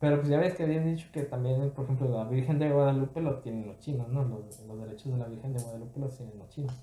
pero 0.00 0.16
pues 0.16 0.28
ya 0.28 0.38
ves 0.38 0.54
que 0.54 0.64
habían 0.64 0.84
dicho 0.84 1.06
que 1.12 1.22
también, 1.22 1.70
por 1.70 1.84
ejemplo, 1.84 2.08
la 2.08 2.24
Virgen 2.24 2.58
de 2.58 2.70
Guadalupe 2.70 3.20
lo 3.20 3.38
tienen 3.38 3.68
los 3.68 3.78
chinos, 3.78 4.08
¿no? 4.08 4.24
Los, 4.24 4.60
los 4.66 4.80
derechos 4.80 5.12
de 5.12 5.18
la 5.18 5.26
Virgen 5.26 5.52
de 5.52 5.62
Guadalupe 5.62 6.00
los 6.00 6.16
tienen 6.16 6.36
los 6.38 6.48
chinos. 6.48 6.74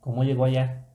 ¿Cómo 0.00 0.24
llegó 0.24 0.46
allá? 0.46 0.86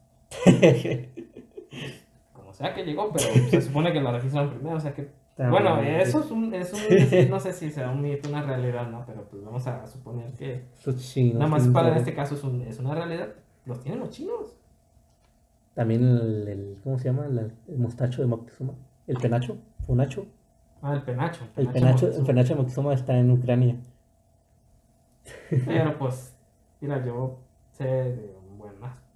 Como 2.34 2.54
sea 2.54 2.74
que 2.74 2.84
llegó, 2.84 3.12
pero 3.12 3.26
se 3.52 3.62
supone 3.62 3.94
que 3.94 4.02
lo 4.02 4.12
registraron 4.12 4.50
primero, 4.50 4.78
o 4.78 4.80
sea 4.80 4.96
que... 4.96 5.12
Bueno, 5.48 5.80
eso 5.82 6.20
es 6.22 6.32
un, 6.32 6.54
es 6.54 6.74
un 6.74 7.30
no 7.30 7.40
sé 7.40 7.54
si 7.54 7.72
será 7.72 7.92
un 7.92 8.02
mito, 8.02 8.28
una 8.30 8.42
realidad, 8.44 8.90
¿no? 8.90 9.06
Pero 9.06 9.24
pues 9.30 9.44
vamos 9.44 9.66
a 9.68 9.88
suponer 9.88 10.34
que 10.34 10.66
chinos 10.98 11.36
nada 11.36 11.48
más 11.48 11.68
para 11.70 11.90
en 11.92 11.98
este 11.98 12.14
caso 12.14 12.36
es, 12.36 12.44
un, 12.44 12.62
es 12.62 12.78
una 12.80 12.94
realidad. 12.94 13.30
Los 13.66 13.80
tienen 13.82 14.00
los 14.02 14.10
chinos. 14.10 14.56
También 15.76 16.04
el, 16.04 16.48
el- 16.48 16.78
¿cómo 16.84 16.98
se 17.00 17.06
llama? 17.06 17.28
La- 17.30 17.48
el 17.68 17.78
mostacho 17.78 18.22
de 18.22 18.28
Moctezuma. 18.28 18.74
El 19.08 19.18
penacho, 19.18 19.58
funacho. 19.86 20.26
Ah, 20.82 20.94
el 20.94 21.04
penacho. 21.04 21.42
El 21.56 21.68
penacho, 21.70 22.06
el 22.08 22.12
Moctezuma. 22.12 22.28
penacho 22.28 22.50
de 22.50 22.56
Moctezuma 22.56 22.94
está 22.94 23.18
en 23.18 23.32
Ucrania. 23.32 23.76
Pero 25.66 25.98
pues, 26.00 26.36
mira, 26.82 27.04
yo 27.06 27.40
sé 27.72 27.86
de 27.86 28.36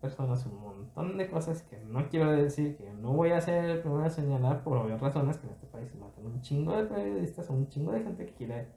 personas 0.03 0.45
un 0.45 0.59
montón 0.61 1.17
de 1.17 1.29
cosas 1.29 1.61
que 1.63 1.77
no 1.85 2.09
quiero 2.09 2.29
decir, 2.31 2.75
que 2.75 2.91
no 3.01 3.13
voy 3.13 3.31
a 3.31 3.37
hacer 3.37 3.63
el 3.63 3.79
primero 3.79 4.03
a 4.03 4.09
señalar 4.09 4.61
por 4.63 4.77
obvias 4.77 4.99
razones 4.99 5.37
que 5.37 5.47
en 5.47 5.53
este 5.53 5.65
país 5.67 5.89
se 5.89 5.97
matan 5.97 6.25
un 6.25 6.41
chingo 6.41 6.75
de 6.75 6.83
periodistas, 6.83 7.49
un 7.49 7.67
chingo 7.69 7.93
de 7.93 8.01
gente 8.03 8.25
que 8.25 8.33
quiere 8.33 8.67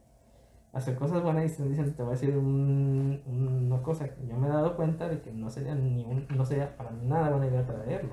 hacer 0.71 0.95
cosas 0.95 1.21
buenas 1.21 1.43
y 1.45 1.49
se 1.49 1.67
dicen, 1.67 1.93
te 1.93 2.01
voy 2.01 2.11
a 2.11 2.13
decir 2.13 2.37
un- 2.37 3.21
una 3.27 3.81
cosa 3.83 4.07
que 4.13 4.25
yo 4.25 4.37
me 4.37 4.47
he 4.47 4.49
dado 4.49 4.75
cuenta 4.77 5.09
de 5.09 5.21
que 5.21 5.31
no 5.33 5.49
sería 5.49 5.75
ni 5.75 6.05
un, 6.05 6.25
no 6.35 6.45
sería 6.45 6.75
para 6.77 6.91
nada 6.91 7.29
buena 7.31 7.47
idea 7.47 7.65
traerlo. 7.65 8.09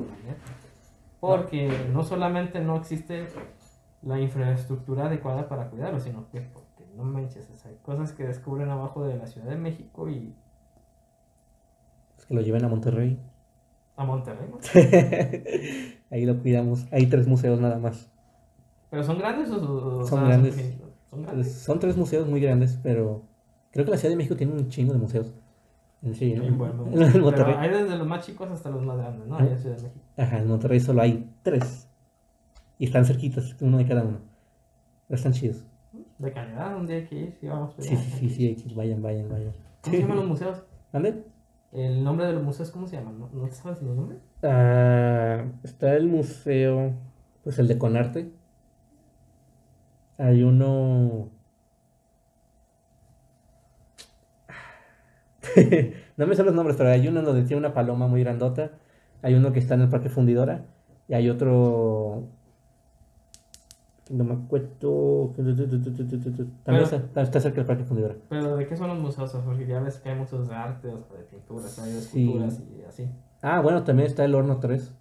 Porque 1.21 1.71
no 1.93 2.03
solamente 2.03 2.61
no 2.61 2.77
existe 2.77 3.27
la 4.03 4.21
infraestructura 4.21 5.07
adecuada 5.07 5.49
para 5.49 5.71
cuidarlo, 5.71 6.01
sino 6.01 6.29
que 6.31 6.41
porque 6.43 6.85
no 6.97 7.05
manches, 7.05 7.49
o 7.51 7.69
hay 7.69 7.77
cosas 7.83 8.12
que 8.12 8.25
descubren 8.27 8.69
abajo 8.71 9.05
de 9.05 9.17
la 9.17 9.27
Ciudad 9.27 9.49
de 9.49 9.57
México 9.57 10.09
y 10.09 10.35
que 12.29 12.35
lo 12.35 12.41
lleven 12.41 12.64
a 12.64 12.68
Monterrey. 12.68 13.18
A 13.97 14.05
Monterrey, 14.05 14.49
¿no? 14.51 14.59
Ahí 16.11 16.25
lo 16.27 16.39
cuidamos. 16.41 16.87
Hay 16.93 17.07
tres 17.07 17.27
museos 17.27 17.61
nada 17.61 17.79
más. 17.79 18.11
¿Pero 18.91 19.03
son 19.03 19.18
grandes 19.18 19.51
o, 19.51 19.57
o 20.01 20.05
Son 20.05 20.18
sea, 20.20 20.29
grandes. 20.29 20.55
pequeñitos? 20.55 20.89
Son 21.11 21.18
Tres- 21.22 21.27
grandes. 21.27 21.53
Son 21.53 21.79
tres 21.81 21.97
museos 21.97 22.29
muy 22.29 22.41
grandes, 22.41 22.79
pero 22.83 23.22
creo 23.72 23.85
que 23.85 23.91
la 23.91 23.97
Ciudad 23.97 24.12
de 24.12 24.16
México 24.16 24.37
tiene 24.37 24.53
un 24.53 24.68
chingo 24.68 24.93
de 24.93 24.99
museos. 24.99 25.33
En 26.03 26.14
sí, 26.14 26.33
Bien 26.35 26.59
bueno. 26.59 26.87
en 26.93 27.12
Pero 27.12 27.25
Monterrey. 27.25 27.55
hay 27.59 27.70
desde 27.70 27.97
los 27.97 28.07
más 28.07 28.25
chicos 28.27 28.49
hasta 28.51 28.70
los 28.70 28.83
más 28.83 28.97
grandes, 28.99 29.27
¿no? 29.27 29.39
En 29.41 29.59
Ciudad 29.59 29.77
de 29.77 29.83
México. 29.85 30.01
Ajá, 30.16 30.39
en 30.39 30.49
Monterrey 30.49 30.81
solo 30.81 31.03
hay 31.03 31.31
tres. 31.43 31.89
Y 32.79 32.87
están 32.87 33.05
cerquitas, 33.05 33.57
uno 33.61 33.79
de 33.79 33.87
cada 33.87 34.03
uno. 34.03 34.18
Pero 35.09 35.16
están 35.16 35.33
chidos. 35.33 35.64
De 36.18 36.33
calidad, 36.33 36.77
un 36.77 36.87
día 36.87 36.97
hay 36.97 37.05
que 37.07 37.14
ir, 37.16 37.33
sí, 37.41 37.47
vamos. 37.47 37.75
Sí, 37.79 37.97
sí, 37.97 38.11
sí, 38.18 38.29
sí, 38.31 38.47
hay 38.49 38.57
que- 38.57 38.75
vayan, 38.75 39.01
vayan, 39.03 39.29
vayan. 39.29 39.53
¿Cómo 39.83 39.95
se 39.97 40.03
llaman 40.03 40.16
los 40.16 40.27
museos? 40.27 40.62
¿Dónde? 40.93 41.25
El 41.75 42.05
nombre 42.05 42.27
de 42.27 42.33
los 42.33 42.43
museos, 42.45 42.70
¿cómo 42.70 42.87
se 42.87 42.97
llaman? 42.97 43.18
¿No, 43.18 43.29
¿No 43.33 43.49
te 43.49 43.55
sabes 43.57 43.81
el 43.83 43.97
nombre? 43.97 44.18
Ah, 44.45 45.45
está 45.64 45.97
el 45.97 46.07
museo, 46.07 46.93
pues 47.43 47.59
el 47.59 47.66
de 47.66 47.79
Conarte. 47.79 48.31
Hay 50.16 50.45
uno... 50.45 51.31
no 56.16 56.27
me 56.27 56.37
sé 56.37 56.45
los 56.45 56.55
nombres, 56.55 56.77
pero 56.77 56.91
hay 56.91 57.09
uno 57.09 57.22
donde 57.22 57.43
tiene 57.43 57.59
una 57.59 57.75
paloma 57.75 58.07
muy 58.07 58.22
grandota. 58.22 58.70
Hay 59.22 59.35
uno 59.35 59.53
que 59.53 59.59
está 59.59 59.75
en 59.75 59.81
el 59.81 59.89
Parque 59.89 60.09
Fundidora. 60.09 60.66
Y 61.09 61.14
hay 61.14 61.29
otro... 61.29 62.29
No 64.11 64.25
me 64.25 64.35
acuerdo... 64.35 65.33
También 65.37 66.55
Pero- 66.65 66.83
está, 66.85 67.23
está 67.23 67.41
cerca 67.41 67.57
del 67.57 67.67
Parque 67.67 67.85
Fundidora. 67.85 68.17
Pero 68.29 68.57
¿de 68.57 68.67
qué 68.67 68.77
son 68.77 68.89
los 68.89 68.99
museos? 68.99 69.33
Porque 69.45 69.67
ya 69.67 69.81
ves 69.81 69.99
que 69.99 70.11
hay 70.11 70.19
museos 70.19 70.49
de 70.49 70.55
arte, 70.55 70.89
o 70.89 71.03
sea, 71.03 71.17
de 71.19 71.25
pinturas, 71.25 71.79
hay 71.79 71.93
de 71.93 72.01
Sí. 72.01 72.21
esculturas 72.23 72.63
y 72.79 72.83
así. 72.85 73.11
Ah, 73.41 73.61
bueno, 73.61 73.83
también 73.85 74.07
está 74.09 74.25
el 74.25 74.35
Horno 74.35 74.59
3, 74.59 74.95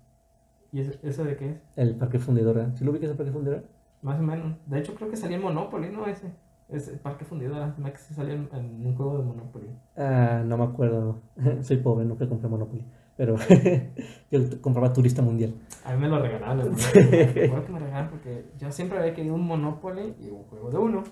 ¿Y 0.71 0.79
ese, 0.79 0.99
ese 1.03 1.23
de 1.23 1.35
qué 1.35 1.49
es? 1.51 1.57
el 1.75 1.95
Parque 1.95 2.17
Fundidora. 2.19 2.71
¿Sí 2.75 2.83
lo 2.83 2.91
ubicas 2.91 3.09
el 3.11 3.17
Parque 3.17 3.31
Fundidora? 3.31 3.63
Más 4.01 4.19
o 4.19 4.23
menos. 4.23 4.55
De 4.65 4.79
hecho, 4.79 4.95
creo 4.95 5.09
que 5.09 5.15
salía 5.17 5.37
en 5.37 5.43
Monopoly, 5.43 5.89
¿no? 5.91 6.05
Ese. 6.07 6.31
Es 6.67 6.87
el 6.87 6.97
Parque 6.99 7.25
Fundidora. 7.25 7.75
Me 7.77 7.91
que 7.91 7.97
se 7.99 8.13
salía 8.15 8.33
en, 8.33 8.49
en 8.53 8.85
un 8.87 8.95
juego 8.95 9.17
de 9.19 9.23
Monopoly. 9.23 9.67
Ah, 9.95 10.41
no 10.45 10.57
me 10.57 10.63
acuerdo. 10.63 11.19
Soy 11.61 11.77
pobre, 11.77 12.05
nunca 12.05 12.27
compré 12.27 12.49
Monopoly. 12.49 12.83
Pero 13.15 13.35
yo 14.31 14.61
compraba 14.61 14.91
Turista 14.91 15.21
Mundial. 15.21 15.53
A 15.85 15.93
mí 15.93 16.01
me 16.01 16.07
lo 16.07 16.19
regalaron. 16.19 16.71
Monopoly. 16.71 17.25
Recuerdo 17.33 17.65
que 17.65 17.71
me 17.71 17.79
regalaron 17.79 18.09
porque 18.09 18.45
yo 18.57 18.71
siempre 18.71 18.97
había 18.99 19.13
querido 19.13 19.35
un 19.35 19.45
Monopoly 19.45 20.15
y 20.19 20.29
un 20.29 20.43
juego 20.43 20.71
de 20.71 20.77
uno. 20.77 21.03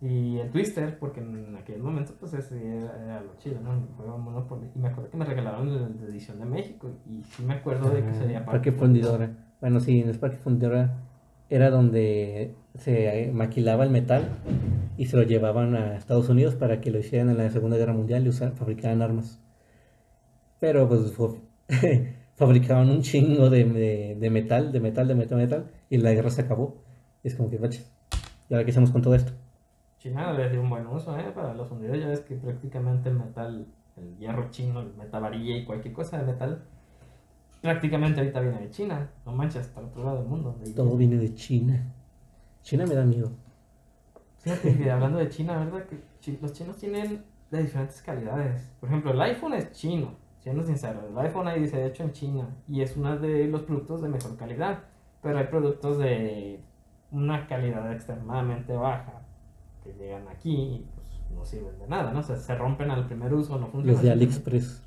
Y 0.00 0.38
el 0.38 0.50
Twister, 0.50 0.98
porque 0.98 1.20
en 1.20 1.54
aquel 1.56 1.80
momento, 1.80 2.14
pues 2.18 2.34
ese 2.34 2.78
era, 2.78 3.02
era 3.04 3.20
lo 3.20 3.36
chido, 3.38 3.60
¿no? 3.60 3.72
El 3.72 3.86
juego 3.96 4.12
de 4.12 4.18
Monopoly. 4.18 4.70
Y 4.74 4.78
me 4.78 4.88
acuerdo 4.88 5.10
que 5.10 5.16
me 5.16 5.24
regalaron 5.24 5.96
de 5.96 6.06
edición 6.06 6.40
de 6.40 6.44
México. 6.44 6.90
Y 7.06 7.22
sí 7.22 7.44
me 7.44 7.54
acuerdo 7.54 7.88
de 7.90 8.02
que 8.02 8.10
Ah, 8.10 8.14
sería 8.14 8.44
Parque 8.44 8.72
Fundidora. 8.72 9.30
Bueno, 9.60 9.78
sí, 9.78 10.00
en 10.00 10.08
el 10.08 10.18
Parque 10.18 10.38
Fundidora 10.38 10.96
era 11.48 11.70
donde 11.70 12.56
se 12.76 13.24
eh, 13.24 13.30
maquilaba 13.32 13.84
el 13.84 13.90
metal 13.90 14.26
y 14.96 15.04
se 15.04 15.16
lo 15.16 15.22
llevaban 15.22 15.76
a 15.76 15.96
Estados 15.96 16.28
Unidos 16.30 16.54
para 16.54 16.80
que 16.80 16.90
lo 16.90 16.98
hicieran 16.98 17.28
en 17.28 17.36
la 17.36 17.50
Segunda 17.50 17.76
Guerra 17.76 17.92
Mundial 17.92 18.24
y 18.24 18.30
usaran, 18.30 18.56
fabricaran 18.56 19.02
armas. 19.02 19.41
Pero 20.62 20.88
pues 20.88 21.12
fabricaban 22.36 22.88
un 22.88 23.02
chingo 23.02 23.50
de, 23.50 23.64
de- 23.64 24.16
de 24.20 24.30
metal, 24.30 24.70
de 24.70 24.78
metal, 24.78 25.08
de 25.08 25.14
metal, 25.16 25.38
de 25.38 25.44
metal, 25.44 25.70
y 25.90 25.96
la 25.98 26.12
guerra 26.12 26.30
se 26.30 26.42
acabó. 26.42 26.76
Y 27.24 27.26
es 27.28 27.34
como 27.34 27.50
que, 27.50 27.58
baches, 27.58 27.90
¿y 28.48 28.54
ahora 28.54 28.64
qué 28.64 28.70
hacemos 28.70 28.92
con 28.92 29.02
todo 29.02 29.16
esto? 29.16 29.32
China 29.98 30.32
le 30.32 30.50
dio 30.50 30.60
un 30.60 30.70
buen 30.70 30.86
uso, 30.86 31.18
¿eh? 31.18 31.32
Para 31.34 31.52
los 31.54 31.68
fundidos 31.68 31.98
ya 31.98 32.06
ves 32.06 32.20
que 32.20 32.36
prácticamente 32.36 33.08
el 33.08 33.16
metal, 33.16 33.66
el 33.96 34.16
hierro 34.18 34.50
chino, 34.50 34.80
el 34.82 34.94
metal 34.94 35.20
varilla 35.22 35.56
y 35.56 35.64
cualquier 35.64 35.94
cosa 35.94 36.18
de 36.18 36.26
metal, 36.32 36.62
prácticamente 37.60 38.20
ahorita 38.20 38.38
viene 38.40 38.60
de 38.60 38.70
China. 38.70 39.10
No 39.26 39.32
manches, 39.32 39.66
para 39.66 39.88
otro 39.88 40.04
lado 40.04 40.18
del 40.18 40.28
mundo. 40.28 40.56
de- 40.64 40.72
Todo 40.74 40.96
viene 40.96 41.16
de 41.16 41.34
China. 41.34 41.92
China 42.62 42.86
me 42.86 42.94
da 42.94 43.04
miedo. 43.04 43.32
Fíjate 44.38 44.76
que 44.76 44.90
hablando 44.90 45.18
de 45.18 45.28
China, 45.28 45.56
¿verdad? 45.58 45.84
Que 45.86 46.38
los 46.40 46.52
chinos 46.52 46.76
tienen 46.76 47.24
de 47.50 47.62
diferentes 47.62 48.00
calidades. 48.00 48.70
Por 48.78 48.88
ejemplo, 48.88 49.10
el 49.12 49.20
iPhone 49.22 49.54
es 49.54 49.72
chino, 49.72 50.14
siendo 50.42 50.62
sincero. 50.64 51.00
El 51.08 51.16
iPhone 51.18 51.46
ahí 51.46 51.60
dice 51.60 51.86
hecho 51.86 52.02
en 52.02 52.12
China 52.12 52.48
y 52.68 52.82
es 52.82 52.96
uno 52.96 53.16
de 53.16 53.46
los 53.46 53.62
productos 53.62 54.02
de 54.02 54.08
mejor 54.08 54.36
calidad. 54.36 54.80
Pero 55.22 55.38
hay 55.38 55.46
productos 55.46 55.98
de 55.98 56.60
una 57.12 57.46
calidad 57.46 57.92
extremadamente 57.92 58.74
baja 58.74 59.22
que 59.84 59.92
llegan 59.92 60.26
aquí 60.28 60.52
y 60.52 60.86
pues 60.94 61.06
no 61.34 61.44
sirven 61.44 61.78
de 61.78 61.86
nada, 61.86 62.12
¿no? 62.12 62.20
O 62.20 62.22
sea, 62.22 62.36
se 62.36 62.54
rompen 62.56 62.90
al 62.90 63.06
primer 63.06 63.32
uso, 63.32 63.56
no 63.58 63.66
funcionan. 63.66 63.94
Los 63.94 64.02
de 64.02 64.10
AliExpress. 64.10 64.82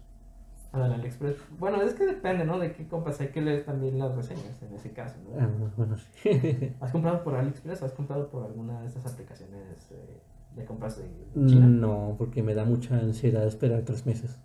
Ah, 0.74 0.80
del 0.82 0.93
AliExpress. 0.93 1.38
Bueno, 1.58 1.82
es 1.82 1.93
que 1.93 2.06
depende, 2.06 2.43
¿no? 2.43 2.60
De 2.60 2.74
qué 2.74 2.86
compras. 2.86 3.22
Hay 3.22 3.30
que 3.30 3.41
leer 3.41 3.64
también 3.64 3.97
las 3.97 4.14
reseñas 4.14 4.62
en 4.62 4.74
ese 4.74 4.91
caso, 4.91 5.16
¿no? 5.24 5.39
Ah, 5.39 5.49
bueno, 5.78 5.95
sí. 5.97 6.74
¿Has 6.82 6.91
comprado 6.91 7.24
por 7.24 7.36
AliExpress? 7.36 7.82
¿Has 7.82 7.93
comprado 7.93 8.30
por 8.30 8.43
alguna 8.43 8.82
de 8.82 8.88
estas 8.88 9.06
aplicaciones 9.06 9.89
eh, 9.91 10.22
de 10.53 10.66
compras 10.66 10.97
de 10.97 11.06
China? 11.47 11.66
No, 11.66 12.16
porque 12.18 12.43
me 12.43 12.53
da 12.53 12.66
mucha 12.66 12.95
ansiedad 12.97 13.47
esperar 13.47 13.84
tres 13.84 14.06
meses. 14.06 14.41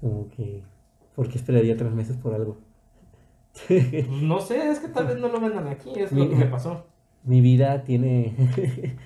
Como 0.00 0.28
que, 0.30 0.62
¿por 1.14 1.28
qué 1.28 1.38
esperaría 1.38 1.76
tres 1.76 1.92
meses 1.92 2.16
por 2.16 2.34
algo? 2.34 2.56
Pues 3.68 4.08
no 4.22 4.40
sé, 4.40 4.70
es 4.70 4.78
que 4.78 4.88
tal 4.88 5.06
vez 5.06 5.18
no 5.18 5.28
lo 5.28 5.40
vendan 5.40 5.66
aquí, 5.68 5.90
es 5.96 6.12
lo 6.12 6.18
Mi- 6.24 6.28
que 6.30 6.36
me 6.36 6.46
pasó. 6.46 6.86
Mi 7.24 7.40
vida 7.40 7.82
tiene, 7.84 8.34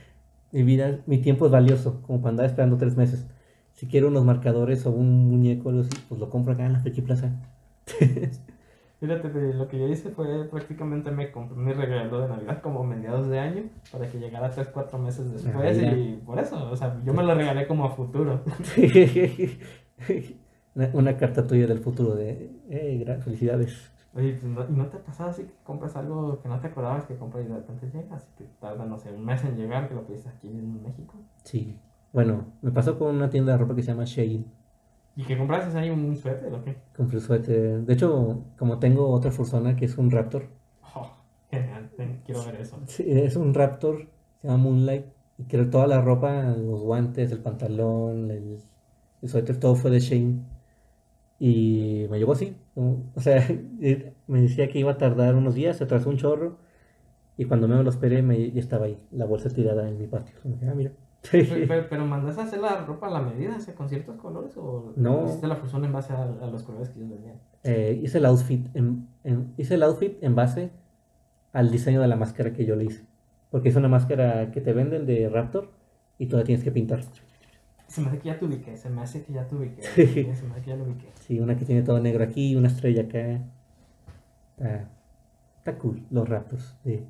mi 0.52 0.62
vida, 0.62 1.00
mi 1.06 1.18
tiempo 1.18 1.46
es 1.46 1.52
valioso, 1.52 2.00
como 2.06 2.20
para 2.20 2.30
andar 2.30 2.46
esperando 2.46 2.76
tres 2.76 2.96
meses. 2.96 3.26
Si 3.72 3.86
quiero 3.88 4.06
unos 4.08 4.24
marcadores 4.24 4.86
o 4.86 4.90
un 4.92 5.28
muñeco 5.28 5.72
pues 6.08 6.20
lo 6.20 6.30
compro 6.30 6.52
acá 6.52 6.64
en 6.66 6.74
la 6.74 6.80
Friki 6.80 7.00
Plaza. 7.02 7.32
Fíjate 9.00 9.28
lo 9.52 9.68
que 9.68 9.78
yo 9.78 9.88
hice 9.88 10.10
fue 10.10 10.44
prácticamente 10.44 11.10
me 11.10 11.30
compré 11.30 11.56
mi 11.58 11.72
regalo 11.72 12.20
de 12.20 12.28
Navidad 12.28 12.62
como 12.62 12.84
mediados 12.84 13.28
de 13.28 13.38
año 13.38 13.64
para 13.92 14.08
que 14.08 14.18
llegara 14.18 14.48
3, 14.50 14.68
4 14.68 14.98
meses 14.98 15.30
después 15.32 15.76
mira. 15.76 15.92
y 15.92 16.16
por 16.24 16.38
eso, 16.38 16.70
o 16.70 16.76
sea, 16.76 16.98
yo 17.04 17.12
me 17.12 17.22
lo 17.22 17.34
regalé 17.34 17.66
como 17.66 17.84
a 17.84 17.90
futuro. 17.90 18.40
una, 20.74 20.90
una 20.92 21.16
carta 21.16 21.46
tuya 21.46 21.66
del 21.66 21.80
futuro 21.80 22.14
de, 22.14 22.50
eh, 22.68 23.18
felicidades. 23.22 23.90
Oye, 24.14 24.34
pues, 24.40 24.44
no- 24.44 24.64
¿y 24.68 24.72
no 24.72 24.86
te 24.86 24.96
ha 24.96 25.00
pasado 25.00 25.30
así 25.30 25.42
que 25.42 25.52
compras 25.64 25.96
algo 25.96 26.40
que 26.40 26.48
no 26.48 26.60
te 26.60 26.68
acordabas 26.68 27.04
que 27.04 27.16
compras 27.16 27.44
y 27.44 27.48
de 27.48 27.54
repente 27.56 27.86
llega? 27.92 28.14
Así 28.16 28.28
que 28.38 28.44
tarda, 28.60 28.84
no 28.86 28.96
sé, 28.98 29.12
un 29.12 29.24
mes 29.24 29.42
en 29.44 29.56
llegar 29.56 29.88
que 29.88 29.94
lo 29.94 30.06
pides 30.06 30.26
aquí 30.26 30.48
en 30.48 30.82
México. 30.82 31.14
Sí. 31.42 31.78
Bueno, 32.12 32.44
me 32.62 32.70
pasó 32.70 32.96
con 32.98 33.14
una 33.16 33.28
tienda 33.28 33.52
de 33.52 33.58
ropa 33.58 33.74
que 33.74 33.82
se 33.82 33.88
llama 33.90 34.04
Shein. 34.04 34.46
¿Y 35.16 35.24
que 35.24 35.36
compraste 35.38 35.76
ahí 35.78 35.90
un 35.90 36.16
suéter 36.16 36.52
o 36.52 36.62
qué? 36.62 36.76
Compré 36.96 37.20
suéter. 37.20 37.82
De 37.84 37.92
hecho, 37.94 38.44
como 38.58 38.78
tengo 38.78 39.08
otra 39.10 39.30
Fursona 39.32 39.74
que 39.76 39.84
es 39.86 39.96
un 39.98 40.10
Raptor, 40.10 40.48
Oh, 40.94 41.10
genial, 41.50 41.90
quiero 42.24 42.44
ver 42.44 42.56
eso. 42.60 42.78
Sí, 42.86 43.04
es 43.06 43.34
un 43.36 43.52
Raptor, 43.54 44.06
se 44.40 44.48
llama 44.48 44.62
Moonlight. 44.62 45.06
Y 45.38 45.44
creo 45.44 45.64
que 45.64 45.70
toda 45.70 45.86
la 45.88 46.00
ropa, 46.00 46.42
los 46.56 46.80
guantes, 46.82 47.32
el 47.32 47.38
pantalón, 47.40 48.30
el, 48.30 48.60
el 49.22 49.28
suéter, 49.28 49.58
todo 49.58 49.74
fue 49.74 49.90
de 49.90 49.98
Shane. 50.00 50.40
Y 51.46 52.06
me 52.10 52.18
llegó 52.18 52.32
así. 52.32 52.56
O 52.74 53.20
sea, 53.20 53.46
me 54.26 54.40
decía 54.40 54.68
que 54.68 54.78
iba 54.78 54.92
a 54.92 54.96
tardar 54.96 55.34
unos 55.34 55.54
días, 55.54 55.76
se 55.76 55.84
atrasó 55.84 56.08
un 56.08 56.16
chorro. 56.16 56.56
Y 57.36 57.44
cuando 57.44 57.68
me 57.68 57.82
lo 57.82 57.90
esperé, 57.90 58.22
me, 58.22 58.50
ya 58.50 58.60
estaba 58.60 58.86
ahí, 58.86 58.96
la 59.10 59.26
bolsa 59.26 59.50
tirada 59.50 59.86
en 59.86 59.98
mi 59.98 60.06
patio. 60.06 60.34
Como 60.42 60.58
que, 60.58 60.66
ah, 60.66 60.74
mira. 60.74 60.92
Pero, 61.30 61.54
pero, 61.66 61.86
pero 61.88 62.04
¿mandas 62.06 62.36
a 62.36 62.42
hacer 62.42 62.60
la 62.60 62.84
ropa 62.84 63.06
a 63.06 63.10
la 63.10 63.22
medida, 63.22 63.56
o 63.56 63.60
sea, 63.60 63.74
con 63.74 63.88
ciertos 63.88 64.16
colores? 64.16 64.54
¿O 64.58 64.92
No. 64.96 65.24
hiciste 65.24 65.46
la 65.46 65.56
fusión 65.56 65.82
en 65.84 65.90
base 65.92 66.12
a, 66.12 66.22
a 66.22 66.46
los 66.48 66.62
colores 66.64 66.90
que 66.90 66.98
ellos 66.98 67.08
vendían? 67.10 67.36
Eh, 67.62 67.98
hice 68.02 68.18
el 68.18 68.26
outfit 68.26 68.66
en, 68.76 69.08
en- 69.24 69.54
hice 69.56 69.74
el 69.76 69.82
outfit 69.84 70.22
en 70.22 70.34
base 70.34 70.70
al 71.54 71.70
diseño 71.70 72.02
de 72.02 72.08
la 72.08 72.16
máscara 72.16 72.52
que 72.52 72.66
yo 72.66 72.76
le 72.76 72.84
hice. 72.84 73.04
Porque 73.50 73.70
es 73.70 73.76
una 73.76 73.88
máscara 73.88 74.50
que 74.50 74.60
te 74.60 74.74
venden 74.74 75.06
de 75.06 75.28
Raptor 75.30 75.70
y 76.18 76.26
la 76.28 76.44
tienes 76.44 76.62
que 76.62 76.70
pintar. 76.72 77.00
Se 77.88 78.00
me 78.00 78.08
hace 78.08 78.18
que 78.18 78.28
ya 78.28 78.38
te 78.38 78.44
ubiqué, 78.44 78.76
se 78.76 78.90
me 78.90 79.02
hace 79.02 79.22
que 79.22 79.32
ya 79.32 79.46
te 79.46 79.54
ubiqué. 79.54 79.82
se 79.82 80.42
me 80.42 80.52
hace 80.52 80.62
que 80.62 80.70
ya 80.70 80.76
lo 80.76 80.84
ubiqué. 80.84 81.12
Sí, 81.20 81.38
una 81.40 81.56
que 81.56 81.64
tiene 81.64 81.82
todo 81.82 82.00
negro 82.00 82.24
aquí 82.24 82.52
y 82.52 82.56
una 82.56 82.68
estrella 82.68 83.02
acá. 83.02 83.40
Está, 84.56 84.88
está 85.58 85.78
cool, 85.78 86.02
los 86.10 86.28
Raptors. 86.28 86.76
sí. 86.84 87.04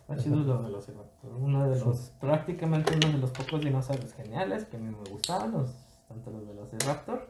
Está 0.00 0.22
chido 0.22 0.36
lo 0.36 0.62
de 0.62 0.70
los. 0.70 0.88
Uno 1.38 1.68
de 1.68 1.78
los, 1.78 2.12
prácticamente 2.18 2.94
uno 2.96 3.12
de 3.12 3.18
los 3.18 3.30
pocos 3.30 3.60
dinosaurios 3.60 4.14
geniales 4.14 4.64
que 4.64 4.78
a 4.78 4.80
mí 4.80 4.86
me 4.90 5.10
gustaban, 5.10 5.52
los, 5.52 5.70
tanto 6.08 6.30
los 6.30 6.46
Velociraptor 6.48 7.28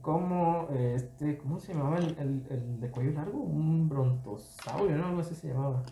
como 0.00 0.68
eh, 0.72 0.94
este, 0.96 1.38
¿cómo 1.38 1.60
se 1.60 1.74
llamaba 1.74 1.98
el, 1.98 2.16
el, 2.18 2.42
el 2.50 2.80
de 2.80 2.90
cuello 2.90 3.12
largo? 3.12 3.38
Un 3.38 3.88
brontosaurio, 3.88 4.96
¿no? 4.96 5.06
Algo 5.06 5.20
así 5.20 5.34
se 5.34 5.48
llamaba. 5.48 5.82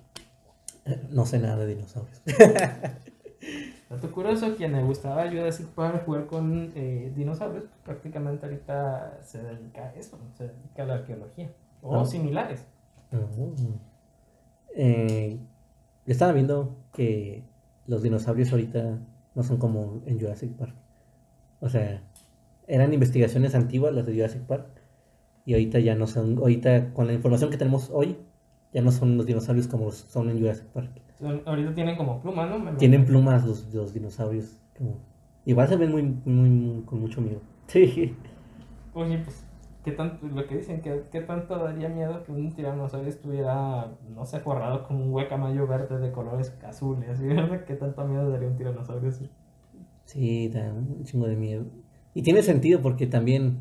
No 1.11 1.27
sé 1.27 1.39
nada 1.39 1.57
de 1.57 1.75
dinosaurios. 1.75 2.23
Dato 3.89 4.10
curioso, 4.12 4.55
quien 4.55 4.73
le 4.73 4.82
gustaba 4.82 5.28
Jurassic 5.31 5.66
Park 5.69 6.05
jugar 6.05 6.27
con 6.27 6.73
eh, 6.74 7.10
dinosaurios, 7.16 7.65
pues, 7.65 7.81
prácticamente 7.85 8.44
ahorita 8.44 9.20
se 9.23 9.43
dedica 9.43 9.86
a 9.89 9.94
eso, 9.94 10.19
se 10.36 10.48
dedica 10.48 10.82
a 10.82 10.86
la 10.86 10.94
arqueología. 10.97 11.51
O 11.81 12.01
Ah. 12.01 12.05
similares. 12.05 12.66
Eh, 14.74 15.39
yo 16.06 16.12
estaba 16.12 16.32
viendo 16.32 16.77
que 16.93 17.44
los 17.86 18.02
dinosaurios 18.02 18.51
ahorita 18.52 18.98
no 19.35 19.43
son 19.43 19.56
como 19.56 20.02
en 20.06 20.20
Jurassic 20.20 20.52
Park. 20.52 20.74
O 21.60 21.69
sea, 21.69 22.02
eran 22.66 22.93
investigaciones 22.93 23.55
antiguas, 23.55 23.94
las 23.94 24.05
de 24.06 24.12
Jurassic 24.15 24.43
Park. 24.43 24.66
Y 25.47 25.55
ahorita 25.55 25.78
ya 25.78 25.94
no 25.94 26.06
son, 26.06 26.36
ahorita 26.39 26.93
con 26.93 27.06
la 27.06 27.15
información 27.15 27.51
que 27.51 27.56
tenemos 27.56 27.89
hoy, 27.90 28.19
ya 28.74 28.82
no 28.82 28.93
son 28.93 29.16
los 29.16 29.24
dinosaurios 29.24 29.66
como 29.66 29.90
son 29.93 30.28
en 30.28 30.39
Jurassic 30.39 30.66
Park. 30.66 30.90
Ahorita 31.20 31.74
tienen 31.74 31.97
como 31.97 32.20
pluma, 32.20 32.47
¿no? 32.47 32.77
Tienen 32.77 33.05
plumas 33.05 33.45
los, 33.45 33.73
los 33.74 33.93
dinosaurios. 33.93 34.61
como- 34.77 34.99
Igual 35.45 35.66
se 35.69 35.77
ven 35.77 35.90
muy, 35.90 36.03
muy, 36.03 36.51
muy- 36.51 36.82
con 36.85 37.01
mucho 37.01 37.20
miedo. 37.20 37.40
Sí. 37.69 38.15
Oye, 38.95 39.19
pues, 39.19 39.45
¿qué 39.85 39.93
tanto, 39.93 40.27
lo 40.27 40.47
que 40.47 40.57
dicen, 40.57 40.81
que 40.81 41.03
qué 41.12 41.20
tanto 41.20 41.57
daría 41.59 41.89
miedo 41.90 42.23
que 42.24 42.32
un 42.32 42.53
tiranosaurio 42.55 43.09
estuviera, 43.11 43.93
no 44.15 44.24
sé, 44.24 44.40
forrado 44.40 44.86
con 44.86 44.97
un 44.97 45.11
guacamayo 45.11 45.66
verde 45.66 45.99
de 45.99 46.11
colores 46.12 46.57
azules. 46.66 47.20
¿verdad? 47.20 47.65
¿Qué 47.66 47.74
tanto 47.74 48.07
miedo 48.07 48.31
daría 48.31 48.49
un 48.49 48.57
tiranosaurio 48.57 49.09
así? 49.11 49.28
Sí, 50.05 50.49
da 50.49 50.73
un 50.73 51.05
chingo 51.05 51.27
de 51.27 51.36
miedo. 51.36 51.66
Y 52.15 52.23
tiene 52.23 52.43
sentido 52.43 52.81
porque 52.81 53.07
también, 53.07 53.59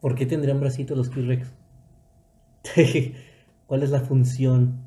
¿por 0.00 0.14
qué 0.14 0.24
tendrían 0.24 0.60
bracitos 0.60 0.96
los 0.96 1.10
T-Rex? 1.10 1.52
¿Cuál 3.66 3.82
es 3.82 3.90
la 3.90 4.00
función 4.00 4.85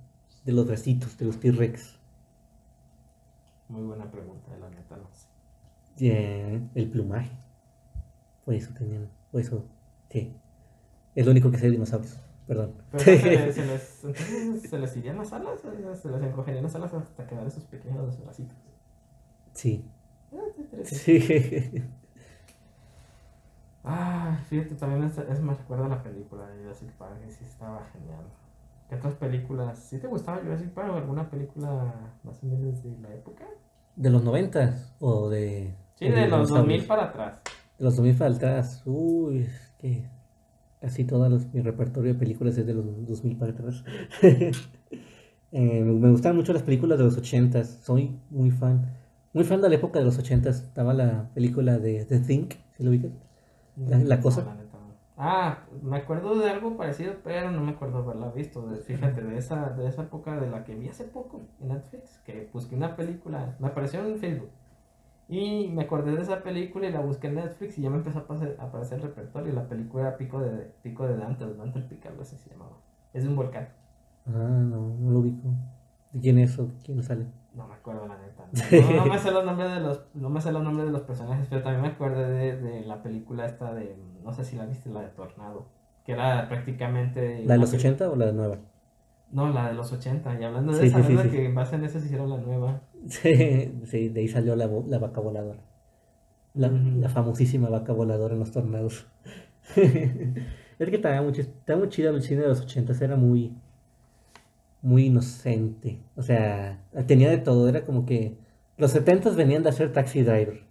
de 0.49 0.55
los 0.55 0.65
bracitos 0.67 1.17
de 1.17 1.25
los 1.25 1.39
T-Rex? 1.39 1.97
Muy 3.67 3.83
buena 3.83 4.09
pregunta, 4.09 4.51
la 4.59 4.69
neta, 4.69 4.97
no 4.97 5.07
sé. 5.13 5.27
Eh, 5.99 6.59
el 6.75 6.89
plumaje. 6.89 7.29
Por 8.45 8.53
eso 8.55 8.71
tenían, 8.73 9.07
por 9.31 9.41
eso, 9.41 9.63
sí. 10.09 10.33
Es 11.15 11.25
lo 11.25 11.31
único 11.31 11.51
que 11.51 11.57
sé 11.57 11.65
de 11.65 11.71
dinosaurios, 11.73 12.17
perdón. 12.47 12.73
Pero 12.91 13.03
se, 13.03 13.17
les, 13.17 13.55
se 13.55 13.65
les- 13.65 14.03
entonces, 14.03 14.69
¿se 14.69 14.79
les 14.79 14.97
irían 14.97 15.17
las 15.17 15.33
alas, 15.33 15.59
se 15.61 16.09
les 16.09 16.23
encogerían 16.23 16.63
las 16.63 16.75
alas 16.75 16.93
hasta 16.93 17.27
quedar 17.27 17.45
esos 17.47 17.63
pequeños 17.65 18.19
bracitos. 18.23 18.57
Sí. 19.53 19.83
Ah. 20.31 20.37
Sí. 20.83 21.83
Ah, 23.83 24.37
fíjate, 24.49 24.75
también 24.75 25.03
es, 25.03 25.17
es- 25.17 25.41
me 25.41 25.53
recuerda 25.53 25.85
a 25.85 25.89
la 25.89 26.03
película 26.03 26.47
de 26.49 26.61
Jurassic 26.61 26.91
Park, 26.93 27.19
que 27.21 27.31
sí 27.31 27.43
estaba 27.45 27.85
genial. 27.93 28.25
¿Qué 28.89 28.95
otras 28.95 29.13
películas? 29.15 29.79
¿Sí 29.79 29.99
te 29.99 30.07
gustaba 30.07 30.39
Jurassic 30.39 30.69
Park 30.71 30.89
o 30.91 30.95
alguna 30.97 31.29
película 31.29 31.93
más 32.23 32.43
o 32.43 32.47
menos 32.47 32.81
de 32.83 32.97
la 33.01 33.13
época? 33.13 33.45
¿De 33.95 34.09
los 34.09 34.23
noventas 34.23 34.93
o 34.99 35.29
de...? 35.29 35.75
Sí, 35.95 36.05
o 36.05 36.07
de 36.09 36.15
los 36.21 36.25
dinosaurios? 36.25 36.57
2000 36.57 36.85
para 36.87 37.03
atrás. 37.05 37.41
De 37.77 37.83
los 37.85 37.95
2000 37.95 38.15
para 38.15 38.35
atrás. 38.35 38.81
Uy, 38.85 39.39
es 39.41 39.73
que 39.77 40.09
casi 40.81 41.03
todo 41.05 41.29
los- 41.29 41.53
mi 41.53 41.61
repertorio 41.61 42.13
de 42.13 42.19
películas 42.19 42.57
es 42.57 42.65
de 42.65 42.73
los 42.73 42.85
2000 43.07 43.37
para 43.37 43.51
atrás. 43.51 43.83
Eh, 45.51 45.83
me 45.83 46.11
gustan 46.11 46.35
mucho 46.35 46.53
las 46.53 46.61
películas 46.61 46.99
de 46.99 47.05
los 47.05 47.17
80 47.17 47.63
Soy 47.63 48.15
muy 48.29 48.51
fan. 48.51 48.85
Muy 49.33 49.43
fan 49.43 49.59
de 49.61 49.69
la 49.69 49.75
época 49.75 49.97
de 49.97 50.05
los 50.05 50.19
80 50.19 50.49
Estaba 50.51 50.93
la 50.93 51.31
película 51.33 51.79
de 51.79 52.05
The 52.05 52.19
Think, 52.19 52.53
¿sí 52.77 52.83
lo 52.83 52.91
ubicas? 52.91 53.09
La- 53.75 53.97
la 53.97 54.21
cosa. 54.21 54.45
Ah, 55.21 55.65
me 55.81 55.97
acuerdo 55.97 56.33
de 56.39 56.49
algo 56.49 56.77
parecido, 56.77 57.15
pero 57.25 57.51
no 57.51 57.59
me 57.61 57.71
acuerdo 57.71 57.97
haberla 57.99 58.31
visto. 58.31 58.65
De- 58.67 58.77
fíjate, 58.77 59.21
de 59.21 59.37
esa, 59.37 59.69
de 59.71 59.87
esa 59.87 60.03
época 60.03 60.39
de 60.39 60.49
la 60.49 60.63
que 60.63 60.75
vi 60.75 60.87
hace 60.87 61.03
poco 61.03 61.41
en 61.59 61.67
Netflix, 61.67 62.19
que 62.25 62.49
busqué 62.53 62.75
una 62.75 62.95
película, 62.95 63.55
me 63.59 63.67
apareció 63.67 64.05
en 64.05 64.17
Facebook. 64.17 64.49
Y 65.27 65.67
me 65.69 65.83
acordé 65.83 66.15
de 66.15 66.21
esa 66.23 66.41
película 66.41 66.87
y 66.87 66.91
la 66.93 67.01
busqué 67.01 67.27
en 67.27 67.35
Netflix 67.35 67.77
y 67.77 67.81
ya 67.83 67.89
me 67.89 67.97
empezó 67.97 68.19
a 68.19 68.21
aparecer, 68.21 68.55
a 68.59 68.63
aparecer 68.63 68.97
el 68.99 69.03
repertorio. 69.03 69.53
La 69.53 69.67
película 69.67 70.07
era 70.07 70.17
Pico 70.17 70.39
de, 70.41 70.71
Pico 70.81 71.05
de 71.07 71.17
Dante, 71.17 71.43
o 71.43 71.53
Dante 71.53 71.79
el 71.79 71.85
Pica, 71.85 72.09
algo 72.09 72.21
así 72.21 72.37
se 72.37 72.49
llamaba. 72.49 72.77
Es 73.13 73.23
de 73.23 73.29
un 73.29 73.35
volcán. 73.35 73.67
Ah, 74.25 74.31
no, 74.31 74.95
no 74.99 75.11
lo 75.11 75.19
ubico. 75.19 75.49
¿De 76.13 76.19
quién 76.21 76.37
es 76.39 76.57
o 76.57 76.69
quién 76.83 77.03
sale? 77.03 77.27
No 77.53 77.67
me 77.67 77.73
acuerdo 77.75 78.07
la 78.07 78.17
neta. 78.17 78.45
No, 78.95 79.05
no 79.05 79.11
me 79.11 79.19
sé 79.19 79.31
los 79.31 79.45
nombres 79.45 79.71
de 79.71 79.79
los, 79.81 80.01
no 80.15 80.29
me 80.29 80.41
sé 80.41 80.51
los 80.51 80.63
nombres 80.63 80.85
de 80.87 80.91
los 80.93 81.01
personajes, 81.01 81.45
pero 81.49 81.61
también 81.61 81.81
me 81.83 81.87
acuerdo 81.89 82.21
de, 82.21 82.57
de 82.57 82.81
la 82.85 83.03
película 83.03 83.45
esta 83.45 83.73
de, 83.73 83.95
no 84.23 84.33
sé 84.33 84.43
si 84.43 84.55
la 84.55 84.65
viste, 84.65 84.89
la 84.89 85.01
de 85.01 85.09
Tornado, 85.09 85.67
que 86.05 86.13
era 86.13 86.47
prácticamente 86.47 87.43
¿La 87.45 87.53
de 87.53 87.59
los 87.59 87.69
una 87.69 87.79
80 87.79 88.09
o 88.09 88.15
la 88.15 88.31
nueva? 88.31 88.57
No, 89.31 89.51
la 89.51 89.69
de 89.69 89.75
los 89.75 89.91
80. 89.91 90.39
Y 90.39 90.43
hablando 90.43 90.73
de 90.73 90.81
Sí, 90.81 90.87
esa, 90.87 91.29
que 91.29 91.45
en 91.45 91.55
base 91.55 91.75
en 91.75 91.83
eso 91.83 91.99
se 91.99 92.05
hicieron 92.05 92.29
la 92.29 92.37
nueva. 92.37 92.81
Sí, 93.07 93.79
sí, 93.85 94.09
de 94.09 94.21
ahí 94.21 94.27
salió 94.27 94.55
la, 94.55 94.67
la 94.67 94.99
vaca 94.99 95.21
voladora. 95.21 95.59
La, 96.53 96.69
famosísima 97.09 97.69
vaca 97.69 97.93
voladora 97.93 98.33
en 98.33 98.39
los 98.39 98.51
tornados. 98.51 99.07
es 99.75 100.89
que 100.89 100.95
estaba 100.95 101.21
muy, 101.21 101.31
estaba 101.39 101.79
muy 101.79 101.89
chido 101.89 102.09
el 102.15 102.21
cine 102.21 102.41
de 102.41 102.47
los 102.47 102.61
80, 102.61 102.93
era 103.03 103.15
muy, 103.15 103.53
muy 104.81 105.05
inocente. 105.05 106.01
O 106.15 106.23
sea, 106.23 106.83
tenía 107.05 107.29
de 107.29 107.37
todo, 107.37 107.69
era 107.69 107.85
como 107.85 108.05
que 108.05 108.37
los 108.77 108.91
70 108.91 109.29
venían 109.31 109.63
de 109.63 109.69
hacer 109.69 109.93
Taxi 109.93 110.23
Driver. 110.23 110.68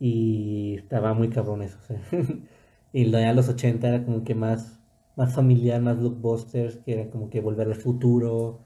Y 0.00 0.76
estaba 0.78 1.14
muy 1.14 1.30
cabrón 1.30 1.62
eso. 1.62 1.78
o 1.80 1.86
sea. 1.86 2.00
y 2.92 3.04
lo 3.06 3.18
de 3.18 3.32
los 3.34 3.48
80 3.48 3.88
era 3.88 4.04
como 4.04 4.24
que 4.24 4.34
más, 4.34 4.80
más 5.16 5.34
familiar, 5.34 5.80
más 5.82 5.98
blockbusters, 6.00 6.78
que 6.78 6.94
era 7.00 7.10
como 7.10 7.30
que 7.30 7.40
volver 7.40 7.68
al 7.68 7.76
futuro. 7.76 8.60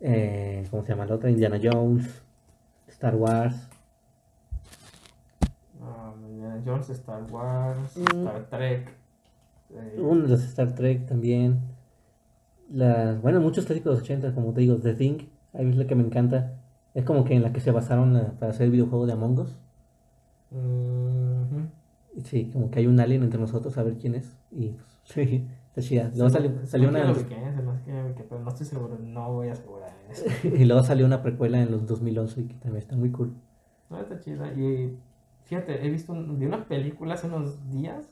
Eh, 0.00 0.64
¿Cómo 0.70 0.82
se 0.82 0.90
llama 0.90 1.06
la 1.06 1.16
otra? 1.16 1.30
Indiana 1.30 1.60
Jones, 1.62 2.22
Star 2.88 3.14
Wars. 3.16 3.68
Ah, 5.82 6.14
Indiana 6.28 6.62
Jones, 6.64 6.90
Star 6.90 7.22
Wars, 7.30 7.96
Mm. 7.96 8.26
Star 8.26 8.46
Trek. 8.50 8.88
eh, 9.74 9.96
Uno 10.00 10.22
de 10.22 10.28
los 10.28 10.42
Star 10.44 10.74
Trek 10.74 11.06
también. 11.06 11.60
Las, 12.70 13.20
bueno, 13.22 13.40
muchos 13.40 13.66
clásicos 13.66 13.92
de 13.92 13.96
los 13.96 14.02
80, 14.04 14.34
como 14.34 14.52
te 14.52 14.60
digo, 14.62 14.76
The 14.76 14.94
Thing, 14.94 15.18
ahí 15.54 15.68
es 15.70 15.76
la 15.76 15.86
que 15.86 15.94
me 15.94 16.02
encanta. 16.04 16.54
Es 16.94 17.04
como 17.04 17.24
que 17.24 17.34
en 17.34 17.42
la 17.42 17.52
que 17.52 17.60
se 17.60 17.70
basaron 17.70 18.36
para 18.38 18.52
hacer 18.52 18.66
el 18.66 18.72
videojuego 18.72 19.06
de 19.06 19.12
Among 19.14 19.38
Us. 19.40 19.58
Y 20.50 22.20
Sí, 22.22 22.50
como 22.52 22.70
que 22.70 22.80
hay 22.80 22.86
un 22.86 22.98
alien 23.00 23.22
entre 23.22 23.40
nosotros, 23.40 23.76
a 23.78 23.82
ver 23.82 23.96
quién 23.96 24.14
es. 24.14 24.36
Y 24.50 24.70
pues, 24.70 24.86
sí, 25.04 25.46
está 25.68 25.82
chida. 25.82 26.10
Luego 26.14 26.30
salió, 26.30 26.66
salió 26.66 26.88
una, 26.88 27.12
que 27.14 27.24
que 28.16 28.24
pero 28.24 28.40
no 28.40 28.48
estoy 28.48 28.66
seguro, 28.66 28.98
no 29.00 29.32
voy 29.32 29.48
a 29.48 29.52
asegurar 29.52 29.92
eso. 30.10 30.24
y 30.48 30.64
luego 30.64 30.82
salió 30.82 31.06
una 31.06 31.22
precuela 31.22 31.60
en 31.60 31.70
los 31.70 31.86
2011 31.86 32.46
que 32.46 32.54
también 32.54 32.78
está 32.82 32.96
muy 32.96 33.10
cool. 33.10 33.34
No, 33.90 34.00
está 34.00 34.18
chida. 34.20 34.52
Y 34.52 34.98
fíjate, 35.44 35.84
he 35.86 35.90
visto 35.90 36.12
un- 36.12 36.38
vi 36.38 36.46
una 36.46 36.66
película 36.66 37.14
hace 37.14 37.26
unos 37.26 37.70
días. 37.70 38.06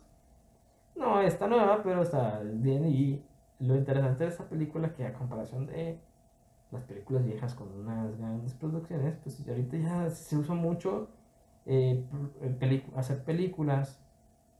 No, 0.94 1.20
está 1.20 1.46
nueva, 1.48 1.82
pero 1.82 2.02
está 2.02 2.40
bien. 2.42 2.86
Y 2.86 3.22
lo 3.58 3.76
interesante 3.76 4.24
de 4.24 4.30
esta 4.30 4.48
película 4.48 4.92
que 4.94 5.04
a 5.04 5.12
comparación 5.12 5.66
de 5.66 5.98
las 6.70 6.84
películas 6.84 7.24
viejas 7.24 7.54
con 7.54 7.68
unas 7.72 8.16
grandes 8.18 8.54
producciones, 8.54 9.14
pues 9.22 9.46
ahorita 9.48 9.76
ya 9.76 10.10
se 10.10 10.36
usa 10.36 10.54
mucho 10.54 11.08
eh, 11.66 12.04
eh, 12.42 12.82
hacer 12.96 13.24
películas 13.24 14.00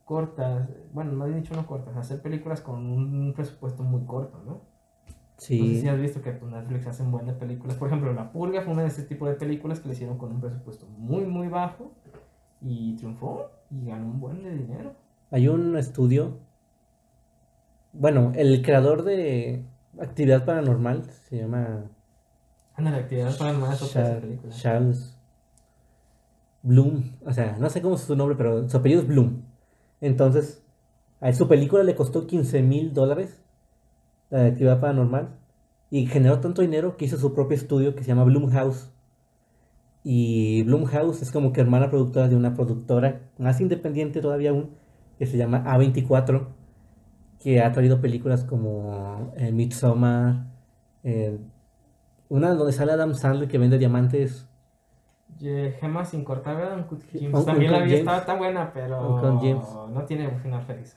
cortas, 0.05 0.69
bueno, 0.93 1.11
no 1.13 1.25
he 1.25 1.33
dicho 1.33 1.53
no 1.55 1.65
cortas, 1.65 1.95
hacer 1.97 2.21
películas 2.21 2.61
con 2.61 2.85
un 2.85 3.33
presupuesto 3.33 3.83
muy 3.83 4.05
corto, 4.05 4.41
¿no? 4.45 4.51
No 4.51 4.61
sé 5.37 5.45
Sí, 5.45 5.81
si 5.81 5.87
has 5.87 5.99
visto 5.99 6.21
que 6.21 6.31
pues, 6.31 6.51
Netflix 6.51 6.87
hace 6.87 7.03
buenas 7.03 7.35
películas. 7.35 7.77
Por 7.77 7.89
ejemplo, 7.89 8.11
La 8.13 8.31
Purga 8.31 8.61
fue 8.61 8.73
una 8.73 8.81
de 8.83 8.87
ese 8.87 9.03
tipo 9.03 9.27
de 9.27 9.35
películas 9.35 9.79
que 9.79 9.87
le 9.89 9.93
hicieron 9.93 10.17
con 10.17 10.31
un 10.31 10.41
presupuesto 10.41 10.87
muy, 10.97 11.25
muy 11.25 11.47
bajo 11.47 11.91
y 12.61 12.95
triunfó 12.95 13.51
y 13.69 13.85
ganó 13.85 14.05
un 14.07 14.19
buen 14.19 14.41
de 14.43 14.51
dinero. 14.55 14.93
hay 15.29 15.47
un 15.47 15.77
estudio. 15.77 16.39
Bueno, 17.93 18.31
el 18.35 18.61
creador 18.61 19.03
de 19.03 19.65
Actividad 19.99 20.45
Paranormal 20.45 21.03
se 21.11 21.37
llama 21.37 21.83
Anda, 22.75 22.91
la 22.91 22.97
actividad 22.97 23.37
paranormal 23.37 23.73
es 23.73 23.81
otra 23.81 24.01
de 24.01 24.07
esas 24.07 24.15
Char- 24.15 24.21
películas. 24.21 24.57
Charles 24.61 25.16
Bloom, 26.67 27.13
o 27.25 27.31
sea, 27.31 27.57
no 27.59 27.69
sé 27.69 27.81
cómo 27.81 27.95
es 27.95 28.01
su 28.01 28.15
nombre, 28.15 28.35
pero 28.35 28.67
su 28.67 28.75
apellido 28.75 29.01
es 29.01 29.07
Bloom. 29.07 29.43
Entonces, 30.01 30.61
a 31.21 31.31
su 31.31 31.47
película 31.47 31.83
le 31.83 31.95
costó 31.95 32.27
15 32.27 32.61
mil 32.61 32.93
dólares, 32.93 33.41
la 34.29 34.39
de 34.39 34.49
actividad 34.49 34.81
paranormal, 34.81 35.29
y 35.89 36.07
generó 36.07 36.41
tanto 36.41 36.61
dinero 36.61 36.97
que 36.97 37.05
hizo 37.05 37.17
su 37.17 37.33
propio 37.33 37.55
estudio 37.55 37.95
que 37.95 38.03
se 38.03 38.09
llama 38.09 38.25
Bloomhouse. 38.25 38.91
Y 40.03 40.63
Bloomhouse 40.63 41.21
es 41.21 41.31
como 41.31 41.53
que 41.53 41.61
hermana 41.61 41.89
productora 41.89 42.27
de 42.27 42.35
una 42.35 42.53
productora 42.53 43.21
más 43.37 43.61
independiente 43.61 44.21
todavía 44.21 44.49
aún, 44.49 44.71
que 45.17 45.25
se 45.25 45.37
llama 45.37 45.63
A24, 45.63 46.47
que 47.39 47.61
ha 47.61 47.71
traído 47.71 48.01
películas 48.01 48.43
como 48.43 49.31
eh, 49.37 49.53
Midsommar, 49.53 50.47
eh, 51.03 51.37
una 52.27 52.53
donde 52.53 52.73
sale 52.73 52.91
Adam 52.91 53.13
Sandler 53.15 53.47
que 53.47 53.57
vende 53.57 53.77
diamantes. 53.77 54.47
Gemas 55.39 56.09
sin 56.09 56.23
cortar, 56.23 56.57
¿verdad? 56.57 56.77
Uncut. 56.79 57.03
Uncut 57.13 57.45
También 57.45 57.71
la 57.71 57.83
vi, 57.83 57.93
estaba 57.93 58.25
tan 58.25 58.39
buena, 58.39 58.71
pero 58.73 59.21
no 59.93 60.05
tiene 60.05 60.27
un 60.27 60.39
final 60.39 60.63
feliz. 60.63 60.95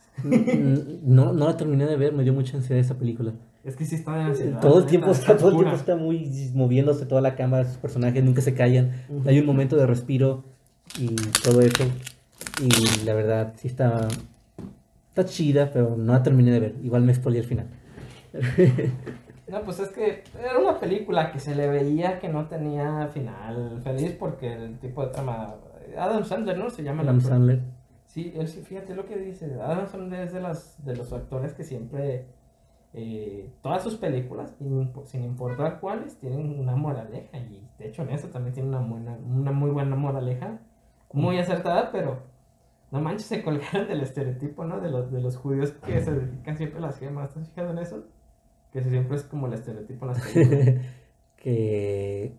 No, 1.02 1.32
no 1.32 1.47
la 1.47 1.57
terminé 1.57 1.86
de 1.86 1.97
ver, 1.97 2.12
me 2.12 2.23
dio 2.23 2.32
mucha 2.32 2.57
ansiedad 2.57 2.81
esa 2.81 2.97
película. 2.97 3.32
Es 3.62 3.77
que 3.77 3.85
sí 3.85 3.97
está 3.97 4.15
de 4.15 4.23
ansiedad. 4.23 4.61
Todo 4.61 4.78
el 4.78 4.86
tiempo 4.86 5.11
está, 5.11 5.36
todo 5.36 5.51
el 5.51 5.57
tiempo 5.57 5.77
está 5.77 5.97
muy 5.97 6.51
moviéndose 6.55 7.05
toda 7.05 7.20
la 7.20 7.35
cámara, 7.35 7.66
sus 7.66 7.77
personajes 7.77 8.24
nunca 8.24 8.40
se 8.40 8.55
callan. 8.55 8.93
Hay 9.27 9.39
un 9.39 9.47
momento 9.47 9.77
de 9.77 9.86
respiro 9.86 10.44
y 10.98 11.15
todo 11.44 11.61
eso. 11.61 11.85
Y 12.62 13.05
la 13.05 13.15
verdad, 13.15 13.55
sí 13.57 13.69
está, 13.69 14.09
está 15.09 15.24
chida, 15.27 15.70
pero 15.73 15.97
no 15.97 16.15
la 16.15 16.23
terminé 16.23 16.51
de 16.51 16.61
ver. 16.61 16.74
Igual 16.82 17.02
me 17.02 17.15
spoilé 17.15 17.40
el 17.40 17.44
final. 17.44 17.66
No, 19.51 19.62
pues 19.62 19.81
es 19.81 19.89
que 19.89 20.22
era 20.39 20.59
una 20.59 20.78
película 20.78 21.32
que 21.32 21.40
se 21.40 21.56
le 21.56 21.68
veía 21.68 22.20
que 22.20 22.28
no 22.28 22.47
tenía 22.47 23.09
final 23.09 23.81
feliz 23.82 24.16
porque 24.18 24.52
el 24.52 24.78
tipo 24.78 25.05
de 25.05 25.12
trama. 25.12 25.56
Adam 25.98 26.24
Sandler, 26.24 26.56
¿no? 26.56 26.70
Se 26.70 26.85
llama 26.85 27.02
Adam 27.02 27.16
actor. 27.16 27.31
Sandler. 27.32 27.60
Sí, 28.06 28.32
él 28.36 28.47
sí, 28.47 28.62
fíjate 28.62 28.94
lo 28.94 29.06
que 29.06 29.16
dice. 29.16 29.52
Adam 29.60 29.89
Sandler 29.89 30.20
es 30.20 30.32
de, 30.32 30.40
las, 30.40 30.85
de 30.85 30.97
los 30.97 31.12
actores 31.12 31.52
que 31.52 31.64
siempre, 31.64 32.27
eh, 32.93 33.52
todas 33.60 33.82
sus 33.82 33.97
películas, 33.97 34.55
sin 35.05 35.24
importar 35.24 35.81
cuáles, 35.81 36.16
tienen 36.18 36.60
una 36.60 36.77
moraleja. 36.77 37.39
Y 37.39 37.66
de 37.78 37.89
hecho 37.89 38.02
en 38.02 38.10
eso 38.10 38.28
también 38.28 38.55
tiene 38.55 38.68
una, 38.68 38.81
buena, 38.81 39.16
una 39.16 39.51
muy 39.51 39.70
buena 39.70 39.97
moraleja, 39.97 40.60
muy 41.12 41.39
acertada, 41.39 41.90
pero 41.90 42.22
no 42.93 43.01
manches, 43.01 43.27
se 43.27 43.43
colgaron 43.43 43.89
del 43.89 44.01
estereotipo, 44.01 44.64
¿no? 44.64 44.81
De 44.81 44.90
los, 44.90 45.10
de 45.10 45.20
los 45.20 45.36
judíos 45.36 45.72
que 45.85 46.01
se 46.01 46.12
dedican 46.12 46.56
siempre 46.56 46.78
a 46.78 46.82
las 46.82 46.98
gemas. 46.98 47.31
¿Estás 47.31 47.48
fijado 47.48 47.70
en 47.70 47.78
eso? 47.78 48.05
Que 48.72 48.82
siempre 48.82 49.16
es 49.16 49.24
como 49.24 49.47
el 49.47 49.55
estereotipo 49.55 50.06
en 50.06 50.12
las 50.12 50.20
películas. 50.26 50.76
que, 51.36 52.36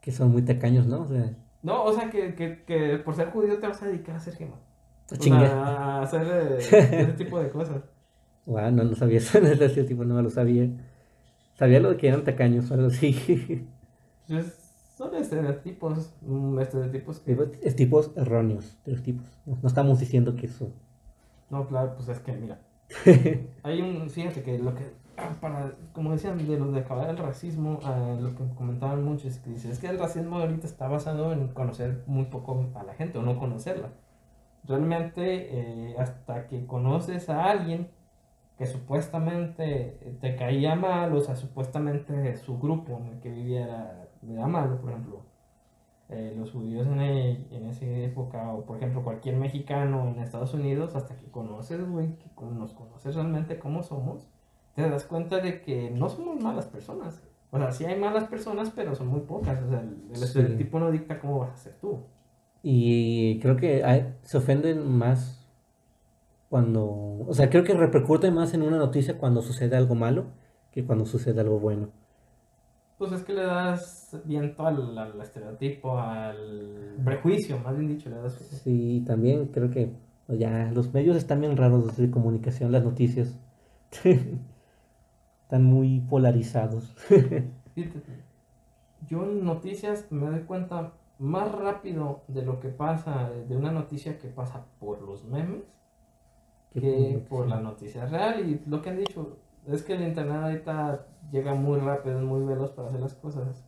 que 0.00 0.12
son 0.12 0.32
muy 0.32 0.42
tacaños, 0.42 0.86
¿no? 0.86 1.02
O 1.02 1.06
sea, 1.06 1.34
no, 1.66 1.82
o 1.82 1.92
sea, 1.92 2.08
que, 2.10 2.36
que, 2.36 2.62
que 2.62 2.98
por 2.98 3.16
ser 3.16 3.30
judío 3.30 3.58
te 3.58 3.66
vas 3.66 3.82
a 3.82 3.86
dedicar 3.86 4.14
a 4.14 4.18
hacer 4.18 4.36
gemas. 4.36 4.60
A 5.10 5.98
A 5.98 6.02
hacer 6.02 6.24
eh, 6.24 6.58
ese 6.58 7.12
tipo 7.14 7.40
de 7.40 7.50
cosas. 7.50 7.82
Wow, 8.44 8.70
no, 8.70 8.84
no 8.84 8.94
sabía 8.94 9.18
eso, 9.18 9.40
no, 9.42 9.48
ese 9.48 9.82
tipo 9.82 10.04
no 10.04 10.22
lo 10.22 10.30
sabía. 10.30 10.68
Sabía 11.54 11.80
lo 11.80 11.90
de 11.90 11.96
que 11.96 12.06
eran 12.06 12.22
tacaños 12.22 12.70
o 12.70 12.74
algo 12.74 12.86
así. 12.86 13.66
Pues 14.28 14.90
son 14.96 15.14
estereotipos, 15.14 16.12
mm, 16.22 16.58
estereotipos. 16.58 17.18
Estereotipos 17.18 18.10
erróneos, 18.16 18.64
estereotipos. 18.66 19.26
No, 19.44 19.56
no 19.62 19.68
estamos 19.68 20.00
diciendo 20.00 20.34
que 20.34 20.46
eso. 20.46 20.72
No, 21.48 21.66
claro, 21.68 21.94
pues 21.94 22.08
es 22.08 22.18
que 22.20 22.32
mira. 22.32 22.60
hay 23.62 23.82
un, 23.82 24.10
fíjate 24.10 24.42
que 24.42 24.58
lo 24.58 24.74
que, 24.74 24.84
para, 25.40 25.74
como 25.92 26.12
decían, 26.12 26.38
de 26.38 26.58
lo 26.58 26.70
de 26.70 26.80
acabar 26.80 27.10
el 27.10 27.16
racismo, 27.16 27.78
lo 28.20 28.34
que 28.34 28.54
comentaban 28.54 29.04
muchos, 29.04 29.38
que 29.38 29.50
dicen, 29.50 29.70
es 29.70 29.78
que 29.78 29.88
el 29.88 29.98
racismo 29.98 30.38
ahorita 30.38 30.66
está 30.66 30.88
basado 30.88 31.32
en 31.32 31.48
conocer 31.48 32.04
muy 32.06 32.26
poco 32.26 32.66
a 32.74 32.82
la 32.82 32.94
gente 32.94 33.18
o 33.18 33.22
no 33.22 33.38
conocerla. 33.38 33.90
Realmente, 34.64 35.90
eh, 35.90 35.96
hasta 35.98 36.46
que 36.48 36.66
conoces 36.66 37.28
a 37.28 37.44
alguien 37.44 37.88
que 38.58 38.66
supuestamente 38.66 40.16
te 40.20 40.36
caía 40.36 40.74
mal, 40.74 41.14
o 41.14 41.20
sea, 41.20 41.36
supuestamente 41.36 42.36
su 42.36 42.58
grupo 42.58 42.98
en 42.98 43.06
el 43.08 43.20
que 43.20 43.30
viviera 43.30 44.08
de 44.22 44.46
malo, 44.46 44.80
por 44.80 44.90
ejemplo, 44.90 45.22
eh, 46.08 46.34
los 46.36 46.52
judíos 46.52 46.86
en, 46.86 47.00
en 47.00 47.66
esa 47.66 47.84
época, 47.84 48.52
o 48.52 48.64
por 48.64 48.76
ejemplo 48.76 49.02
cualquier 49.02 49.36
mexicano 49.36 50.08
en 50.08 50.20
Estados 50.20 50.54
Unidos, 50.54 50.94
hasta 50.94 51.16
que 51.16 51.26
conoces, 51.30 51.86
güey, 51.88 52.16
que 52.16 52.30
nos 52.44 52.72
conoces 52.72 53.14
realmente 53.14 53.58
cómo 53.58 53.82
somos, 53.82 54.28
te 54.76 54.88
das 54.88 55.04
cuenta 55.04 55.40
de 55.40 55.62
que 55.62 55.90
no 55.90 56.08
somos 56.08 56.40
malas 56.40 56.66
personas. 56.66 57.22
O 57.50 57.58
sea, 57.58 57.72
sí 57.72 57.84
hay 57.86 57.98
malas 57.98 58.24
personas, 58.24 58.70
pero 58.76 58.94
son 58.94 59.08
muy 59.08 59.20
pocas. 59.20 59.60
O 59.62 59.70
sea, 59.70 59.80
el, 59.80 60.22
estereotipo 60.22 60.78
no 60.78 60.90
dicta 60.90 61.18
cómo 61.18 61.40
vas 61.40 61.52
a 61.52 61.56
ser 61.56 61.72
tú. 61.80 62.00
Y 62.62 63.38
creo 63.40 63.56
que 63.56 63.82
se 64.22 64.36
ofenden 64.36 64.86
más 64.86 65.48
cuando... 66.50 66.84
O 67.26 67.32
sea, 67.32 67.48
creo 67.48 67.64
que 67.64 67.72
repercute 67.72 68.30
más 68.30 68.52
en 68.52 68.62
una 68.62 68.76
noticia 68.76 69.16
cuando 69.16 69.40
sucede 69.40 69.76
algo 69.76 69.94
malo 69.94 70.26
que 70.72 70.84
cuando 70.84 71.06
sucede 71.06 71.40
algo 71.40 71.58
bueno. 71.58 71.88
Pues 72.98 73.12
es 73.12 73.22
que 73.22 73.32
le 73.32 73.42
das 73.42 74.20
viento 74.24 74.66
al, 74.66 75.18
estereotipo, 75.22 75.98
al 75.98 76.96
prejuicio, 77.02 77.58
más 77.58 77.76
bien 77.76 77.88
dicho, 77.88 78.10
le 78.10 78.16
das. 78.16 78.34
Sí, 78.34 79.02
también 79.06 79.46
creo 79.46 79.70
que 79.70 79.90
pues 80.26 80.38
ya 80.38 80.70
los 80.74 80.92
medios 80.92 81.16
están 81.16 81.40
bien 81.40 81.56
raros 81.56 81.96
de 81.96 82.10
comunicación, 82.10 82.72
las 82.72 82.84
noticias. 82.84 83.38
están 85.46 85.62
muy 85.62 86.00
polarizados. 86.00 86.92
Yo 89.06 89.22
en 89.22 89.44
noticias 89.44 90.10
me 90.10 90.26
doy 90.26 90.40
cuenta 90.40 90.94
más 91.20 91.52
rápido 91.52 92.24
de 92.26 92.42
lo 92.42 92.58
que 92.58 92.68
pasa, 92.68 93.30
de 93.30 93.56
una 93.56 93.70
noticia 93.70 94.18
que 94.18 94.26
pasa 94.26 94.66
por 94.80 95.00
los 95.02 95.24
memes, 95.24 95.62
que 96.72 97.24
por 97.28 97.46
la 97.46 97.60
noticia 97.60 98.06
real. 98.06 98.50
Y 98.50 98.60
lo 98.68 98.82
que 98.82 98.90
han 98.90 98.96
dicho, 98.96 99.38
es 99.68 99.84
que 99.84 99.92
el 99.92 100.02
internet 100.02 100.36
ahorita 100.36 101.06
llega 101.30 101.54
muy 101.54 101.78
rápido, 101.78 102.18
es 102.18 102.24
muy 102.24 102.44
veloz 102.44 102.72
para 102.72 102.88
hacer 102.88 102.98
las 102.98 103.14
cosas. 103.14 103.64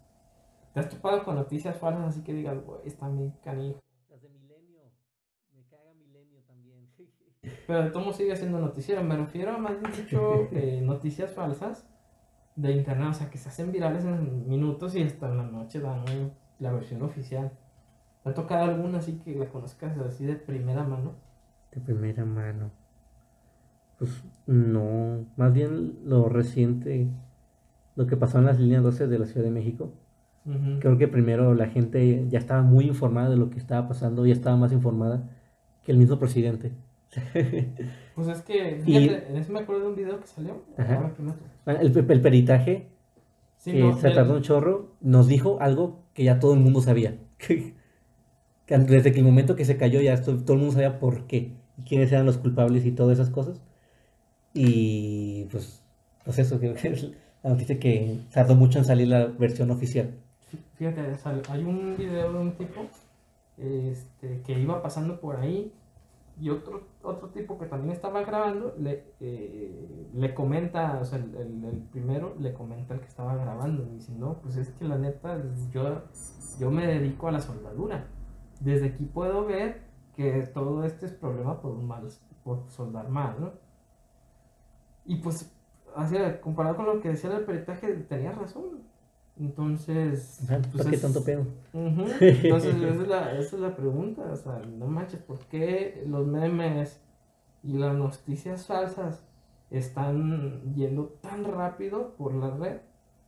¿Te 0.74 0.80
has 0.80 0.88
topado 0.88 1.22
con 1.22 1.36
noticias 1.36 1.76
falsas 1.76 2.08
así 2.08 2.24
que 2.24 2.34
digas, 2.34 2.58
güey, 2.66 2.80
está 2.86 3.08
mi 3.08 3.30
canijo? 3.44 3.78
Las 4.10 4.20
de 4.20 4.30
Milenio. 4.30 4.82
Me 5.54 5.62
caga 5.68 5.94
Milenio 5.94 6.40
también. 6.40 6.88
Pero 7.66 7.84
de 7.84 7.90
todo 7.90 8.12
sigue 8.12 8.36
siendo 8.36 8.58
noticiero. 8.58 9.02
Me 9.02 9.16
refiero 9.16 9.52
a 9.52 9.58
más 9.58 9.80
bien 9.80 9.92
dicho 9.92 10.48
eh, 10.52 10.80
noticias 10.82 11.32
falsas 11.32 11.86
de 12.56 12.72
internet, 12.72 13.08
o 13.10 13.14
sea, 13.14 13.30
que 13.30 13.38
se 13.38 13.48
hacen 13.48 13.70
virales 13.70 14.04
en 14.04 14.48
minutos 14.48 14.94
y 14.96 15.02
hasta 15.02 15.28
en 15.28 15.36
la 15.36 15.44
noche 15.44 15.80
dan 15.80 16.04
la 16.58 16.72
versión 16.72 17.02
oficial. 17.02 17.52
¿Te 18.24 18.30
ha 18.30 18.34
tocado 18.34 18.64
alguna 18.64 18.98
así 18.98 19.20
que 19.24 19.34
la 19.36 19.48
conozcas 19.48 19.96
así 19.98 20.24
de 20.24 20.34
primera 20.34 20.82
mano? 20.82 21.14
De 21.72 21.80
primera 21.80 22.24
mano. 22.24 22.70
Pues 23.98 24.24
no, 24.46 25.24
más 25.36 25.52
bien 25.52 25.98
lo 26.04 26.28
reciente, 26.28 27.08
lo 27.96 28.06
que 28.06 28.16
pasó 28.16 28.38
en 28.38 28.46
las 28.46 28.58
líneas 28.58 28.82
12 28.82 29.06
de 29.06 29.18
la 29.18 29.26
Ciudad 29.26 29.44
de 29.44 29.52
México. 29.52 29.92
Creo 30.80 30.96
que 30.96 31.08
primero 31.08 31.52
la 31.54 31.66
gente 31.66 32.26
ya 32.30 32.38
estaba 32.38 32.62
muy 32.62 32.86
informada 32.86 33.28
de 33.28 33.36
lo 33.36 33.50
que 33.50 33.58
estaba 33.58 33.86
pasando, 33.86 34.24
ya 34.24 34.32
estaba 34.32 34.56
más 34.56 34.72
informada 34.72 35.28
que 35.82 35.92
el 35.92 35.98
mismo 35.98 36.18
presidente. 36.18 36.72
pues 38.14 38.28
es 38.28 38.42
que, 38.42 38.82
fíjate, 38.84 39.30
en 39.30 39.36
eso 39.36 39.52
me 39.52 39.60
acuerdo 39.60 39.82
de 39.82 39.88
un 39.88 39.96
video 39.96 40.20
que 40.20 40.26
salió. 40.26 40.62
el, 41.66 42.10
el, 42.10 42.20
peritaje, 42.20 42.88
que 43.64 43.92
se 43.94 44.10
tardó 44.10 44.34
un 44.34 44.42
chorro, 44.42 44.92
nos 45.00 45.26
dijo 45.26 45.58
algo 45.60 46.02
que 46.12 46.24
ya 46.24 46.38
todo 46.38 46.54
el 46.54 46.60
mundo 46.60 46.80
sabía. 46.80 47.16
que 47.38 48.78
desde 48.78 49.12
que 49.12 49.20
el 49.20 49.24
momento 49.24 49.56
que 49.56 49.64
se 49.64 49.76
cayó 49.78 50.00
ya 50.00 50.20
todo, 50.22 50.38
todo 50.38 50.52
el 50.54 50.58
mundo 50.58 50.74
sabía 50.74 50.98
por 50.98 51.26
qué, 51.26 51.54
quiénes 51.86 52.12
eran 52.12 52.26
los 52.26 52.36
culpables 52.36 52.84
y 52.84 52.92
todas 52.92 53.18
esas 53.18 53.30
cosas. 53.30 53.62
Y 54.52 55.44
pues, 55.50 55.82
pues 56.24 56.38
eso, 56.38 56.58
creo 56.58 56.74
que 56.74 56.88
es 56.92 57.10
la 57.42 57.50
noticia 57.50 57.78
que 57.78 58.18
tardó 58.32 58.54
mucho 58.54 58.78
en 58.78 58.84
salir 58.84 59.08
la 59.08 59.26
versión 59.26 59.70
oficial. 59.70 60.14
Fíjate, 60.76 61.00
hay 61.50 61.64
un 61.64 61.96
video 61.96 62.32
de 62.32 62.38
un 62.38 62.52
tipo 62.52 62.86
este, 63.56 64.40
que 64.46 64.58
iba 64.58 64.82
pasando 64.82 65.20
por 65.20 65.36
ahí 65.36 65.72
y 66.40 66.50
otro, 66.50 66.86
otro 67.02 67.28
tipo 67.30 67.58
que 67.58 67.66
también 67.66 67.92
estaba 67.92 68.22
grabando 68.22 68.74
le, 68.78 69.12
eh, 69.20 70.08
le 70.14 70.34
comenta, 70.34 70.98
o 71.00 71.04
sea, 71.04 71.18
el, 71.18 71.64
el, 71.64 71.82
primero 71.90 72.34
le 72.38 72.52
comenta 72.52 72.94
al 72.94 73.00
que 73.00 73.06
estaba 73.06 73.34
grabando, 73.34 73.84
y 73.84 73.96
dice, 73.96 74.12
no, 74.12 74.38
pues 74.40 74.56
es 74.56 74.70
que 74.70 74.84
la 74.84 74.98
neta, 74.98 75.42
yo, 75.72 76.02
yo 76.58 76.70
me 76.70 76.86
dedico 76.86 77.28
a 77.28 77.32
la 77.32 77.40
soldadura. 77.40 78.06
Desde 78.60 78.86
aquí 78.86 79.04
puedo 79.04 79.46
ver 79.46 79.82
que 80.14 80.42
todo 80.52 80.84
este 80.84 81.06
es 81.06 81.12
problema 81.12 81.60
por 81.60 81.72
un 81.72 81.86
mal, 81.86 82.08
por 82.44 82.68
soldar 82.68 83.08
mal, 83.08 83.36
¿no? 83.40 83.52
Y 85.04 85.16
pues, 85.16 85.52
así, 85.96 86.16
comparado 86.42 86.76
con 86.76 86.86
lo 86.86 87.00
que 87.00 87.10
decía 87.10 87.34
el 87.36 87.44
peritaje, 87.44 87.94
tenía 88.08 88.32
razón. 88.32 88.82
Entonces. 89.38 90.40
pues 90.72 90.86
qué 90.86 90.98
tanto 90.98 91.24
pedo? 91.24 91.46
Entonces, 91.72 92.74
esa 92.74 93.02
es, 93.02 93.08
la, 93.08 93.38
esa 93.38 93.56
es 93.56 93.62
la 93.62 93.76
pregunta. 93.76 94.22
O 94.32 94.36
sea, 94.36 94.60
no 94.60 94.86
manches, 94.86 95.20
¿por 95.20 95.38
qué 95.46 96.04
los 96.06 96.26
memes 96.26 97.00
y 97.62 97.74
las 97.74 97.94
noticias 97.94 98.66
falsas 98.66 99.24
están 99.70 100.74
yendo 100.74 101.16
tan 101.20 101.44
rápido 101.44 102.14
por 102.16 102.34
la 102.34 102.50
red? 102.50 102.78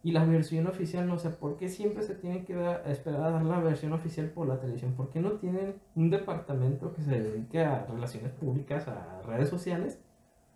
Y 0.02 0.12
la 0.12 0.24
versión 0.24 0.66
oficial, 0.66 1.06
no 1.06 1.18
sé, 1.18 1.28
¿por 1.28 1.58
qué 1.58 1.68
siempre 1.68 2.02
se 2.02 2.14
tiene 2.14 2.44
que 2.44 2.54
esperar 2.86 3.22
a 3.22 3.30
dar 3.32 3.44
la 3.44 3.60
versión 3.60 3.92
oficial 3.92 4.30
por 4.30 4.48
la 4.48 4.58
televisión? 4.58 4.94
¿Por 4.94 5.10
qué 5.10 5.20
no 5.20 5.32
tienen 5.32 5.74
un 5.94 6.08
departamento 6.08 6.94
que 6.94 7.02
se 7.02 7.20
dedique 7.20 7.62
a 7.62 7.84
relaciones 7.84 8.32
públicas, 8.32 8.88
a 8.88 9.20
redes 9.26 9.50
sociales? 9.50 9.98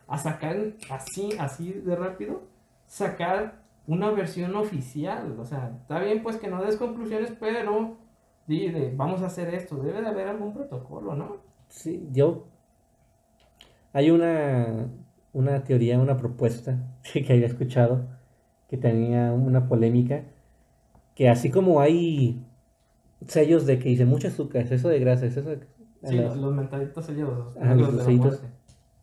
a 0.07 0.19
sacar 0.19 0.57
así, 0.91 1.31
así 1.39 1.73
de 1.73 1.97
rápido, 1.97 2.43
sacar 2.87 3.64
una 3.87 4.11
versión 4.11 4.55
oficial. 4.57 5.39
O 5.39 5.45
sea, 5.45 5.73
está 5.81 5.99
bien 6.01 6.23
pues 6.23 6.37
que 6.37 6.49
no 6.49 6.63
des 6.63 6.77
conclusiones, 6.77 7.33
pero 7.39 7.97
dile, 8.47 8.93
vamos 8.97 9.23
a 9.23 9.27
hacer 9.27 9.55
esto. 9.55 9.77
Debe 9.77 10.01
de 10.01 10.09
haber 10.09 10.29
algún 10.29 10.53
protocolo, 10.53 11.15
¿no? 11.15 11.37
Sí, 11.69 12.09
yo... 12.13 12.47
Hay 13.93 14.11
una, 14.11 14.89
una 15.33 15.63
teoría, 15.63 15.99
una 16.01 16.17
propuesta 16.17 16.79
que 17.13 17.33
había 17.33 17.47
escuchado 17.47 18.07
que 18.69 18.77
tenía 18.77 19.33
una 19.33 19.69
polémica, 19.69 20.25
que 21.15 21.29
así 21.29 21.51
como 21.51 21.81
hay 21.81 22.45
sellos 23.27 23.67
de 23.67 23.79
que 23.79 23.91
dice 23.91 24.05
mucho 24.05 24.29
azúcar, 24.29 24.63
exceso 24.63 24.89
de 24.89 24.99
grasa, 24.99 25.27
exceso 25.27 25.51
de... 25.51 25.61
Sí, 26.03 26.17
los, 26.17 26.37
mentalitos 26.53 27.07
sellos. 27.07 27.57
los, 27.57 28.43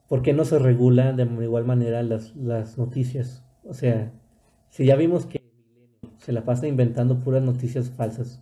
¿por 0.08 0.22
qué 0.22 0.34
no 0.34 0.46
se 0.46 0.60
regula 0.60 1.14
de 1.14 1.24
igual 1.24 1.66
manera 1.66 2.04
las, 2.04 2.36
las 2.36 2.78
noticias? 2.78 3.44
O 3.64 3.74
sea, 3.74 4.12
si 4.72 4.86
ya 4.86 4.96
vimos 4.96 5.26
que 5.26 5.42
se 6.18 6.32
la 6.32 6.46
pasa 6.46 6.66
inventando 6.66 7.20
puras 7.20 7.44
noticias 7.44 7.92
falsas 7.92 8.42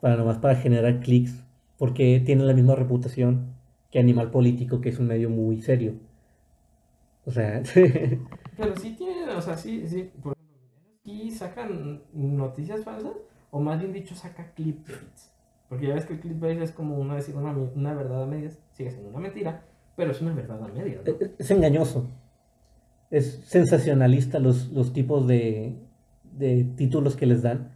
para 0.00 0.16
nomás 0.16 0.38
para 0.38 0.56
generar 0.56 1.00
clics, 1.00 1.44
porque 1.78 2.20
tiene 2.24 2.44
la 2.44 2.54
misma 2.54 2.74
reputación 2.74 3.54
que 3.90 3.98
Animal 3.98 4.30
Político, 4.30 4.80
que 4.80 4.88
es 4.88 4.98
un 4.98 5.06
medio 5.06 5.28
muy 5.28 5.60
serio. 5.60 5.94
O 7.26 7.30
sea, 7.30 7.62
pero 8.56 8.76
sí 8.76 8.94
tiene, 8.96 9.30
o 9.34 9.42
sea, 9.42 9.56
sí, 9.56 9.86
sí, 9.86 10.10
por 10.22 10.32
ejemplo, 10.32 10.90
sí 11.04 11.30
sacan 11.30 12.02
noticias 12.14 12.82
falsas, 12.82 13.12
o 13.50 13.60
más 13.60 13.78
bien 13.78 13.92
dicho, 13.92 14.14
saca 14.14 14.52
clips 14.54 15.30
Porque 15.68 15.88
ya 15.88 15.94
ves 15.94 16.06
que 16.06 16.14
el 16.14 16.20
clickbait 16.20 16.60
es 16.62 16.72
como 16.72 16.96
una, 16.96 17.16
decir 17.16 17.36
una, 17.36 17.52
una 17.52 17.92
verdad 17.92 18.22
a 18.22 18.26
medias, 18.26 18.58
sigue 18.72 18.90
siendo 18.90 19.10
una 19.10 19.18
mentira, 19.18 19.62
pero 19.94 20.12
es 20.12 20.20
una 20.22 20.32
verdad 20.32 20.64
a 20.64 20.68
medias. 20.68 21.04
¿no? 21.04 21.12
Es 21.38 21.50
engañoso. 21.50 22.06
Es 23.10 23.40
sensacionalista 23.44 24.38
los, 24.38 24.70
los 24.70 24.92
tipos 24.92 25.26
de, 25.26 25.76
de 26.32 26.64
títulos 26.76 27.16
que 27.16 27.26
les 27.26 27.42
dan. 27.42 27.72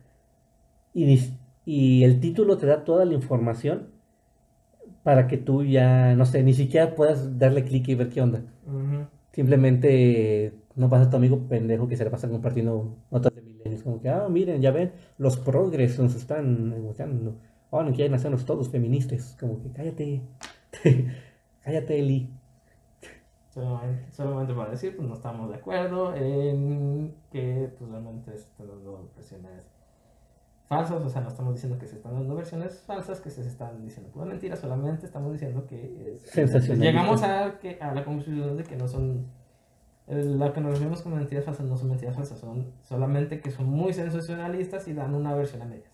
Y, 0.92 1.18
y 1.64 2.04
el 2.04 2.20
título 2.20 2.56
te 2.56 2.66
da 2.66 2.84
toda 2.84 3.04
la 3.04 3.14
información 3.14 3.88
para 5.02 5.28
que 5.28 5.36
tú 5.36 5.64
ya, 5.64 6.14
no 6.16 6.24
sé, 6.24 6.42
ni 6.42 6.54
siquiera 6.54 6.94
puedas 6.94 7.38
darle 7.38 7.64
clic 7.64 7.88
y 7.88 7.94
ver 7.94 8.08
qué 8.08 8.22
onda. 8.22 8.42
Simplemente 9.32 10.54
no 10.76 10.88
pasa 10.88 11.10
tu 11.10 11.16
amigo 11.16 11.46
pendejo 11.48 11.86
que 11.88 11.96
se 11.96 12.04
la 12.04 12.10
pasa 12.10 12.28
compartiendo 12.28 12.96
notas 13.10 13.34
de 13.34 13.42
milenios. 13.42 13.82
Como 13.82 14.00
que, 14.00 14.08
ah, 14.08 14.28
miren, 14.30 14.62
ya 14.62 14.70
ven, 14.70 14.92
los 15.18 15.36
progres 15.36 15.98
nos 15.98 16.14
están 16.14 16.70
negociando. 16.70 17.36
Oh, 17.70 17.82
no 17.82 17.92
quieren 17.92 18.14
hacernos 18.14 18.44
todos 18.44 18.70
feministas. 18.70 19.36
Como 19.38 19.60
que 19.62 19.70
cállate. 19.72 20.22
cállate, 21.62 21.98
Eli. 21.98 22.30
Solamente, 23.54 24.10
solamente 24.10 24.52
para 24.52 24.70
decir, 24.72 24.96
pues 24.96 25.06
no 25.08 25.14
estamos 25.14 25.48
de 25.48 25.54
acuerdo 25.56 26.12
en 26.16 27.14
que 27.30 27.70
pues, 27.78 27.88
realmente 27.90 28.32
se 28.36 28.46
están 28.48 28.66
dando 28.66 29.08
versiones 29.14 29.62
falsas, 30.66 31.00
o 31.02 31.08
sea, 31.08 31.20
no 31.20 31.28
estamos 31.28 31.54
diciendo 31.54 31.78
que 31.78 31.86
se 31.86 31.96
están 31.96 32.14
dando 32.14 32.34
versiones 32.34 32.80
falsas, 32.86 33.20
que 33.20 33.30
se 33.30 33.42
están 33.46 33.80
diciendo 33.84 34.10
pura 34.10 34.24
mentira, 34.24 34.56
solamente 34.56 35.06
estamos 35.06 35.32
diciendo 35.32 35.66
que 35.66 36.14
es- 36.14 36.24
llegamos 36.84 37.22
a, 37.22 37.58
que, 37.60 37.78
a 37.80 37.94
la 37.94 38.04
conclusión 38.04 38.56
de 38.56 38.64
que 38.64 38.74
no 38.76 38.88
son, 38.88 39.26
el- 40.08 40.36
lo 40.38 40.52
que 40.52 40.60
nos 40.60 40.72
referimos 40.72 41.02
con 41.02 41.14
mentiras 41.14 41.44
falsas 41.44 41.66
no 41.66 41.76
son 41.76 41.90
mentiras 41.90 42.16
falsas, 42.16 42.40
son 42.40 42.72
solamente 42.82 43.40
que 43.40 43.50
son 43.52 43.66
muy 43.68 43.92
sensacionalistas 43.92 44.88
y 44.88 44.94
dan 44.94 45.14
una 45.14 45.32
versión 45.34 45.62
a 45.62 45.66
medias, 45.66 45.92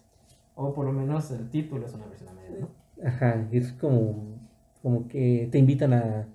o 0.54 0.72
por 0.72 0.86
lo 0.86 0.92
menos 0.92 1.30
el 1.32 1.50
título 1.50 1.84
es 1.84 1.92
una 1.92 2.06
versión 2.06 2.30
a 2.30 2.32
medias, 2.32 2.60
¿no? 2.60 2.68
Ajá, 3.06 3.46
es 3.50 3.72
como, 3.74 4.38
como 4.82 5.08
que 5.08 5.48
te 5.50 5.58
invitan 5.58 5.92
a, 5.92 6.26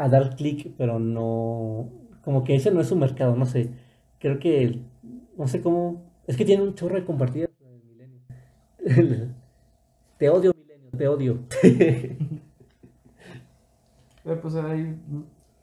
a 0.00 0.08
dar 0.08 0.34
clic, 0.34 0.72
pero 0.78 0.98
no, 0.98 1.90
como 2.24 2.42
que 2.42 2.54
ese 2.54 2.70
no 2.70 2.80
es 2.80 2.88
su 2.88 2.96
mercado, 2.96 3.36
no 3.36 3.44
sé. 3.44 3.70
Creo 4.18 4.38
que, 4.38 4.80
no 5.36 5.46
sé 5.46 5.60
cómo, 5.60 6.02
es 6.26 6.38
que 6.38 6.46
tiene 6.46 6.62
un 6.62 6.74
chorro 6.74 6.96
de 6.96 7.04
compartidas. 7.04 7.50
Te 10.18 10.28
odio, 10.30 10.52
Milenio, 10.56 10.90
te 10.96 11.08
odio. 11.08 11.38
Pero 14.22 14.40
pues 14.42 14.54
ahí, 14.54 14.98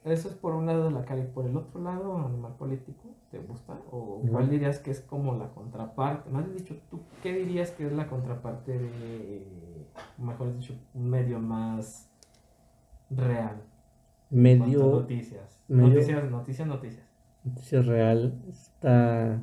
eso 0.04 0.28
es 0.28 0.34
por 0.34 0.54
un 0.54 0.66
lado 0.66 0.90
la 0.90 1.04
cara 1.04 1.20
y 1.20 1.26
por 1.26 1.46
el 1.46 1.56
otro 1.56 1.80
lado, 1.80 2.16
animal 2.18 2.54
político, 2.58 3.04
¿te 3.30 3.38
gusta? 3.38 3.78
¿O 3.92 4.20
No. 4.24 4.32
cuál 4.32 4.50
dirías 4.50 4.78
que 4.80 4.90
es 4.90 5.00
como 5.00 5.36
la 5.36 5.48
contraparte? 5.50 6.28
Más 6.30 6.52
dicho, 6.52 6.74
¿tú 6.90 7.00
qué 7.22 7.32
dirías 7.34 7.70
que 7.70 7.86
es 7.86 7.92
la 7.92 8.08
contraparte 8.08 8.78
de, 8.78 9.46
mejor 10.18 10.52
dicho, 10.56 10.74
un 10.94 11.08
medio 11.08 11.38
más 11.38 12.08
real? 13.10 13.62
A 14.30 14.34
Medio, 14.34 15.00
Noticias. 15.00 15.58
Noticias, 15.68 16.30
noticias, 16.30 16.66
noticias. 16.68 17.06
noticia 17.44 17.82
real, 17.82 18.34
está, 18.50 19.40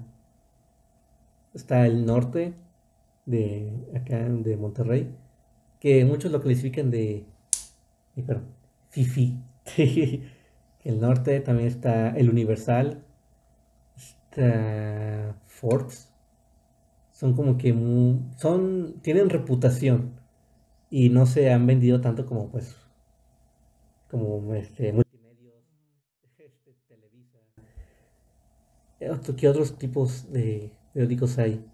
está 1.54 1.86
el 1.86 2.06
norte 2.06 2.54
de 3.26 3.72
acá 3.96 4.18
de 4.18 4.58
Monterrey, 4.58 5.16
que 5.80 6.06
muchos 6.06 6.32
lo 6.32 6.42
clasifican 6.42 6.92
de, 6.92 7.26
perdón, 8.26 8.46
Fifi. 8.90 9.40
El 10.84 11.02
norte 11.02 11.40
también 11.40 11.68
está 11.68 12.16
el 12.16 12.30
Universal, 12.30 13.04
está 13.98 15.36
Forbes. 15.48 16.12
Son 17.12 17.34
como 17.34 17.58
que 17.58 17.74
son 18.38 19.00
tienen 19.02 19.32
reputación 19.32 20.12
y 20.92 21.10
no 21.10 21.26
se 21.26 21.52
han 21.52 21.66
vendido 21.66 22.02
tanto 22.02 22.28
como 22.28 22.50
pues 22.50 22.78
como 24.16 24.54
este 24.54 24.94
multimedios, 24.94 25.56
este, 26.38 26.74
Televisa. 26.88 27.40
Eh, 29.02 29.12
¿Qué 29.36 29.50
otros 29.50 29.78
tipos 29.78 30.32
de 30.32 30.72
periódicos 30.94 31.38
hay? 31.38 31.66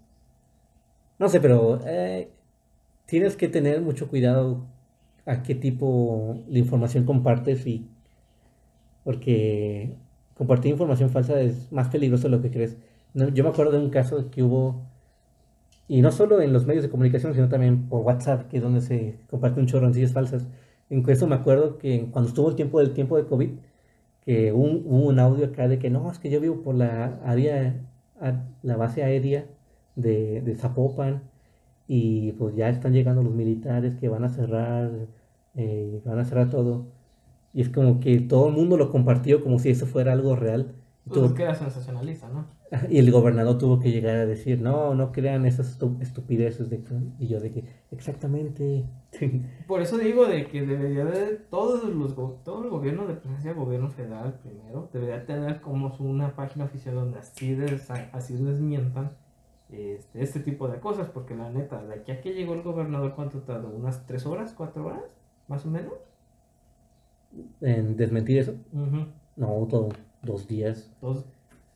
No 1.20 1.28
sé, 1.28 1.40
pero 1.40 1.78
eh, 1.86 2.30
tienes 3.06 3.36
que 3.36 3.46
tener 3.46 3.80
mucho 3.80 4.08
cuidado 4.08 4.66
a 5.24 5.44
qué 5.44 5.54
tipo 5.54 6.36
de 6.48 6.58
información 6.58 7.04
compartes 7.04 7.64
y 7.64 7.88
porque 9.04 9.94
compartir 10.34 10.72
información 10.72 11.10
falsa 11.10 11.40
es 11.40 11.70
más 11.70 11.88
peligroso 11.88 12.24
de 12.24 12.30
lo 12.30 12.42
que 12.42 12.50
crees. 12.50 12.76
Yo 13.14 13.44
me 13.44 13.50
acuerdo 13.50 13.72
de 13.72 13.78
un 13.78 13.90
caso 13.90 14.30
que 14.32 14.42
hubo, 14.42 14.82
y 15.86 16.00
no 16.02 16.10
solo 16.10 16.40
en 16.40 16.52
los 16.52 16.66
medios 16.66 16.82
de 16.82 16.90
comunicación, 16.90 17.34
sino 17.34 17.48
también 17.48 17.88
por 17.88 18.00
WhatsApp, 18.00 18.48
que 18.48 18.56
es 18.56 18.62
donde 18.62 18.80
se 18.80 19.20
comparte 19.30 19.60
un 19.60 19.66
chorro 19.66 19.82
de 19.82 19.88
noticias 19.88 20.12
falsas. 20.12 20.48
En 20.90 21.08
eso 21.08 21.26
me 21.26 21.34
acuerdo 21.36 21.78
que 21.78 22.08
cuando 22.10 22.28
estuvo 22.28 22.48
el 22.50 22.56
tiempo 22.56 22.78
del 22.80 22.94
tiempo 22.94 23.16
de 23.16 23.26
COVID, 23.26 23.50
que 24.22 24.52
hubo 24.52 25.06
un 25.08 25.18
audio 25.18 25.46
acá 25.46 25.68
de 25.68 25.78
que 25.78 25.90
no, 25.90 26.10
es 26.10 26.18
que 26.18 26.30
yo 26.30 26.40
vivo 26.40 26.62
por 26.62 26.74
la 26.76 27.20
área, 27.24 27.80
la 28.62 28.76
base 28.76 29.02
aérea 29.02 29.46
de, 29.96 30.42
de 30.42 30.56
Zapopan 30.56 31.22
y 31.88 32.32
pues 32.32 32.54
ya 32.56 32.68
están 32.70 32.92
llegando 32.92 33.22
los 33.22 33.34
militares 33.34 33.96
que 33.96 34.08
van 34.08 34.24
a 34.24 34.28
cerrar, 34.30 34.90
eh, 35.56 36.00
van 36.04 36.18
a 36.18 36.24
cerrar 36.24 36.50
todo. 36.50 36.86
Y 37.52 37.62
es 37.62 37.70
como 37.70 38.00
que 38.00 38.20
todo 38.20 38.48
el 38.48 38.54
mundo 38.54 38.76
lo 38.76 38.90
compartió 38.90 39.42
como 39.42 39.58
si 39.58 39.70
eso 39.70 39.86
fuera 39.86 40.12
algo 40.12 40.36
real. 40.36 40.74
Pues 41.08 41.32
que 41.32 41.42
era 41.42 41.54
sensacionalista, 41.54 42.28
¿no? 42.28 42.46
Y 42.88 42.98
el 42.98 43.10
gobernador 43.10 43.58
tuvo 43.58 43.80
que 43.80 43.90
llegar 43.90 44.16
a 44.16 44.24
decir, 44.26 44.60
no, 44.62 44.94
no 44.94 45.10
crean 45.12 45.44
esas 45.46 45.78
estu- 45.78 46.00
estupideces. 46.00 46.70
De... 46.70 46.82
que-". 46.82 46.94
Y 47.18 47.26
yo 47.26 47.40
de 47.40 47.50
que, 47.50 47.64
exactamente. 47.90 48.84
Por 49.66 49.82
eso 49.82 49.98
digo 49.98 50.26
de 50.26 50.46
que 50.46 50.62
debería 50.64 51.04
de 51.04 51.36
todos 51.50 51.84
los 51.84 52.14
go- 52.14 52.40
todo 52.44 52.62
el 52.64 52.70
gobierno 52.70 53.06
de 53.06 53.14
presencia 53.14 53.52
gobierno 53.52 53.88
federal 53.90 54.38
primero 54.42 54.88
debería 54.92 55.26
tener 55.26 55.60
como 55.60 55.94
una 55.98 56.34
página 56.34 56.64
oficial 56.64 56.94
donde 56.94 57.18
así 57.18 57.54
des- 57.54 57.90
así 57.90 58.34
desmientan 58.34 59.10
este, 59.70 60.22
este 60.22 60.40
tipo 60.40 60.68
de 60.68 60.80
cosas 60.80 61.08
porque 61.08 61.34
la 61.34 61.50
neta 61.50 61.82
de 61.84 61.94
aquí 61.94 62.12
a 62.12 62.20
que 62.20 62.32
llegó 62.32 62.54
el 62.54 62.62
gobernador 62.62 63.14
cuánto 63.14 63.40
tardó 63.40 63.68
unas 63.68 64.06
tres 64.06 64.24
horas 64.24 64.54
cuatro 64.56 64.86
horas 64.86 65.02
más 65.48 65.66
o 65.66 65.70
menos 65.70 65.94
en 67.60 67.96
desmentir 67.96 68.38
eso. 68.38 68.52
Ujú. 68.72 69.06
No, 69.36 69.66
todo, 69.70 69.88
dos 70.22 70.46
días. 70.48 70.90
dos 71.00 71.24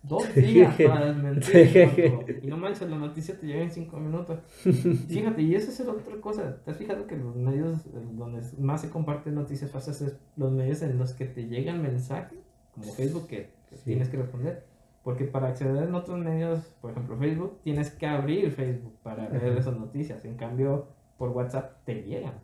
dos 0.02 0.32
días 0.36 0.76
para 0.80 1.06
desmentir 1.12 2.38
y 2.42 2.46
no 2.46 2.56
manches 2.56 2.88
la 2.88 2.96
noticia 2.96 3.36
te 3.40 3.46
llega 3.46 3.62
en 3.62 3.70
cinco 3.72 3.96
minutos 3.98 4.38
Fíjate, 5.08 5.42
y 5.42 5.54
esa 5.56 5.70
es 5.70 5.80
otra 5.88 6.20
cosa. 6.20 6.58
¿Te 6.64 6.70
has 6.70 6.76
fijado 6.76 7.06
que 7.08 7.16
los 7.16 7.34
medios 7.34 7.86
eh, 7.86 7.90
donde 8.12 8.40
más 8.58 8.82
se 8.82 8.90
comparten 8.90 9.34
noticias 9.34 9.70
falsas 9.70 10.00
es 10.02 10.16
los 10.36 10.52
medios 10.52 10.82
en 10.82 10.96
los 10.98 11.12
que 11.12 11.24
te 11.26 11.48
llegan 11.48 11.82
mensajes, 11.82 12.38
como 12.72 12.92
Facebook, 12.92 13.26
que, 13.26 13.50
que 13.68 13.76
Sí. 13.78 13.82
tienes 13.84 14.08
que 14.08 14.18
responder? 14.18 14.64
Porque 15.02 15.24
para 15.24 15.48
acceder 15.48 15.82
en 15.88 15.94
otros 15.94 16.18
medios, 16.18 16.60
por 16.80 16.92
ejemplo 16.92 17.16
Facebook, 17.16 17.58
tienes 17.62 17.90
que 17.90 18.06
abrir 18.06 18.50
Facebook 18.52 18.94
para 19.02 19.28
ver 19.28 19.50
Ajá. 19.50 19.58
esas 19.60 19.76
noticias. 19.76 20.24
En 20.24 20.36
cambio, 20.36 20.86
por 21.18 21.30
WhatsApp 21.30 21.82
te 21.84 22.02
llegan. 22.02 22.34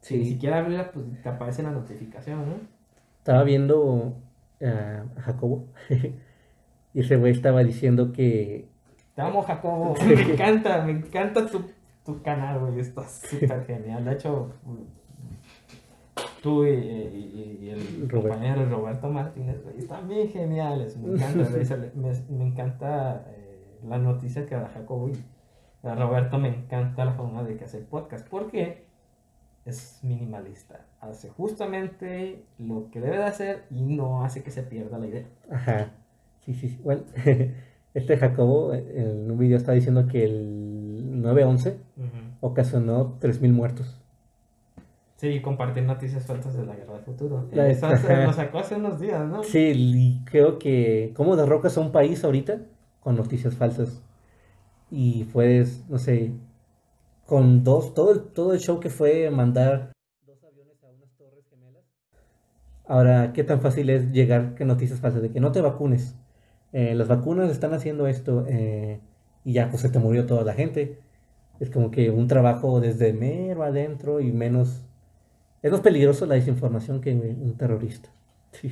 Si 0.00 0.16
ni 0.16 0.24
siquiera 0.24 0.58
abrirla, 0.60 0.90
pues 0.92 1.04
te 1.22 1.28
aparece 1.28 1.62
la 1.62 1.70
notificación, 1.72 2.38
¿no? 2.48 2.54
estaba 3.18 3.44
viendo 3.44 4.14
a 4.66 5.04
Jacobo 5.22 5.66
y 6.94 7.00
ese 7.00 7.16
güey 7.16 7.32
estaba 7.32 7.62
diciendo 7.64 8.12
que 8.12 8.68
Te 9.14 9.22
amo, 9.22 9.42
Jacobo. 9.42 9.94
Me 10.06 10.14
encanta, 10.32 10.82
me 10.84 10.92
encanta 10.92 11.46
tu, 11.46 11.62
tu 12.04 12.22
canal, 12.22 12.60
güey. 12.60 12.80
Está 12.80 13.06
súper 13.08 13.64
genial. 13.66 14.04
De 14.04 14.12
hecho, 14.12 14.50
tú 16.42 16.64
y, 16.66 16.70
y- 16.70 17.58
y 17.62 17.70
el 17.70 18.10
compañero 18.10 18.68
Roberto 18.68 19.08
Martínez, 19.08 19.62
güey, 19.62 19.78
están 19.78 20.08
bien 20.08 20.28
geniales. 20.28 20.96
Me 20.96 21.14
encanta, 21.14 21.50
me, 21.94 22.36
me 22.36 22.44
encanta 22.46 23.24
eh, 23.28 23.78
la 23.88 23.98
noticia 23.98 24.46
que 24.46 24.54
da 24.54 24.68
Jacobo 24.74 25.08
y 25.10 25.12
a 25.86 25.94
Roberto 25.94 26.38
me 26.38 26.48
encanta 26.48 27.04
la 27.04 27.12
forma 27.12 27.42
de 27.44 27.56
que 27.56 27.64
hace 27.64 27.78
podcast. 27.78 28.28
Porque 28.28 28.86
es 29.64 30.00
minimalista. 30.02 30.84
Hace 31.00 31.28
justamente 31.30 32.42
lo 32.58 32.88
que 32.90 33.00
debe 33.00 33.18
de 33.18 33.24
hacer 33.24 33.64
y 33.70 33.82
no 33.82 34.24
hace 34.24 34.42
que 34.42 34.50
se 34.50 34.62
pierda 34.62 34.98
la 34.98 35.06
idea. 35.06 35.26
Ajá. 35.50 35.90
Sí, 36.44 36.54
sí, 36.54 36.68
sí. 36.68 36.80
Bueno, 36.82 37.02
este 37.94 38.16
Jacobo 38.16 38.74
en 38.74 39.30
un 39.30 39.38
video 39.38 39.56
está 39.56 39.72
diciendo 39.72 40.06
que 40.06 40.24
el 40.24 41.22
9-11 41.22 41.76
ocasionó 42.40 43.16
3.000 43.20 43.52
muertos. 43.52 43.98
Sí, 45.16 45.40
compartir 45.40 45.84
noticias 45.84 46.26
falsas 46.26 46.56
de 46.56 46.66
la 46.66 46.74
guerra 46.74 46.94
del 46.94 47.04
futuro. 47.04 47.46
La- 47.52 47.68
lo 48.24 48.32
sacó 48.32 48.58
hace 48.58 48.74
unos 48.74 48.98
días, 48.98 49.24
¿no? 49.28 49.44
Sí, 49.44 49.72
y 49.76 50.24
creo 50.24 50.58
que 50.58 51.12
cómo 51.14 51.36
derrocas 51.36 51.78
a 51.78 51.80
un 51.80 51.92
país 51.92 52.24
ahorita 52.24 52.58
con 53.00 53.14
noticias 53.16 53.54
falsas. 53.54 54.02
Y 54.90 55.24
pues, 55.32 55.84
no 55.88 55.98
sé, 55.98 56.32
con 57.32 57.64
dos, 57.64 57.94
todo 57.94 58.12
el, 58.12 58.20
todo 58.24 58.52
el 58.52 58.60
show 58.60 58.78
que 58.78 58.90
fue 58.90 59.30
mandar 59.30 59.92
dos 60.26 60.44
aviones 60.44 60.84
a 60.84 60.88
unas 60.88 61.16
torres 61.16 61.46
gemelas. 61.48 61.82
Ahora, 62.84 63.32
¿qué 63.32 63.42
tan 63.42 63.62
fácil 63.62 63.88
es 63.88 64.12
llegar 64.12 64.54
con 64.54 64.66
noticias 64.66 65.00
falsas 65.00 65.22
de 65.22 65.30
que 65.30 65.40
no 65.40 65.50
te 65.50 65.62
vacunes? 65.62 66.14
Eh, 66.74 66.94
las 66.94 67.08
vacunas 67.08 67.50
están 67.50 67.72
haciendo 67.72 68.06
esto 68.06 68.44
eh, 68.50 69.00
y 69.46 69.54
ya 69.54 69.70
pues 69.70 69.80
se 69.80 69.88
te 69.88 69.98
murió 69.98 70.26
toda 70.26 70.44
la 70.44 70.52
gente. 70.52 71.00
Es 71.58 71.70
como 71.70 71.90
que 71.90 72.10
un 72.10 72.26
trabajo 72.28 72.82
desde 72.82 73.14
mero 73.14 73.62
adentro 73.62 74.20
y 74.20 74.30
menos... 74.30 74.84
Es 75.62 75.72
más 75.72 75.80
peligroso 75.80 76.26
la 76.26 76.34
desinformación 76.34 77.00
que 77.00 77.14
un 77.14 77.56
terrorista. 77.56 78.10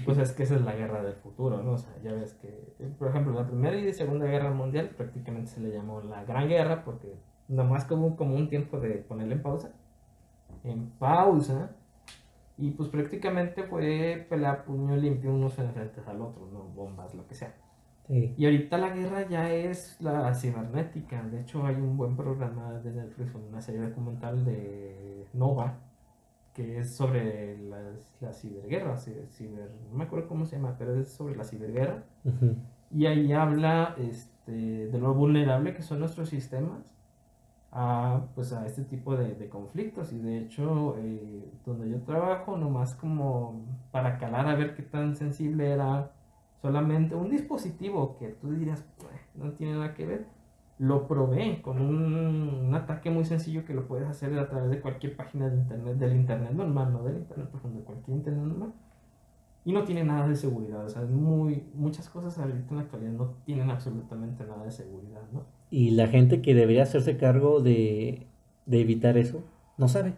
Pues 0.04 0.18
es 0.18 0.32
que 0.32 0.42
esa 0.42 0.56
es 0.56 0.60
la 0.66 0.74
guerra 0.74 1.02
del 1.02 1.14
futuro, 1.14 1.62
¿no? 1.62 1.72
O 1.72 1.78
sea, 1.78 1.94
ya 2.04 2.12
ves 2.12 2.34
que, 2.34 2.68
por 2.98 3.08
ejemplo, 3.08 3.32
la 3.32 3.46
Primera 3.46 3.74
y 3.78 3.90
Segunda 3.94 4.26
Guerra 4.26 4.50
Mundial 4.50 4.90
prácticamente 4.90 5.50
se 5.50 5.60
le 5.60 5.70
llamó 5.70 6.02
la 6.02 6.24
Gran 6.24 6.46
Guerra 6.46 6.84
porque 6.84 7.14
nomás 7.50 7.84
como, 7.84 8.16
como 8.16 8.36
un 8.36 8.48
tiempo 8.48 8.78
de 8.78 8.94
ponerle 8.94 9.34
en 9.34 9.42
pausa. 9.42 9.72
En 10.64 10.90
pausa. 10.90 11.72
Y 12.56 12.70
pues 12.70 12.88
prácticamente 12.88 13.64
fue 13.64 14.26
pelear 14.28 14.64
puño 14.64 14.96
limpio 14.96 15.34
unos 15.34 15.54
frente 15.54 16.00
al 16.06 16.20
otro, 16.20 16.48
¿no? 16.52 16.62
Bombas, 16.64 17.14
lo 17.14 17.26
que 17.26 17.34
sea. 17.34 17.54
Y 18.08 18.44
ahorita 18.44 18.76
la 18.76 18.90
guerra 18.90 19.28
ya 19.28 19.52
es 19.52 20.00
la 20.00 20.34
cibernética. 20.34 21.22
De 21.22 21.40
hecho, 21.40 21.64
hay 21.64 21.76
un 21.76 21.96
buen 21.96 22.16
programa 22.16 22.72
de 22.72 22.90
Netflix, 22.90 23.32
una 23.34 23.60
serie 23.60 23.82
documental 23.82 24.44
de 24.44 25.26
Nova, 25.32 25.78
que 26.52 26.80
es 26.80 26.92
sobre 26.92 27.56
las, 27.56 28.12
la 28.20 28.32
ciberguerra. 28.32 28.96
Ciber, 28.96 29.70
no 29.90 29.96
me 29.96 30.04
acuerdo 30.04 30.26
cómo 30.26 30.44
se 30.44 30.56
llama, 30.56 30.74
pero 30.76 30.96
es 30.96 31.08
sobre 31.08 31.36
la 31.36 31.44
ciberguerra. 31.44 32.02
Y 32.90 33.06
ahí 33.06 33.32
habla 33.32 33.94
este, 33.96 34.88
de 34.88 34.98
lo 34.98 35.14
vulnerable 35.14 35.72
que 35.72 35.82
son 35.82 36.00
nuestros 36.00 36.28
sistemas 36.28 36.99
a, 37.72 38.26
pues, 38.34 38.52
a 38.52 38.66
este 38.66 38.82
tipo 38.84 39.16
de, 39.16 39.34
de 39.34 39.48
conflictos. 39.48 40.12
Y 40.12 40.18
de 40.18 40.38
hecho, 40.38 40.96
eh, 40.98 41.50
donde 41.64 41.90
yo 41.90 42.00
trabajo, 42.02 42.56
nomás 42.56 42.94
como 42.94 43.64
para 43.90 44.18
calar 44.18 44.48
a 44.48 44.56
ver 44.56 44.74
qué 44.74 44.82
tan 44.82 45.16
sensible 45.16 45.70
era 45.70 46.12
solamente 46.62 47.14
un 47.14 47.30
dispositivo 47.30 48.16
que 48.18 48.28
tú 48.28 48.52
dirías, 48.52 48.84
no 49.34 49.52
tiene 49.52 49.74
nada 49.74 49.94
que 49.94 50.06
ver, 50.06 50.26
lo 50.78 51.06
probé 51.06 51.60
con 51.62 51.80
un, 51.80 52.74
ataque 52.74 53.10
muy 53.10 53.24
sencillo 53.24 53.64
que 53.64 53.74
lo 53.74 53.86
puedes 53.86 54.08
hacer 54.08 54.38
a 54.38 54.48
través 54.48 54.70
de 54.70 54.80
cualquier 54.80 55.16
página 55.16 55.48
de 55.48 55.56
internet, 55.56 55.96
del 55.96 56.16
internet 56.16 56.52
normal, 56.52 56.92
no 56.92 57.02
del 57.02 57.18
internet 57.18 57.48
profundo, 57.48 57.80
de 57.80 57.84
cualquier 57.84 58.16
internet 58.16 58.44
normal. 58.44 58.72
Y 59.64 59.72
no 59.72 59.84
tiene 59.84 60.04
nada 60.04 60.26
de 60.26 60.36
seguridad, 60.36 60.84
o 60.84 60.88
sea, 60.88 61.02
muy, 61.02 61.66
muchas 61.74 62.08
cosas 62.08 62.38
ahorita 62.38 62.70
en 62.70 62.76
la 62.76 62.82
actualidad 62.82 63.12
no 63.12 63.34
tienen 63.44 63.70
absolutamente 63.70 64.44
nada 64.44 64.64
de 64.64 64.70
seguridad, 64.70 65.22
¿no? 65.32 65.44
Y 65.70 65.90
la 65.90 66.08
gente 66.08 66.42
que 66.42 66.54
debería 66.54 66.82
hacerse 66.82 67.16
cargo 67.16 67.60
de, 67.60 68.26
de 68.66 68.80
evitar 68.80 69.16
eso, 69.16 69.44
no 69.78 69.88
sabe. 69.88 70.14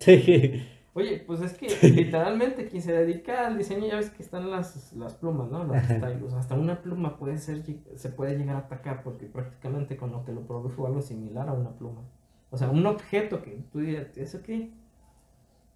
Oye, 0.96 1.24
pues 1.26 1.40
es 1.40 1.54
que 1.54 1.66
literalmente 1.90 2.68
quien 2.68 2.80
se 2.80 2.92
dedica 2.92 3.48
al 3.48 3.58
diseño 3.58 3.86
ya 3.88 3.96
ves 3.96 4.10
que 4.10 4.22
están 4.22 4.48
las, 4.48 4.92
las 4.92 5.14
plumas, 5.14 5.50
¿no? 5.50 5.64
Los 5.64 5.76
stylus. 5.76 6.34
Hasta 6.34 6.54
una 6.54 6.82
pluma 6.82 7.18
puede 7.18 7.38
ser, 7.38 7.64
se 7.96 8.08
puede 8.10 8.38
llegar 8.38 8.56
a 8.56 8.60
atacar 8.60 9.02
porque 9.02 9.26
prácticamente 9.26 9.96
con 9.96 10.12
lo 10.12 10.24
que 10.24 10.32
lo 10.32 10.46
produjo 10.46 10.86
algo 10.86 11.02
similar 11.02 11.48
a 11.48 11.52
una 11.52 11.70
pluma. 11.70 12.02
O 12.50 12.56
sea, 12.56 12.70
un 12.70 12.86
objeto 12.86 13.42
que 13.42 13.64
tú 13.72 13.80
dirías, 13.80 14.16
¿eso 14.16 14.40
qué? 14.42 14.70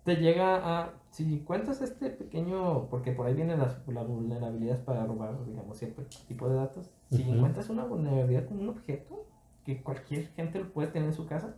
Te 0.09 0.16
llega 0.16 0.56
a, 0.56 0.94
si 1.10 1.35
encuentras 1.35 1.82
este 1.82 2.09
pequeño, 2.09 2.89
porque 2.89 3.12
por 3.12 3.26
ahí 3.26 3.35
vienen 3.35 3.59
las, 3.59 3.86
las 3.86 4.09
vulnerabilidades 4.09 4.80
para 4.80 5.05
robar, 5.05 5.44
digamos, 5.44 5.76
cierto 5.76 6.02
tipo 6.26 6.48
de 6.48 6.55
datos. 6.55 6.89
Si 7.10 7.28
encuentras 7.28 7.68
una 7.68 7.85
vulnerabilidad 7.85 8.47
con 8.47 8.59
un 8.59 8.70
objeto, 8.70 9.26
que 9.66 9.82
cualquier 9.82 10.28
gente 10.28 10.60
lo 10.60 10.72
puede 10.72 10.89
tener 10.89 11.10
en 11.10 11.14
su 11.14 11.26
casa, 11.26 11.56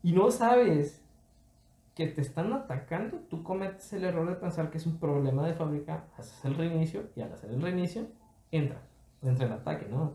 y 0.00 0.12
no 0.12 0.30
sabes 0.30 1.02
que 1.96 2.06
te 2.06 2.20
están 2.20 2.52
atacando, 2.52 3.16
tú 3.28 3.42
cometes 3.42 3.92
el 3.94 4.04
error 4.04 4.28
de 4.28 4.36
pensar 4.36 4.70
que 4.70 4.78
es 4.78 4.86
un 4.86 4.98
problema 4.98 5.44
de 5.44 5.54
fábrica, 5.54 6.04
haces 6.16 6.44
el 6.44 6.54
reinicio 6.54 7.08
y 7.16 7.22
al 7.22 7.32
hacer 7.32 7.50
el 7.50 7.60
reinicio, 7.60 8.06
entra, 8.52 8.80
entra 9.22 9.46
el 9.46 9.52
ataque, 9.54 9.88
¿no? 9.90 10.12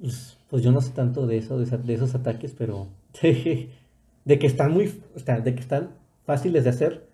Pues, 0.00 0.36
pues 0.50 0.64
yo 0.64 0.72
no 0.72 0.80
sé 0.80 0.90
tanto 0.94 1.28
de 1.28 1.36
eso, 1.36 1.58
de, 1.58 1.94
esos 1.94 2.16
ataques, 2.16 2.56
pero 2.58 2.88
de, 4.24 4.38
que 4.38 4.46
están 4.46 4.72
muy, 4.72 5.02
o 5.14 5.18
sea, 5.18 5.40
de 5.40 5.54
que 5.54 5.60
están 5.60 5.90
fáciles 6.24 6.64
de 6.64 6.70
hacer, 6.70 7.08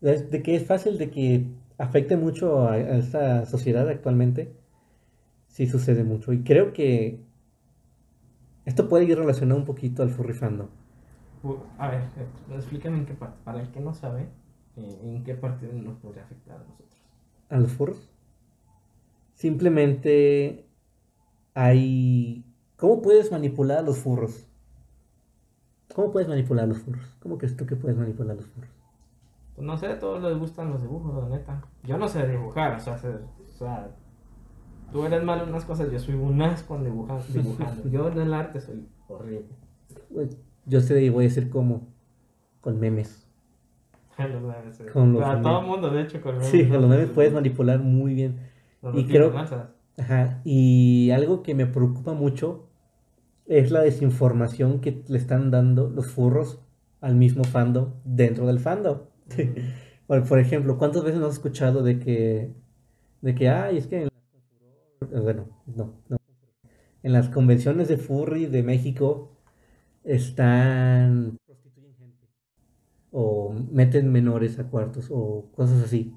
de, 0.00 0.42
que 0.42 0.54
es 0.54 0.66
fácil 0.66 0.98
de 0.98 1.10
que 1.10 1.46
afecte 1.78 2.16
mucho 2.16 2.68
a, 2.68 2.78
esta 2.78 3.46
sociedad 3.46 3.88
actualmente, 3.88 4.52
sí 5.48 5.66
sucede 5.66 6.04
mucho. 6.04 6.32
Y 6.32 6.42
creo 6.42 6.72
que 6.72 7.20
esto 8.64 8.88
puede 8.88 9.04
ir 9.04 9.18
relacionado 9.18 9.58
un 9.58 9.66
poquito 9.66 10.02
al 10.02 10.10
furry 10.10 10.34
a 11.78 11.88
ver, 11.88 12.00
eh, 12.00 12.56
explícame 12.56 12.98
en 12.98 13.06
qué 13.06 13.14
parte, 13.14 13.36
para 13.44 13.60
el 13.60 13.68
que 13.70 13.80
no 13.80 13.94
sabe, 13.94 14.28
eh, 14.76 15.00
en 15.02 15.24
qué 15.24 15.34
parte 15.34 15.66
nos 15.72 15.96
podría 15.98 16.24
afectar 16.24 16.56
a 16.56 16.64
nosotros. 16.64 17.00
¿A 17.48 17.58
los 17.58 17.72
furros? 17.72 18.10
Simplemente 19.34 20.66
hay... 21.54 22.44
¿Cómo 22.76 23.02
puedes 23.02 23.30
manipular 23.30 23.78
a 23.78 23.82
los 23.82 23.98
furros? 23.98 24.47
¿Cómo 25.98 26.12
puedes 26.12 26.28
manipular 26.28 26.68
los 26.68 26.78
furros? 26.78 27.16
¿Cómo 27.20 27.38
crees 27.38 27.56
tú 27.56 27.66
que 27.66 27.74
puedes 27.74 27.98
manipular 27.98 28.36
los 28.36 28.46
furros? 28.46 28.70
Pues 29.56 29.66
no 29.66 29.76
sé, 29.76 29.88
a 29.88 29.98
todos 29.98 30.22
les 30.22 30.38
gustan 30.38 30.70
los 30.70 30.80
dibujos, 30.80 31.24
la 31.24 31.28
neta. 31.28 31.60
Yo 31.82 31.98
no 31.98 32.06
sé 32.06 32.24
dibujar, 32.24 32.76
o 32.76 32.78
sea, 32.78 32.94
o 32.94 33.58
sea 33.58 33.90
tú 34.92 35.04
eres 35.04 35.24
malo 35.24 35.42
en 35.42 35.48
unas 35.48 35.64
cosas, 35.64 35.90
yo 35.90 35.98
soy 35.98 36.14
un 36.14 36.40
asco 36.40 36.76
en 36.76 36.84
dibujando. 36.84 37.88
yo 37.90 38.08
en 38.12 38.20
el 38.20 38.32
arte 38.32 38.60
soy 38.60 38.86
horrible. 39.08 39.48
Pues, 40.14 40.36
yo 40.66 40.80
sé, 40.80 41.10
voy 41.10 41.24
a 41.24 41.28
decir 41.28 41.50
como 41.50 41.88
con 42.60 42.78
memes. 42.78 43.26
Con 44.92 45.14
los 45.14 45.24
a 45.24 45.42
todo 45.42 45.62
mundo, 45.62 45.90
de 45.90 46.02
hecho, 46.02 46.20
con 46.20 46.36
memes. 46.36 46.48
Sí, 46.48 46.68
con 46.68 46.80
los 46.80 46.88
memes 46.88 47.10
puedes 47.10 47.32
manipular 47.32 47.80
muy 47.80 48.14
bien. 48.14 48.38
y 48.94 49.04
creo, 49.06 49.32
ajá, 49.98 50.42
y 50.44 51.10
algo 51.10 51.42
que 51.42 51.56
me 51.56 51.66
preocupa 51.66 52.12
mucho 52.12 52.67
es 53.48 53.70
la 53.70 53.80
desinformación 53.80 54.80
que 54.80 55.02
le 55.08 55.18
están 55.18 55.50
dando 55.50 55.88
los 55.88 56.10
furros 56.10 56.60
al 57.00 57.16
mismo 57.16 57.44
fandom 57.44 57.94
dentro 58.04 58.46
del 58.46 58.60
fandom. 58.60 59.00
por, 60.06 60.38
ejemplo, 60.38 60.78
¿cuántas 60.78 61.02
veces 61.02 61.18
no 61.20 61.26
has 61.26 61.34
escuchado 61.34 61.82
de 61.82 61.98
que, 61.98 62.52
de 63.22 63.34
que, 63.34 63.48
ay, 63.48 63.78
es 63.78 63.86
que 63.86 64.02
en 64.02 64.08
bueno, 65.22 65.48
no, 65.66 65.94
en 67.02 67.12
las 67.12 67.28
convenciones 67.28 67.88
de 67.88 67.96
furry 67.96 68.46
de 68.46 68.62
México 68.62 69.30
están 70.04 71.38
prostituyen 71.46 71.94
gente 71.94 72.26
o 73.10 73.54
meten 73.70 74.10
menores 74.10 74.58
a 74.58 74.68
cuartos 74.68 75.08
o 75.10 75.46
cosas 75.54 75.82
así. 75.84 76.14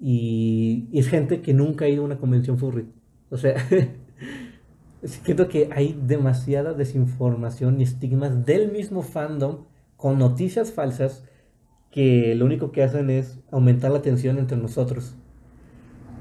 Y, 0.00 0.88
es 0.92 1.08
gente 1.08 1.40
que 1.42 1.54
nunca 1.54 1.84
ha 1.84 1.88
ido 1.88 2.02
a 2.02 2.06
una 2.06 2.18
convención 2.18 2.58
furry. 2.58 2.88
O 3.30 3.36
sea, 3.36 3.54
siento 5.04 5.48
que 5.48 5.68
hay 5.72 5.98
demasiada 6.00 6.74
desinformación 6.74 7.80
y 7.80 7.84
estigmas 7.84 8.44
del 8.44 8.72
mismo 8.72 9.02
fandom 9.02 9.64
con 9.96 10.18
noticias 10.18 10.72
falsas 10.72 11.24
que 11.90 12.34
lo 12.34 12.44
único 12.44 12.72
que 12.72 12.82
hacen 12.82 13.10
es 13.10 13.38
aumentar 13.50 13.90
la 13.90 14.02
tensión 14.02 14.38
entre 14.38 14.56
nosotros. 14.56 15.16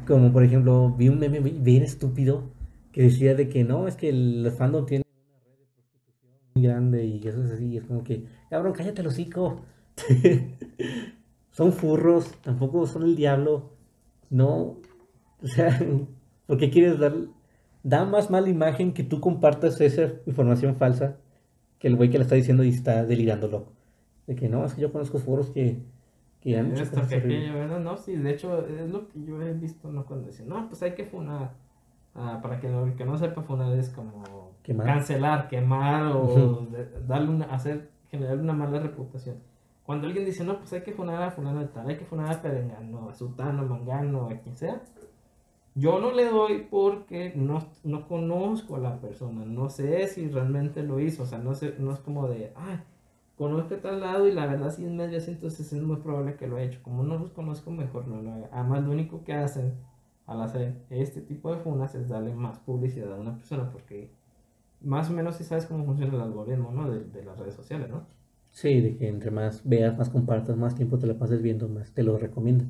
Como 0.08 0.32
por 0.32 0.44
ejemplo, 0.44 0.94
vi 0.98 1.10
un 1.10 1.20
meme 1.20 1.40
bien 1.40 1.84
estúpido 1.84 2.50
que 2.92 3.04
decía 3.04 3.36
de 3.36 3.50
que 3.50 3.64
no, 3.64 3.88
es 3.88 3.96
que 3.96 4.10
el 4.10 4.52
fandom 4.58 4.86
tiene 4.86 5.04
grande 6.56 7.06
y 7.06 7.28
eso 7.28 7.44
es 7.44 7.52
así, 7.52 7.78
es 7.78 7.84
como 7.84 8.04
que, 8.04 8.26
cabrón, 8.50 8.74
cállate 8.74 9.02
el 9.02 9.08
hocico. 9.08 9.62
son 11.52 11.74
furros, 11.74 12.32
tampoco 12.42 12.88
son 12.88 13.04
el 13.04 13.16
diablo. 13.16 13.74
No, 14.30 14.80
o 15.42 15.48
sea, 15.48 15.80
¿por 16.48 16.58
qué 16.58 16.70
quieres 16.70 17.00
dar, 17.00 17.14
da 17.88 18.04
más 18.04 18.30
mala 18.30 18.50
imagen 18.50 18.94
que 18.94 19.04
tú 19.04 19.22
compartas 19.22 19.80
esa 19.80 20.12
información 20.26 20.76
falsa 20.76 21.16
que 21.80 21.88
el 21.88 21.96
güey 21.96 22.10
que 22.10 22.18
le 22.18 22.24
está 22.24 22.36
diciendo 22.36 22.64
y 22.66 22.70
está 22.70 23.06
delirando 23.06 23.48
loco? 23.48 23.72
De 24.26 24.36
que 24.36 24.50
no, 24.50 24.66
es 24.66 24.74
que 24.74 24.82
yo 24.82 24.92
conozco 24.92 25.20
furros 25.20 25.52
que, 25.52 25.80
que 26.42 26.58
han 26.58 26.74
hecho 26.74 26.90
cosas 26.90 27.10
¿verdad? 27.10 27.80
No, 27.80 27.96
sí, 27.96 28.18
de 28.18 28.32
hecho, 28.32 28.68
es 28.68 28.90
lo 28.92 29.08
que 29.08 29.24
yo 29.24 29.42
he 29.42 29.54
visto, 29.54 29.90
¿no? 29.90 30.06
Cuando 30.06 30.28
dicen, 30.28 30.50
no, 30.50 30.68
pues 30.68 30.84
hay 30.84 30.96
que 30.96 31.06
funar. 31.06 31.52
Ah, 32.14 32.40
para 32.42 32.60
que, 32.60 32.68
el 32.68 32.96
que 32.96 33.06
no 33.06 33.18
sepa 33.18 33.44
funar 33.44 33.72
es 33.78 33.90
como 33.90 34.52
cancelar, 34.84 35.48
quemar 35.48 36.12
o 36.14 36.68
darle 37.08 37.30
una, 37.30 37.46
hacer, 37.46 37.90
generar 38.10 38.38
una 38.38 38.54
mala 38.54 38.80
reputación. 38.80 39.38
Cuando 39.86 40.08
alguien 40.08 40.26
dice, 40.26 40.44
no, 40.44 40.58
pues 40.58 40.74
hay 40.74 40.82
que 40.82 40.92
funar 40.92 41.24
a 41.24 41.32
fulano 41.32 41.62
de 41.62 41.68
tal, 41.68 41.88
hay 41.88 41.96
que 41.96 42.04
funar 42.04 42.34
a 42.34 42.42
Perengano, 42.42 43.08
a 43.08 43.14
Sultano, 43.14 43.62
a 43.62 43.66
Mangano, 43.66 44.26
a 44.26 44.36
quien 44.36 44.58
sea, 44.58 44.82
yo 45.78 46.00
no 46.00 46.12
le 46.12 46.26
doy 46.26 46.68
porque 46.70 47.34
no, 47.36 47.68
no 47.84 48.08
conozco 48.08 48.76
a 48.76 48.80
la 48.80 49.00
persona, 49.00 49.46
no 49.46 49.70
sé 49.70 50.08
si 50.08 50.28
realmente 50.28 50.82
lo 50.82 51.00
hizo, 51.00 51.24
o 51.24 51.26
sea, 51.26 51.38
no, 51.38 51.54
sé, 51.54 51.76
no 51.78 51.94
es 51.94 52.00
como 52.00 52.28
de, 52.28 52.52
ay, 52.56 52.80
conozco 53.38 53.76
a 53.76 53.82
tal 53.82 54.02
lado 54.02 54.28
y 54.28 54.34
la 54.34 54.48
verdad 54.48 54.74
si 54.74 54.84
es 54.84 54.92
medio 54.92 55.20
así, 55.20 55.32
entonces 55.32 55.72
es 55.72 55.82
muy 55.82 55.98
probable 55.98 56.36
que 56.36 56.48
lo 56.48 56.58
haya 56.58 56.66
hecho. 56.66 56.82
Como 56.82 57.04
no 57.04 57.18
los 57.20 57.32
conozco, 57.32 57.70
mejor 57.72 58.08
no 58.08 58.22
lo 58.22 58.32
haga. 58.34 58.50
Además, 58.52 58.84
lo 58.84 58.92
único 58.92 59.24
que 59.24 59.34
hacen 59.34 59.76
al 60.26 60.42
hacer 60.42 60.82
este 60.90 61.22
tipo 61.22 61.54
de 61.54 61.60
funas 61.60 61.94
es 61.96 62.10
darle 62.10 62.34
más 62.34 62.60
publicidad 62.60 63.14
a 63.14 63.20
una 63.20 63.36
persona 63.36 63.70
porque 63.72 64.12
más 64.82 65.10
o 65.10 65.14
menos 65.14 65.36
si 65.36 65.44
sabes 65.44 65.66
cómo 65.66 65.86
funciona 65.86 66.16
el 66.16 66.22
algoritmo, 66.22 66.72
¿no? 66.72 66.90
De, 66.90 67.24
las 67.24 67.38
redes 67.38 67.54
sociales, 67.54 67.90
¿no? 67.90 68.06
Sí, 68.50 68.82
de 68.82 68.98
que 68.98 69.08
entre 69.08 69.30
más 69.30 69.62
veas, 69.64 69.98
más 69.98 70.10
compartas, 70.10 70.58
más 70.58 70.76
tiempo 70.76 70.98
te 70.98 71.08
la 71.08 71.14
pases 71.14 71.42
viendo, 71.42 71.70
más 71.70 71.92
te 71.92 72.04
lo 72.04 72.18
recomiendo. 72.18 72.66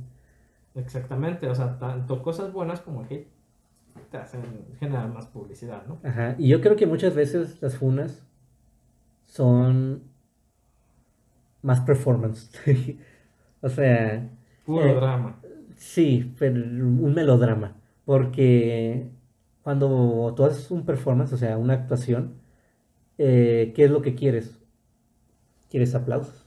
Exactamente, 0.77 1.49
o 1.49 1.55
sea, 1.55 1.79
tanto 1.79 2.21
cosas 2.21 2.53
buenas 2.53 2.81
como 2.81 3.01
hate. 3.01 3.27
te 4.11 4.17
hacen 4.17 4.41
generar 4.79 5.09
más 5.09 5.25
publicidad, 5.25 5.85
¿no? 5.87 5.99
Ajá, 6.03 6.35
y 6.37 6.47
yo 6.47 6.61
creo 6.61 6.75
que 6.75 6.85
muchas 6.85 7.15
veces 7.15 7.61
las 7.61 7.75
funas 7.75 8.23
son 9.25 10.03
más 11.63 11.81
performance. 11.81 12.51
o 13.61 13.69
sea... 13.69 14.29
Puro 14.65 14.85
eh, 14.85 14.95
drama. 14.95 15.39
Sí, 15.75 16.33
pero 16.37 16.55
un 16.55 17.13
melodrama. 17.13 17.75
Porque 18.05 19.09
cuando 19.63 20.33
tú 20.35 20.45
haces 20.45 20.69
un 20.71 20.85
performance, 20.85 21.33
o 21.33 21.37
sea, 21.37 21.57
una 21.57 21.73
actuación, 21.73 22.35
eh, 23.17 23.73
¿qué 23.75 23.85
es 23.85 23.91
lo 23.91 24.01
que 24.01 24.15
quieres? 24.15 24.59
¿Quieres 25.69 25.95
aplausos? 25.95 26.45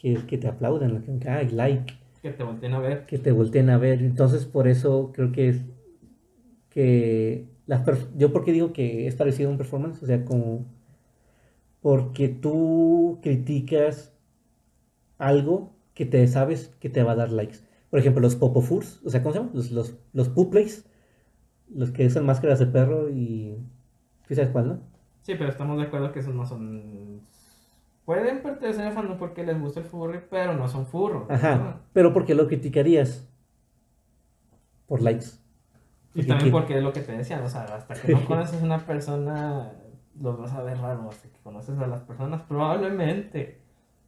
¿Quieres 0.00 0.24
que 0.24 0.38
te 0.38 0.46
aplaudan? 0.46 1.02
Ah, 1.26 1.42
like. 1.50 2.03
Que 2.24 2.30
te 2.30 2.42
volteen 2.42 2.72
a 2.72 2.78
ver. 2.78 3.04
Que 3.04 3.18
te 3.18 3.32
volteen 3.32 3.68
a 3.68 3.76
ver. 3.76 4.00
Entonces, 4.00 4.46
por 4.46 4.66
eso 4.66 5.12
creo 5.12 5.30
que 5.30 5.50
es 5.50 5.60
que 6.70 7.44
las 7.66 7.84
yo 8.16 8.32
porque 8.32 8.50
digo 8.50 8.72
que 8.72 9.06
es 9.06 9.14
parecido 9.14 9.50
a 9.50 9.52
un 9.52 9.58
performance, 9.58 10.02
o 10.02 10.06
sea, 10.06 10.24
como 10.24 10.64
porque 11.82 12.30
tú 12.30 13.18
criticas 13.22 14.14
algo 15.18 15.74
que 15.92 16.06
te 16.06 16.26
sabes 16.26 16.74
que 16.80 16.88
te 16.88 17.02
va 17.02 17.12
a 17.12 17.16
dar 17.16 17.30
likes. 17.30 17.58
Por 17.90 18.00
ejemplo, 18.00 18.22
los 18.22 18.36
popofurs, 18.36 19.02
o 19.04 19.10
sea, 19.10 19.22
¿cómo 19.22 19.34
se 19.34 19.40
llaman? 19.40 19.54
Los, 19.54 19.70
los, 19.70 19.94
los 20.14 20.30
puplays, 20.30 20.86
los 21.74 21.90
que 21.90 22.06
usan 22.06 22.24
máscaras 22.24 22.58
de 22.58 22.68
perro 22.68 23.10
y... 23.10 23.58
¿Sí 24.26 24.34
sabes 24.34 24.50
cuál, 24.50 24.68
no? 24.68 24.80
Sí, 25.20 25.34
pero 25.34 25.50
estamos 25.50 25.76
de 25.76 25.84
acuerdo 25.84 26.10
que 26.10 26.20
esos 26.20 26.34
no 26.34 26.46
son. 26.46 27.20
Pueden 28.04 28.42
pertenecer 28.42 28.86
al 28.86 28.92
fandom 28.92 29.16
porque 29.18 29.44
les 29.44 29.58
gusta 29.58 29.80
el 29.80 29.86
furry, 29.86 30.20
pero 30.30 30.54
no 30.54 30.68
son 30.68 30.86
furros. 30.86 31.30
Ajá, 31.30 31.80
pero 31.92 32.12
¿por 32.12 32.26
qué 32.26 32.34
lo 32.34 32.46
criticarías? 32.46 33.26
Por 34.86 35.00
likes. 35.00 35.26
Y 36.14 36.18
Porque 36.18 36.28
también 36.28 36.52
porque 36.52 36.76
es 36.76 36.82
lo 36.82 36.92
que 36.92 37.00
te 37.00 37.12
decían, 37.12 37.42
o 37.42 37.48
sea, 37.48 37.62
hasta 37.62 37.94
que 37.94 38.12
no 38.12 38.24
conoces 38.26 38.60
a 38.60 38.64
una 38.64 38.78
persona, 38.86 39.72
los 40.20 40.38
vas 40.38 40.52
a 40.52 40.62
ver 40.62 40.78
raro, 40.78 41.08
hasta 41.08 41.28
que 41.28 41.40
conoces 41.40 41.78
a 41.78 41.86
las 41.86 42.02
personas, 42.02 42.42
probablemente 42.42 43.60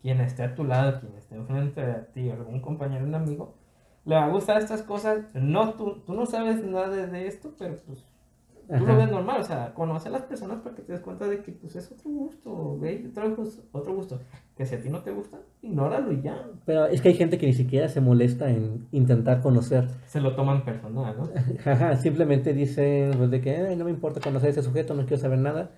quien 0.03 0.21
esté 0.21 0.45
a 0.45 0.55
tu 0.55 0.63
lado, 0.63 1.01
quien 1.01 1.15
esté 1.17 1.35
enfrente 1.35 1.85
de 1.85 2.03
ti, 2.13 2.31
algún 2.31 2.61
compañero, 2.61 3.05
un 3.05 3.15
amigo, 3.15 3.55
le 4.05 4.15
va 4.15 4.27
a 4.27 4.29
gustar 4.29 4.59
estas 4.59 4.83
cosas, 4.83 5.25
no, 5.35 5.75
tú, 5.75 6.03
tú 6.07 6.13
no 6.13 6.27
sabes 6.27 6.63
nada 6.63 6.89
de 6.91 7.27
esto, 7.27 7.55
pero 7.59 7.75
pues 7.87 8.07
tú 8.69 8.87
lo 8.87 8.97
ves 8.97 9.11
normal, 9.11 9.41
o 9.41 9.45
sea, 9.45 9.73
conoce 9.75 10.09
a 10.09 10.13
las 10.13 10.23
personas 10.23 10.59
para 10.61 10.75
que 10.75 10.83
te 10.83 10.93
des 10.93 11.01
cuenta 11.01 11.27
de 11.29 11.43
que 11.43 11.53
pues 11.53 11.77
es 11.77 11.91
otro 11.93 12.11
gusto, 12.11 12.79
ve, 12.79 13.07
otro 13.11 13.37
gusto, 13.37 13.63
otro 13.73 13.95
gusto, 13.95 14.21
que 14.57 14.67
si 14.67 14.75
a 14.75 14.83
ti 14.83 14.89
no 14.89 15.01
te 15.03 15.11
gusta, 15.13 15.39
ignóralo 15.63 16.13
y 16.13 16.23
ya, 16.23 16.37
Pero 16.65 16.87
es 16.87 17.01
que 17.01 17.09
hay 17.09 17.15
gente 17.15 17.39
que 17.39 17.47
ni 17.47 17.53
siquiera 17.53 17.89
se 17.89 18.01
molesta 18.01 18.51
en 18.51 18.87
intentar 18.93 19.41
conocer. 19.41 19.89
se 20.07 20.21
lo 20.21 20.35
toman 20.35 20.65
personal, 20.65 21.17
¿no? 21.17 21.29
Ajá, 21.71 21.97
simplemente 21.97 22.53
dicen 22.55 23.13
pues, 23.17 23.31
de 23.31 23.41
que 23.41 23.57
"Ay, 23.57 23.77
no 23.77 23.85
me 23.85 23.91
importa 23.91 24.21
conocer 24.21 24.49
a 24.49 24.51
ese 24.51 24.63
sujeto, 24.63 24.95
no 24.95 25.07
quiero 25.07 25.21
saber 25.23 25.39
nada. 25.39 25.71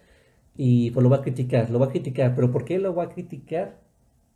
Y 0.56 0.90
pues 0.90 1.04
lo 1.04 1.10
va 1.10 1.16
a 1.18 1.22
criticar, 1.22 1.70
lo 1.70 1.78
va 1.78 1.86
a 1.86 1.90
criticar. 1.90 2.34
¿Pero 2.34 2.50
por 2.50 2.64
qué 2.64 2.78
lo 2.78 2.94
va 2.94 3.04
a 3.04 3.08
criticar? 3.10 3.78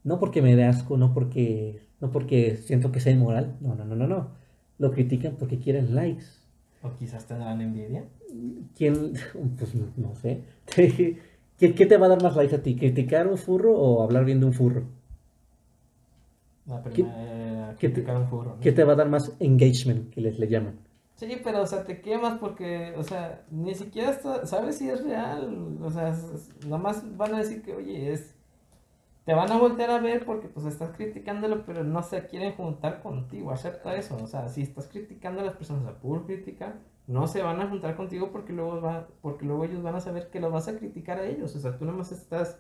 No 0.05 0.19
porque 0.21 0.41
me 0.43 0.55
dé 0.55 0.65
asco, 0.65 0.97
no 0.97 1.13
porque, 1.13 1.83
no 2.01 2.11
porque 2.13 2.57
siento 2.59 2.93
que 2.93 3.01
sea 3.01 3.13
inmoral. 3.13 3.57
No, 3.61 3.75
no, 3.75 3.85
no, 3.85 3.97
no, 3.97 4.07
no. 4.07 4.31
Lo 4.79 4.93
critican 4.93 5.35
porque 5.37 5.59
quieren 5.59 5.95
likes. 5.97 6.25
O 6.83 6.91
quizás 6.99 7.27
tendrán 7.27 7.61
envidia. 7.61 8.05
¿Quién? 8.77 9.13
Pues 9.59 9.75
no 9.97 10.15
sé. 10.17 10.43
¿Qué, 11.59 11.75
qué 11.75 11.87
te 11.87 11.97
va 11.97 12.07
a 12.07 12.09
dar 12.11 12.23
más 12.23 12.35
likes 12.35 12.57
a 12.57 12.63
ti? 12.63 12.75
¿Criticar 12.77 13.29
un 13.29 13.39
furro 13.39 13.73
o 13.79 14.03
hablar 14.03 14.25
bien 14.25 14.41
de 14.41 14.47
un 14.47 14.53
furro? 14.53 14.83
La 16.67 16.83
¿Qué- 16.83 16.91
primera, 16.91 17.77
qué 17.79 17.89
te- 17.89 17.95
criticar 17.95 18.17
un 18.17 18.29
furro, 18.29 18.55
¿no? 18.57 18.61
¿Qué 18.61 18.73
te 18.73 18.85
va 18.85 18.93
a 18.93 18.97
dar 18.97 19.09
más 19.09 19.35
engagement, 19.41 20.11
que 20.11 20.21
les 20.21 20.39
le 20.39 20.49
llaman? 20.49 20.75
Sí, 21.17 21.29
pero, 21.45 21.63
o 21.63 21.67
sea, 21.67 21.85
te 21.85 22.01
quemas 22.01 22.39
porque, 22.39 22.95
o 22.97 23.03
sea, 23.05 23.45
ni 23.51 23.75
siquiera 23.75 24.11
está- 24.11 24.45
sabes 24.47 24.79
si 24.79 24.89
es 24.89 25.05
real. 25.05 25.79
O 25.83 25.91
sea, 25.91 26.09
es- 26.09 26.49
van 26.67 27.35
a 27.35 27.39
decir 27.39 27.63
que, 27.63 27.75
oye, 27.75 28.13
es. 28.13 28.35
Te 29.25 29.35
van 29.35 29.53
a 29.53 29.59
voltear 29.59 29.91
a 29.91 30.01
ver 30.01 30.25
porque, 30.25 30.49
pues, 30.49 30.67
estás 30.67 30.91
criticándolo, 30.97 31.65
pero 31.65 31.85
no 31.85 32.03
se 32.03 32.27
quieren 32.27 32.55
juntar 32.55 33.03
contigo. 33.03 33.53
Acepta 33.53 33.95
eso. 33.95 34.17
O 34.23 34.27
sea, 34.27 34.49
si 34.49 34.63
estás 34.63 34.89
criticando 34.89 35.41
a 35.41 35.45
las 35.45 35.55
personas 35.55 35.87
a 35.87 36.01
pura 36.01 36.23
crítica, 36.25 36.81
no 37.07 37.27
se 37.29 37.43
van 37.43 37.61
a 37.61 37.69
juntar 37.69 37.97
contigo 37.97 38.31
porque 38.33 38.53
luego, 38.53 38.81
va, 38.81 39.09
porque 39.21 39.45
luego 39.45 39.65
ellos 39.65 39.83
van 39.83 39.95
a 39.95 40.01
saber 40.01 40.29
que 40.31 40.41
lo 40.41 40.51
vas 40.51 40.67
a 40.69 40.77
criticar 40.77 41.19
a 41.19 41.27
ellos. 41.27 41.55
O 41.55 41.61
sea, 41.61 41.79
tú 41.79 41.85
nomás 41.85 42.11
estás 42.11 42.59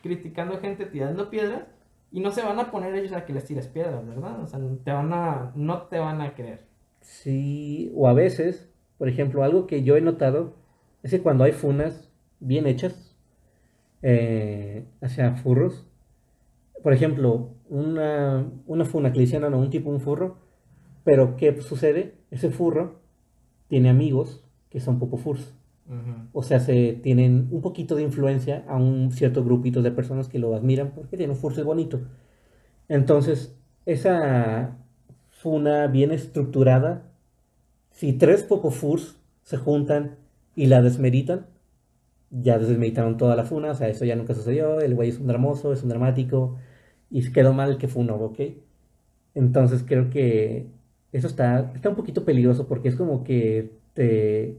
criticando 0.00 0.58
gente, 0.58 0.86
tirando 0.86 1.28
piedras, 1.28 1.64
y 2.12 2.20
no 2.20 2.30
se 2.30 2.42
van 2.42 2.58
a 2.58 2.70
poner 2.70 2.94
ellos 2.94 3.12
a 3.12 3.24
que 3.24 3.32
les 3.32 3.44
tires 3.44 3.68
piedras, 3.68 4.06
¿verdad? 4.06 4.40
O 4.40 4.46
sea, 4.46 4.60
te 4.84 4.92
van 4.92 5.12
a, 5.12 5.52
no 5.54 5.82
te 5.82 5.98
van 5.98 6.20
a 6.20 6.34
creer. 6.34 6.66
Sí, 7.00 7.92
o 7.94 8.08
a 8.08 8.12
veces, 8.12 8.68
por 8.98 9.08
ejemplo, 9.08 9.44
algo 9.44 9.66
que 9.66 9.82
yo 9.82 9.96
he 9.96 10.00
notado 10.00 10.54
es 11.02 11.10
que 11.12 11.22
cuando 11.22 11.44
hay 11.44 11.52
funas 11.52 12.10
bien 12.40 12.66
hechas 12.66 13.09
eh, 14.02 14.84
hacia 15.00 15.34
furros, 15.36 15.86
por 16.82 16.92
ejemplo, 16.92 17.50
una, 17.68 18.46
una 18.66 18.84
funa 18.84 19.12
que 19.12 19.18
le 19.18 19.24
hicieron 19.24 19.52
a 19.54 19.56
un 19.56 19.70
tipo 19.70 19.90
un 19.90 20.00
furro, 20.00 20.38
pero 21.04 21.36
¿qué 21.36 21.60
sucede? 21.60 22.14
Ese 22.30 22.50
furro 22.50 23.00
tiene 23.68 23.90
amigos 23.90 24.42
que 24.70 24.80
son 24.80 24.98
popofurs. 24.98 25.54
Ujú. 25.86 26.28
O 26.32 26.42
sea, 26.42 26.60
se 26.60 26.92
tienen 27.02 27.48
un 27.50 27.60
poquito 27.60 27.96
de 27.96 28.02
influencia 28.02 28.64
a 28.68 28.76
un 28.76 29.10
cierto 29.12 29.44
grupito 29.44 29.82
de 29.82 29.90
personas 29.90 30.28
que 30.28 30.38
lo 30.38 30.54
admiran 30.54 30.92
porque 30.94 31.16
tiene 31.16 31.32
un 31.32 31.38
furso 31.38 31.64
bonito. 31.64 32.00
Entonces, 32.88 33.56
esa 33.86 34.76
funa 35.30 35.86
bien 35.86 36.12
estructurada, 36.12 37.02
si 37.90 38.12
tres 38.12 38.42
popofurs 38.42 39.16
se 39.42 39.56
juntan 39.56 40.16
y 40.54 40.66
la 40.66 40.82
desmeritan, 40.82 41.46
ya 42.30 42.58
desmeritaron 42.58 43.16
toda 43.16 43.36
la 43.36 43.44
funa, 43.44 43.72
o 43.72 43.74
sea, 43.74 43.88
eso 43.88 44.04
ya 44.04 44.16
nunca 44.16 44.34
sucedió, 44.34 44.80
el 44.80 44.94
güey 44.94 45.10
es 45.10 45.18
un 45.18 45.26
dramoso, 45.26 45.72
es 45.72 45.82
un 45.82 45.88
dramático, 45.90 46.58
y 47.10 47.30
quedó 47.32 47.52
mal 47.52 47.78
que 47.78 47.88
funó, 47.88 48.16
¿ok? 48.16 48.40
Entonces 49.34 49.84
creo 49.86 50.10
que 50.10 50.68
eso 51.12 51.26
está, 51.26 51.72
está 51.74 51.88
un 51.90 51.96
poquito 51.96 52.24
peligroso 52.24 52.66
porque 52.68 52.88
es 52.88 52.96
como 52.96 53.24
que 53.24 53.78
te... 53.94 54.58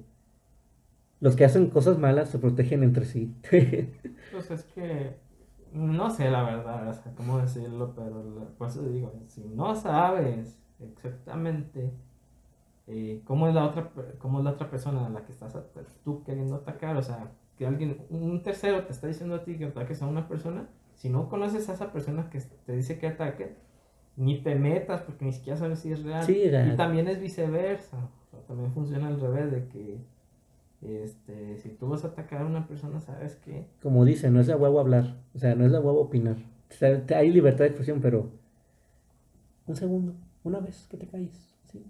Los 1.20 1.36
que 1.36 1.46
hacen 1.46 1.70
cosas 1.70 2.00
malas 2.00 2.30
se 2.30 2.40
protegen 2.40 2.84
entre 2.84 3.06
sí. 3.06 3.36
Pues 4.32 4.50
es 4.50 4.64
que 4.64 5.18
no 5.74 6.10
sé 6.10 6.30
la 6.30 6.44
verdad, 6.44 6.90
o 6.90 6.94
sea, 6.94 7.14
cómo 7.16 7.38
decirlo, 7.40 7.94
pero 7.96 8.54
por 8.58 8.68
eso 8.70 8.84
digo, 8.84 9.14
si 9.28 9.42
no 9.44 9.76
sabes 9.76 10.58
exactamente 10.80 11.92
eh, 12.88 13.22
cómo 13.26 13.48
es 13.48 13.54
la 13.54 13.66
otra 13.66 13.92
cómo 14.20 14.40
es 14.40 14.46
la 14.46 14.52
otra 14.52 14.70
persona 14.70 15.06
a 15.06 15.10
la 15.10 15.24
que 15.26 15.32
estás 15.32 15.58
tú 16.04 16.24
queriendo 16.24 16.56
atacar, 16.56 16.98
o 16.98 17.02
sea, 17.04 17.32
que 17.62 17.68
alguien, 17.68 17.96
un 18.10 18.42
tercero 18.42 18.86
te 18.86 18.92
está 18.92 19.06
diciendo 19.06 19.36
a 19.36 19.44
ti 19.44 19.56
que 19.56 19.66
ataques 19.66 20.02
a 20.02 20.08
una 20.08 20.28
persona, 20.28 20.68
si 20.96 21.10
no 21.10 21.30
conoces 21.30 21.70
a 21.70 21.74
esa 21.74 21.92
persona 21.92 22.28
que 22.32 22.40
te 22.66 22.76
dice 22.76 22.98
que 22.98 23.06
ataque, 23.06 23.54
ni 24.18 24.42
te 24.42 24.56
metas 24.56 25.02
porque 25.02 25.26
ni 25.26 25.32
siquiera 25.32 25.60
sabes 25.60 25.78
si 25.78 25.92
es 25.92 26.02
real. 26.04 26.24
Sí, 26.24 26.42
Y 26.46 26.76
también 26.76 27.08
es 27.08 27.20
viceversa, 27.22 27.98
o 27.98 28.32
sea, 28.32 28.40
también 28.48 28.72
funciona 28.74 29.10
al 29.10 29.22
revés 29.22 29.52
de 29.52 29.68
que 29.68 30.00
este, 30.82 31.60
si 31.60 31.70
tú 31.70 31.88
vas 31.90 32.04
a 32.04 32.08
atacar 32.08 32.42
a 32.42 32.46
una 32.48 32.68
persona, 32.68 33.00
sabes 33.00 33.36
que 33.36 33.68
Como 33.84 34.06
dicen, 34.06 34.34
no 34.34 34.40
es 34.40 34.48
de 34.48 34.56
huevo 34.56 34.80
hablar, 34.80 35.18
o 35.36 35.38
sea, 35.38 35.54
no 35.54 35.64
es 35.68 35.72
de 35.72 35.78
huevo 35.78 36.02
opinar. 36.02 36.38
O 36.38 36.74
sea, 36.74 37.06
te- 37.06 37.14
hay 37.14 37.30
libertad 37.30 37.60
de 37.66 37.68
expresión, 37.68 38.02
pero 38.02 38.32
un 39.68 39.76
segundo, 39.76 40.16
una 40.44 40.60
vez 40.62 40.88
que 40.90 40.98
te 40.98 41.06
caes, 41.06 41.56
¿sí? 41.72 41.86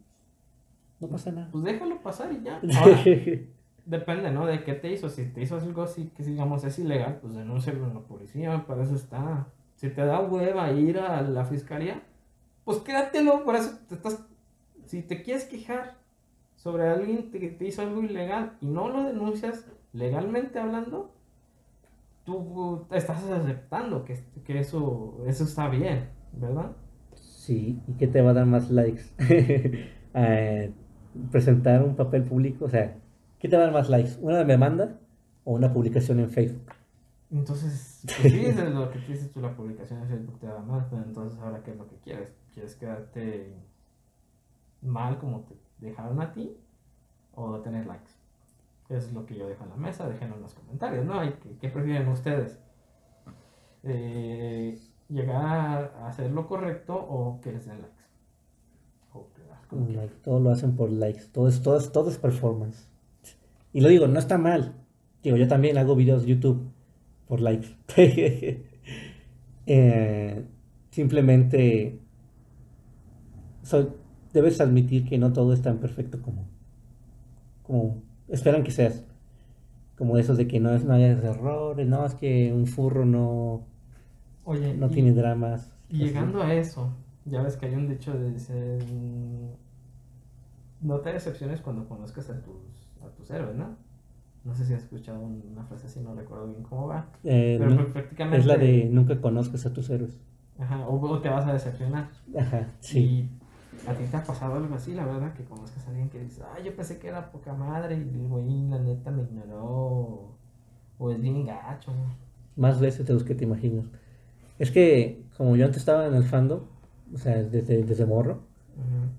No 0.99 1.07
pasa 1.07 1.31
nada. 1.31 1.47
Pues 1.49 1.63
déjalo 1.63 2.01
pasar 2.01 2.33
y 2.33 2.43
ya. 2.43 2.59
Ahora, 2.77 3.01
depende, 3.85 4.31
¿no? 4.31 4.45
De 4.45 4.63
qué 4.63 4.73
te 4.73 4.91
hizo. 4.91 5.09
Si 5.09 5.25
te 5.25 5.41
hizo 5.41 5.57
algo 5.57 5.83
así 5.83 6.11
que 6.15 6.23
digamos 6.23 6.63
es 6.63 6.79
ilegal, 6.79 7.19
pues 7.21 7.33
denúncialo 7.33 7.87
en 7.87 7.93
la 7.95 8.01
policía, 8.01 8.65
para 8.65 8.83
eso 8.83 8.95
está. 8.95 9.47
Si 9.75 9.89
te 9.89 10.05
da 10.05 10.19
hueva 10.21 10.71
ir 10.71 10.99
a 10.99 11.21
la 11.21 11.45
fiscalía, 11.45 12.03
pues 12.63 12.77
quédatelo, 12.79 13.43
por 13.43 13.55
eso 13.55 13.77
te 13.87 13.95
estás... 13.95 14.25
Si 14.85 15.01
te 15.01 15.23
quieres 15.23 15.45
quejar 15.45 15.95
sobre 16.55 16.87
alguien 16.87 17.31
que 17.31 17.49
te 17.49 17.65
hizo 17.65 17.81
algo 17.81 18.03
ilegal 18.03 18.57
y 18.61 18.67
no 18.67 18.89
lo 18.89 19.03
denuncias 19.03 19.65
legalmente 19.93 20.59
hablando, 20.59 21.11
tú 22.25 22.85
estás 22.91 23.23
aceptando 23.23 24.05
que, 24.05 24.19
que 24.43 24.59
eso, 24.59 25.23
eso 25.25 25.43
está 25.45 25.69
bien, 25.69 26.09
¿verdad? 26.33 26.71
Sí, 27.15 27.81
¿y 27.87 27.93
qué 27.93 28.07
te 28.07 28.21
va 28.21 28.31
a 28.31 28.33
dar 28.33 28.45
más 28.45 28.69
likes? 28.69 29.03
Eh, 30.13 30.73
presentar 31.31 31.81
un 31.81 31.95
papel 31.95 32.23
público, 32.23 32.65
o 32.65 32.69
sea, 32.69 32.97
¿qué 33.41 33.49
te 33.49 33.57
va 33.57 33.63
a 33.63 33.65
dar 33.65 33.73
más 33.73 33.89
likes? 33.89 34.17
¿Una 34.21 34.43
demanda 34.43 34.99
o 35.43 35.53
una 35.53 35.73
publicación 35.73 36.19
en 36.19 36.29
Facebook? 36.29 36.71
Entonces, 37.31 38.01
pues 38.21 38.31
sí, 38.31 38.45
es 38.45 38.57
lo 38.57 38.91
que 38.91 38.99
tú 38.99 39.11
dices 39.11 39.31
tú, 39.31 39.41
la 39.41 39.55
publicación 39.55 40.01
en 40.01 40.07
Facebook 40.07 40.39
te 40.39 40.47
da 40.47 40.59
más, 40.59 40.85
pero 40.89 41.01
entonces 41.01 41.39
ahora 41.39 41.63
qué 41.63 41.71
es 41.71 41.77
lo 41.77 41.87
que 41.87 41.95
quieres? 41.97 42.29
¿Quieres 42.53 42.75
quedarte 42.75 43.55
mal 44.81 45.17
como 45.17 45.41
te 45.41 45.55
dejaron 45.79 46.21
a 46.21 46.31
ti 46.31 46.55
o 47.33 47.59
tener 47.59 47.87
likes? 47.87 48.11
Eso 48.89 49.07
es 49.07 49.13
lo 49.13 49.25
que 49.25 49.35
yo 49.35 49.47
dejo 49.47 49.63
en 49.63 49.69
la 49.71 49.77
mesa, 49.77 50.07
déjenlo 50.07 50.35
en 50.35 50.41
los 50.43 50.53
comentarios, 50.53 51.05
¿no? 51.05 51.23
¿Y 51.23 51.31
¿Qué, 51.33 51.57
qué 51.59 51.69
prefieren 51.69 52.07
ustedes? 52.09 52.59
Eh, 53.83 54.79
¿Llegar 55.09 55.93
a 55.97 56.07
hacer 56.07 56.29
lo 56.29 56.47
correcto 56.47 56.93
o 56.95 57.39
que 57.41 57.53
les 57.53 57.65
den 57.65 57.81
likes? 57.81 58.03
O 59.13 59.27
que 59.33 59.41
Like, 59.93 60.15
todo 60.15 60.39
lo 60.41 60.51
hacen 60.51 60.75
por 60.75 60.91
likes, 60.91 61.23
todo 61.31 61.47
es, 61.47 61.61
todo 61.61 61.77
es, 61.77 61.91
todo 61.91 62.09
es 62.09 62.17
performance. 62.17 62.90
Y 63.73 63.81
lo 63.81 63.89
digo, 63.89 64.07
no 64.07 64.19
está 64.19 64.37
mal. 64.37 64.75
Digo, 65.23 65.37
yo 65.37 65.47
también 65.47 65.77
hago 65.77 65.95
videos 65.95 66.25
YouTube 66.25 66.71
por 67.27 67.41
likes. 67.41 67.69
Eh, 69.67 70.43
simplemente 70.91 71.99
debes 74.33 74.59
admitir 74.61 75.05
que 75.07 75.17
no 75.17 75.31
todo 75.33 75.53
es 75.53 75.61
tan 75.61 75.77
perfecto 75.79 76.21
como, 76.21 76.45
como 77.63 78.01
esperan 78.27 78.63
que 78.63 78.71
seas. 78.71 79.03
Como 79.97 80.17
esos 80.17 80.37
de 80.37 80.47
que 80.47 80.59
no, 80.59 80.73
es, 80.73 80.83
no 80.83 80.93
haya 80.93 81.11
errores, 81.11 81.87
no, 81.87 82.05
es 82.05 82.15
que 82.15 82.51
un 82.53 82.65
furro 82.67 83.05
no, 83.05 83.61
Oye, 84.43 84.73
no 84.75 84.87
y- 84.87 84.93
tiene 84.93 85.13
dramas. 85.13 85.73
Y 85.89 85.97
llegando 85.99 86.41
a 86.41 86.53
eso, 86.53 86.89
ya 87.25 87.41
ves 87.41 87.57
que 87.57 87.65
hay 87.65 87.75
un 87.75 87.87
dicho 87.87 88.13
de 88.17 88.31
no 90.81 90.99
te 90.99 91.13
decepciones 91.13 91.61
cuando 91.61 91.87
conozcas 91.87 92.29
a 92.29 92.41
tus, 92.41 92.80
a 93.03 93.09
tus 93.15 93.29
héroes, 93.31 93.55
¿no? 93.55 93.75
No 94.43 94.55
sé 94.55 94.65
si 94.65 94.73
has 94.73 94.83
escuchado 94.83 95.19
una 95.19 95.63
frase 95.63 95.85
así, 95.85 95.99
no 95.99 96.15
recuerdo 96.15 96.47
bien 96.47 96.63
cómo 96.63 96.87
va. 96.87 97.05
Eh, 97.23 97.57
Pero 97.59 97.75
pues, 97.75 97.93
prácticamente... 97.93 98.39
es 98.39 98.45
la 98.45 98.57
de 98.57 98.85
nunca 98.85 99.21
conozcas 99.21 99.65
a 99.65 99.73
tus 99.73 99.89
héroes. 99.89 100.17
Ajá, 100.59 100.87
o, 100.87 100.99
o 100.99 101.19
te 101.21 101.29
vas 101.29 101.45
a 101.45 101.53
decepcionar. 101.53 102.09
Ajá, 102.37 102.67
sí. 102.79 102.99
Y 102.99 103.29
a 103.87 103.93
ti 103.93 104.03
te 104.05 104.17
ha 104.17 104.23
pasado 104.23 104.55
algo 104.55 104.73
así, 104.75 104.93
la 104.93 105.05
verdad, 105.05 105.33
que 105.33 105.43
conozcas 105.43 105.85
a 105.85 105.89
alguien 105.89 106.09
que 106.09 106.19
dice, 106.19 106.41
ay, 106.55 106.63
yo 106.65 106.75
pensé 106.75 106.97
que 106.97 107.07
era 107.07 107.31
poca 107.31 107.53
madre 107.53 107.97
y 107.97 108.15
el 108.15 108.27
güey, 108.27 108.67
la 108.67 108.79
neta, 108.79 109.11
me 109.11 109.23
ignoró. 109.23 110.31
O 110.97 111.11
es 111.11 111.21
bien 111.21 111.45
gacho. 111.45 111.91
Más 112.55 112.79
veces 112.79 113.05
de 113.05 113.13
los 113.13 113.23
que 113.23 113.35
te 113.35 113.43
imaginas. 113.43 113.85
Es 114.59 114.71
que, 114.71 115.23
como 115.37 115.55
yo 115.55 115.65
antes 115.65 115.77
estaba 115.79 116.05
en 116.05 116.13
el 116.13 116.23
fandom, 116.23 116.61
o 117.13 117.17
sea, 117.17 117.41
desde, 117.43 117.83
desde 117.83 118.05
morro, 118.05 118.43
Ujú. 118.75 119.09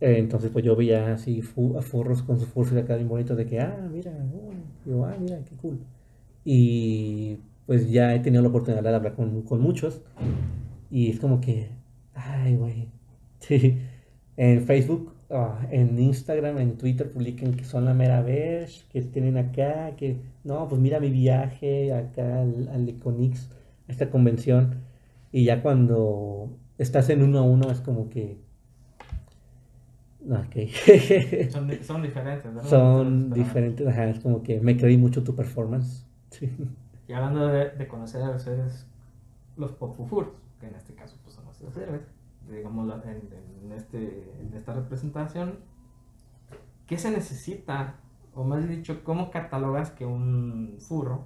Eh, 0.00 0.16
entonces 0.18 0.50
pues 0.50 0.64
yo 0.64 0.76
veía 0.76 1.12
así 1.14 1.42
fu- 1.42 1.76
a 1.78 1.82
furros 1.82 2.22
con 2.22 2.38
sus 2.38 2.48
furros 2.48 2.74
acá 2.76 2.96
bien 2.96 3.08
bonitos 3.08 3.36
de 3.36 3.46
que, 3.46 3.60
ah, 3.60 3.88
mira, 3.92 4.12
oh", 4.34 4.52
digo, 4.84 5.04
ah, 5.06 5.16
mira, 5.20 5.38
qué 5.44 5.54
cool. 5.56 5.78
Y 6.44 7.38
pues 7.66 7.90
ya 7.90 8.14
he 8.14 8.20
tenido 8.20 8.42
la 8.42 8.48
oportunidad 8.48 8.82
de 8.82 8.94
hablar 8.94 9.14
con, 9.14 9.42
con 9.42 9.60
muchos 9.60 10.02
y 10.90 11.10
es 11.10 11.20
como 11.20 11.40
que, 11.40 11.68
ay, 12.14 12.56
güey. 12.56 12.88
Sí. 13.40 13.78
En 14.36 14.62
Facebook, 14.66 15.14
ah, 15.30 15.66
en 15.70 15.98
Instagram, 15.98 16.58
en 16.58 16.76
Twitter 16.78 17.10
publican 17.12 17.54
que 17.54 17.64
son 17.64 17.84
la 17.86 17.94
mera 17.94 18.22
vez, 18.22 18.84
que 18.92 19.02
tienen 19.02 19.36
acá, 19.38 19.96
que, 19.96 20.18
no, 20.44 20.68
pues 20.68 20.80
mira 20.80 21.00
mi 21.00 21.10
viaje 21.10 21.92
acá 21.94 22.42
al, 22.42 22.68
al 22.68 22.88
Iconix, 22.88 23.48
a 23.88 23.92
esta 23.92 24.10
convención. 24.10 24.82
Y 25.32 25.44
ya 25.44 25.62
cuando 25.62 26.50
estás 26.78 27.08
en 27.10 27.22
uno 27.22 27.38
a 27.38 27.42
uno 27.42 27.70
es 27.70 27.80
como 27.80 28.10
que... 28.10 28.38
No, 30.24 30.36
ok. 30.40 31.50
Son, 31.50 31.66
di- 31.66 31.82
son 31.82 32.02
diferentes, 32.02 32.54
¿verdad? 32.54 32.68
Son 32.68 33.30
diferentes, 33.32 33.86
ajá, 33.86 34.08
es 34.10 34.20
como 34.20 34.42
que 34.42 34.60
me 34.60 34.76
creí 34.76 34.96
mucho 34.98 35.22
tu 35.24 35.34
performance. 35.34 36.06
Sí. 36.30 36.48
Y 37.08 37.12
hablando 37.12 37.48
de, 37.48 37.70
de 37.70 37.88
conocer 37.88 38.22
a 38.22 38.30
los 38.30 38.42
seres, 38.42 38.86
los 39.56 39.72
popufurs, 39.72 40.28
que 40.60 40.68
en 40.68 40.76
este 40.76 40.94
caso 40.94 41.16
pues, 41.24 41.34
son 41.34 41.44
los 41.44 41.76
héroes, 41.76 42.02
digamos 42.48 42.88
en, 43.04 43.28
en 43.64 43.72
este, 43.72 44.30
en 44.40 44.54
esta 44.54 44.72
representación, 44.74 45.58
¿qué 46.86 46.98
se 46.98 47.10
necesita? 47.10 47.96
O 48.32 48.44
más 48.44 48.68
dicho, 48.68 49.02
¿cómo 49.02 49.32
catalogas 49.32 49.90
que 49.90 50.06
un 50.06 50.76
furro 50.78 51.24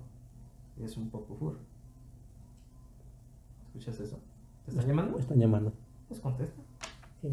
es 0.83 0.97
un 0.97 1.11
popufur? 1.11 1.59
¿Escuchas 3.67 4.01
eso? 4.01 4.19
¿Te 4.65 4.71
están 4.71 4.87
llamando? 4.87 5.17
Me 5.17 5.21
están 5.21 5.39
llamando. 5.39 5.73
Pues 6.09 6.21
contesta. 6.21 6.63
Sí. 7.21 7.29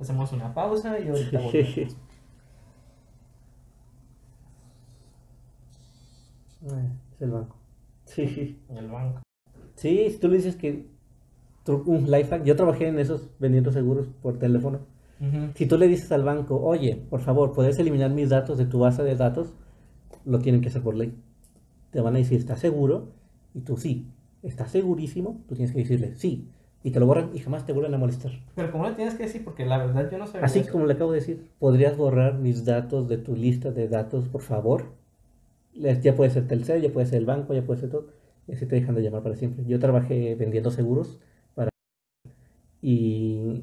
Hacemos 0.00 0.32
una 0.32 0.52
pausa 0.54 0.98
y 0.98 1.08
ahorita 1.08 1.40
volvemos. 1.40 1.96
Ah, 6.66 6.80
Es 7.14 7.20
el 7.22 7.30
banco. 7.30 7.56
Sí. 8.06 8.58
El 8.70 8.88
banco. 8.88 9.20
Sí, 9.76 10.08
si 10.10 10.18
tú 10.18 10.28
le 10.28 10.36
dices 10.36 10.56
que 10.56 10.86
un 11.66 12.10
life 12.10 12.30
hack, 12.30 12.44
yo 12.44 12.56
trabajé 12.56 12.88
en 12.88 12.98
esos 12.98 13.28
vendiendo 13.38 13.72
seguros 13.72 14.08
por 14.22 14.38
teléfono. 14.38 14.80
Si 15.54 15.66
tú 15.66 15.78
le 15.78 15.88
dices 15.88 16.12
al 16.12 16.22
banco, 16.22 16.60
oye, 16.60 16.96
por 17.08 17.20
favor, 17.20 17.52
¿puedes 17.54 17.78
eliminar 17.78 18.10
mis 18.10 18.28
datos 18.28 18.58
de 18.58 18.66
tu 18.66 18.80
base 18.80 19.02
de 19.02 19.16
datos? 19.16 19.54
Lo 20.26 20.38
tienen 20.40 20.60
que 20.60 20.68
hacer 20.68 20.82
por 20.82 20.94
ley. 20.94 21.14
Te 21.92 22.00
van 22.02 22.14
a 22.14 22.18
decir, 22.18 22.38
¿estás 22.38 22.60
seguro? 22.60 23.08
Y 23.54 23.60
tú 23.60 23.78
sí. 23.78 24.06
¿Estás 24.42 24.70
segurísimo? 24.72 25.40
Tú 25.48 25.54
tienes 25.54 25.72
que 25.72 25.78
decirle 25.78 26.14
sí. 26.16 26.50
Y 26.86 26.90
te 26.90 27.00
lo 27.00 27.06
borran 27.06 27.30
y 27.32 27.38
jamás 27.38 27.64
te 27.64 27.72
vuelven 27.72 27.94
a 27.94 27.98
molestar. 27.98 28.32
Pero 28.54 28.70
como 28.70 28.84
lo 28.86 28.94
tienes 28.94 29.14
que 29.14 29.22
decir, 29.22 29.42
porque 29.42 29.64
la 29.64 29.78
verdad 29.78 30.10
yo 30.10 30.18
no 30.18 30.26
sabía 30.26 30.44
Así 30.44 30.58
eso. 30.58 30.70
como 30.70 30.84
le 30.84 30.92
acabo 30.92 31.12
de 31.12 31.20
decir, 31.20 31.48
¿podrías 31.58 31.96
borrar 31.96 32.34
mis 32.34 32.66
datos 32.66 33.08
de 33.08 33.16
tu 33.16 33.34
lista 33.34 33.70
de 33.72 33.88
datos, 33.88 34.28
por 34.28 34.42
favor? 34.42 34.92
Ya 35.74 36.14
puede 36.14 36.30
ser 36.30 36.46
Telcel, 36.46 36.82
ya 36.82 36.92
puede 36.92 37.06
ser 37.06 37.20
el 37.20 37.24
banco, 37.24 37.54
ya 37.54 37.62
puede 37.62 37.80
ser 37.80 37.88
todo. 37.90 38.08
Y 38.46 38.52
así 38.52 38.66
te 38.66 38.76
dejan 38.76 38.94
de 38.94 39.02
llamar 39.02 39.22
para 39.22 39.34
siempre. 39.34 39.64
Yo 39.66 39.78
trabajé 39.78 40.34
vendiendo 40.34 40.70
seguros 40.70 41.18
para... 41.54 41.70
Y 42.82 43.62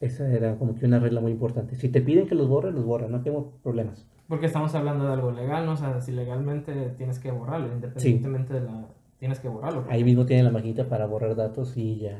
esa 0.00 0.32
era 0.32 0.56
como 0.56 0.74
que 0.74 0.86
una 0.86 0.98
regla 0.98 1.20
muy 1.20 1.30
importante. 1.32 1.76
Si 1.76 1.90
te 1.90 2.00
piden 2.00 2.26
que 2.26 2.34
los 2.34 2.48
borres, 2.48 2.74
los 2.74 2.86
borran, 2.86 3.12
no 3.12 3.20
tengo 3.20 3.52
problemas. 3.62 4.06
Porque 4.28 4.46
estamos 4.46 4.74
hablando 4.74 5.06
de 5.06 5.12
algo 5.12 5.30
legal, 5.30 5.66
¿no? 5.66 5.72
O 5.72 5.76
sea, 5.76 6.00
si 6.00 6.12
legalmente 6.12 6.72
tienes 6.96 7.18
que 7.18 7.30
borrarlo, 7.30 7.70
independientemente 7.70 8.54
de 8.54 8.60
la... 8.62 8.86
Tienes 9.18 9.40
que 9.40 9.48
borrarlo. 9.48 9.84
Ahí 9.90 10.02
mismo 10.02 10.24
tienen 10.24 10.46
la 10.46 10.50
maquinita 10.50 10.88
para 10.88 11.06
borrar 11.06 11.36
datos 11.36 11.76
y 11.76 11.98
ya. 11.98 12.18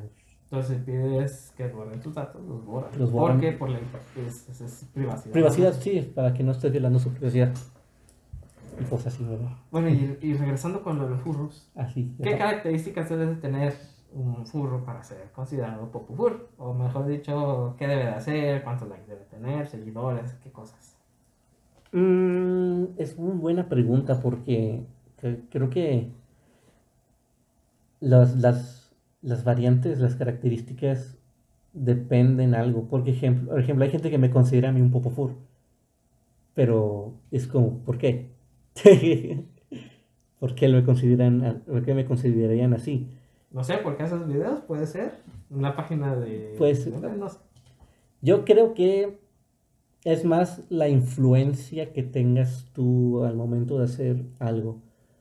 Entonces, 0.52 0.76
si 0.76 0.82
pides 0.84 1.54
que 1.56 1.66
borren 1.68 1.98
tus 2.02 2.14
datos, 2.14 2.44
los 2.46 2.62
borran. 2.62 2.90
Los 2.98 3.10
borran. 3.10 3.38
Porque 3.38 3.52
por 3.52 3.70
ley 3.70 3.80
es, 4.26 4.46
es- 4.50 4.60
es 4.60 4.84
privacidad. 4.92 5.32
Privacidad, 5.32 5.72
sí, 5.72 6.12
para 6.14 6.34
que 6.34 6.42
no 6.42 6.52
estés 6.52 6.70
violando 6.70 6.98
su 6.98 7.08
privacidad. 7.10 7.54
Y 8.78 8.84
pues 8.84 9.06
así, 9.06 9.24
¿verdad? 9.24 9.52
Bueno, 9.70 9.88
y, 9.88 10.18
y 10.20 10.34
regresando 10.34 10.82
con 10.82 10.98
lo 10.98 11.04
de 11.04 11.10
los 11.12 11.20
furros, 11.22 11.70
Así. 11.74 12.14
¿qué 12.22 12.36
características 12.36 13.08
debe 13.08 13.26
de 13.28 13.36
tener 13.36 13.74
un 14.12 14.44
furro 14.46 14.84
para 14.84 15.02
ser 15.02 15.30
considerado 15.34 15.90
popufur? 15.90 16.50
O 16.58 16.74
mejor 16.74 17.06
dicho, 17.06 17.74
¿qué 17.78 17.86
debe 17.86 18.04
de 18.04 18.10
hacer? 18.10 18.62
¿Cuántos 18.62 18.90
likes 18.90 19.06
debe 19.08 19.24
tener? 19.24 19.66
¿Seguidores? 19.68 20.34
¿Qué 20.42 20.50
cosas? 20.52 20.96
Mm, 21.92 22.84
es 22.98 23.18
muy 23.18 23.38
buena 23.38 23.70
pregunta 23.70 24.20
porque 24.20 24.84
cre- 25.18 25.44
creo 25.50 25.70
que 25.70 26.10
las, 28.00 28.36
las, 28.36 28.81
las 29.22 29.44
variantes, 29.44 30.00
las 30.00 30.16
características 30.16 31.16
dependen 31.72 32.54
algo. 32.54 32.84
Por 32.88 33.08
ejemplo, 33.08 33.50
por 33.52 33.60
ejemplo, 33.60 33.84
hay 33.84 33.90
gente 33.90 34.10
que 34.10 34.18
me 34.18 34.30
considera 34.30 34.68
a 34.68 34.72
mí 34.72 34.80
un 34.80 34.90
popofur, 34.90 35.36
pero 36.54 37.14
es 37.30 37.46
como, 37.46 37.78
¿por 37.78 37.98
qué? 37.98 38.30
¿Por 40.38 40.54
qué 40.54 40.68
me 40.68 40.84
consideran, 40.84 41.62
por 41.66 41.84
qué 41.84 41.94
me 41.94 42.04
considerarían 42.04 42.74
así? 42.74 43.06
No 43.52 43.62
sé, 43.62 43.74
porque 43.82 44.02
haces 44.02 44.26
videos, 44.26 44.60
puede 44.60 44.86
ser. 44.86 45.12
Una 45.50 45.76
página 45.76 46.16
de... 46.16 46.54
Pues- 46.58 46.86
No 46.86 47.28
sé. 47.28 47.38
Yo 48.22 48.44
creo 48.44 48.74
que 48.74 49.18
es 50.04 50.24
más 50.24 50.62
la 50.68 50.88
influencia 50.88 51.92
que 51.92 52.02
tengas 52.02 52.66
tú 52.72 53.24
al 53.24 53.36
momento 53.36 53.78
de 53.78 53.84
hacer 53.84 54.24
algo. 54.38 54.80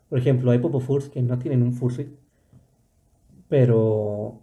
Por 0.09 0.17
ejemplo, 0.19 0.51
hay 0.51 0.59
popofurs 0.59 1.09
que 1.09 1.21
no 1.21 1.37
tienen 1.37 1.61
un 1.61 1.73
fursuit, 1.73 2.09
pero 3.51 4.41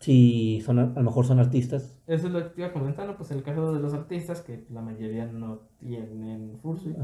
si 0.00 0.60
son, 0.64 0.78
a 0.78 0.82
a 0.84 0.86
lo 0.96 1.02
mejor 1.02 1.26
son 1.26 1.38
artistas, 1.40 1.96
Eso 2.06 2.26
es 2.26 2.32
lo 2.32 2.42
que 2.42 2.50
te 2.50 2.60
iba 2.62 2.72
comentando, 2.72 3.16
pues 3.16 3.30
el 3.30 3.42
caso 3.42 3.72
de 3.72 3.80
los 3.80 3.94
artistas, 3.94 4.40
que 4.42 4.64
la 4.70 4.82
mayoría 4.82 5.26
no 5.26 5.60
tienen 5.78 6.58
fursuit, 6.60 6.96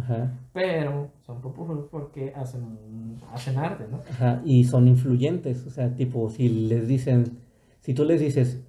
pero 0.52 1.12
son 1.24 1.40
populares 1.40 1.84
porque 1.90 2.32
hacen, 2.34 3.16
hacen 3.32 3.56
arte, 3.58 3.86
¿no? 3.90 3.98
ajá, 4.10 4.42
y 4.44 4.64
son 4.64 4.88
influyentes. 4.88 5.66
O 5.66 5.70
sea, 5.70 5.94
tipo, 5.94 6.30
si 6.30 6.48
les 6.48 6.88
dicen, 6.88 7.38
si 7.80 7.94
tú 7.94 8.04
les 8.04 8.20
dices, 8.20 8.60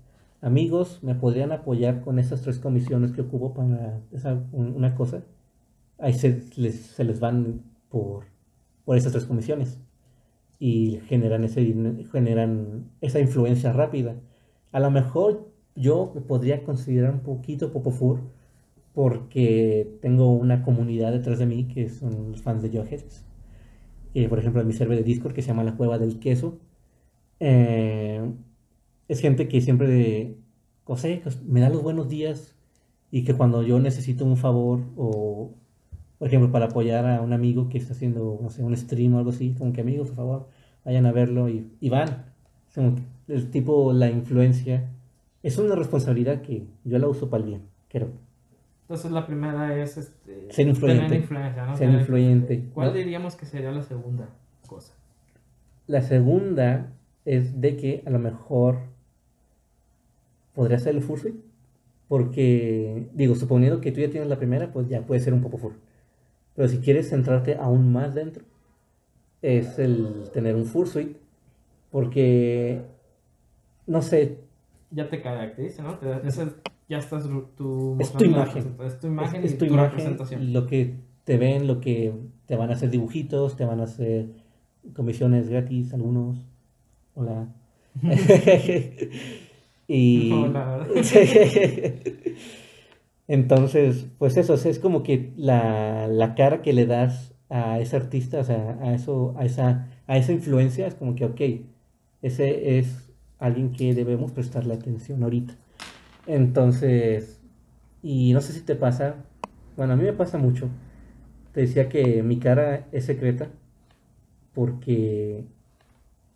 amigos, 0.42 1.00
¿me 1.04 1.16
podrían 1.16 1.52
apoyar 1.52 2.02
con 2.02 2.20
esas 2.20 2.42
tres 2.42 2.60
comisiones 2.60 3.12
que 3.12 3.22
ocupo 3.22 3.54
para 3.54 4.02
esa, 4.12 4.34
un- 4.52 4.76
una 4.76 4.96
cosa? 4.96 5.24
Ahí 6.00 6.14
se 6.14 6.44
les, 6.58 6.76
se 6.82 7.04
les 7.06 7.20
van 7.22 7.64
por, 7.90 8.26
por 8.86 8.98
esas 8.98 9.12
tres 9.14 9.26
comisiones. 9.26 9.80
Y 10.60 11.00
generan, 11.08 11.44
ese, 11.44 11.64
generan 12.12 12.92
esa 13.02 13.20
influencia 13.20 13.74
rápida. 13.74 14.16
A 14.72 14.80
lo 14.80 14.92
mejor 14.92 15.52
yo 15.76 16.14
podría 16.28 16.64
considerar 16.64 17.14
un 17.14 17.22
poquito 17.22 17.72
popofur 17.72 18.22
porque 18.94 19.98
tengo 20.02 20.32
una 20.34 20.64
comunidad 20.64 21.12
detrás 21.14 21.40
de 21.40 21.46
mí 21.46 21.68
que 21.68 21.90
son 21.90 22.36
fans 22.36 22.62
de 22.64 22.70
Jugheads. 22.70 23.26
Eh, 24.14 24.28
por 24.30 24.40
ejemplo, 24.40 24.62
en 24.62 24.68
mi 24.68 24.74
server 24.74 24.98
de 24.98 25.04
Discord 25.04 25.34
que 25.34 25.42
se 25.42 25.50
llama 25.50 25.64
La 25.64 25.76
Cueva 25.78 25.98
del 26.00 26.20
Queso. 26.20 26.60
eh, 27.40 28.32
es 29.08 29.22
gente 29.22 29.48
que 29.48 29.62
siempre 29.62 29.88
de, 29.88 30.38
que 30.86 31.24
me 31.46 31.62
da 31.62 31.70
los 31.70 31.84
buenos 31.84 32.10
días 32.10 32.56
y 33.12 33.24
que 33.24 33.36
cuando 33.36 33.64
yo 33.64 33.80
necesito 33.80 34.26
un 34.26 34.38
favor 34.38 34.82
o, 34.98 35.56
por 36.20 36.28
ejemplo, 36.28 36.52
para 36.52 36.66
apoyar 36.66 37.06
a 37.08 37.22
un 37.22 37.34
amigo 37.34 37.70
que 37.70 37.78
está 37.80 37.94
haciendo, 37.94 38.38
no 38.42 38.50
sé, 38.52 38.62
un 38.64 38.76
stream 38.78 39.16
o 39.16 39.18
algo 39.18 39.32
así, 39.32 39.56
como 39.58 39.74
que 39.74 39.82
amigos, 39.82 40.10
por 40.10 40.18
favor, 40.18 40.48
vayan 40.86 41.06
a 41.08 41.12
verlo 41.12 41.50
y, 41.50 41.72
y 41.80 41.90
van. 41.90 42.26
Es 42.68 42.76
como 42.76 42.96
que 42.96 43.02
el 43.34 43.50
tipo, 43.50 43.94
la 43.94 44.10
influencia, 44.12 44.90
es 45.42 45.58
una 45.58 45.76
responsabilidad 45.76 46.42
que 46.42 46.66
yo 46.84 47.00
la 47.00 47.08
uso 47.08 47.30
para 47.30 47.44
el 47.44 47.50
bien. 47.50 47.62
creo. 47.90 48.10
Entonces 48.84 49.12
la 49.12 49.26
primera 49.26 49.76
es 49.82 49.98
este, 49.98 50.48
Ser 50.52 50.68
influyente. 50.68 51.04
tener 51.06 51.22
influencia, 51.22 51.66
¿no? 51.66 51.78
Ser 51.78 51.88
Tener 51.88 52.02
influyente, 52.02 52.66
¿Cuál 52.74 52.88
¿no? 52.90 52.94
diríamos 52.96 53.36
que 53.36 53.46
sería 53.46 53.72
la 53.72 53.84
segunda 53.84 54.30
cosa? 54.68 54.94
La 55.88 56.02
segunda 56.02 56.92
es 57.24 57.62
de 57.62 57.78
que 57.78 58.04
a 58.06 58.10
lo 58.10 58.20
mejor 58.20 58.80
podría 60.54 60.80
ser 60.80 60.96
el 60.96 61.02
fursuit. 61.02 61.36
Porque, 62.08 63.08
digo, 63.14 63.36
suponiendo 63.36 63.80
que 63.82 63.92
tú 63.92 64.02
ya 64.02 64.10
tienes 64.10 64.28
la 64.30 64.38
primera, 64.38 64.72
pues 64.74 64.90
ya 64.90 65.02
puede 65.06 65.22
ser 65.22 65.34
un 65.36 65.42
poco 65.42 65.58
full. 65.60 65.74
Pero 66.60 66.68
si 66.68 66.80
quieres 66.80 67.08
centrarte 67.10 67.56
aún 67.56 67.90
más 67.94 68.14
dentro, 68.16 68.44
es 69.42 69.80
el 69.80 70.30
tener 70.34 70.58
un 70.58 70.66
fursuit. 70.66 71.16
Porque, 71.90 72.82
no 73.88 74.02
sé, 74.02 74.40
Ya 74.92 75.08
te 75.10 75.22
caracteriza, 75.22 75.84
¿no? 75.84 75.98
Te 76.00 76.08
da- 76.08 76.22
esa- 76.26 76.54
ya 76.90 76.98
estás 76.98 77.30
tu, 77.56 77.96
Es 77.98 78.12
tu 78.12 78.26
imagen. 78.26 78.76
Es 78.86 79.00
tu 79.00 79.08
imagen 79.08 79.42
es, 79.46 79.52
y 79.52 79.54
es 79.54 79.58
tu 79.58 79.68
tu 79.68 79.74
imagen, 79.74 79.92
representación. 79.92 80.52
lo 80.52 80.68
que 80.68 80.96
te 81.24 81.38
ven, 81.38 81.66
lo 81.66 81.80
que 81.80 82.14
te 82.46 82.58
van 82.58 82.72
a 82.72 82.74
hacer 82.74 82.90
dibujitos, 82.90 83.56
te 83.56 83.64
van 83.64 83.80
a 83.80 83.84
hacer 83.84 84.26
comisiones 84.94 85.48
gratis, 85.48 85.94
algunos. 85.94 86.46
Hola. 87.16 87.48
y 89.88 90.34
Hola. 90.34 90.86
entonces, 93.30 94.08
pues 94.20 94.38
eso, 94.38 94.56
es- 94.56 94.80
como 94.80 95.04
que 95.04 95.34
la, 95.38 96.08
la 96.10 96.36
cara 96.36 96.64
que 96.64 96.74
le 96.74 96.88
das 96.88 97.36
a 97.50 97.80
ese 97.80 97.98
artista, 97.98 98.40
o 98.42 98.46
sea, 98.46 98.80
a 98.84 98.96
eso, 98.96 99.36
a 99.40 99.46
esa, 99.46 99.90
a 100.08 100.18
esa 100.18 100.34
influencia, 100.34 100.88
es 100.88 100.96
como 100.96 101.16
que, 101.16 101.26
ok, 101.26 101.42
ese 102.24 102.80
es 102.80 103.12
alguien 103.40 103.72
que 103.74 103.94
debemos 103.96 104.32
prestarle 104.34 104.74
atención 104.76 105.24
ahorita. 105.24 105.56
Entonces, 106.28 107.40
y 108.04 108.34
no 108.34 108.42
sé 108.42 108.54
si 108.54 108.62
te 108.62 108.76
pasa, 108.76 109.16
bueno, 109.78 109.94
a 109.94 109.96
mí 109.98 110.04
me 110.04 110.14
pasa 110.14 110.38
mucho. 110.40 110.70
Te 111.54 111.62
decía 111.64 111.90
que 111.90 112.24
mi 112.24 112.40
cara 112.40 112.88
es 112.94 113.06
secreta 113.06 113.50
porque 114.54 115.46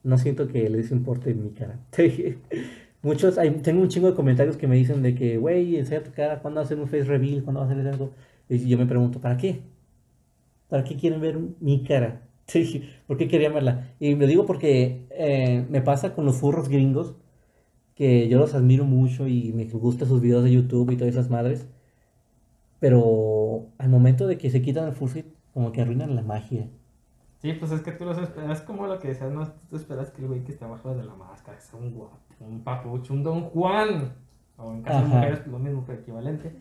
no 0.03 0.17
siento 0.19 0.47
que 0.47 0.69
les 0.69 0.91
importe 0.91 1.33
mi 1.35 1.51
cara. 1.51 1.79
Muchos, 3.03 3.37
hay, 3.37 3.51
tengo 3.61 3.81
un 3.81 3.89
chingo 3.89 4.07
de 4.09 4.15
comentarios 4.15 4.57
que 4.57 4.67
me 4.67 4.75
dicen 4.77 5.03
de 5.03 5.13
que, 5.13 5.37
güey, 5.37 5.75
enseña 5.77 6.03
tu 6.03 6.11
cara, 6.11 6.39
¿cuándo 6.41 6.59
va 6.59 6.61
a 6.63 6.65
hacer 6.65 6.79
un 6.79 6.87
face 6.87 7.03
reveal? 7.03 7.43
¿Cuándo 7.43 7.59
va 7.59 7.67
a 7.67 7.69
hacer? 7.69 8.09
Y 8.49 8.67
yo 8.69 8.77
me 8.77 8.85
pregunto, 8.85 9.19
¿para 9.21 9.37
qué? 9.37 9.61
¿Para 10.69 10.83
qué 10.83 10.95
quieren 10.95 11.21
ver 11.21 11.37
mi 11.59 11.83
cara? 11.83 12.21
¿Por 13.07 13.17
qué 13.17 13.27
querían 13.27 13.53
verla? 13.53 13.93
Y 13.99 14.15
lo 14.15 14.27
digo 14.27 14.45
porque 14.45 15.05
eh, 15.11 15.65
me 15.69 15.81
pasa 15.81 16.15
con 16.15 16.25
los 16.25 16.37
furros 16.37 16.69
gringos, 16.69 17.15
que 17.95 18.27
yo 18.29 18.39
los 18.39 18.55
admiro 18.55 18.85
mucho 18.85 19.27
y 19.27 19.53
me 19.53 19.65
gustan 19.65 20.07
sus 20.07 20.21
videos 20.21 20.43
de 20.43 20.51
YouTube 20.53 20.91
y 20.91 20.97
todas 20.97 21.13
esas 21.13 21.29
madres. 21.29 21.67
Pero 22.79 23.69
al 23.77 23.89
momento 23.89 24.27
de 24.27 24.37
que 24.37 24.49
se 24.49 24.61
quitan 24.61 24.87
el 24.87 24.93
fursuit, 24.93 25.25
como 25.53 25.71
que 25.71 25.81
arruinan 25.81 26.15
la 26.15 26.21
magia. 26.21 26.69
Sí, 27.43 27.51
pues 27.51 27.73
es 27.73 27.81
que 27.81 27.91
tú 27.91 28.05
los 28.05 28.17
esperas, 28.17 28.61
como 28.61 28.87
lo 28.87 28.97
que 28.99 29.09
decías, 29.09 29.29
no, 29.29 29.45
tú 29.69 29.75
esperas 29.75 30.09
que 30.11 30.21
el 30.21 30.29
güey 30.29 30.45
que 30.45 30.53
está 30.53 30.63
abajo 30.63 30.95
de 30.95 31.03
la 31.03 31.13
máscara 31.13 31.59
sea 31.59 31.77
un 31.77 31.93
guapo, 31.93 32.17
un 32.39 32.63
papucho, 32.63 33.13
un 33.13 33.21
don 33.21 33.41
Juan, 33.49 34.13
o 34.55 34.71
en 34.71 34.81
caso 34.81 35.01
de 35.01 35.07
mujeres, 35.07 35.39
pues 35.39 35.51
lo 35.51 35.59
mismo, 35.59 35.83
pero 35.85 35.99
equivalente. 35.99 36.55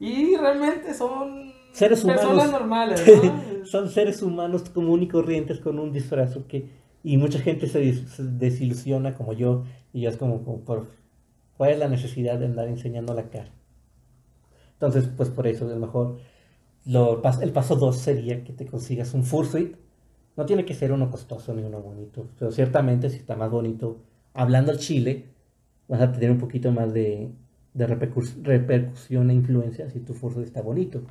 Y 0.00 0.34
realmente 0.34 0.94
son 0.94 1.52
Seres 1.72 2.02
personas 2.02 2.32
humanos. 2.32 2.52
normales, 2.52 3.04
¿no? 3.06 3.66
Son 3.66 3.90
seres 3.90 4.22
humanos 4.22 4.70
común 4.70 5.02
y 5.02 5.08
corrientes 5.08 5.60
con 5.60 5.78
un 5.78 5.92
disfraz, 5.92 6.36
¿ok? 6.38 6.54
Y 7.02 7.18
mucha 7.18 7.38
gente 7.38 7.66
se, 7.66 7.80
desilusiona 8.18 9.14
como 9.14 9.34
yo, 9.34 9.64
y 9.92 10.02
ya 10.02 10.08
es 10.08 10.16
como, 10.16 10.42
como 10.42 10.60
por, 10.60 10.88
¿cuál 11.58 11.72
es 11.72 11.78
la 11.78 11.88
necesidad 11.88 12.38
de 12.38 12.46
andar 12.46 12.68
enseñando 12.68 13.12
la 13.12 13.28
cara? 13.28 13.50
Entonces, 14.72 15.06
pues 15.14 15.28
por 15.28 15.46
eso, 15.46 15.66
a 15.66 15.68
lo 15.68 15.76
mejor, 15.76 16.16
lo, 16.86 17.22
el 17.42 17.52
paso 17.52 17.76
2 17.76 17.94
sería 17.94 18.42
que 18.42 18.54
te 18.54 18.64
consigas 18.64 19.12
un 19.12 19.24
fursuit. 19.24 19.83
No 20.36 20.46
tiene 20.46 20.64
que 20.64 20.74
ser 20.74 20.92
uno 20.92 21.10
costoso 21.10 21.54
ni 21.54 21.62
uno 21.62 21.80
bonito, 21.80 22.26
pero 22.38 22.50
ciertamente 22.50 23.08
si 23.10 23.16
está 23.18 23.36
más 23.36 23.50
bonito, 23.50 23.98
hablando 24.32 24.72
al 24.72 24.78
chile, 24.78 25.26
vas 25.88 26.00
a 26.00 26.10
tener 26.12 26.30
un 26.30 26.38
poquito 26.38 26.72
más 26.72 26.92
de, 26.92 27.30
de 27.74 27.86
repercus- 27.86 28.42
repercusión 28.42 29.30
e 29.30 29.34
influencia 29.34 29.88
si 29.90 30.00
tu 30.00 30.12
fursuit 30.14 30.44
está 30.46 30.60
bonito. 30.62 31.02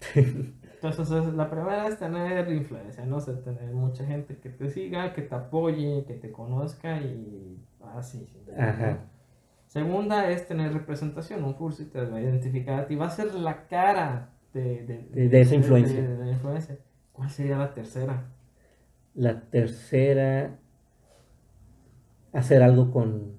Entonces, 0.14 1.10
es- 1.10 1.34
la 1.34 1.48
primera 1.50 1.88
es 1.88 1.98
tener 1.98 2.50
influencia, 2.52 3.04
¿no? 3.06 3.16
O 3.16 3.20
sea, 3.20 3.34
tener 3.40 3.72
mucha 3.72 4.04
gente 4.04 4.36
que 4.36 4.50
te 4.50 4.68
siga, 4.70 5.12
que 5.14 5.22
te 5.22 5.34
apoye, 5.34 6.04
que 6.06 6.14
te 6.14 6.30
conozca 6.30 7.00
y 7.00 7.56
así. 7.94 8.26
Ajá. 8.56 8.98
Segunda 9.68 10.30
es 10.30 10.46
tener 10.46 10.72
representación, 10.72 11.44
un 11.44 11.54
curso 11.54 11.84
te 11.86 12.00
va 12.04 12.16
a 12.18 12.20
identificar 12.20 12.80
a 12.80 12.86
ti, 12.86 12.94
va 12.94 13.06
a 13.06 13.10
ser 13.10 13.34
la 13.34 13.66
cara 13.66 14.30
de, 14.52 14.84
de, 14.84 15.08
De- 15.12 15.28
de 15.28 15.40
esa 15.40 15.54
influencia. 15.54 16.00
de- 16.00 16.16
de 16.16 16.24
la 16.24 16.32
influencia. 16.32 16.78
¿Cuál 17.16 17.30
sería 17.30 17.56
la 17.56 17.72
tercera? 17.72 18.28
La 19.14 19.40
tercera, 19.40 20.58
hacer 22.34 22.62
algo 22.62 22.90
con, 22.90 23.32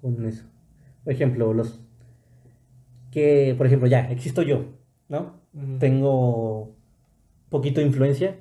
con 0.00 0.24
eso. 0.26 0.44
Por 1.02 1.12
ejemplo, 1.12 1.52
los 1.52 1.80
que, 3.10 3.54
por 3.58 3.66
ejemplo, 3.66 3.88
ya, 3.88 4.08
existo 4.10 4.42
yo, 4.42 4.66
¿no? 5.08 5.42
Tengo 5.80 6.76
poquito 7.48 7.80
de 7.80 7.86
influencia 7.86 8.38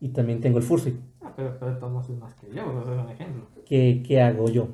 y 0.00 0.08
también 0.08 0.40
tengo 0.40 0.58
el 0.58 0.64
fursuit. 0.64 0.96
Ah, 1.20 1.32
pero, 1.36 1.56
pero 1.58 1.74
de 1.74 1.78
todos 1.78 1.92
modos 1.92 2.10
es 2.10 2.18
más 2.18 2.34
que 2.34 2.48
yo, 2.48 2.80
eso 2.80 2.94
es 2.94 3.00
un 3.00 3.10
ejemplo. 3.10 3.46
¿Qué, 3.64 4.02
qué 4.06 4.20
hago 4.20 4.48
yo? 4.48 4.68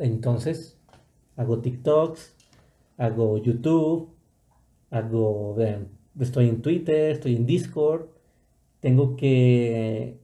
Entonces, 0.00 0.80
hago 1.36 1.60
TikToks, 1.60 2.36
hago 2.98 3.38
YouTube, 3.38 4.10
hago, 4.90 5.54
vean, 5.54 5.88
estoy 6.18 6.48
en 6.48 6.62
Twitter, 6.62 7.10
estoy 7.10 7.36
en 7.36 7.46
Discord. 7.46 8.11
Tengo 8.82 9.16
que 9.16 10.18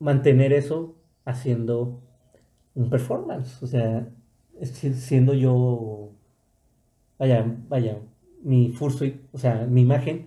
mantener 0.00 0.52
eso 0.52 0.96
haciendo 1.24 2.00
un 2.74 2.90
performance, 2.90 3.62
o 3.62 3.66
sea, 3.68 4.08
siendo 4.62 5.34
yo, 5.34 6.10
vaya, 7.18 7.44
vaya, 7.68 7.98
mi 8.42 8.72
fursuit, 8.72 9.20
o 9.30 9.38
sea, 9.38 9.66
mi 9.68 9.82
imagen, 9.82 10.26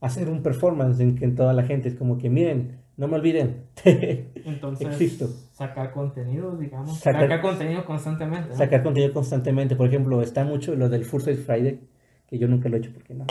hacer 0.00 0.28
un 0.28 0.42
performance 0.42 1.00
en 1.00 1.14
que 1.14 1.28
toda 1.28 1.54
la 1.54 1.62
gente 1.62 1.88
es 1.88 1.94
como 1.94 2.18
que, 2.18 2.28
miren, 2.28 2.80
no 2.96 3.08
me 3.08 3.16
olviden, 3.16 3.62
Entonces, 3.84 4.88
Existo. 4.88 5.28
sacar 5.52 5.92
contenido, 5.92 6.56
digamos. 6.56 6.98
Sacar- 6.98 7.22
Sacar, 7.22 7.40
contenido 7.40 7.84
constantemente. 7.86 8.48
¿no? 8.50 8.56
sacar 8.56 8.82
contenido 8.82 9.12
constantemente. 9.12 9.76
Por 9.76 9.86
ejemplo, 9.88 10.22
está 10.22 10.44
mucho 10.44 10.74
lo 10.74 10.88
del 10.88 11.04
Fursuit 11.04 11.38
Friday, 11.38 11.80
que 12.26 12.38
yo 12.38 12.48
nunca 12.48 12.68
lo 12.68 12.76
he 12.76 12.80
hecho 12.80 12.90
porque 12.92 13.14
no, 13.14 13.26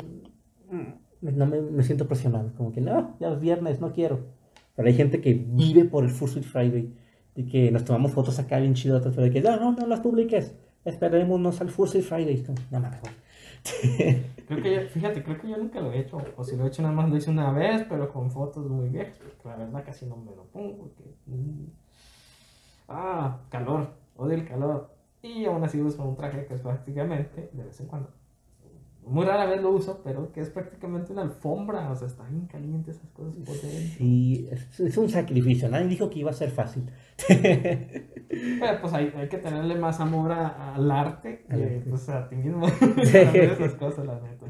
no 1.22 1.46
me, 1.46 1.62
me 1.62 1.84
siento 1.84 2.08
presionado. 2.08 2.52
Como 2.58 2.72
que 2.72 2.82
no, 2.82 3.16
ya 3.20 3.32
es 3.32 3.40
viernes, 3.40 3.80
no 3.82 3.92
quiero. 3.94 4.20
Pero 4.76 4.88
hay 4.88 4.94
gente 4.94 5.22
que 5.22 5.34
vive 5.34 5.86
por 5.86 6.04
el 6.04 6.10
Fursuit 6.10 6.44
Friday 6.44 6.94
y 7.36 7.46
que 7.46 7.72
nos 7.72 7.86
tomamos 7.86 8.12
fotos 8.12 8.40
acá 8.40 8.60
bien 8.60 8.74
chidotas, 8.74 9.14
pero 9.16 9.32
que 9.32 9.42
no, 9.42 9.58
no, 9.58 9.72
no 9.72 9.88
las 9.88 10.02
publiques. 10.02 10.56
Esperémonos 10.84 11.62
al 11.62 11.70
Fursuit 11.70 12.04
Friday. 12.04 12.44
Como, 12.44 12.58
No 12.72 12.80
güey. 12.80 13.14
Creo 14.48 14.62
que 14.62 14.76
yo, 14.76 14.82
fíjate, 14.90 15.24
creo 15.24 15.42
que 15.42 15.50
yo 15.50 15.58
nunca 15.58 15.82
lo 15.82 15.92
he 15.92 16.00
hecho. 16.02 16.22
O 16.38 16.44
si 16.44 16.56
lo 16.56 16.66
he 16.66 16.68
hecho, 16.68 16.84
nada 16.84 16.94
más 16.94 17.10
lo 17.10 17.18
hice 17.18 17.32
una 17.32 17.52
vez, 17.52 17.84
pero 17.90 18.14
con 18.14 18.30
fotos 18.30 18.70
muy 18.70 18.90
viejas. 18.90 19.18
Porque 19.18 19.50
la 19.50 19.56
verdad 19.56 19.84
casi 19.84 20.06
no 20.06 20.18
me 20.18 20.36
lo 20.36 20.44
pongo. 20.46 20.78
Porque, 20.78 21.04
mm, 21.26 21.66
ah, 22.90 23.40
calor, 23.50 23.96
odio 24.16 24.36
el 24.36 24.48
calor. 24.48 24.94
Y 25.24 25.46
aún 25.46 25.64
así 25.64 25.82
uso 25.82 26.04
un 26.04 26.16
traje 26.16 26.46
que 26.46 26.54
es 26.54 26.62
prácticamente, 26.62 27.50
de 27.52 27.64
vez 27.64 27.80
en 27.80 27.88
cuando. 27.88 28.10
Muy 29.06 29.26
rara 29.26 29.46
vez 29.46 29.62
lo 29.62 29.72
uso, 29.72 30.02
pero 30.04 30.32
que 30.32 30.42
es 30.42 30.50
prácticamente 30.50 31.12
una 31.14 31.22
alfombra. 31.22 31.92
O 31.92 31.96
sea, 31.96 32.08
está 32.08 32.24
bien 32.24 32.48
caliente 32.48 32.92
esas 32.92 33.10
cosas. 33.12 33.34
Sí, 33.98 34.48
es, 34.52 34.80
es 34.80 34.98
un 34.98 35.10
sacrificio. 35.10 35.70
Nadie 35.70 35.88
dijo 35.88 36.10
que 36.10 36.20
iba 36.20 36.32
a 36.32 36.34
ser 36.34 36.50
fácil. 36.50 36.84
Pero 37.28 37.40
pues 38.82 38.94
hay, 38.94 39.14
hay 39.16 39.30
que 39.30 39.38
tenerle 39.38 39.76
más 39.76 40.00
amor 40.00 40.32
a- 40.32 40.74
al 40.76 40.90
arte 40.90 41.46
que 41.50 41.84
pues, 41.90 42.10
a 42.10 42.28
ti 42.28 42.36
mismo. 42.36 42.68
esas 42.98 43.74
cosas, 43.76 44.06
la 44.06 44.20
neta. 44.20 44.48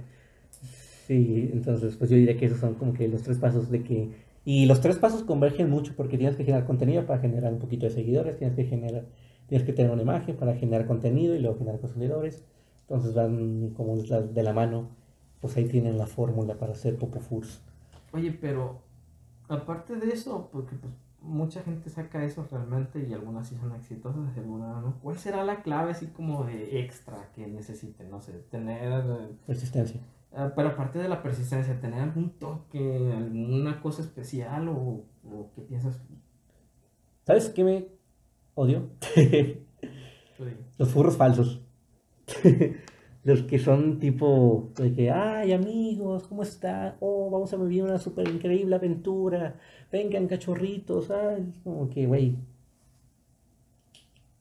Sí, 1.07 1.49
entonces 1.53 1.95
pues 1.97 2.09
yo 2.09 2.17
diría 2.17 2.35
que 2.37 2.45
esos 2.45 2.59
son 2.59 2.75
como 2.75 2.93
que 2.93 3.07
los 3.07 3.21
tres 3.23 3.37
pasos 3.37 3.69
de 3.69 3.83
que... 3.83 4.09
Y 4.43 4.65
los 4.67 4.79
tres 4.81 4.97
pasos 4.97 5.23
convergen 5.23 5.69
mucho 5.69 5.93
porque 5.95 6.17
tienes 6.17 6.35
que 6.35 6.43
generar 6.43 6.65
contenido 6.65 7.05
para 7.05 7.19
generar 7.19 7.51
un 7.51 7.59
poquito 7.59 7.85
de 7.87 7.91
seguidores, 7.91 8.37
tienes 8.37 8.55
que 8.55 8.63
generar, 8.65 9.05
tienes 9.47 9.65
que 9.65 9.73
tener 9.73 9.91
una 9.91 10.03
imagen 10.03 10.35
para 10.37 10.53
generar 10.55 10.85
contenido 10.85 11.35
y 11.35 11.39
luego 11.39 11.57
generar 11.57 11.79
consumidores. 11.79 12.43
Entonces 12.87 13.13
van 13.13 13.71
como 13.71 13.95
de 13.97 14.43
la 14.43 14.53
mano, 14.53 14.89
pues 15.41 15.57
ahí 15.57 15.65
tienen 15.67 15.97
la 15.97 16.07
fórmula 16.07 16.57
para 16.57 16.73
hacer 16.73 16.97
Popo 16.97 17.19
Foods. 17.19 17.61
Oye, 18.13 18.31
pero 18.31 18.81
aparte 19.49 19.95
de 19.97 20.11
eso, 20.13 20.49
porque 20.51 20.75
pues 20.75 20.93
mucha 21.21 21.61
gente 21.63 21.89
saca 21.89 22.23
eso 22.23 22.47
realmente 22.51 23.05
y 23.07 23.13
algunas 23.13 23.47
sí 23.47 23.55
son 23.57 23.73
exitosas 23.75 24.37
algunas 24.37 24.83
no. 24.83 24.99
¿Cuál 25.01 25.17
será 25.17 25.43
la 25.43 25.63
clave 25.63 25.91
así 25.91 26.07
como 26.07 26.43
de 26.45 26.79
extra 26.81 27.31
que 27.33 27.47
necesiten? 27.47 28.09
No 28.11 28.21
sé, 28.21 28.33
tener... 28.51 29.03
eh, 29.07 29.35
Persistencia. 29.47 30.01
ah, 30.33 30.51
pero 30.55 30.69
aparte 30.69 30.99
de 30.99 31.09
la 31.09 31.23
persistencia, 31.23 31.79
tener 31.81 31.99
algún 32.01 32.29
toque, 32.37 33.11
alguna 33.17 33.81
cosa 33.81 34.01
especial 34.03 34.67
o, 34.69 35.03
o 35.27 35.51
qué 35.55 35.61
piensas? 35.61 35.99
¿Sabes 37.25 37.49
qué 37.49 37.63
me 37.63 37.87
odio? 38.53 38.89
Los 40.77 40.89
furros 40.91 41.17
falsos. 41.17 41.61
Los 43.23 43.41
que 43.43 43.57
son 43.57 43.99
tipo 43.99 44.71
de 44.77 44.93
que, 44.93 45.09
ay 45.11 45.51
amigos, 45.51 46.27
¿cómo 46.27 46.43
están? 46.43 46.95
Oh, 46.99 47.29
vamos 47.31 47.51
a 47.53 47.57
vivir 47.57 47.83
una 47.83 47.97
súper 47.97 48.27
increíble 48.27 48.75
aventura. 48.75 49.55
Vengan 49.91 50.27
cachorritos, 50.27 51.09
ay, 51.09 51.53
como 51.63 51.89
que, 51.89 52.05
güey. 52.05 52.35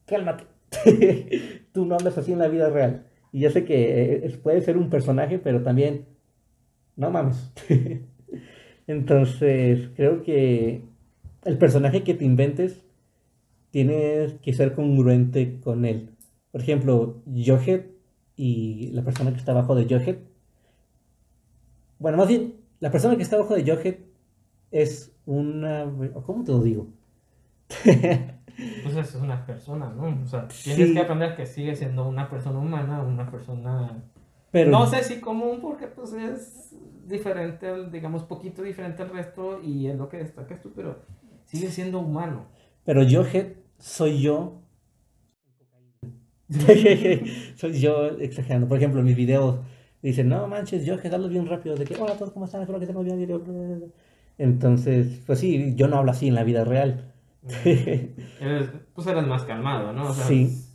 Cálmate. 0.05 0.43
Tú 1.73 1.85
no 1.85 1.95
andas 1.97 2.17
así 2.17 2.31
en 2.33 2.39
la 2.39 2.47
vida 2.47 2.69
real. 2.69 3.07
Y 3.31 3.41
ya 3.41 3.49
sé 3.51 3.65
que 3.65 4.25
eh, 4.25 4.39
puede 4.43 4.61
ser 4.61 4.77
un 4.77 4.89
personaje, 4.89 5.39
pero 5.39 5.63
también, 5.63 6.05
no 6.95 7.09
mames. 7.11 7.51
Entonces, 8.87 9.89
creo 9.95 10.21
que 10.23 10.83
el 11.43 11.57
personaje 11.57 12.03
que 12.03 12.13
te 12.13 12.25
inventes 12.25 12.83
tienes 13.71 14.33
que 14.41 14.53
ser 14.53 14.73
congruente 14.73 15.59
con 15.59 15.85
él. 15.85 16.14
Por 16.55 16.61
ejemplo, 16.61 17.21
Johead 17.25 17.81
y 18.37 18.89
la 18.93 19.03
persona 19.03 19.31
que 19.31 19.39
está 19.39 19.51
abajo 19.51 19.75
de 19.75 19.93
Johead. 19.93 20.19
Bueno, 21.99 22.17
más 22.17 22.29
bien, 22.29 22.55
la 22.79 22.91
persona 22.91 23.17
que 23.17 23.23
está 23.23 23.35
abajo 23.35 23.55
de 23.55 23.69
Johead 23.69 23.95
es 24.71 25.11
una... 25.25 25.83
¿Cómo 26.25 26.45
te 26.45 26.53
lo 26.53 26.61
digo? 26.61 26.87
pues 27.83 28.95
es 28.95 29.15
una 29.15 29.45
persona, 29.45 29.89
¿no? 29.89 30.23
O 30.23 30.27
sea, 30.27 30.47
tienes 30.47 30.93
que 30.93 30.99
aprender 30.99 31.35
que 31.35 31.45
sigue 31.45 31.75
siendo 31.75 32.07
una 32.07 32.29
persona 32.29 32.57
humana, 32.57 33.01
una 33.01 33.29
persona... 33.29 34.05
Pero... 34.49 34.71
No 34.71 34.87
sé 34.87 35.03
si 35.03 35.19
común, 35.19 35.59
porque 35.61 35.87
pues 35.87 36.13
es 36.13 36.73
diferente, 37.05 37.89
digamos, 37.89 38.23
poquito 38.23 38.63
diferente 38.63 39.03
al 39.03 39.09
resto 39.09 39.61
y 39.61 39.87
es 39.87 39.97
lo 39.97 40.07
que 40.07 40.19
destacas 40.19 40.61
tú, 40.61 40.71
pero 40.73 40.99
sigue 41.43 41.69
siendo 41.69 41.99
humano. 41.99 42.45
Pero 42.85 43.01
Johead 43.03 43.55
soy 43.77 44.21
yo. 44.21 44.61
soy 47.55 47.79
yo 47.79 48.17
exagerando. 48.19 48.67
Por 48.67 48.77
ejemplo, 48.77 48.99
en 48.99 49.05
mis 49.05 49.15
videos 49.15 49.59
dicen, 50.01 50.29
no 50.29 50.47
manches, 50.47 50.87
Johead, 50.87 51.13
hablo 51.13 51.29
bien 51.29 51.47
rápido, 51.47 51.75
de 51.75 51.85
que, 51.85 51.95
hola 51.95 52.13
a 52.13 52.17
todos, 52.17 52.31
¿cómo 52.31 52.45
están? 52.45 52.61
Espero 52.61 52.79
que 52.79 52.85
estén 52.85 53.03
bien. 53.03 53.93
Entonces, 54.37 55.21
pues 55.25 55.39
sí, 55.39 55.73
yo 55.75 55.87
no 55.87 55.97
hablo 55.97 56.11
así 56.11 56.27
en 56.27 56.35
la 56.35 56.43
vida 56.43 56.63
real 56.63 57.11
pues 58.95 59.07
eres 59.07 59.27
más 59.27 59.43
calmado, 59.43 59.93
¿no? 59.93 60.11
sí, 60.13 60.65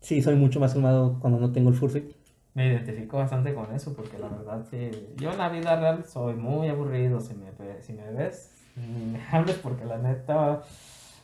sí, 0.00 0.22
soy 0.22 0.36
mucho 0.36 0.60
más 0.60 0.72
calmado 0.72 1.18
cuando 1.18 1.40
no 1.40 1.50
tengo 1.50 1.70
el 1.70 1.74
fursuit. 1.74 2.14
Me 2.54 2.68
identifico 2.68 3.16
bastante 3.16 3.54
con 3.54 3.72
eso 3.74 3.94
porque 3.94 4.18
la 4.18 4.28
verdad 4.28 4.64
sí, 4.70 4.90
yo 5.16 5.32
en 5.32 5.38
la 5.38 5.48
vida 5.48 5.78
real 5.78 6.04
soy 6.04 6.34
muy 6.34 6.68
aburrido 6.68 7.20
si 7.20 7.34
me, 7.34 7.50
si 7.80 7.92
me 7.92 8.10
ves, 8.12 8.52
ni 8.76 9.12
me 9.12 9.20
hables 9.32 9.56
porque 9.56 9.84
la 9.84 9.98
neta, 9.98 10.62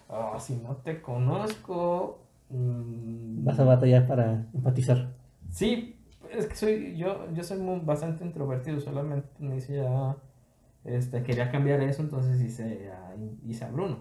oh, 0.09 0.39
si 0.41 0.57
no 0.57 0.77
te 0.77 1.01
conozco... 1.01 2.26
Vas 2.49 3.59
a 3.59 3.65
batallar 3.65 4.07
para 4.07 4.47
empatizar. 4.55 5.13
Sí, 5.51 5.97
es 6.31 6.47
que 6.47 6.57
soy, 6.57 6.97
yo, 6.97 7.33
yo 7.33 7.43
soy 7.43 7.59
muy, 7.59 7.81
bastante 7.81 8.25
introvertido, 8.25 8.81
solamente 8.81 9.29
me 9.39 9.57
hice 9.57 9.77
ya, 9.77 10.17
este, 10.85 11.23
quería 11.23 11.51
cambiar 11.51 11.81
eso, 11.81 12.03
entonces 12.03 12.41
hice, 12.41 12.91
hice 13.45 13.65
a 13.65 13.71
Bruno. 13.71 14.01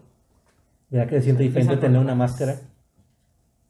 ¿Verdad 0.89 1.09
que 1.09 1.15
se 1.15 1.23
siente 1.23 1.43
diferente 1.43 1.77
tener 1.77 1.99
una 1.99 2.15
máscara? 2.15 2.55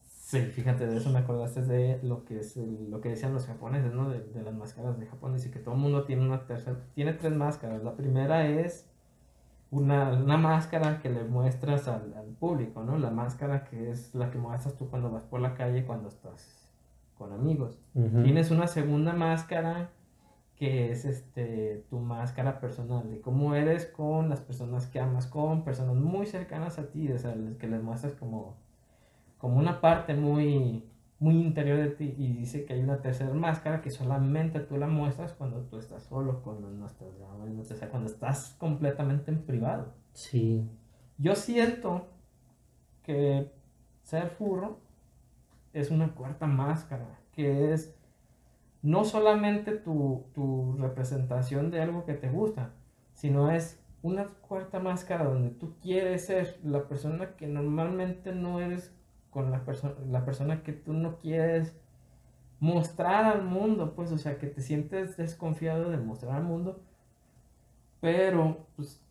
Sí, 0.03 0.41
fíjate, 0.41 0.87
de 0.87 0.97
eso 0.97 1.11
me 1.11 1.19
acordaste 1.19 1.61
de 1.61 1.99
lo 2.01 2.25
que 2.25 2.39
es 2.39 2.57
lo 2.57 2.99
que 2.99 3.09
decían 3.09 3.33
los 3.33 3.45
japoneses, 3.45 3.93
¿no? 3.93 4.09
De, 4.09 4.41
las 4.43 4.53
máscaras 4.53 4.99
de 4.99 5.05
Japón. 5.05 5.33
Dice 5.33 5.51
que 5.51 5.59
todo 5.59 5.75
el 5.75 5.81
mundo 5.81 6.03
tiene 6.05 6.25
una 6.25 6.45
tercera, 6.47 6.77
tiene 6.95 7.13
tres 7.13 7.33
máscaras. 7.33 7.83
La 7.83 7.95
primera 7.95 8.47
es 8.47 8.89
una, 9.75 10.37
máscara 10.37 10.99
que 10.99 11.09
le 11.09 11.23
muestras 11.23 11.87
al, 11.87 12.13
público, 12.39 12.83
¿no? 12.83 12.97
La 12.97 13.11
máscara 13.11 13.63
que 13.63 13.91
es 13.91 14.13
la 14.13 14.29
que 14.29 14.37
muestras 14.37 14.75
tú 14.75 14.89
cuando 14.89 15.09
vas 15.09 15.23
por 15.23 15.39
la 15.39 15.53
calle, 15.53 15.85
cuando 15.85 16.09
estás 16.09 16.69
con 17.17 17.31
amigos. 17.31 17.79
Tienes 17.93 18.51
una 18.51 18.67
segunda 18.67 19.13
máscara 19.13 19.89
que 20.57 20.91
es 20.91 21.05
este 21.05 21.85
tu 21.89 21.99
máscara 21.99 22.59
personal, 22.59 23.09
de 23.09 23.19
cómo 23.21 23.55
eres 23.55 23.85
con 23.85 24.29
las 24.29 24.41
personas 24.41 24.87
que 24.87 24.99
amas, 24.99 25.27
con 25.27 25.63
personas 25.63 25.95
muy 25.95 26.25
cercanas 26.25 26.77
a 26.77 26.89
ti, 26.89 27.11
o 27.11 27.17
sea, 27.17 27.35
que 27.59 27.67
les 27.67 27.81
muestras 27.81 28.13
como, 28.13 28.57
como 29.37 29.57
una 29.57 29.81
parte 29.81 30.13
muy, 30.13 30.89
muy 31.19 31.35
interior 31.35 31.77
de 31.77 31.89
ti. 31.89 32.15
Y 32.17 32.33
dice 32.33 32.65
que 32.65 32.73
hay 32.73 32.81
una 32.81 33.01
tercera 33.01 33.33
máscara 33.33 33.81
que 33.81 33.89
solamente 33.89 34.59
tú 34.59 34.77
la 34.77 34.87
muestras 34.87 35.33
cuando 35.33 35.61
tú 35.61 35.77
estás 35.77 36.03
solo, 36.03 36.41
cuando 36.43 36.69
no 36.69 36.85
estás 36.87 37.07
grabando, 37.17 37.61
o 37.61 37.65
sea, 37.65 37.89
cuando 37.89 38.09
estás 38.09 38.55
completamente 38.59 39.31
en 39.31 39.43
privado. 39.43 39.93
Sí. 40.13 40.69
Yo 41.17 41.35
siento 41.35 42.07
que 43.03 43.51
ser 44.03 44.29
furro 44.29 44.79
es 45.73 45.91
una 45.91 46.13
cuarta 46.13 46.47
máscara, 46.47 47.19
que 47.33 47.73
es 47.73 47.95
no 48.81 49.03
solamente 49.03 49.71
tu, 49.71 50.75
representación 50.79 51.71
de 51.71 51.81
algo 51.81 52.05
que 52.05 52.13
te 52.13 52.29
gusta, 52.29 52.73
sino 53.13 53.51
es 53.51 53.79
una 54.03 54.25
cuarta 54.25 54.79
máscara 54.79 55.25
donde 55.25 55.49
tú 55.49 55.73
quieres 55.81 56.27
ser 56.27 56.59
la 56.63 56.87
persona 56.87 57.35
que 57.35 57.47
normalmente 57.47 58.31
no 58.31 58.59
eres 58.59 58.95
con 59.35 59.51
la, 59.51 59.65
persona 59.65 59.93
la 60.09 60.23
persona 60.23 60.63
que 60.63 60.71
tú 60.71 60.93
no 60.93 61.17
quieres 61.17 61.75
mostrar 62.61 63.25
al 63.25 63.43
mundo, 63.43 63.93
pues, 63.93 64.13
o 64.13 64.17
sea, 64.17 64.37
que 64.37 64.47
te 64.47 64.61
sientes 64.61 65.17
desconfiado 65.17 65.89
de 65.89 65.97
mostrar 65.97 66.37
al 66.37 66.45
mundo, 66.45 66.79
pero 67.99 68.65
pues 68.77 69.01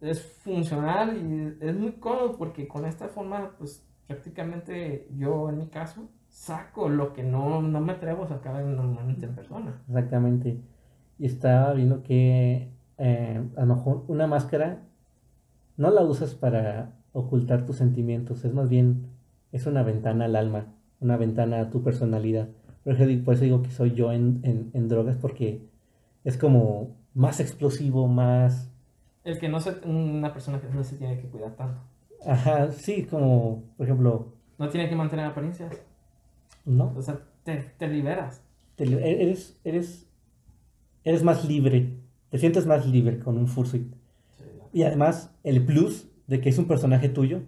es 0.00 0.20
funcional 0.20 1.16
y 1.16 1.64
es 1.64 1.76
muy 1.76 1.92
cómodo 1.92 2.36
porque 2.36 2.66
con 2.66 2.86
esta 2.86 3.06
forma, 3.06 3.52
pues 3.56 3.86
prácticamente 4.08 5.06
yo 5.16 5.48
en 5.48 5.58
mi 5.58 5.68
caso, 5.68 6.08
saco 6.28 6.88
lo 6.88 7.12
que 7.12 7.22
no, 7.22 7.60
me 7.60 7.92
atrevo 7.92 8.24
a 8.24 8.28
sacar 8.28 8.64
normalmente 8.64 9.26
en 9.26 9.34
persona. 9.36 9.80
Exactamente. 9.86 10.60
Y 11.20 11.26
estaba 11.26 11.72
viendo 11.72 12.02
que 12.02 12.72
eh, 12.98 13.48
a 13.56 13.60
lo 13.60 13.76
mejor 13.76 14.04
una 14.08 14.26
máscara 14.26 14.82
no 15.76 15.92
la 15.92 16.02
usas 16.02 16.34
para 16.34 16.96
ocultar 17.12 17.64
tus 17.64 17.76
sentimientos, 17.76 18.44
es 18.44 18.52
más 18.52 18.68
bien, 18.68 19.15
es 19.56 19.66
una 19.66 19.82
ventana 19.82 20.26
al 20.26 20.36
alma, 20.36 20.66
una 21.00 21.16
ventana 21.16 21.60
a 21.60 21.70
tu 21.70 21.82
personalidad. 21.82 22.48
Por 22.84 22.94
eso 22.94 23.44
digo 23.44 23.62
que 23.62 23.70
soy 23.70 23.94
yo 23.94 24.12
en, 24.12 24.88
drogas 24.88 25.16
porque 25.16 25.60
es 26.24 26.36
como 26.36 26.96
más 27.14 27.40
explosivo, 27.40 28.06
más... 28.06 28.70
El 29.24 29.38
que 29.38 29.48
no 29.48 29.60
se, 29.60 29.72
una 29.84 30.32
persona 30.32 30.60
que 30.60 30.68
no 30.68 30.84
se 30.84 30.96
tiene 30.96 31.18
que 31.18 31.26
cuidar 31.28 31.56
tanto. 31.56 31.80
Ajá, 32.24 32.70
sí, 32.70 33.04
como, 33.04 33.64
por 33.76 33.86
ejemplo... 33.86 34.32
No 34.58 34.68
tiene 34.68 34.88
que 34.88 34.94
mantener 34.94 35.26
apariencias. 35.26 35.72
¿no? 36.64 36.92
O 36.96 37.02
sea, 37.02 37.20
te, 37.44 37.88
liberas. 37.88 38.42
eres, 38.76 39.58
eres, 39.64 40.06
eres 41.04 41.22
más 41.22 41.44
libre, 41.44 41.94
te 42.30 42.38
sientes 42.38 42.66
más 42.66 42.86
libre 42.86 43.20
con 43.20 43.38
un 43.38 43.46
fursuit. 43.46 43.94
Y 44.72 44.82
además, 44.82 45.34
el 45.44 45.64
plus 45.64 46.08
de 46.26 46.40
que 46.40 46.50
es 46.50 46.58
un 46.58 46.66
personaje 46.66 47.08
tuyo, 47.08 47.42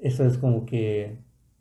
eso 0.00 0.24
es 0.24 0.38
como 0.38 0.66
que 0.66 1.18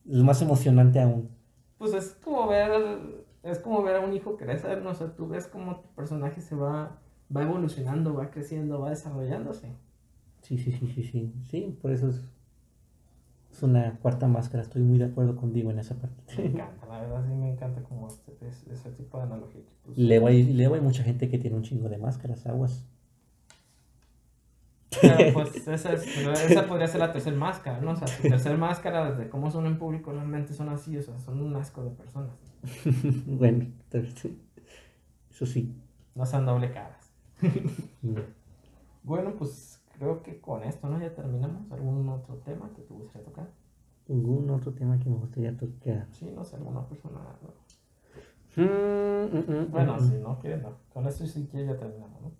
es 0.10 0.18
más 0.24 0.42
emocionante 0.42 1.00
aún. 1.00 1.30
Pues 1.78 1.94
es 1.94 2.18
como 2.24 2.48
ver, 2.48 3.26
es 3.44 3.60
como 3.60 3.84
ver 3.84 3.98
a 3.98 4.00
un 4.02 4.14
hijo 4.14 4.38
crecer, 4.38 4.82
no 4.82 4.94
sé, 4.94 5.08
tú 5.10 5.28
ves 5.28 5.48
como 5.48 5.82
tu 5.82 5.90
personaje 5.90 6.42
se 6.42 6.56
va, 6.56 7.00
va 7.36 7.44
evolucionando, 7.44 8.14
va 8.16 8.32
creciendo, 8.32 8.80
va 8.80 8.90
desarrollándose. 8.90 9.68
Sí, 10.42 10.58
sí, 10.58 10.72
sí, 10.72 10.88
sí, 10.88 11.04
sí, 11.04 11.34
sí, 11.50 11.78
por 11.82 11.92
eso 11.92 12.10
es 12.10 12.22
es 13.58 13.64
una 13.64 13.98
cuarta 14.02 14.28
máscara, 14.28 14.62
estoy 14.62 14.84
muy 14.84 15.00
de 15.00 15.06
acuerdo 15.06 15.36
contigo 15.36 15.72
en 15.72 15.80
esa 15.80 15.96
parte. 15.96 16.24
Me 16.38 16.46
encanta, 16.54 16.86
la 16.86 17.02
verdad 17.02 17.26
sí 17.28 17.34
me 17.34 17.52
encanta 17.52 17.82
como 17.82 18.08
este, 18.08 18.34
ese, 18.72 18.92
tipo 18.92 19.18
de 19.18 19.24
analogía. 19.24 19.62
Luego, 19.96 20.28
hay, 20.28 20.64
hay 20.64 20.82
mucha 20.82 21.04
gente 21.04 21.28
que 21.28 21.40
tiene 21.40 21.56
un 21.56 21.64
chingo 21.64 21.90
de 21.90 21.98
máscaras, 21.98 22.46
aguas. 22.46 22.86
Pero 25.02 25.18
pues 25.34 25.68
esa, 25.68 25.94
esa 25.94 26.68
podría 26.68 26.88
ser 26.88 27.00
la 27.00 27.12
tercera 27.12 27.36
máscara, 27.36 27.80
¿no? 27.80 27.92
O 27.92 27.96
sea, 27.96 28.08
la 28.08 28.30
tercera 28.30 28.58
máscara 28.58 29.12
de 29.12 29.30
cómo 29.30 29.52
son 29.52 29.66
en 29.66 29.78
público 29.78 30.12
realmente 30.12 30.54
son 30.54 30.70
así, 30.70 30.98
o 30.98 31.02
sea, 31.02 31.20
son 31.20 31.42
un 31.42 31.56
asco 31.56 31.84
de 31.84 31.92
personas. 31.92 32.34
bueno, 33.26 33.68
eso 35.32 35.46
sí. 35.46 35.76
No 36.16 36.26
sean 36.26 36.46
doble 36.46 36.72
caras. 36.72 37.12
Bueno, 39.04 39.36
pues 39.38 39.82
creo 39.98 40.22
que 40.22 40.42
con 40.42 40.64
esto, 40.64 40.90
¿no? 40.90 41.00
Ya 41.00 41.14
terminamos. 41.14 41.72
¿Algún 41.72 42.10
otro 42.10 42.36
tema 42.44 42.70
que 42.76 42.82
te 42.82 42.94
gustaría 42.94 43.24
tocar? 43.24 43.48
¿Algún 44.10 44.50
otro 44.50 44.74
tema 44.74 45.00
que 45.00 45.10
me 45.10 45.16
gustaría 45.16 45.56
tocar? 45.56 46.08
Sí, 46.12 46.30
no 46.36 46.44
sé, 46.44 46.58
alguna 46.58 46.86
persona. 46.86 47.20
Mm, 48.58 48.64
mm, 48.64 49.62
mm, 49.62 49.72
bueno, 49.72 49.98
si 50.00 50.16
no 50.16 50.38
quieres, 50.40 50.62
no. 50.62 50.74
Con 50.94 51.08
esto 51.08 51.26
sí 51.26 51.48
que 51.48 51.66
ya 51.66 51.78
terminamos, 51.78 52.22
¿no? 52.22 52.32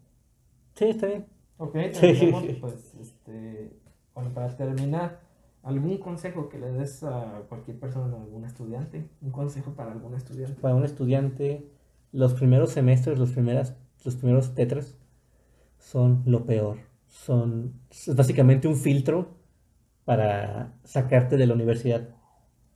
Sí, 0.74 0.86
está 0.90 1.08
bien. 1.08 1.26
Ok, 1.58 1.74
terminamos, 1.74 2.44
pues, 2.62 2.96
este, 3.02 3.72
bueno, 4.14 4.34
para 4.34 4.56
terminar, 4.56 5.22
¿algún 5.64 5.98
consejo 5.98 6.50
que 6.50 6.60
le 6.60 6.72
des 6.72 7.04
a 7.04 7.44
cualquier 7.50 7.80
persona, 7.80 8.16
a 8.16 8.22
algún 8.22 8.46
estudiante? 8.46 9.10
¿Un 9.22 9.32
consejo 9.32 9.72
para 9.74 9.92
algún 9.92 10.14
estudiante? 10.16 10.62
Para 10.62 10.76
un 10.76 10.86
estudiante, 10.86 11.68
los 12.12 12.34
primeros 12.34 12.72
semestres, 12.72 13.18
los, 13.18 13.32
primeras, 13.32 13.76
los 14.04 14.16
primeros 14.16 14.54
tetras 14.54 14.96
son 15.80 16.24
lo 16.26 16.46
peor 16.46 16.78
son 17.08 17.74
básicamente 18.16 18.68
un 18.68 18.76
filtro 18.76 19.38
para 20.06 20.74
sacarte 20.84 21.38
de 21.38 21.48
la 21.48 21.54
universidad. 21.54 22.10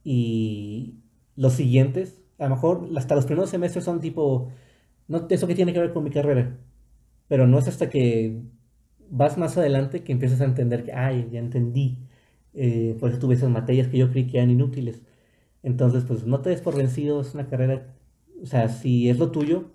Y 0.03 0.95
los 1.35 1.53
siguientes, 1.53 2.21
a 2.39 2.45
lo 2.45 2.55
mejor 2.55 2.89
hasta 2.97 3.15
los 3.15 3.25
primeros 3.25 3.49
semestres 3.49 3.85
son 3.85 3.99
tipo, 3.99 4.49
no 5.07 5.27
eso 5.29 5.47
que 5.47 5.55
tiene 5.55 5.73
que 5.73 5.79
ver 5.79 5.93
con 5.93 6.03
mi 6.03 6.09
carrera, 6.09 6.57
pero 7.27 7.47
no 7.47 7.59
es 7.59 7.67
hasta 7.67 7.89
que 7.89 8.41
vas 9.11 9.37
más 9.37 9.57
adelante 9.57 10.03
que 10.03 10.13
empiezas 10.13 10.41
a 10.41 10.45
entender 10.45 10.83
que, 10.83 10.93
ay, 10.93 11.29
ya 11.31 11.39
entendí, 11.39 11.99
eh, 12.53 12.97
por 12.99 13.11
eso 13.11 13.19
tuve 13.19 13.35
esas 13.35 13.49
materias 13.49 13.87
que 13.89 13.97
yo 13.97 14.09
creí 14.09 14.27
que 14.27 14.37
eran 14.37 14.49
inútiles. 14.51 15.01
Entonces, 15.63 16.05
pues 16.05 16.25
no 16.25 16.41
te 16.41 16.49
des 16.49 16.61
por 16.61 16.75
vencido, 16.75 17.21
es 17.21 17.33
una 17.35 17.47
carrera, 17.47 17.93
o 18.41 18.45
sea, 18.45 18.69
si 18.69 19.09
es 19.09 19.19
lo 19.19 19.31
tuyo, 19.31 19.71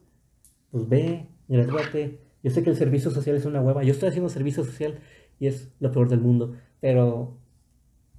pues 0.71 0.89
ve, 0.89 1.27
gradúate. 1.49 2.21
Yo 2.43 2.51
sé 2.51 2.63
que 2.63 2.71
el 2.71 2.77
servicio 2.77 3.11
social 3.11 3.37
es 3.37 3.45
una 3.47 3.61
hueva, 3.61 3.85
yo 3.85 3.93
estoy 3.93 4.09
haciendo 4.09 4.29
servicio 4.31 4.65
social 4.65 4.99
y 5.39 5.47
es 5.49 5.71
lo 5.81 5.93
peor 5.93 6.09
del 6.09 6.21
mundo, 6.21 6.55
pero 6.81 7.39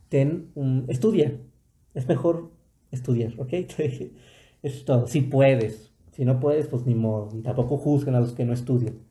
ten 0.09 0.51
un, 0.55 0.85
estudia, 0.89 1.39
es 1.93 2.07
mejor 2.07 2.51
estudiar, 2.91 3.33
¿ok? 3.39 3.53
es 4.63 4.85
todo, 4.85 5.07
si 5.07 5.21
puedes, 5.21 5.91
si 6.11 6.25
no 6.25 6.39
puedes, 6.39 6.67
pues 6.67 6.85
ni 6.85 6.95
modo, 6.95 7.29
tampoco 7.43 7.77
juzguen 7.77 8.15
a 8.15 8.19
los 8.19 8.33
que 8.33 8.45
no 8.45 8.53
estudian. 8.53 9.06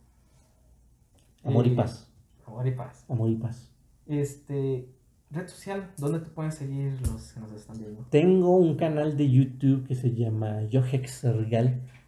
Amor 1.46 1.66
y 1.66 1.70
paz. 1.70 2.12
Amor 2.44 2.66
y 2.66 2.72
paz. 2.72 3.04
Amor 3.08 3.30
y 3.30 3.36
paz. 3.36 3.70
Este, 4.06 4.88
red 5.30 5.46
social, 5.46 5.92
¿dónde 5.96 6.18
te 6.20 6.30
pueden 6.30 6.50
seguir 6.50 7.00
los 7.06 7.32
que 7.32 7.40
nos 7.40 7.52
están 7.52 7.78
viendo? 7.78 8.04
Tengo 8.10 8.56
un 8.56 8.76
canal 8.76 9.16
de 9.16 9.30
YouTube 9.30 9.86
que 9.86 9.94
se 9.94 10.12
llama 10.12 10.62
Johex 10.72 11.24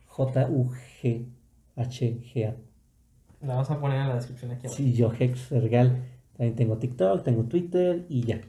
J-U-G-H-G-A. 0.06 0.56
La 3.40 3.54
vamos 3.54 3.70
a 3.70 3.78
poner 3.80 4.00
en 4.00 4.08
la 4.08 4.16
descripción 4.16 4.50
aquí 4.50 4.66
abajo. 4.66 4.76
Sí, 4.76 5.00
Johex 5.00 5.48
También 5.48 6.56
tengo 6.56 6.78
TikTok, 6.78 7.22
tengo 7.22 7.44
Twitter 7.44 8.06
y 8.08 8.22
ya. 8.22 8.40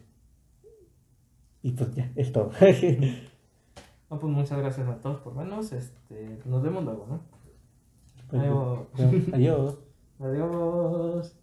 Y 1.61 1.71
pues 1.73 1.93
ya, 1.93 2.11
es 2.15 2.31
todo. 2.31 2.51
no, 4.09 4.19
pues 4.19 4.33
muchas 4.33 4.57
gracias 4.57 4.87
a 4.87 4.99
todos 5.01 5.19
por 5.19 5.35
vernos. 5.35 5.71
Este, 5.71 6.39
nos 6.45 6.63
vemos 6.63 6.83
luego, 6.83 7.05
¿no? 7.07 7.21
Pues, 8.27 8.41
Adiós. 9.33 9.88
Adiós. 10.19 11.38